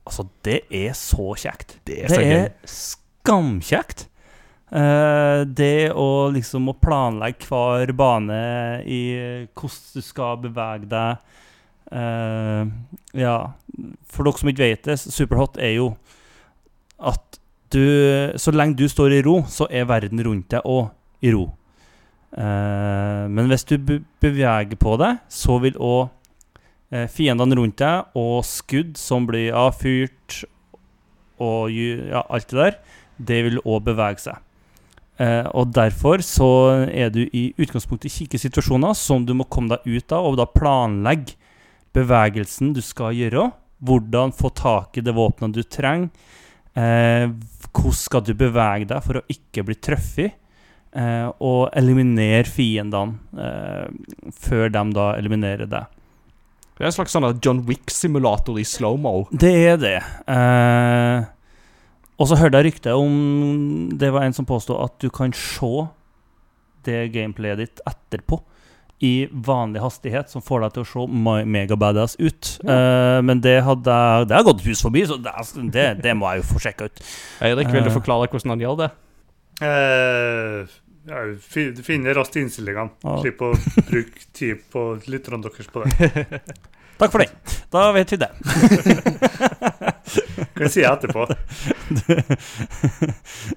Altså, 0.02 0.26
det 0.46 0.62
er 0.74 0.94
så 0.98 1.32
kjekt. 1.38 1.76
Det 1.86 2.00
er 2.04 2.14
Det 2.14 2.30
er 2.32 2.48
skamkjekt. 2.66 4.08
Eh, 4.72 5.42
det 5.44 5.92
å 5.92 6.30
liksom 6.32 6.70
å 6.72 6.78
planlegge 6.80 7.44
hver 7.50 7.92
bane 7.92 8.40
i 8.88 9.02
hvordan 9.52 9.98
du 9.98 10.04
skal 10.06 10.38
bevege 10.40 10.88
deg 10.88 11.34
eh, 11.92 12.70
Ja, 13.20 13.36
for 14.08 14.24
dere 14.24 14.40
som 14.40 14.48
ikke 14.48 14.64
vet 14.64 14.88
det, 14.88 14.96
Superhot 15.02 15.60
er 15.60 15.74
jo 15.76 15.90
at 16.96 17.36
du 17.72 18.38
Så 18.38 18.52
lenge 18.54 18.76
du 18.78 18.86
står 18.88 19.18
i 19.18 19.22
ro, 19.24 19.42
så 19.48 19.66
er 19.70 19.88
verden 19.90 20.22
rundt 20.24 20.50
deg 20.52 20.64
òg 20.64 20.90
i 21.22 21.32
ro. 21.34 21.48
Eh, 22.32 23.24
men 23.28 23.50
hvis 23.50 23.66
du 23.68 23.76
beveger 24.22 24.78
på 24.80 24.96
deg, 25.00 25.20
så 25.28 25.58
vil 25.62 25.76
òg 25.76 26.08
eh, 26.92 27.08
fiendene 27.12 27.58
rundt 27.58 27.80
deg 27.82 28.16
og 28.18 28.40
skudd 28.48 28.96
som 29.00 29.28
blir 29.28 29.52
avfyrt 29.56 30.42
og 31.42 31.72
ja, 31.74 32.22
alt 32.30 32.48
det 32.52 32.58
der, 32.58 32.80
det 33.18 33.44
vil 33.48 33.62
òg 33.64 33.84
bevege 33.90 34.22
seg. 34.22 34.40
Eh, 35.20 35.46
og 35.52 35.74
derfor 35.76 36.22
så 36.24 36.50
er 36.88 37.12
du 37.12 37.24
i 37.26 37.50
utgangspunktet 37.60 38.08
i 38.08 38.14
kikkesituasjoner 38.14 38.96
som 38.96 39.26
du 39.26 39.34
må 39.36 39.46
komme 39.50 39.76
deg 39.76 39.98
ut 39.98 40.14
av, 40.14 40.30
og 40.30 40.38
da 40.40 40.48
planlegge 40.48 41.36
bevegelsen 41.92 42.72
du 42.72 42.80
skal 42.84 43.12
gjøre. 43.16 43.50
Hvordan 43.82 44.32
få 44.32 44.52
tak 44.56 44.96
i 44.96 45.04
det 45.04 45.14
våpenet 45.16 45.58
du 45.58 45.66
trenger. 45.66 46.08
Eh, 46.78 47.26
hvordan 47.72 47.98
skal 47.98 48.24
du 48.24 48.32
bevege 48.36 48.88
deg 48.88 49.02
for 49.04 49.20
å 49.20 49.26
ikke 49.32 49.64
bli 49.68 49.76
truffet? 49.80 50.38
Eh, 50.92 51.28
og 51.40 51.70
eliminere 51.78 52.44
fiendene 52.44 53.16
eh, 53.40 54.28
før 54.36 54.72
de 54.72 54.82
da 54.92 55.06
eliminerer 55.16 55.70
deg. 55.70 56.00
Det 56.76 56.84
er 56.84 56.90
en 56.90 56.96
slags 56.96 57.14
sånn 57.14 57.28
John 57.44 57.62
Wick-simulator 57.68 58.58
i 58.60 58.64
slow-mo. 58.66 59.22
Det 59.32 59.52
er 59.70 59.80
det. 59.80 59.98
Eh, 60.28 61.24
og 62.20 62.28
så 62.28 62.36
hørte 62.38 62.60
jeg 62.60 62.68
rykte 62.68 62.92
om 62.94 63.14
Det 63.98 64.12
var 64.14 64.26
en 64.26 64.36
som 64.36 64.46
påstod 64.46 64.78
at 64.84 64.98
du 65.00 65.08
kan 65.10 65.32
se 65.36 65.86
det 66.86 67.12
gameplayet 67.14 67.62
ditt 67.62 67.82
etterpå 67.88 68.40
i 69.02 69.26
vanlig 69.32 69.80
hastighet, 69.82 70.30
som 70.30 70.42
får 70.46 70.60
deg 70.62 70.72
til 70.76 70.82
å 70.84 70.88
se 70.92 71.06
me- 71.10 71.44
megabadass 71.44 72.14
ut. 72.20 72.52
Eh, 72.62 73.18
men 73.26 73.40
det 73.42 73.56
hadde 73.66 73.96
Det 74.28 74.36
har 74.36 74.44
gått 74.46 74.62
hus 74.62 74.82
forbi, 74.84 75.02
så 75.10 75.16
det, 75.18 75.32
det, 75.74 75.88
det 76.04 76.14
må 76.16 76.30
jeg 76.30 76.42
jo 76.44 76.48
få 76.54 76.62
sjekka 76.62 76.86
ut. 76.90 77.02
Eirik, 77.42 77.72
vil 77.74 77.82
du 77.82 77.90
Eh. 77.90 77.96
forklare 77.98 78.28
hvordan 78.30 78.54
han 78.54 78.62
gjør 78.62 78.78
det? 78.84 78.90
Uh, 79.62 80.66
ja, 81.06 81.20
finner 81.42 81.82
finne 81.86 82.14
raskt 82.16 82.36
innstillingene. 82.40 82.90
Ja. 83.04 83.16
Slipp 83.22 83.42
å 83.42 83.52
bruke 83.88 84.24
tid 84.34 84.62
på 84.72 84.86
lytterne 85.10 85.42
deres 85.44 85.66
på 85.70 85.82
det. 85.84 86.40
Takk 87.00 87.10
for 87.14 87.18
det. 87.24 87.30
Da 87.72 87.86
vet 87.96 88.12
vi 88.12 88.18
det. 88.20 88.28
Hva 90.58 90.68
sier 90.68 90.84
jeg 90.84 90.92
etterpå. 90.92 91.24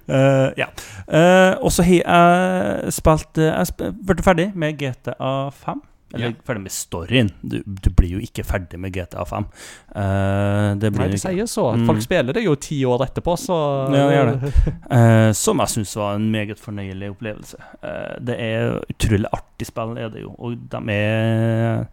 uh, 0.08 0.48
ja. 0.62 0.68
Uh, 1.06 1.52
og 1.62 1.70
så 1.74 1.84
har 1.86 2.00
jeg 2.00 2.94
spilt 2.96 3.38
eh, 3.42 3.52
Jeg 3.60 3.92
ble 4.08 4.24
ferdig 4.24 4.48
med 4.58 4.78
GTA 4.80 5.34
5. 5.54 5.82
Eller 6.14 6.30
Ja. 6.30 6.34
ferdig 6.46 6.62
med 6.62 6.72
storyen. 6.72 7.30
Du, 7.42 7.56
du 7.66 7.88
blir 7.90 8.12
jo 8.16 8.20
ikke 8.22 8.44
ferdig 8.46 8.78
med 8.80 8.94
GTA 8.94 9.24
5. 9.26 9.46
Uh, 9.90 10.74
det 10.80 10.92
blir 10.94 11.02
Nei, 11.02 11.08
det 11.12 11.18
ikke. 11.18 11.32
sier 11.34 11.48
så. 11.50 11.64
Mm. 11.76 11.86
Folk 11.90 12.02
spiller 12.04 12.32
det 12.36 12.44
jo 12.46 12.54
ti 12.62 12.78
år 12.88 13.04
etterpå, 13.08 13.34
så 13.42 13.56
Ja, 13.92 14.06
de 14.08 14.16
gjør 14.16 14.32
det. 14.32 14.52
Eh, 14.96 15.32
som 15.34 15.58
jeg 15.60 15.68
syns 15.74 15.96
var 15.98 16.14
en 16.16 16.28
meget 16.30 16.60
fornøyelig 16.62 17.10
opplevelse. 17.16 17.58
Uh, 17.82 18.14
det 18.22 18.36
er 18.40 18.76
utrolig 18.94 19.26
artig 19.34 19.66
spill, 19.68 19.96
er 19.98 20.08
det 20.14 20.22
jo. 20.22 20.30
Og 20.38 20.54
de 20.72 20.82
er 20.94 21.86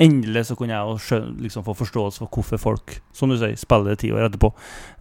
Endelig 0.00 0.46
så 0.48 0.56
kunne 0.56 0.72
jeg 0.72 0.80
jo 1.10 1.18
liksom 1.44 1.64
få 1.66 1.74
forståelse 1.76 2.22
for 2.22 2.32
hvorfor 2.32 2.60
folk, 2.62 2.94
som 3.12 3.28
du 3.28 3.36
sier, 3.36 3.56
spiller 3.60 3.98
ti 4.00 4.08
år 4.14 4.30
etterpå. 4.30 4.48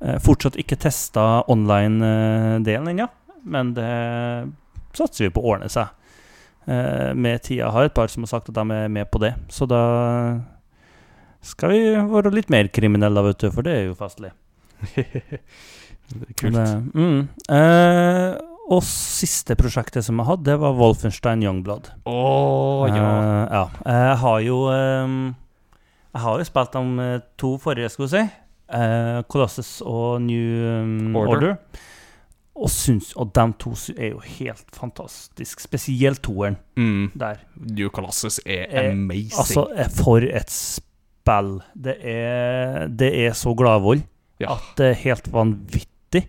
Eh, 0.04 0.18
fortsatt 0.24 0.60
ikke 0.60 0.80
testa 0.82 1.46
online-delen 1.48 2.92
ennå, 2.92 3.08
men 3.48 3.72
det 3.78 3.94
satser 4.98 5.28
vi 5.28 5.34
på 5.36 5.44
å 5.44 5.54
ordne 5.54 5.72
seg. 5.72 5.94
Eh, 6.68 7.16
med 7.16 7.42
tida 7.48 7.72
har 7.72 7.88
et 7.88 7.96
par 7.96 8.12
som 8.12 8.26
har 8.28 8.34
sagt 8.34 8.52
at 8.52 8.60
de 8.60 8.76
er 8.76 8.92
med 8.92 9.08
på 9.10 9.22
det, 9.24 9.32
så 9.50 9.70
da 9.70 9.82
skal 11.48 11.72
vi 11.72 11.82
være 12.12 12.36
litt 12.36 12.52
mer 12.52 12.68
kriminelle, 12.68 13.24
vet 13.30 13.46
du, 13.46 13.50
for 13.56 13.64
det 13.66 13.78
er 13.78 13.88
jo 13.88 13.96
festlig. 13.98 14.34
Kult. 16.40 16.56
Det, 16.56 16.68
mm. 16.96 17.20
eh, 17.56 18.49
og 18.70 18.84
siste 18.86 19.56
prosjektet 19.58 20.06
som 20.06 20.20
jeg 20.22 20.28
hadde, 20.30 20.46
det 20.46 20.58
var 20.62 20.76
Wolfenstein 20.78 21.42
Youngblood. 21.44 21.90
Oh, 22.10 22.86
ja. 22.90 23.02
Uh, 23.02 23.46
ja. 23.50 23.64
Jeg 23.90 24.18
har 24.22 24.40
jo 24.46 24.58
um, 24.70 25.16
Jeg 26.14 26.22
har 26.26 26.38
jo 26.42 26.46
spilt 26.48 26.74
de 26.76 27.06
eh, 27.06 27.22
to 27.38 27.54
forrige, 27.62 27.90
skal 27.94 28.06
vi 28.06 28.10
si. 28.14 28.22
Uh, 28.70 29.22
Colossus 29.30 29.72
og 29.82 30.22
New 30.22 30.68
um, 30.84 31.16
Order. 31.18 31.34
Order. 31.36 31.56
Og, 32.60 32.70
syns, 32.70 33.14
og 33.16 33.32
de 33.34 33.46
to 33.62 33.72
er 33.96 34.10
jo 34.12 34.20
helt 34.26 34.66
fantastisk. 34.76 35.62
Spesielt 35.64 36.22
toeren 36.26 36.58
Mm. 36.78 37.12
der. 37.16 37.42
New 37.56 37.90
Colossus 37.90 38.40
er 38.46 38.66
er 38.70 38.92
amazing. 38.92 39.40
Altså, 39.40 39.68
eh, 39.76 39.90
for 39.90 40.18
et 40.18 40.50
spill. 40.52 41.62
Det 41.74 41.96
er, 42.04 42.88
det 42.88 43.14
er 43.26 43.34
så 43.34 43.54
gladvold. 43.56 44.04
Ja. 44.40 44.54
at 44.54 44.78
det 44.78 44.86
er 44.90 44.94
helt 45.04 45.34
vanvittig. 45.34 45.88
Det 46.12 46.24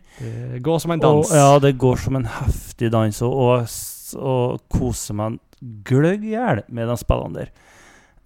går 0.63 0.81
som 0.83 0.93
en 0.95 1.01
Og, 1.01 1.23
dans. 1.23 1.33
ja, 1.35 1.59
det 1.63 1.75
går 1.81 1.97
som 2.03 2.17
en 2.17 2.27
heftig 2.27 2.91
dans, 2.93 3.23
og, 3.23 3.33
og, 3.39 4.21
og 4.21 4.61
koser 4.73 5.17
meg 5.17 5.39
gløgg 5.89 6.25
i 6.25 6.35
hjel 6.35 6.63
med 6.69 6.89
de 6.89 6.97
spillene 7.01 7.43
der. 7.43 7.51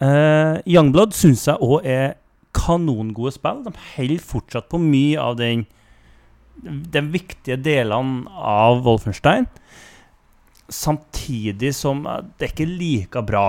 Uh, 0.03 0.59
Youngblood 0.67 1.15
syns 1.17 1.47
jeg 1.47 1.63
òg 1.63 1.87
er 1.87 2.15
kanongode 2.55 3.33
spill. 3.35 3.63
De 3.67 3.73
holder 3.97 4.23
fortsatt 4.23 4.69
på 4.71 4.81
mye 4.83 5.19
av 5.21 5.39
den 5.41 5.65
de 6.65 7.01
viktige 7.11 7.57
delene 7.59 8.31
av 8.31 8.85
Wolfenstein. 8.87 9.49
Samtidig 10.71 11.75
som 11.77 12.05
eh, 12.07 12.23
det 12.39 12.47
er 12.47 12.53
ikke 12.55 12.69
like 12.71 13.23
bra 13.27 13.49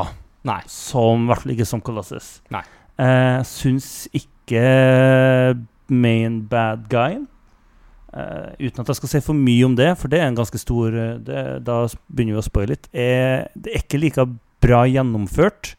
Nei. 0.49 0.57
som 0.67 1.23
i 1.23 1.29
hvert 1.29 1.43
fall 1.45 1.53
ikke 1.53 1.67
som 1.69 1.83
Colossus. 1.85 2.39
Nei. 2.53 2.63
Eh, 2.99 3.39
syns 3.47 4.07
ikke 4.15 4.65
main 5.93 6.41
bad 6.49 6.89
guyen 6.91 7.27
eh, 8.15 8.67
Uten 8.67 8.83
at 8.83 8.91
jeg 8.91 8.99
skal 9.01 9.11
si 9.11 9.21
for 9.25 9.37
mye 9.37 9.67
om 9.67 9.75
det, 9.77 9.91
for 9.99 10.11
det 10.11 10.21
er 10.21 10.29
en 10.29 10.37
ganske 10.37 10.59
stor 10.61 10.95
eh, 10.95 11.17
det, 11.25 11.43
Da 11.67 11.83
begynner 12.07 12.37
vi 12.37 12.41
å 12.41 12.45
spoile 12.45 12.75
litt. 12.75 12.89
Er, 12.91 13.49
det 13.55 13.73
er 13.73 13.83
ikke 13.83 14.01
like 14.01 14.27
bra 14.63 14.85
gjennomført. 14.89 15.75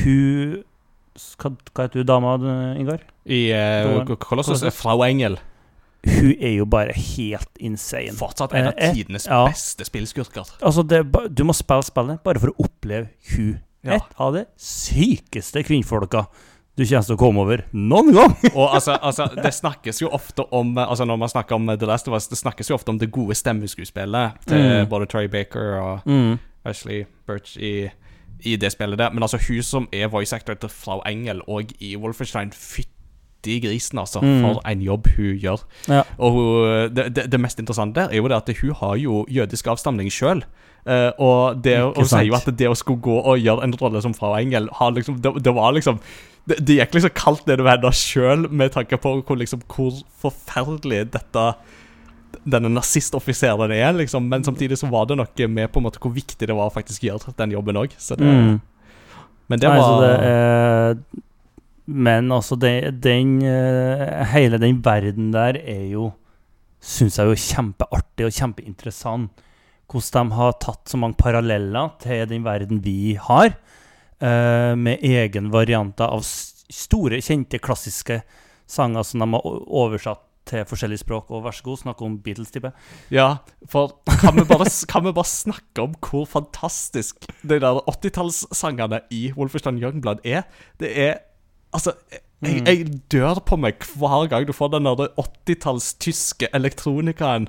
Hun 0.00 0.60
Hva, 1.40 1.50
hva 1.74 1.84
heter 1.84 2.00
hun 2.00 2.08
dama, 2.08 2.34
Ingar? 2.78 3.04
I 3.26 3.40
uh, 3.52 4.14
Kolossus 4.22 4.62
Frau 4.72 5.02
Engel 5.04 5.36
Hun 6.06 6.30
er 6.38 6.54
jo 6.54 6.64
bare 6.70 6.94
helt 6.96 7.58
insane. 7.60 8.14
fortsatt 8.16 8.54
en 8.56 8.70
av 8.70 8.78
tidenes 8.94 9.26
uh, 9.28 9.34
ja. 9.34 9.40
beste 9.50 9.84
spillskurker. 9.84 10.54
Altså, 10.64 10.86
det, 10.86 11.02
du 11.28 11.42
må 11.44 11.52
spille 11.56 11.84
spillet 11.84 12.22
bare 12.24 12.40
for 12.40 12.54
å 12.54 12.64
oppleve 12.64 13.10
hun. 13.34 13.58
Ja. 13.84 13.98
Et 13.98 14.16
av 14.20 14.32
de 14.36 14.46
sykeste 14.60 15.62
kvinnfolka 15.64 16.24
du 16.80 16.86
kommer 16.88 17.04
til 17.06 17.14
å 17.14 17.20
komme 17.20 17.42
over 17.44 17.62
noen 17.76 18.08
gang. 18.16 18.32
Og 18.56 18.74
altså, 18.74 18.94
altså, 19.04 19.26
det 19.36 19.52
snakkes 19.54 20.00
jo 20.02 20.08
ofte 20.16 20.46
om 20.56 20.72
Altså 20.80 21.04
Når 21.06 21.18
man 21.20 21.28
snakker 21.32 21.54
om 21.58 21.68
The 21.76 21.86
Last 21.86 22.08
of 22.08 22.14
Us, 22.16 22.26
det 22.32 22.38
snakkes 22.40 22.70
jo 22.72 22.78
ofte 22.78 22.90
om 22.94 22.98
det 22.98 23.10
gode 23.12 23.36
stemmeskuespillet 23.36 24.40
til 24.48 24.60
Mm. 24.64 24.88
både 24.88 25.06
Troy 25.12 25.28
Baker 25.28 25.74
og 25.80 26.00
Mm. 26.08 26.38
Ashley 26.64 27.04
Birch 27.28 27.56
i, 27.56 27.88
i 28.44 28.56
det 28.56 28.72
spillet 28.72 28.98
der. 28.98 29.10
Men 29.12 29.22
altså, 29.22 29.38
hun 29.48 29.62
som 29.62 29.88
er 29.92 30.08
voice 30.12 30.32
actor 30.36 30.54
til 30.60 30.68
Flau 30.72 31.00
Engel 31.08 31.40
og 31.48 31.70
i 31.80 31.94
Wolfenstein, 31.96 32.50
fytti 32.52 33.60
grisen, 33.64 33.98
altså. 33.98 34.20
Mm. 34.20 34.40
For 34.44 34.60
en 34.68 34.82
jobb 34.84 35.06
hun 35.16 35.38
gjør. 35.40 35.62
Ja. 35.88 36.02
Og 36.18 36.32
hun, 36.32 36.94
det, 36.96 37.06
det, 37.16 37.28
det 37.32 37.40
mest 37.40 37.58
interessante 37.62 38.00
der 38.00 38.12
er 38.12 38.20
jo 38.20 38.28
det 38.28 38.36
at 38.42 38.52
hun 38.60 38.74
har 38.82 38.96
jo 39.00 39.22
jødisk 39.28 39.66
avstamning 39.72 40.10
sjøl. 40.12 40.44
Og 41.20 41.60
det, 41.62 41.76
å 41.84 42.04
si 42.08 42.30
at 42.34 42.46
det 42.56 42.68
å 42.70 42.76
skulle 42.78 43.04
gå 43.04 43.16
og 43.20 43.38
gjøre 43.38 43.66
en 43.66 43.74
rolle 43.80 44.00
som 44.02 44.14
Frau 44.16 44.32
Engel 44.38 44.70
har 44.78 44.94
liksom, 44.96 45.18
det, 45.22 45.34
det 45.44 45.52
var 45.54 45.74
liksom 45.76 46.00
det, 46.48 46.56
det 46.66 46.78
gikk 46.78 46.96
liksom 46.96 47.12
kaldt 47.14 47.44
nedover 47.50 47.76
henne 47.76 47.92
sjøl, 47.94 48.46
med 48.48 48.72
tanke 48.74 48.98
på 49.00 49.12
hvor, 49.20 49.38
liksom, 49.38 49.62
hvor 49.70 50.00
forferdelig 50.22 51.04
dette 51.14 51.46
denne 52.46 52.70
nazistoffiseren 52.72 53.72
er, 53.74 53.92
liksom. 53.98 54.28
Men 54.30 54.44
samtidig 54.46 54.78
så 54.80 54.88
var 54.90 55.08
det 55.10 55.18
noe 55.18 55.48
med 55.50 55.70
på 55.72 55.80
en 55.80 55.88
måte 55.88 56.00
hvor 56.02 56.14
viktig 56.14 56.48
det 56.48 56.56
var 56.56 56.70
å 56.70 56.74
faktisk 56.74 57.04
gjøre 57.06 57.34
den 57.38 57.54
jobben 57.56 57.80
òg. 57.80 57.96
Mm. 58.20 58.60
Men 59.50 59.60
det 59.60 59.72
var 59.74 59.96
det 60.00 60.14
er, 60.30 60.96
Men 61.90 62.30
altså, 62.32 62.54
det, 62.54 63.02
den 63.02 63.40
eh, 63.42 64.20
Hele 64.30 64.60
den 64.62 64.78
verden 64.84 65.32
der 65.34 65.58
er 65.58 65.88
jo 65.90 66.12
Syns 66.80 67.18
jeg 67.18 67.26
jo 67.26 67.34
kjempeartig 67.36 68.24
og 68.24 68.32
kjempeinteressant. 68.32 69.42
Hvordan 69.90 70.30
de 70.30 70.36
har 70.38 70.52
tatt 70.62 70.88
så 70.92 70.98
mange 71.00 71.18
paralleller 71.18 71.94
til 72.02 72.26
den 72.30 72.44
verden 72.46 72.80
vi 72.84 73.16
har. 73.18 73.56
eh, 74.20 74.74
med 74.76 75.00
egen 75.02 75.50
varianter 75.50 76.04
av 76.12 76.20
store, 76.22 77.18
kjente, 77.24 77.58
klassiske 77.58 78.20
sanger 78.70 79.02
som 79.02 79.22
de 79.24 79.28
har 79.32 79.46
oversatt 79.66 80.20
til 80.50 80.64
forskjellige 80.68 81.02
språk. 81.02 81.30
Og 81.30 81.42
vær 81.44 81.54
så 81.56 81.64
god, 81.66 81.78
snakk 81.78 82.02
om 82.02 82.18
Beatles, 82.22 82.50
tipper. 82.52 82.72
Ja, 83.10 83.38
for 83.70 83.96
kan 84.20 84.36
vi 84.36 84.44
bare, 84.44 84.66
kan 84.88 85.04
vi 85.06 85.12
bare 85.16 85.24
snakke 85.30 85.82
om 85.84 85.94
hvor 86.04 86.26
fantastisk 86.28 87.26
de 87.42 87.58
der 87.62 87.80
80-tallssangene 87.88 89.02
i 89.10 89.32
Wolfenstein 89.36 89.80
Youngblood 89.82 90.22
er? 90.24 90.46
Det 90.80 90.92
er 91.08 91.18
Altså, 91.72 91.92
jeg, 92.42 92.62
jeg 92.66 92.86
dør 93.12 93.38
på 93.46 93.54
meg 93.56 93.78
hver 93.94 94.24
gang 94.26 94.42
du 94.48 94.50
får 94.52 94.72
den 94.72 94.88
der 94.88 95.12
80-talls 95.14 95.92
tyske 96.02 96.48
elektronikaen 96.56 97.46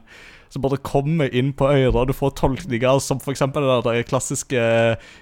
som 0.52 0.64
bare 0.64 0.80
kommer 0.84 1.32
inn 1.32 1.54
på 1.56 1.70
øret. 1.72 2.10
Du 2.10 2.16
får 2.16 2.36
tolkninger 2.40 3.00
som 3.04 3.22
eksempel 3.32 3.64
den 3.64 3.86
der 3.86 4.04
klassiske 4.08 4.64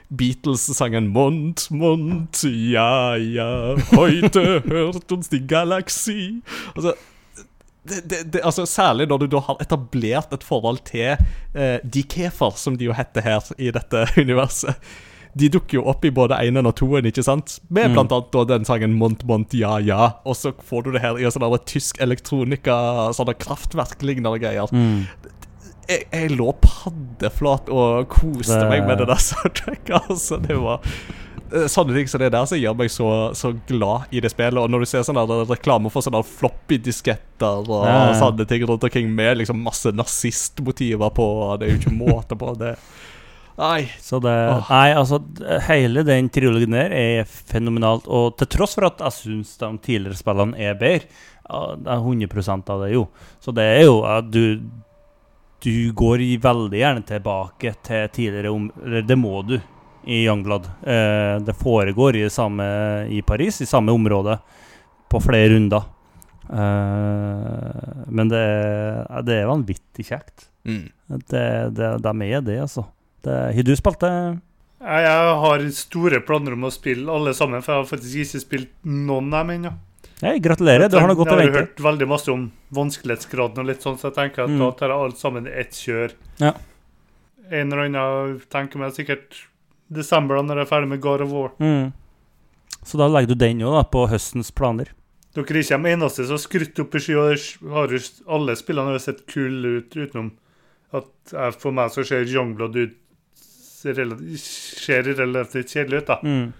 Beatles-sangen 0.09 1.11
Mont, 1.13 1.67
Mont, 1.69 2.43
ja, 2.49 3.13
ja, 3.15 3.51
heute 3.93 4.63
hørt 4.65 5.11
uns 5.13 5.29
die 5.29 5.43
galaksi. 5.45 6.41
Altså, 6.75 6.95
det, 7.89 8.01
det, 8.09 8.23
det, 8.33 8.41
altså 8.43 8.65
Særlig 8.69 9.07
når 9.09 9.23
du 9.23 9.27
da 9.33 9.43
har 9.45 9.61
etablert 9.61 10.33
et 10.33 10.43
forhold 10.45 10.81
til 10.89 11.13
eh, 11.55 11.77
de 11.83 12.03
kefer, 12.03 12.57
som 12.57 12.77
de 12.77 12.89
jo 12.89 12.97
heter 12.97 13.25
her 13.25 13.53
i 13.57 13.71
dette 13.73 14.05
universet. 14.23 14.75
De 15.37 15.49
dukker 15.49 15.77
jo 15.77 15.83
opp 15.85 16.03
i 16.05 16.09
både 16.11 16.39
enen 16.41 16.65
og 16.65 16.75
toen, 16.75 17.05
ikke 17.05 17.23
sant? 17.23 17.59
Med 17.69 17.89
Mm. 17.91 17.93
blant 17.93 18.11
annet 18.11 18.31
da 18.31 18.43
den 18.45 18.65
sangen 18.65 18.93
Mont 18.97 19.23
Mont 19.25 19.53
Ja 19.53 19.77
Ja. 19.77 20.13
Og 20.25 20.35
så 20.35 20.51
får 20.53 20.83
du 20.83 20.91
det 20.91 21.01
her 21.01 21.17
i 21.17 21.23
en 21.23 21.31
sånn 21.31 21.59
tysk 21.65 21.99
elektronika, 22.01 23.11
sånne 23.13 23.35
kraftverk-lignende 23.37 24.39
greier. 24.41 24.67
Mm. 24.73 25.05
Jeg, 25.89 26.05
jeg 26.11 26.31
lå 26.37 26.51
paddeflat 26.61 27.69
og 27.69 28.07
koste 28.09 28.59
Det- 28.59 28.69
meg 28.69 28.85
med 28.87 28.97
det 28.99 29.07
der 29.07 29.15
soundtracket. 29.29 30.09
Altså, 30.09 30.37
det 30.41 30.57
var 30.57 30.79
eh, 31.51 31.65
Sånne 31.65 31.95
ting 31.95 32.07
som 32.07 32.19
det 32.21 32.31
der 32.31 32.45
som 32.45 32.57
gjør 32.59 32.75
meg 32.77 32.89
så, 32.93 33.33
så 33.33 33.53
glad 33.67 34.05
i 34.11 34.19
det 34.21 34.29
spillet. 34.29 34.57
Og 34.61 34.69
når 34.69 34.79
du 34.79 34.85
ser 34.85 35.01
sånne 35.01 35.27
der 35.27 35.45
reklamer 35.49 35.89
for 35.89 36.01
sånne 36.05 36.21
floppy-disketter 36.25 37.69
og 37.69 37.85
Ja, 37.87 38.11
ja. 38.11 38.19
sånne 38.19 38.45
ting 38.47 38.65
rundt 38.69 38.83
omkring 38.83 39.09
med 39.15 39.37
liksom 39.37 39.61
masse 39.63 39.91
nazistmotiver 39.91 41.09
på, 41.13 41.57
det 41.59 41.67
er 41.69 41.73
jo 41.75 41.79
ikke 41.81 41.97
måte 41.97 42.37
på. 42.37 42.53
det 42.57 42.75
Nei. 43.59 43.89
Så 43.99 44.21
det 44.23 44.35
oh. 44.53 44.69
Nei, 44.71 44.93
altså, 44.95 45.19
hele 45.67 46.03
den 46.07 46.29
trilogien 46.31 46.75
der 46.77 46.93
er 46.95 47.25
fenomenalt. 47.27 48.07
Og 48.07 48.37
til 48.39 48.49
tross 48.55 48.77
for 48.77 48.87
at 48.87 49.01
jeg 49.03 49.17
syns 49.17 49.57
de 49.59 49.71
tidligere 49.83 50.19
spillene 50.19 50.59
er 50.69 50.79
bedre, 50.79 51.09
det 51.49 51.89
er 51.89 52.05
100% 52.05 52.69
av 52.69 52.83
det, 52.85 52.91
jo. 52.93 53.07
Så 53.41 53.51
det 53.57 53.65
er 53.65 53.83
jo 53.87 54.03
at 54.07 54.29
du 54.29 54.61
Du 55.59 55.91
går 55.91 56.21
veldig 56.39 56.77
gjerne 56.79 57.01
tilbake 57.03 57.73
til 57.83 58.07
tidligere 58.15 58.51
om... 58.53 58.69
Eller 58.79 59.01
det 59.03 59.17
må 59.19 59.41
du 59.43 59.57
i 60.07 60.21
Youngblood. 60.23 60.69
Eh, 60.87 61.35
det 61.43 61.55
foregår 61.59 62.15
i, 62.15 62.29
samme, 62.29 62.63
i 63.11 63.21
Paris, 63.21 63.61
i 63.61 63.65
samme 63.65 63.91
område, 63.91 64.37
på 65.11 65.19
flere 65.19 65.49
runder. 65.51 65.83
Eh, 66.47 68.05
men 68.07 68.31
det 68.31 68.45
det 69.27 69.35
er 69.41 69.51
vanvittig 69.51 70.05
kjekt. 70.07 70.47
Mm. 70.63 70.87
Det, 71.27 71.43
det, 71.75 71.91
de 72.07 72.31
er 72.31 72.41
det, 72.41 72.61
altså. 72.63 72.85
Har 73.25 73.63
du 73.63 73.75
spilt 73.75 73.99
det? 73.99 74.39
Jeg, 74.79 75.35
har 75.43 75.63
store 75.75 76.21
planer 76.23 76.55
om 76.55 76.63
å 76.63 76.71
spille 76.71 77.11
alle 77.11 77.33
sammen, 77.35 77.61
for 77.61 77.73
jeg 77.73 77.81
har 77.83 77.89
faktisk 77.89 78.21
ikke 78.23 78.41
spilt 78.45 78.69
noen 78.87 79.33
av 79.33 79.43
dem 79.43 79.55
ennå. 79.57 79.73
Nei, 80.21 80.37
gratulerer. 80.43 80.89
Du 80.91 80.97
har 80.99 81.07
noe 81.07 81.15
godt 81.19 81.31
å 81.31 81.37
Jeg 81.39 81.51
har 81.51 81.61
hørt 81.61 81.79
veldig 81.83 82.07
masse 82.07 82.31
om 82.31 82.45
vanskelighetsgraden 82.75 83.59
og 83.59 83.67
litt 83.67 83.83
sånn, 83.83 83.97
så 83.99 84.07
jeg 84.09 84.15
tenker 84.15 84.43
at 84.43 84.49
Mm. 84.49 84.59
da 84.59 84.71
tar 84.71 84.89
jeg 84.89 85.03
alt 85.03 85.17
sammen 85.17 85.47
i 85.47 85.51
ett 85.51 85.71
kjør. 85.71 86.13
Ja. 86.39 86.53
En 87.51 87.71
eller 87.73 87.85
annen 87.87 88.41
tenker 88.49 88.79
meg 88.79 88.93
sikkert 88.93 89.45
desember, 89.91 90.35
da, 90.35 90.41
når 90.43 90.55
jeg 90.57 90.67
er 90.67 90.69
ferdig 90.75 90.87
med 90.89 91.01
God 91.01 91.21
of 91.21 91.29
War. 91.29 91.51
Mm. 91.59 91.93
Så 92.83 92.97
da 92.97 93.07
legger 93.07 93.27
du 93.27 93.35
den 93.35 93.59
da 93.59 93.83
på 93.83 94.07
høstens 94.07 94.51
planer. 94.51 94.87
Dere 95.35 95.43
er 95.43 95.61
ikke 95.63 95.83
de 95.83 95.89
eneste 95.93 96.25
som 96.25 96.35
har 96.37 96.43
skrytt 96.43 96.79
opp 96.79 96.95
i 96.95 96.99
sky, 96.99 97.15
og 97.15 97.73
har 97.73 97.89
alle 98.27 98.55
spillene 98.55 98.91
har 98.91 98.99
sett 98.99 99.25
kule 99.27 99.77
ut, 99.79 99.89
utenom 99.91 100.31
at 100.93 101.59
for 101.59 101.71
meg 101.71 101.91
så 101.91 102.05
ser 102.05 102.23
Youngblood 102.25 102.75
ut 102.75 102.95
ser 103.79 105.03
relativt 105.15 105.71
kjedelig 105.75 106.01
ut, 106.03 106.09
da. 106.11 106.19
Mm. 106.23 106.53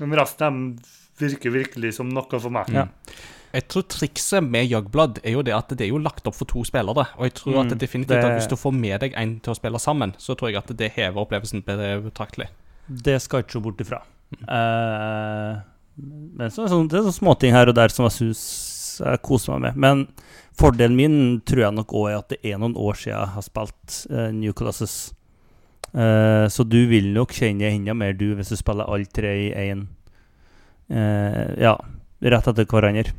Men 0.00 0.16
resten 0.18 0.46
av 0.46 0.52
dem 0.52 0.64
virker 1.22 1.52
virkelig 1.54 1.94
som 1.98 2.08
noe 2.10 2.40
for 2.40 2.50
meg. 2.54 2.70
Ja. 2.74 2.86
Jeg 3.52 3.66
tror 3.68 3.84
trikset 3.92 4.46
med 4.48 4.70
Youngblood 4.70 5.18
er 5.22 5.34
jo 5.36 5.42
det 5.44 5.52
at 5.52 5.68
det 5.76 5.84
er 5.84 5.90
jo 5.92 5.98
lagt 6.00 6.24
opp 6.26 6.34
for 6.38 6.48
to 6.48 6.62
spillere. 6.64 7.04
Og 7.18 7.26
jeg 7.28 7.34
tror 7.36 7.52
Mm, 7.52 7.60
at 7.60 7.68
det 7.74 7.78
definitivt 7.84 8.16
det- 8.22 8.24
at 8.24 8.38
hvis 8.40 8.48
du 8.48 8.56
får 8.56 8.72
med 8.72 9.00
deg 9.00 9.12
en 9.14 9.34
til 9.40 9.52
å 9.52 9.56
spille 9.56 9.78
sammen, 9.78 10.14
så 10.18 10.34
tror 10.34 10.48
jeg 10.50 10.56
at 10.62 10.74
det 10.76 10.92
hever 10.92 11.20
opplevelsen 11.20 11.62
betraktelig. 11.62 12.48
Det 12.88 13.20
skal 13.22 13.38
jeg 13.42 13.46
ikke 13.46 13.52
se 13.52 13.60
bort 13.60 13.80
ifra. 13.84 14.00
Eh, 14.48 15.60
men 16.38 16.50
så, 16.50 16.66
sånn, 16.66 16.88
det 16.88 16.98
er 16.98 17.04
sånne 17.06 17.18
småting 17.20 17.52
her 17.52 17.68
og 17.68 17.74
der 17.76 17.88
som 17.88 18.06
jeg 18.08 18.16
syns 18.16 18.42
jeg 19.04 19.22
koser 19.22 19.58
meg 19.58 19.74
med. 19.76 19.76
Men 19.76 20.08
fordelen 20.58 20.96
min 20.96 21.40
tror 21.44 21.64
jeg 21.66 21.74
nok 21.76 21.92
òg 21.92 22.10
er 22.10 22.18
at 22.22 22.28
det 22.32 22.38
er 22.44 22.56
noen 22.62 22.74
år 22.74 22.94
siden 23.00 23.18
jeg 23.18 23.34
har 23.36 23.42
spilt 23.46 23.98
uh, 24.10 24.30
New 24.32 24.52
Colossus. 24.56 25.12
Eh, 25.92 26.46
så 26.48 26.64
du 26.64 26.80
vil 26.88 27.10
nok 27.12 27.34
kjenne 27.36 27.68
enda 27.68 27.94
mer, 27.96 28.14
du, 28.16 28.32
hvis 28.38 28.52
du 28.52 28.56
spiller 28.56 28.88
alle 28.88 29.10
tre 29.12 29.34
i 29.48 29.50
én. 29.68 29.86
uh, 30.92 31.52
ja, 31.60 31.76
rett 32.20 32.48
etter 32.48 32.66
hverandre. 32.68 33.12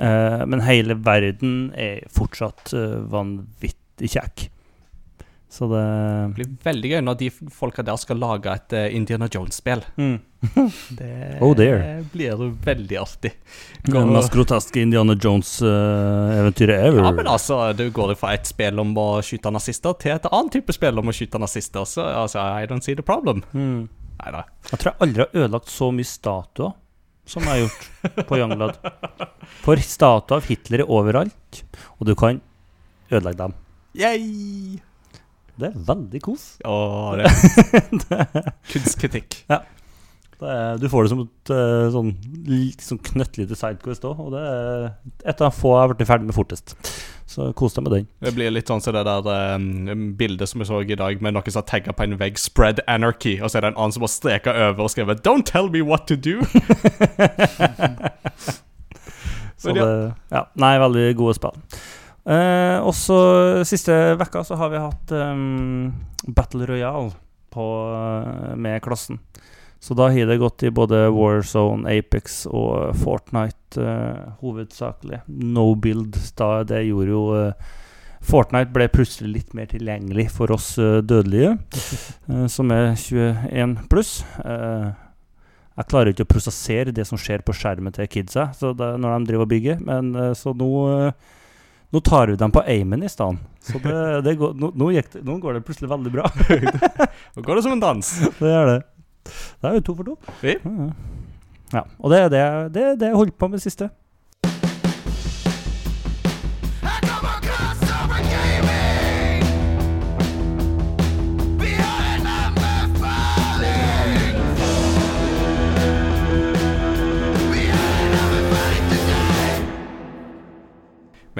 Uh, 0.00 0.46
men 0.46 0.62
hele 0.62 0.94
verden 1.02 1.72
er 1.74 2.06
fortsatt 2.14 2.72
eh, 2.78 3.00
vanvittig 3.10 4.12
kjekk. 4.14 4.46
Så 5.50 5.66
det 5.66 5.82
Det 5.82 6.34
blir 6.36 6.50
veldig 6.62 6.90
gøy 6.92 7.00
når 7.02 7.16
de 7.18 7.30
folka 7.50 7.82
der 7.82 7.98
skal 7.98 8.20
lage 8.22 8.52
et 8.54 8.72
eh, 8.72 8.94
Indiana 8.94 9.26
Jones-spill. 9.26 9.82
mm. 9.96 10.18
Det 10.98 11.38
Oh 11.40 11.54
blir 11.54 12.04
blir 12.12 12.52
veldig 12.64 12.96
artig. 12.96 13.32
Det 13.82 14.04
mest 14.06 14.32
groteske 14.32 14.80
Indiana 14.80 15.14
Jones-eventyret 15.14 16.86
ever. 16.88 17.04
Ja, 17.04 17.12
men 17.12 17.28
altså, 17.28 17.72
du 17.76 17.90
går 17.90 18.14
fra 18.16 18.34
et 18.34 18.48
spill 18.48 18.80
om 18.80 18.94
å 18.98 19.08
skyte 19.24 19.52
nazister 19.52 19.96
til 20.00 20.16
et 20.16 20.28
annet 20.30 20.56
type 20.56 20.72
spill 20.76 21.00
om 21.00 21.12
å 21.12 21.16
skyte 21.16 21.40
nazister, 21.40 21.84
så 21.84 22.08
altså, 22.24 22.40
I 22.40 22.68
don't 22.70 22.86
see 22.86 22.96
the 22.96 23.04
problem. 23.04 23.44
Mm. 23.52 23.88
Neida. 24.20 24.44
Jeg 24.70 24.80
tror 24.80 24.92
jeg 24.92 25.00
aldri 25.06 25.24
har 25.24 25.42
ødelagt 25.44 25.72
så 25.72 25.90
mye 25.94 26.08
statuer 26.08 26.76
som 27.30 27.46
jeg 27.46 27.50
har 27.50 27.60
gjort 27.62 28.26
på 28.28 28.38
Youngblood. 28.40 28.78
For 29.62 29.80
statuer 29.84 30.40
av 30.40 30.48
Hitler 30.48 30.84
er 30.84 30.92
overalt, 30.92 31.64
og 31.98 32.08
du 32.08 32.16
kan 32.18 32.40
ødelegge 33.10 33.44
dem. 33.44 33.58
Yay! 33.98 34.80
Det 35.60 35.68
er 35.68 35.76
veldig 35.84 36.20
kos. 36.24 36.46
Ja, 36.64 36.72
det 38.00 38.16
er 38.16 38.50
kunstkritikk. 38.70 39.42
Det 39.50 39.60
er, 40.48 40.78
du 40.80 40.88
får 40.90 41.04
det 41.04 41.10
som 41.12 41.22
et 41.24 41.52
eh, 41.54 41.86
sånn, 41.94 42.10
sånn 42.80 43.00
knøttlite 43.10 43.58
sidequest 43.58 44.04
òg, 44.08 44.20
og 44.24 44.34
det 44.34 44.42
er 44.46 44.86
et 45.32 45.42
av 45.44 45.54
få 45.54 45.74
jeg 45.74 45.82
har 45.82 45.94
blitt 45.94 46.10
ferdig 46.10 46.30
med 46.30 46.36
fortest. 46.36 46.76
Så 47.30 47.52
kos 47.54 47.76
deg 47.76 47.84
med 47.86 47.92
den. 47.94 48.06
Det 48.24 48.32
blir 48.34 48.50
litt 48.50 48.70
sånn 48.70 48.82
som 48.82 48.94
det 48.96 49.04
der 49.06 49.54
um, 49.54 50.16
bildet 50.18 50.50
som 50.50 50.62
vi 50.62 50.66
så 50.66 50.80
i 50.82 50.98
dag, 50.98 51.22
med 51.22 51.36
noen 51.36 51.52
som 51.52 51.60
har 51.60 51.68
tagga 51.68 51.94
på 51.94 52.06
en 52.06 52.18
vegg 52.18 52.40
'Spread 52.40 52.82
anarchy', 52.90 53.38
og 53.38 53.52
så 53.52 53.60
er 53.60 53.62
det 53.66 53.70
en 53.70 53.78
annen 53.78 53.94
som 53.94 54.02
har 54.06 54.10
streka 54.10 54.50
over 54.70 54.88
og 54.88 54.90
skrevet 54.90 55.22
'Don't 55.22 55.46
tell 55.46 55.70
me 55.70 55.84
what 55.86 56.08
to 56.10 56.16
do'. 56.18 56.42
Så 59.60 59.74
det, 59.76 59.84
ja, 60.32 60.46
nei, 60.56 60.78
veldig 60.80 61.08
gode 61.18 61.34
spill. 61.36 61.58
Eh, 62.24 62.78
også 62.80 63.16
siste 63.68 63.92
vekka 64.16 64.40
så 64.44 64.56
har 64.56 64.70
vi 64.72 64.80
hatt 64.80 65.12
um, 65.12 65.92
Battle 66.24 66.64
Royale 66.68 67.12
på, 67.52 67.66
eh, 67.92 68.56
med 68.56 68.80
klassen. 68.84 69.18
Så 69.80 69.94
da 69.94 70.10
har 70.12 70.26
det 70.26 70.36
gått 70.36 70.62
i 70.62 70.70
både 70.70 71.06
Warzone, 71.08 71.88
Apex 71.88 72.42
og 72.46 72.92
Fortnite 73.00 73.80
uh, 73.80 74.34
hovedsakelig. 74.42 75.22
No 75.26 75.70
build, 75.74 76.18
da 76.36 76.50
det 76.68 76.82
gjorde 76.84 77.14
jo 77.14 77.22
uh, 77.32 77.78
Fortnite 78.20 78.74
ble 78.74 78.90
plutselig 78.92 79.30
litt 79.32 79.54
mer 79.56 79.70
tilgjengelig 79.70 80.26
for 80.34 80.52
oss 80.52 80.74
uh, 80.76 81.00
dødelige, 81.00 81.54
som 82.54 82.72
er 82.76 82.92
21 82.92 83.78
pluss. 83.88 84.18
Jeg 84.44 85.88
klarer 85.88 86.12
ikke 86.12 86.26
å 86.28 86.34
prosessere 86.34 86.92
det 86.92 87.06
som 87.08 87.16
skjer 87.16 87.40
på 87.40 87.56
skjermen 87.56 87.96
til 87.96 88.10
kidsa 88.12 88.50
så 88.52 88.74
det, 88.76 88.90
når 89.00 89.16
de 89.16 89.30
driver 89.30 89.46
og 89.46 89.52
bygger. 89.54 89.80
Men 89.86 90.12
så 90.36 90.52
nå 90.52 90.70
Nå 91.90 91.98
tar 92.06 92.30
vi 92.30 92.36
dem 92.38 92.52
på 92.54 92.60
aimen 92.70 93.02
i 93.02 93.08
stedet. 93.10 93.40
Så 93.66 93.80
det, 93.82 93.94
det 94.22 94.36
går, 94.38 94.52
nå, 94.54 94.68
nå, 94.78 94.92
det, 94.94 95.24
nå 95.26 95.40
går 95.42 95.56
det 95.56 95.64
plutselig 95.66 95.90
veldig 95.90 96.12
bra. 96.14 96.28
Nå 97.34 97.42
går 97.42 97.58
det 97.58 97.64
som 97.64 97.74
en 97.74 97.82
dans. 97.82 98.10
det 98.38 98.52
gjør 98.52 98.68
det. 98.68 98.76
Da 99.62 99.68
er 99.68 99.72
vi 99.72 99.80
to 99.80 99.94
for 99.94 100.02
to. 100.02 100.18
Vi. 100.42 100.56
Ja, 101.72 101.82
og 101.98 102.10
det 102.10 102.18
er 102.18 102.28
det, 102.28 102.74
det, 102.74 102.84
det 103.00 103.06
jeg 103.06 103.16
holdt 103.16 103.38
på 103.38 103.48
med 103.48 103.58
siste. 103.62 103.90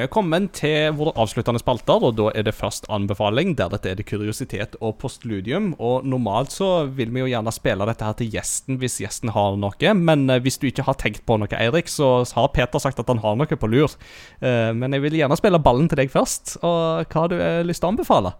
Vi 0.01 0.07
er 0.07 0.09
kommet 0.09 0.47
til 0.57 0.95
våre 0.97 1.13
avsluttende 1.21 1.61
spalter, 1.61 2.01
og 2.09 2.15
da 2.17 2.31
er 2.33 2.47
det 2.47 2.55
først 2.57 2.87
anbefaling. 2.89 3.51
Deretter 3.59 3.91
er 3.91 3.99
det 3.99 4.07
kuriositet 4.09 4.79
og 4.81 4.95
postludium. 5.03 5.75
Og 5.77 6.07
normalt 6.09 6.55
så 6.55 6.87
vil 6.89 7.11
vi 7.13 7.21
jo 7.21 7.29
gjerne 7.29 7.53
spille 7.53 7.85
dette 7.85 8.07
her 8.09 8.17
til 8.17 8.31
gjesten 8.33 8.79
hvis 8.81 8.97
gjesten 9.03 9.35
har 9.35 9.59
noe. 9.61 9.93
Men 10.01 10.25
eh, 10.33 10.41
hvis 10.41 10.57
du 10.57 10.65
ikke 10.71 10.87
har 10.89 10.97
tenkt 10.97 11.27
på 11.29 11.37
noe, 11.37 11.53
Eirik, 11.53 11.93
så 11.93 12.23
har 12.33 12.49
Peter 12.57 12.81
sagt 12.81 13.05
at 13.05 13.13
han 13.13 13.21
har 13.21 13.37
noe 13.37 13.61
på 13.61 13.69
lur. 13.69 13.99
Eh, 14.41 14.71
men 14.73 14.97
jeg 14.97 15.05
vil 15.05 15.21
gjerne 15.21 15.37
spille 15.37 15.61
ballen 15.61 15.93
til 15.93 16.01
deg 16.01 16.17
først. 16.17 16.57
Og 16.65 17.05
hva 17.05 17.27
har 17.27 17.35
du 17.35 17.37
eh, 17.37 17.61
lyst 17.69 17.85
til 17.85 17.91
å 17.91 17.93
anbefale? 17.93 18.33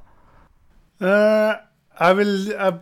Eh, 1.05 1.53
jeg 2.01 2.21
vil 2.23 2.37
Jeg 2.55 2.81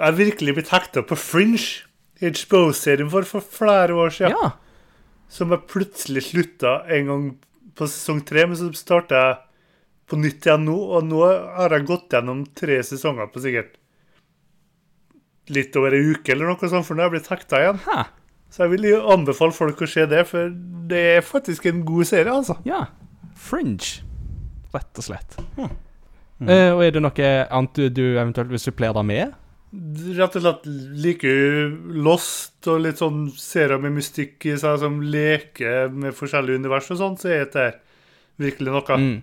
jeg 0.00 0.16
virkelig 0.16 0.54
blitt 0.56 0.70
hekta 0.72 1.02
på 1.04 1.18
Fringe, 1.18 1.82
HBO-serien 2.22 3.10
for, 3.10 3.26
for 3.26 3.42
flere 3.42 3.98
år 3.98 4.14
siden. 4.14 4.38
Ja. 4.38 4.54
Som 5.30 5.54
jeg 5.54 5.68
plutselig 5.70 6.24
slutta 6.26 6.80
en 6.90 7.10
gang 7.10 7.26
på 7.78 7.86
sesong 7.88 8.24
tre, 8.26 8.46
men 8.50 8.58
så 8.58 8.70
starta 8.76 9.20
jeg 9.22 9.36
på 10.10 10.18
nytt 10.18 10.46
igjen 10.46 10.66
nå. 10.66 10.76
Og 10.96 11.06
nå 11.06 11.20
har 11.24 11.76
jeg 11.76 11.86
gått 11.88 12.16
gjennom 12.16 12.42
tre 12.58 12.80
sesonger 12.86 13.30
på 13.30 13.42
sikkert 13.44 13.76
litt 15.50 15.74
over 15.78 15.94
ei 15.96 16.12
uke 16.12 16.34
eller 16.34 16.50
noe 16.50 16.70
sånt, 16.70 16.86
for 16.86 16.94
nå 16.94 17.02
har 17.02 17.10
jeg 17.10 17.18
blitt 17.18 17.30
hekta 17.32 17.62
igjen. 17.62 17.80
Hæ. 17.86 18.04
Så 18.50 18.64
jeg 18.64 18.72
vil 18.72 18.88
jo 18.88 19.00
anbefale 19.14 19.54
folk 19.54 19.82
å 19.82 19.88
se 19.90 20.06
det, 20.10 20.24
for 20.26 20.50
det 20.90 21.02
er 21.16 21.26
faktisk 21.26 21.68
en 21.70 21.84
god 21.86 22.08
serie, 22.10 22.34
altså. 22.34 22.58
Ja. 22.66 22.84
Fringe. 23.38 24.02
Rett 24.74 24.98
og 24.98 25.06
slett. 25.06 25.38
Eh, 26.40 26.70
og 26.72 26.82
er 26.82 26.94
det 26.94 27.02
noe 27.02 27.30
annet 27.52 27.78
du, 27.78 27.86
du 27.94 28.04
eventuelt 28.16 28.50
vil 28.50 28.62
supplere 28.62 28.96
deg 28.98 29.06
med? 29.06 29.34
Rett 29.70 30.34
og 30.34 30.42
slett 30.42 30.64
liker 30.98 31.30
jo 31.30 31.66
Lost 32.02 32.66
og 32.70 32.80
litt 32.82 32.98
sånn 32.98 33.28
serier 33.38 33.78
med 33.78 33.94
mystikk 33.94 34.48
i 34.50 34.56
seg 34.58 34.80
som 34.82 34.96
leker 35.02 35.92
med 35.94 36.16
forskjellige 36.18 36.58
univers 36.58 36.90
og 36.90 36.98
sånn, 36.98 37.18
så 37.20 37.30
er 37.30 37.44
dette 37.44 37.66
virkelig 38.40 38.74
noe. 38.74 38.98
Mm. 38.98 39.20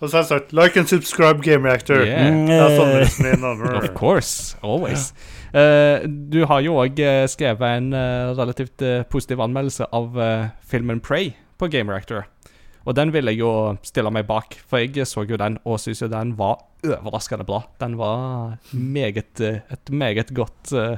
Og 0.00 0.10
selvsagt, 0.10 0.54
like 0.56 0.80
and 0.80 0.88
subscribe 0.88 1.44
Game 1.44 1.68
Reactor. 1.68 2.02
Yeah. 2.04 2.32
Mm, 2.32 2.48
Det 2.48 2.56
er 2.56 3.12
sånn 3.12 3.60
eh. 3.60 3.76
Of 3.82 3.92
course. 3.96 4.56
Always. 4.62 5.12
Uh, 5.54 6.02
du 6.06 6.42
har 6.46 6.64
jo 6.64 6.76
òg 6.82 7.00
skrevet 7.30 7.78
en 7.78 7.92
uh, 7.94 8.32
relativt 8.38 8.82
uh, 8.84 9.02
positiv 9.10 9.40
anmeldelse 9.42 9.88
av 9.92 10.18
eh, 10.20 10.50
filmen 10.66 11.00
Prey 11.02 11.32
på 11.58 11.68
Game 11.72 11.92
Reactor. 11.92 12.26
Og 12.90 12.96
den 12.98 13.12
vil 13.14 13.30
jeg 13.30 13.38
jo 13.38 13.50
stille 13.86 14.10
meg 14.10 14.26
bak, 14.26 14.56
for 14.66 14.82
jeg 14.82 15.06
så 15.06 15.22
jo 15.22 15.38
den 15.38 15.60
og 15.62 15.78
syns 15.78 16.02
jo 16.02 16.08
den 16.10 16.32
var 16.38 16.64
overraskende 16.82 17.46
bra. 17.46 17.62
Den 17.78 17.94
var 18.00 18.56
meget, 18.74 19.40
eh, 19.40 19.60
et 19.70 19.92
meget 19.94 20.32
godt 20.34 20.72
uh, 20.74 20.96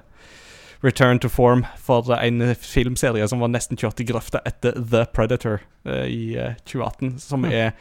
return 0.82 1.19
to 1.20 1.28
form 1.28 1.66
for 1.77 2.09
en 2.16 2.55
filmserie 2.55 3.28
som 3.28 3.44
var 3.44 3.52
nesten 3.52 3.77
kjørt 3.77 4.01
i 4.01 4.06
grøfta 4.09 4.40
etter 4.48 4.78
The 4.78 5.05
Predator 5.12 5.60
uh, 5.85 6.06
i 6.09 6.39
uh, 6.39 6.55
2018, 6.64 7.19
som 7.20 7.44
er 7.44 7.74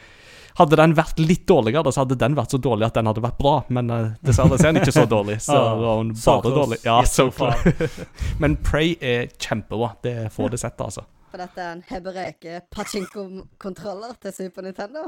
hadde 0.58 0.76
den 0.76 0.92
vært 0.92 1.16
litt 1.16 1.46
dårligere, 1.48 1.88
så 1.88 2.02
hadde 2.02 2.18
den 2.20 2.36
vært 2.36 2.52
så 2.52 2.60
dårlig 2.60 2.90
at 2.90 2.98
den 2.98 3.08
hadde 3.08 3.24
vært 3.24 3.38
bra. 3.40 3.54
Men 3.72 3.88
uh, 3.88 4.12
dessverre 4.20 4.58
er 4.60 4.66
den 4.68 4.82
ikke 4.82 4.92
så 4.92 5.06
dårlig. 5.08 5.38
Så 5.40 5.56
Ah, 5.62 5.72
var 5.80 6.02
hun 6.02 6.12
bare 6.18 6.52
dårlig. 6.58 6.82
Ja, 6.84 7.00
så 7.08 7.30
so 7.32 7.48
Men 8.42 8.58
Prey 8.60 8.92
er 9.00 9.32
kjempebra. 9.40 9.94
Det 10.04 10.16
får 10.36 10.52
det 10.52 10.60
sett, 10.60 10.80
altså. 10.84 11.06
For 11.32 11.38
dette 11.40 11.62
en 11.64 11.82
Hebereke 11.88 12.60
pachinko-kontroller 12.76 14.12
til 14.22 14.32
Super 14.36 14.62
Nintendo. 14.62 15.00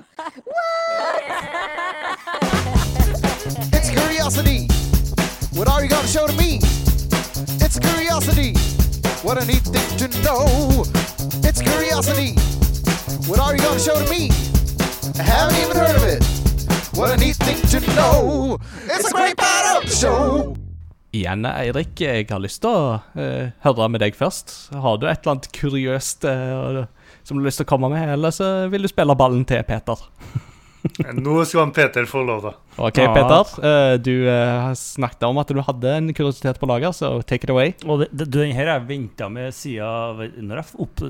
It's 3.76 3.90
curiosity. 3.90 4.60
What 5.52 5.68
are 5.68 5.82
you 5.82 5.90
gonna 5.90 6.08
show 6.08 6.26
to 6.26 6.32
me? 6.32 6.60
It's 7.60 7.78
curiosity. 7.78 8.56
What 9.22 9.36
a 9.36 9.44
neat 9.44 9.68
thing 9.74 9.88
to 10.00 10.08
know. 10.24 10.46
It's 11.48 11.60
curiosity. 11.60 12.30
What 13.28 13.38
are 13.44 13.52
you 13.54 13.60
gonna 13.66 13.84
show 13.88 13.96
to 14.02 14.08
me? 14.08 14.32
I 15.20 15.24
haven't 15.34 15.58
even 15.62 15.76
heard 15.76 15.96
of 16.00 16.04
it. 16.14 16.24
What 16.96 17.10
a 17.10 17.18
neat 17.18 17.36
thing 17.36 17.60
to 17.74 17.80
know. 17.96 18.58
It's 18.94 19.10
a 19.10 19.12
great 19.12 19.36
the 19.36 19.90
show. 19.90 20.56
Igjen, 21.14 21.44
Eirik, 21.46 21.92
jeg 22.02 22.26
har 22.30 22.40
lyst 22.42 22.62
til 22.64 22.72
å 22.74 22.96
uh, 23.14 23.52
høre 23.62 23.86
med 23.92 24.02
deg 24.02 24.16
først. 24.18 24.54
Har 24.74 24.98
du 24.98 25.06
et 25.06 25.20
eller 25.20 25.36
annet 25.36 25.46
kuriøst 25.54 26.26
uh, 26.26 26.80
som 27.22 27.36
du 27.38 27.44
har 27.44 27.46
lyst 27.46 27.62
til 27.62 27.68
å 27.68 27.70
komme 27.70 27.90
med, 27.92 28.08
eller 28.16 28.34
så 28.34 28.48
vil 28.72 28.82
du 28.82 28.90
spille 28.90 29.14
ballen 29.18 29.44
til 29.46 29.62
Peter? 29.68 30.02
Nå 31.24 31.36
skal 31.48 31.62
han 31.62 31.72
Peter 31.76 32.04
få 32.10 32.24
lov, 32.26 32.42
da. 32.48 32.52
OK, 32.82 32.98
Ja. 33.00 33.12
Peter. 33.14 33.52
eh, 33.64 33.94
du 34.04 34.10
snakket 34.76 35.22
om 35.30 35.38
at 35.40 35.48
du 35.48 35.62
hadde 35.64 35.94
en 35.96 36.10
kuriositet 36.12 36.58
på 36.60 36.68
lager, 36.68 36.92
så 36.92 37.14
take 37.24 37.46
it 37.46 37.54
away. 37.54 37.72
Og 37.86 38.02
det, 38.02 38.10
det, 38.12 38.26
den 38.34 38.52
her 38.52 38.68
har 38.68 38.82
jeg 38.82 38.88
venta 38.90 39.30
med 39.32 39.54
siden 39.56 40.34
Når 40.44 40.60
jeg 40.60 40.82
opp 40.84 41.04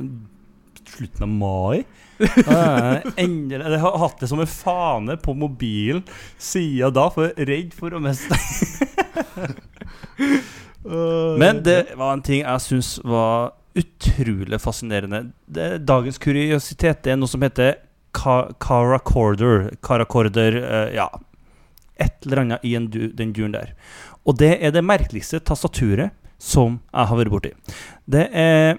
slutten 0.94 1.26
av 1.26 1.28
mai. 1.28 1.84
Eh, 2.20 3.06
Endelig 3.18 3.72
Jeg 3.74 3.82
har 3.82 3.98
hatt 3.98 4.20
det 4.22 4.28
som 4.30 4.40
en 4.42 4.50
fane 4.50 5.16
på 5.18 5.34
mobilen 5.34 6.04
siden 6.38 6.94
da, 6.94 7.08
for 7.10 7.26
jeg 7.26 7.34
er 7.42 7.50
redd 7.50 7.74
for 7.74 7.96
å 7.96 8.02
miste 8.02 8.38
Men 11.40 11.62
det 11.66 11.96
var 11.98 12.14
en 12.14 12.22
ting 12.22 12.44
jeg 12.44 12.62
syns 12.62 12.96
var 13.02 13.54
utrolig 13.74 14.60
fascinerende. 14.62 15.24
Det, 15.46 15.68
dagens 15.82 16.20
kuriositet 16.22 17.02
det 17.02 17.14
er 17.14 17.18
noe 17.18 17.30
som 17.30 17.42
heter 17.42 17.80
caracorder. 18.14 19.72
Caracorder, 19.82 20.60
eh, 20.62 20.94
ja 20.94 21.08
Et 21.98 22.26
eller 22.26 22.44
annet 22.44 22.64
i 22.66 22.74
en 22.78 22.86
du, 22.90 23.08
den 23.10 23.32
duren 23.34 23.54
der. 23.54 23.74
Og 24.24 24.38
det 24.38 24.56
er 24.62 24.72
det 24.74 24.84
merkeligste 24.86 25.40
tastaturet 25.42 26.14
som 26.38 26.80
jeg 26.92 27.10
har 27.10 27.18
vært 27.18 27.32
borti. 27.32 27.52
Det 28.10 28.28
er 28.30 28.78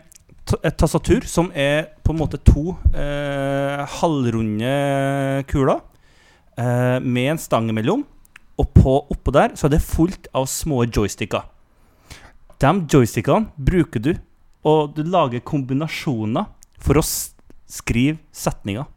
et 0.53 0.77
tastatur 0.77 1.25
som 1.25 1.49
er 1.57 1.87
på 2.05 2.13
en 2.13 2.19
måte 2.19 2.37
to 2.45 2.75
eh, 2.93 3.81
halvrunde 3.97 5.43
kuler. 5.49 5.81
eh, 6.57 6.99
med 7.01 7.31
en 7.31 7.41
stang 7.41 7.69
imellom. 7.69 8.05
Og 8.55 8.69
på, 8.71 8.93
oppå 9.11 9.33
der 9.35 9.55
så 9.59 9.67
er 9.67 9.75
det 9.75 9.83
fullt 9.83 10.29
av 10.35 10.47
små 10.47 10.85
joysticker. 10.85 11.43
De 12.61 12.71
joystickene 12.87 13.51
bruker 13.57 13.99
du, 13.99 14.13
og 14.63 14.95
du 14.95 15.03
lager 15.03 15.43
kombinasjoner 15.43 16.47
for 16.79 17.01
å 17.01 17.03
skrive 17.03 18.17
setninger. 18.31 18.87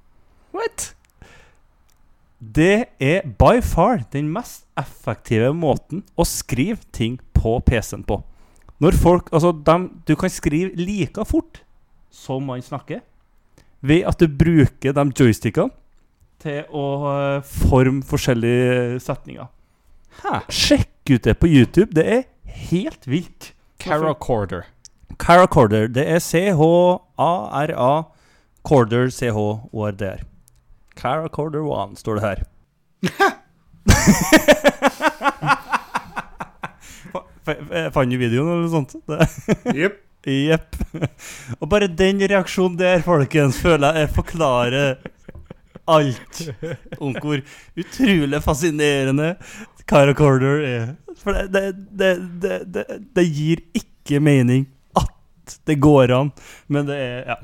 What? 0.54 0.92
Det 2.38 2.94
er 3.02 3.26
by 3.40 3.58
far 3.66 4.04
den 4.12 4.28
mest 4.30 4.62
effektive 4.78 5.50
måten 5.56 6.04
å 6.14 6.26
skrive 6.28 6.78
ting 6.94 7.18
på 7.34 7.56
PC-en 7.66 8.06
på. 8.06 8.20
Når 8.80 8.92
folk 8.94 9.28
Altså, 9.32 9.52
dem- 9.66 10.02
du 10.06 10.14
kan 10.16 10.30
skrive 10.30 10.70
like 10.76 11.24
fort 11.26 11.62
som 12.10 12.42
man 12.46 12.62
snakker, 12.62 13.00
ved 13.82 14.04
at 14.06 14.18
du 14.20 14.26
bruker 14.28 14.92
de 14.92 15.04
joystickene 15.18 15.70
til 16.40 16.64
å 16.72 16.84
eh, 17.36 17.42
forme 17.42 18.02
forskjellige 18.02 19.00
setninger. 19.02 19.46
Hæ. 20.22 20.40
Sjekk 20.50 21.10
ut 21.10 21.22
det 21.24 21.38
på 21.38 21.46
YouTube. 21.46 21.92
Det 21.94 22.06
er 22.06 22.22
helt 22.44 23.06
vilt. 23.06 23.52
Caracorder. 23.78 24.62
Caracorder. 25.18 25.86
Det 25.88 26.06
er 26.08 26.18
C-H-A-R-A. 26.18 28.02
Corder, 28.64 29.08
C-H-O-R-D-R. 29.10 30.24
Caracorder 30.96 31.62
1, 31.90 31.98
står 31.98 32.14
det 32.14 32.22
her. 32.24 32.42
Fa- 37.48 37.88
Fant 37.96 38.12
du 38.12 38.18
videoen 38.20 38.52
eller 38.52 38.66
noe 38.66 38.72
sånt? 38.76 38.94
Jepp. 39.74 39.98
Jepp. 40.28 40.76
Og 41.62 41.68
bare 41.72 41.88
den 41.88 42.20
reaksjonen 42.28 42.76
der, 42.80 43.00
folkens, 43.06 43.56
føler 43.64 44.02
jeg 44.02 44.10
forklarer 44.16 44.98
alt 45.88 46.42
om 47.00 47.14
hvor 47.16 47.40
utrolig 47.80 48.40
fascinerende 48.44 49.30
Caracorder 49.88 50.64
er. 50.68 50.88
For 51.22 51.32
det, 51.32 51.46
det, 51.54 51.62
det, 51.96 52.10
det, 52.42 52.58
det, 52.74 52.84
det 53.16 53.24
gir 53.32 53.62
ikke 53.80 54.20
mening 54.20 54.66
at 55.00 55.56
det 55.70 55.78
går 55.80 56.12
an, 56.18 56.28
men 56.68 56.90
det 56.90 56.98
er 57.00 57.30
ja, 57.32 57.38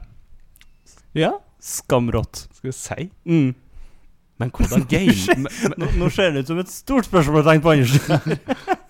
Ja, 1.17 1.33
skamrått. 1.65 2.45
skal 2.59 2.69
vi 2.69 2.77
si. 2.77 3.07
Mm. 3.25 3.55
Men 4.43 4.51
hvordan 4.51 4.85
game 4.91 5.49
Nå, 5.81 5.89
nå 6.03 6.09
ser 6.13 6.33
det 6.35 6.43
ut 6.45 6.49
som 6.53 6.61
et 6.61 6.73
stort 6.75 7.07
spørsmålstegn 7.09 7.63
på 7.65 7.73
andre 7.79 7.87
siden. 7.97 8.41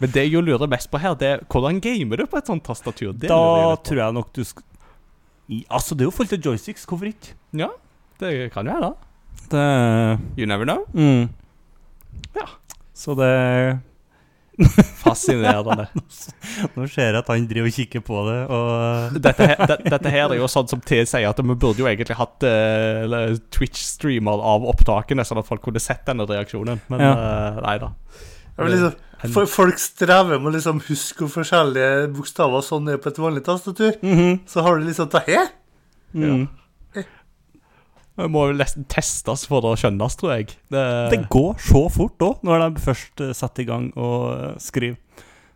men 0.00 0.10
det 0.14 0.24
jeg 0.26 0.32
jo 0.34 0.40
lurer 0.44 0.68
mest 0.70 0.90
på 0.90 0.98
her, 1.02 1.14
det 1.20 1.28
er 1.28 1.42
hvordan 1.50 1.80
gamer 1.84 2.16
du 2.20 2.26
på 2.26 2.38
et 2.40 2.46
sånt 2.50 2.64
tastatur? 2.66 3.12
Det 3.12 3.28
Da 3.30 3.76
tror 3.86 4.00
jeg 4.02 4.16
nok 4.18 4.32
du 4.36 4.44
skal 4.44 4.64
Altså, 5.70 5.94
det 5.94 6.06
er 6.06 6.08
jo 6.08 6.14
fullt 6.16 6.32
av 6.32 6.40
joysticks. 6.46 6.86
Hvorfor 6.88 7.04
ikke? 7.10 7.34
Ja, 7.52 7.68
det 8.18 8.50
kan 8.54 8.64
jo 8.66 8.72
hende. 8.72 8.94
Det 9.52 9.64
You 10.40 10.46
never 10.48 10.64
know. 10.64 10.86
mm. 10.94 11.28
Ja. 12.34 12.46
Så 12.96 13.12
det 13.18 13.28
Fascinerende. 15.02 15.88
Nå 16.76 16.86
ser 16.88 17.08
jeg 17.10 17.18
at 17.18 17.28
han 17.32 17.46
driver 17.50 17.66
og 17.68 17.74
kikker 17.74 18.02
på 18.06 18.20
det, 18.28 18.36
og 18.54 19.16
dette, 19.18 19.48
her, 19.50 19.62
det, 19.66 19.76
dette 19.90 20.12
her 20.14 20.30
er 20.30 20.38
jo 20.38 20.46
sånn 20.50 20.68
som 20.70 20.82
tilsier 20.86 21.26
at 21.26 21.40
vi 21.42 21.56
burde 21.58 21.82
jo 21.82 21.88
egentlig 21.90 22.14
hatt 22.18 22.46
uh, 22.46 23.34
Twitch-streamer 23.54 24.44
av 24.54 24.66
opptakene, 24.70 25.26
sånn 25.26 25.42
at 25.42 25.48
folk 25.50 25.64
kunne 25.66 25.82
sett 25.82 26.06
denne 26.06 26.26
reaksjonen. 26.30 26.80
Men 26.92 27.02
Ja. 27.02 27.12
uh, 27.18 27.60
nei 27.66 27.74
da. 27.82 27.90
Jeg 28.54 28.66
vil 28.66 28.74
liksom, 28.76 28.98
for, 29.34 29.48
folk 29.50 29.80
strever 29.82 30.38
med 30.38 30.50
å 30.50 30.54
liksom 30.54 30.82
huske 30.88 31.28
forskjellige 31.32 32.10
bokstaver 32.14 32.62
sånn 32.64 32.92
er 32.92 33.00
på 33.02 33.10
et 33.10 33.22
vanlig 33.22 33.44
tastatur. 33.46 33.96
Mhm. 34.02 34.44
Så 34.50 34.62
har 34.62 34.78
du 34.78 34.86
liksom 34.86 35.10
det 35.14 35.24
her. 35.28 35.48
mm. 36.14 36.46
Det 38.14 38.28
må 38.30 38.44
jo 38.46 38.54
nesten 38.54 38.84
testes 38.86 39.42
for 39.50 39.64
å 39.66 39.72
skjønnes, 39.74 40.14
tror 40.14 40.36
jeg. 40.36 40.52
Det, 40.70 40.82
Det 41.10 41.24
går 41.34 41.56
så 41.58 41.88
fort 41.90 42.22
òg, 42.22 42.44
når 42.46 42.62
de 42.62 42.84
først 42.84 43.22
eh, 43.24 43.32
setter 43.34 43.64
i 43.64 43.66
gang 43.66 43.88
og 43.98 44.28
eh, 44.36 44.52
skriver. 44.62 45.00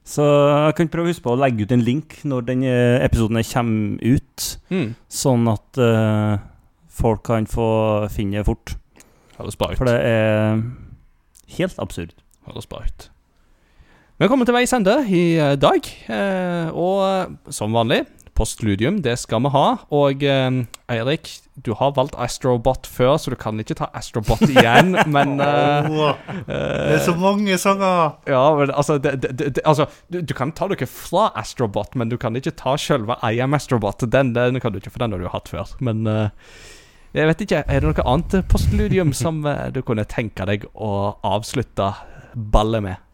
Så 0.09 0.25
jeg 0.25 0.75
kan 0.75 0.91
prøve 0.91 1.07
å 1.07 1.12
huske 1.12 1.23
på 1.27 1.35
å 1.37 1.39
legge 1.39 1.66
ut 1.69 1.75
en 1.77 1.85
link 1.85 2.16
når 2.27 2.47
den 2.49 2.65
eh, 2.66 2.97
episoden 3.05 3.39
kommer 3.47 4.03
ut, 4.03 4.47
mm, 4.73 4.89
sånn 5.12 5.51
at 5.53 5.79
uh, 5.79 6.41
folk 6.89 7.27
kan 7.29 7.47
få 7.47 7.69
finne 8.11 8.41
det 8.41 8.49
fort. 8.49 8.73
For 9.37 9.87
det 9.87 9.99
er 10.09 10.62
helt 11.61 11.79
absurd. 11.79 12.16
Høres 12.49 12.69
bra 12.69 12.83
ut. 12.85 13.11
Vi 14.19 14.27
er 14.27 14.31
kommet 14.33 14.49
til 14.51 14.57
veis 14.57 14.73
ende 14.75 14.97
i 15.15 15.37
eh, 15.39 15.55
dag, 15.62 15.85
eh, 16.11 16.70
og 16.75 17.03
eh, 17.07 17.53
som 17.55 17.77
vanlig 17.77 18.03
Postludium, 18.39 19.01
det 19.03 19.16
skal 19.19 19.43
vi 19.43 19.51
ha. 19.51 19.62
Og 19.95 20.20
Eirik, 20.23 21.31
du 21.66 21.73
har 21.75 21.97
valgt 21.97 22.15
Astrobot 22.23 22.87
før, 22.87 23.16
så 23.19 23.33
du 23.35 23.37
kan 23.39 23.59
ikke 23.59 23.75
ta 23.79 23.89
Astrobot 23.99 24.45
igjen, 24.55 24.95
men 25.11 25.41
oh, 25.43 26.12
uh, 26.15 26.45
det 26.47 27.01
er 27.01 27.03
så 27.03 27.16
mange 27.19 27.59
sanger. 27.59 28.15
Ja, 28.31 28.45
men 28.55 28.70
altså, 28.70 29.01
det, 29.03 29.16
det, 29.25 29.33
det, 29.39 29.65
altså 29.66 29.89
du, 30.07 30.20
du 30.23 30.35
kan 30.39 30.55
ta 30.55 30.70
noe 30.70 30.91
fra 30.91 31.33
Astrobot, 31.39 31.99
men 31.99 32.15
du 32.15 32.19
kan 32.19 32.39
ikke 32.39 32.55
ta 32.59 32.77
selve 32.79 33.19
I 33.27 33.43
am 33.43 33.59
Astrobot. 33.59 34.07
Den, 34.07 34.35
den 34.39 34.62
kan 34.62 34.70
du 34.70 34.79
ikke, 34.79 34.95
for 34.95 35.03
den 35.03 35.19
har 35.19 35.23
du 35.23 35.33
hatt 35.35 35.51
før. 35.51 35.75
Men 35.83 36.07
uh, 36.07 36.31
jeg 37.15 37.27
vet 37.33 37.43
ikke, 37.43 37.65
er 37.66 37.83
det 37.83 37.91
noe 37.91 38.07
annet 38.15 38.39
postludium 38.51 39.11
som 39.19 39.43
du 39.75 39.83
kunne 39.83 40.07
tenke 40.07 40.47
deg 40.47 40.70
å 40.79 41.19
avslutte 41.27 41.91
ballet 42.35 42.85
med? 42.85 43.05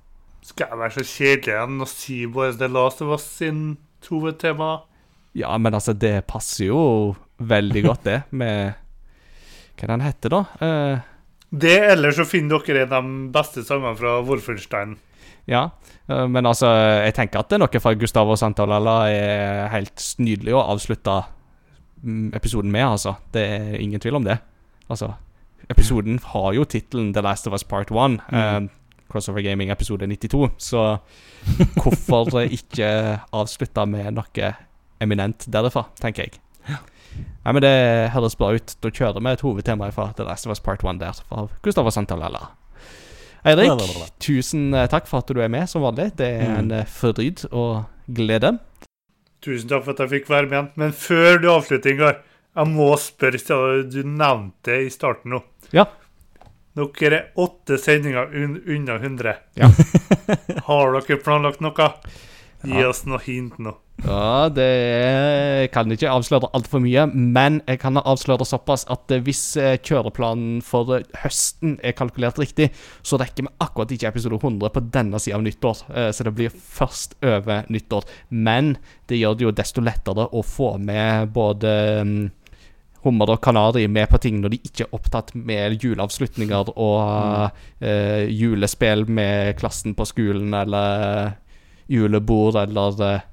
Skal 0.45 0.69
jeg 0.70 0.81
være 0.81 0.95
så 0.99 1.05
kjedelig 1.09 1.55
enn 1.62 1.81
å 1.81 1.89
si 1.89 2.19
bare 2.28 2.57
The 2.61 2.69
Last 2.69 3.01
of 3.05 3.15
Us 3.16 3.24
sin 3.39 3.62
hovedtema? 4.09 4.82
Ja, 5.35 5.55
men 5.59 5.74
altså, 5.74 5.95
det 5.97 6.27
passer 6.31 6.69
jo 6.69 6.82
veldig 7.39 7.82
godt, 7.89 8.05
det, 8.07 8.19
med 8.41 8.74
Hva 9.74 9.86
er 9.89 9.91
den 9.95 10.05
heter 10.05 10.35
da? 10.36 10.43
Uh, 10.61 10.99
Det, 11.51 11.78
eller 11.95 12.15
så 12.15 12.27
finner 12.28 12.62
dere 12.66 12.85
de 12.91 13.01
beste 13.35 13.65
sangene 13.66 13.97
fra 13.99 14.20
Wolfenstein. 14.27 14.97
ja, 15.51 15.70
uh, 16.11 16.27
men 16.28 16.47
altså, 16.47 16.69
jeg 17.05 17.16
tenker 17.16 17.41
at 17.41 17.51
det 17.51 17.59
er 17.59 17.65
noe 17.65 17.81
fra 17.82 17.95
Gustavo 17.99 18.36
Santalala 18.36 18.99
er 19.11 19.69
helt 19.73 20.05
nydelig 20.19 20.55
å 20.55 20.62
avslutte 20.77 21.23
mm, 22.05 22.32
episoden 22.36 22.70
med, 22.70 22.86
altså. 22.86 23.16
Det 23.32 23.43
er 23.57 23.81
ingen 23.81 24.01
tvil 24.01 24.20
om 24.20 24.28
det. 24.28 24.39
Altså, 24.93 25.15
episoden 25.73 26.20
har 26.35 26.53
jo 26.55 26.65
tittelen 26.69 27.12
The 27.16 27.23
Last 27.24 27.49
of 27.49 27.57
Us 27.57 27.65
Part 27.65 27.91
1. 27.91 28.20
eh, 28.31 28.61
Crossover 29.12 29.44
Gaming 29.44 29.70
episode 29.74 30.06
92. 30.10 30.51
Så 30.59 30.85
hvorfor 31.78 32.44
ikke 32.59 32.89
avslutte 33.35 33.86
med 33.90 34.14
noe 34.16 34.52
eminent 35.05 35.47
derifra, 35.51 35.86
tenker 36.01 36.28
jeg. 36.28 36.40
Nei, 37.44 37.52
men 37.52 37.62
Det 37.62 37.76
høres 38.14 38.36
bra 38.40 38.52
ut. 38.56 38.76
Da 38.81 38.90
kjører 38.90 39.20
vi 39.20 39.32
et 39.35 39.44
hovedtema 39.44 39.90
fra 39.94 40.10
The 40.16 40.26
Last 40.26 40.48
of 40.48 40.55
Us 40.55 40.62
Part 40.64 40.85
1 40.85 41.01
der, 41.02 41.16
fra 41.28 41.47
Gustavo 41.62 41.93
Santalala. 41.94 42.48
Eirik, 43.44 43.82
tusen 44.24 44.70
eh, 44.72 44.86
takk 44.89 45.05
for 45.05 45.20
at 45.20 45.28
du 45.28 45.43
er 45.44 45.51
med 45.52 45.68
som 45.68 45.85
vanlig. 45.85 46.14
Det 46.16 46.31
er 46.40 46.55
en 46.62 46.70
eh, 46.72 46.86
fryd 46.89 47.44
og 47.51 47.85
glede. 48.16 48.55
Tusen 49.44 49.68
takk 49.68 49.85
for 49.85 49.93
at 49.93 50.01
jeg 50.06 50.12
fikk 50.14 50.31
være 50.32 50.48
med 50.48 50.56
igjen. 50.56 50.70
Men 50.81 50.94
før 50.97 51.43
du 51.43 51.51
avslutter, 51.52 51.93
Ingar, 51.93 52.22
jeg 52.55 52.70
må 52.72 52.89
spørre 53.02 53.40
siden 53.43 53.90
du 53.93 54.01
nevnte 54.09 54.78
i 54.86 54.89
starten 54.93 55.35
nå. 55.35 55.43
Ja. 55.76 55.85
Dere 56.74 57.14
er 57.20 57.26
åtte 57.38 57.76
sendinger 57.78 58.32
un 58.34 58.56
unna 58.66 58.96
100. 58.98 59.34
Ja. 59.60 59.68
Har 60.68 60.96
dere 60.98 61.20
planlagt 61.22 61.60
noe? 61.62 61.90
Gi 62.64 62.80
Ja. 62.80 62.88
oss 62.88 63.02
noe 63.05 63.20
hint 63.20 63.59
nå. 63.60 63.74
Ja, 64.05 64.48
det 64.51 64.64
Jeg 64.64 65.70
kan 65.70 65.92
ikke 65.92 66.09
avsløre 66.10 66.48
altfor 66.56 66.80
mye, 66.82 67.05
men 67.14 67.60
jeg 67.68 67.78
kan 67.82 67.94
avsløre 68.01 68.42
såpass 68.48 68.86
at 68.90 69.12
eh, 69.14 69.20
hvis 69.22 69.42
eh, 69.60 69.76
kjøreplanen 69.78 70.62
for 70.66 70.96
høsten 71.22 71.76
er 71.84 71.92
kalkulert 71.94 72.40
riktig, 72.40 72.70
så 73.06 73.20
rekker 73.20 73.46
vi 73.46 73.52
akkurat 73.62 73.92
ikke 73.94 74.09
episode 74.10 74.40
100 74.40 74.72
på 74.74 74.82
denne 74.96 75.20
sida 75.22 75.36
av 75.38 75.44
nyttår. 75.46 75.84
eh, 75.94 76.10
Så 76.10 76.24
det 76.26 76.34
blir 76.34 76.51
først 76.51 77.14
over 77.22 77.68
nyttår. 77.70 78.09
Men 78.30 78.78
det 79.06 79.20
gjør 79.20 79.36
det 79.38 79.46
jo 79.46 79.55
desto 79.60 79.84
lettere 79.84 80.26
å 80.32 80.42
få 80.42 80.74
med 80.80 81.30
både 81.36 81.76
mm, 82.02 82.24
hummer 83.05 83.31
og 83.35 83.40
kanari 83.44 83.86
med 83.89 84.09
på 84.09 84.18
ting 84.24 84.39
når 84.40 84.55
de 84.55 84.59
ikke 84.64 84.86
er 84.86 84.94
opptatt 84.97 85.35
med 85.36 85.76
juleavslutninger 85.85 86.70
og 86.76 87.51
eh, 87.85 88.24
julespill 88.32 89.05
med 89.09 89.59
klassen 89.60 89.94
på 89.98 90.06
skolen, 90.09 90.55
eller 90.56 91.35
julebord, 91.93 92.56
eller 92.62 93.02
eh, 93.10 93.31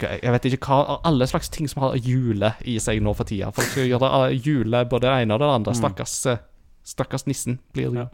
jeg 0.00 0.32
vet 0.32 0.46
ikke 0.48 0.64
hva 0.64 0.94
Alle 1.04 1.26
slags 1.28 1.50
ting 1.52 1.68
som 1.68 1.82
har 1.84 1.98
jule 2.00 2.54
i 2.64 2.78
seg 2.80 3.02
nå 3.04 3.12
for 3.18 3.28
tida. 3.28 3.50
Folk 3.52 3.68
skal 3.68 3.84
gjøre 3.90 4.08
eh, 4.30 4.38
jule 4.40 4.80
både 4.88 5.10
det 5.10 5.16
ene 5.26 5.36
og 5.36 5.42
det 5.44 5.50
andre. 5.58 5.74
Stakkars, 5.76 6.14
eh, 6.32 6.40
stakkars 6.88 7.26
nissen 7.28 7.58
blir 7.76 7.92
Ja. 8.00 8.06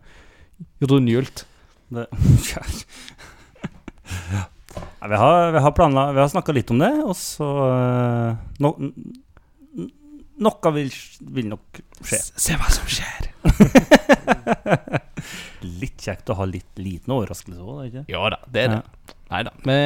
rundhjult. 0.82 1.44
Det. 1.94 2.08
Ja, 5.00 5.08
vi 5.08 5.14
har, 5.16 5.52
vi 5.52 5.58
har 5.58 5.70
planla 5.72 6.12
Vi 6.12 6.20
har 6.20 6.28
snakka 6.28 6.52
litt 6.52 6.70
om 6.70 6.78
det, 6.82 6.90
og 7.04 7.14
så 7.16 7.46
eh, 7.66 8.36
no, 8.62 8.70
n- 8.80 8.92
Noe 10.44 10.72
vil, 10.76 10.90
vil 11.32 11.46
nok 11.48 11.80
skje. 12.04 12.18
Se 12.36 12.56
hva 12.60 12.68
som 12.72 12.88
skjer. 12.90 13.30
Litt 15.80 16.02
kjekt 16.02 16.28
å 16.30 16.36
ha 16.38 16.44
litt 16.48 16.78
liten 16.78 17.14
overraskelse 17.14 17.62
òg, 17.62 17.86
ikke 17.88 18.02
Ja 18.12 18.26
da, 18.32 18.38
det 18.52 18.64
er 18.66 18.74
det. 18.74 19.14
Nei 19.32 19.40
da. 19.46 19.52
Vi, 19.58 19.76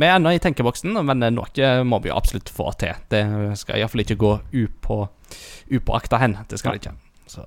vi 0.00 0.06
er 0.06 0.14
ennå 0.14 0.32
i 0.32 0.40
tenkeboksen, 0.40 0.94
men 1.04 1.26
noe 1.34 1.72
må 1.84 1.98
vi 2.00 2.08
jo 2.08 2.16
absolutt 2.16 2.52
få 2.54 2.70
til. 2.80 2.94
Det 3.12 3.22
skal 3.60 3.80
iallfall 3.80 4.04
ikke 4.06 4.16
gå 4.20 4.30
upå, 4.62 5.00
upåakta 5.76 6.20
hen. 6.22 6.38
Det 6.48 6.60
skal 6.62 6.78
det 6.78 6.84
ikke. 6.84 6.94
Så. 7.28 7.44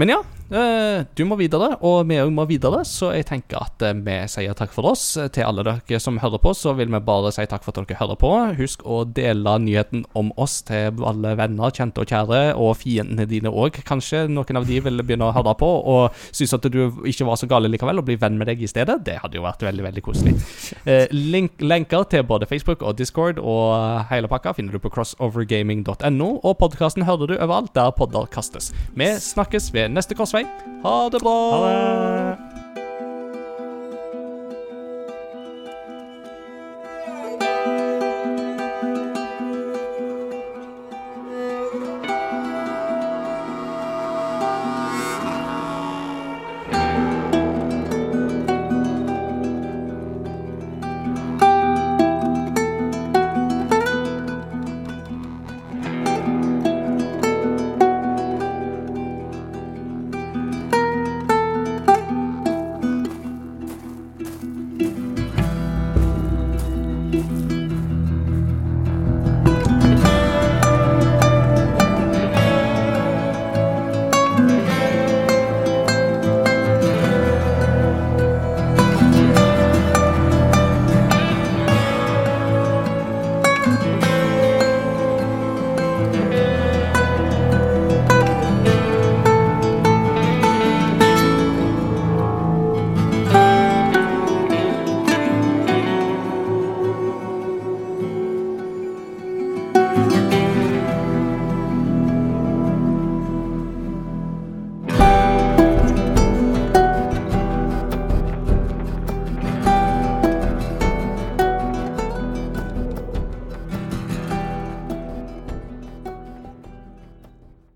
Men 0.00 0.08
ja, 0.08 0.18
eh, 0.56 1.02
du 1.14 1.26
må 1.28 1.36
videre, 1.36 1.74
og 1.84 2.06
vi 2.08 2.16
òg 2.22 2.30
må 2.32 2.46
videre, 2.48 2.78
så 2.88 3.10
jeg 3.12 3.26
tenker 3.28 3.60
at 3.60 3.82
eh, 3.84 3.98
vi 4.00 4.14
sier 4.32 4.54
takk 4.56 4.70
for 4.72 4.88
oss. 4.88 5.02
Til 5.34 5.44
alle 5.44 5.60
dere 5.66 5.98
som 6.00 6.16
hører 6.22 6.40
på, 6.40 6.54
så 6.56 6.72
vil 6.78 6.88
vi 6.88 7.00
bare 7.04 7.28
si 7.36 7.44
takk 7.44 7.66
for 7.66 7.76
at 7.76 7.90
dere 7.90 7.98
hører 7.98 8.16
på. 8.16 8.30
Husk 8.56 8.86
å 8.88 9.02
dele 9.04 9.58
nyheten 9.60 10.06
om 10.16 10.30
oss 10.40 10.62
til 10.64 10.96
alle 11.04 11.34
venner, 11.36 11.74
kjente 11.76 12.00
og 12.00 12.08
kjære, 12.08 12.38
og 12.56 12.78
fiendene 12.80 13.26
dine 13.28 13.52
òg. 13.52 13.76
Kanskje 13.84 14.22
noen 14.32 14.60
av 14.62 14.64
de 14.70 14.78
vil 14.86 15.02
begynne 15.02 15.28
å 15.28 15.34
høre 15.36 15.52
på 15.60 15.68
og 15.68 16.16
synes 16.30 16.56
at 16.56 16.70
du 16.72 16.80
ikke 17.10 17.28
var 17.28 17.36
så 17.36 17.50
gale 17.50 17.68
likevel, 17.68 18.00
og 18.00 18.08
bli 18.08 18.16
venn 18.24 18.40
med 18.40 18.48
deg 18.48 18.64
i 18.64 18.72
stedet. 18.72 19.02
Det 19.04 19.18
hadde 19.20 19.36
jo 19.36 19.44
vært 19.44 19.66
veldig, 19.68 19.86
veldig 19.90 20.06
koselig. 20.06 20.36
Eh, 20.90 21.10
link, 21.12 21.60
lenker 21.60 22.06
til 22.08 22.22
både 22.24 22.46
Facebook 22.48 22.80
og 22.86 22.96
Discord 22.96 23.38
og 23.42 24.06
hele 24.08 24.30
pakka 24.30 24.54
finner 24.56 24.72
du 24.72 24.80
på 24.82 24.90
crossovergaming.no, 24.94 26.28
og 26.40 26.56
podkasten 26.62 27.04
hører 27.04 27.28
du 27.28 27.34
overalt 27.36 27.74
der 27.76 27.92
podder 27.94 28.30
kastes. 28.32 28.70
Vi 28.96 29.10
snakkes 29.20 29.68
ved 29.74 29.89
neste 29.94 30.14
korsvei. 30.18 30.46
Ha 30.84 30.94
det 31.12 31.20
bra! 31.22 31.36
Ha 31.56 31.66
det! 31.72 32.49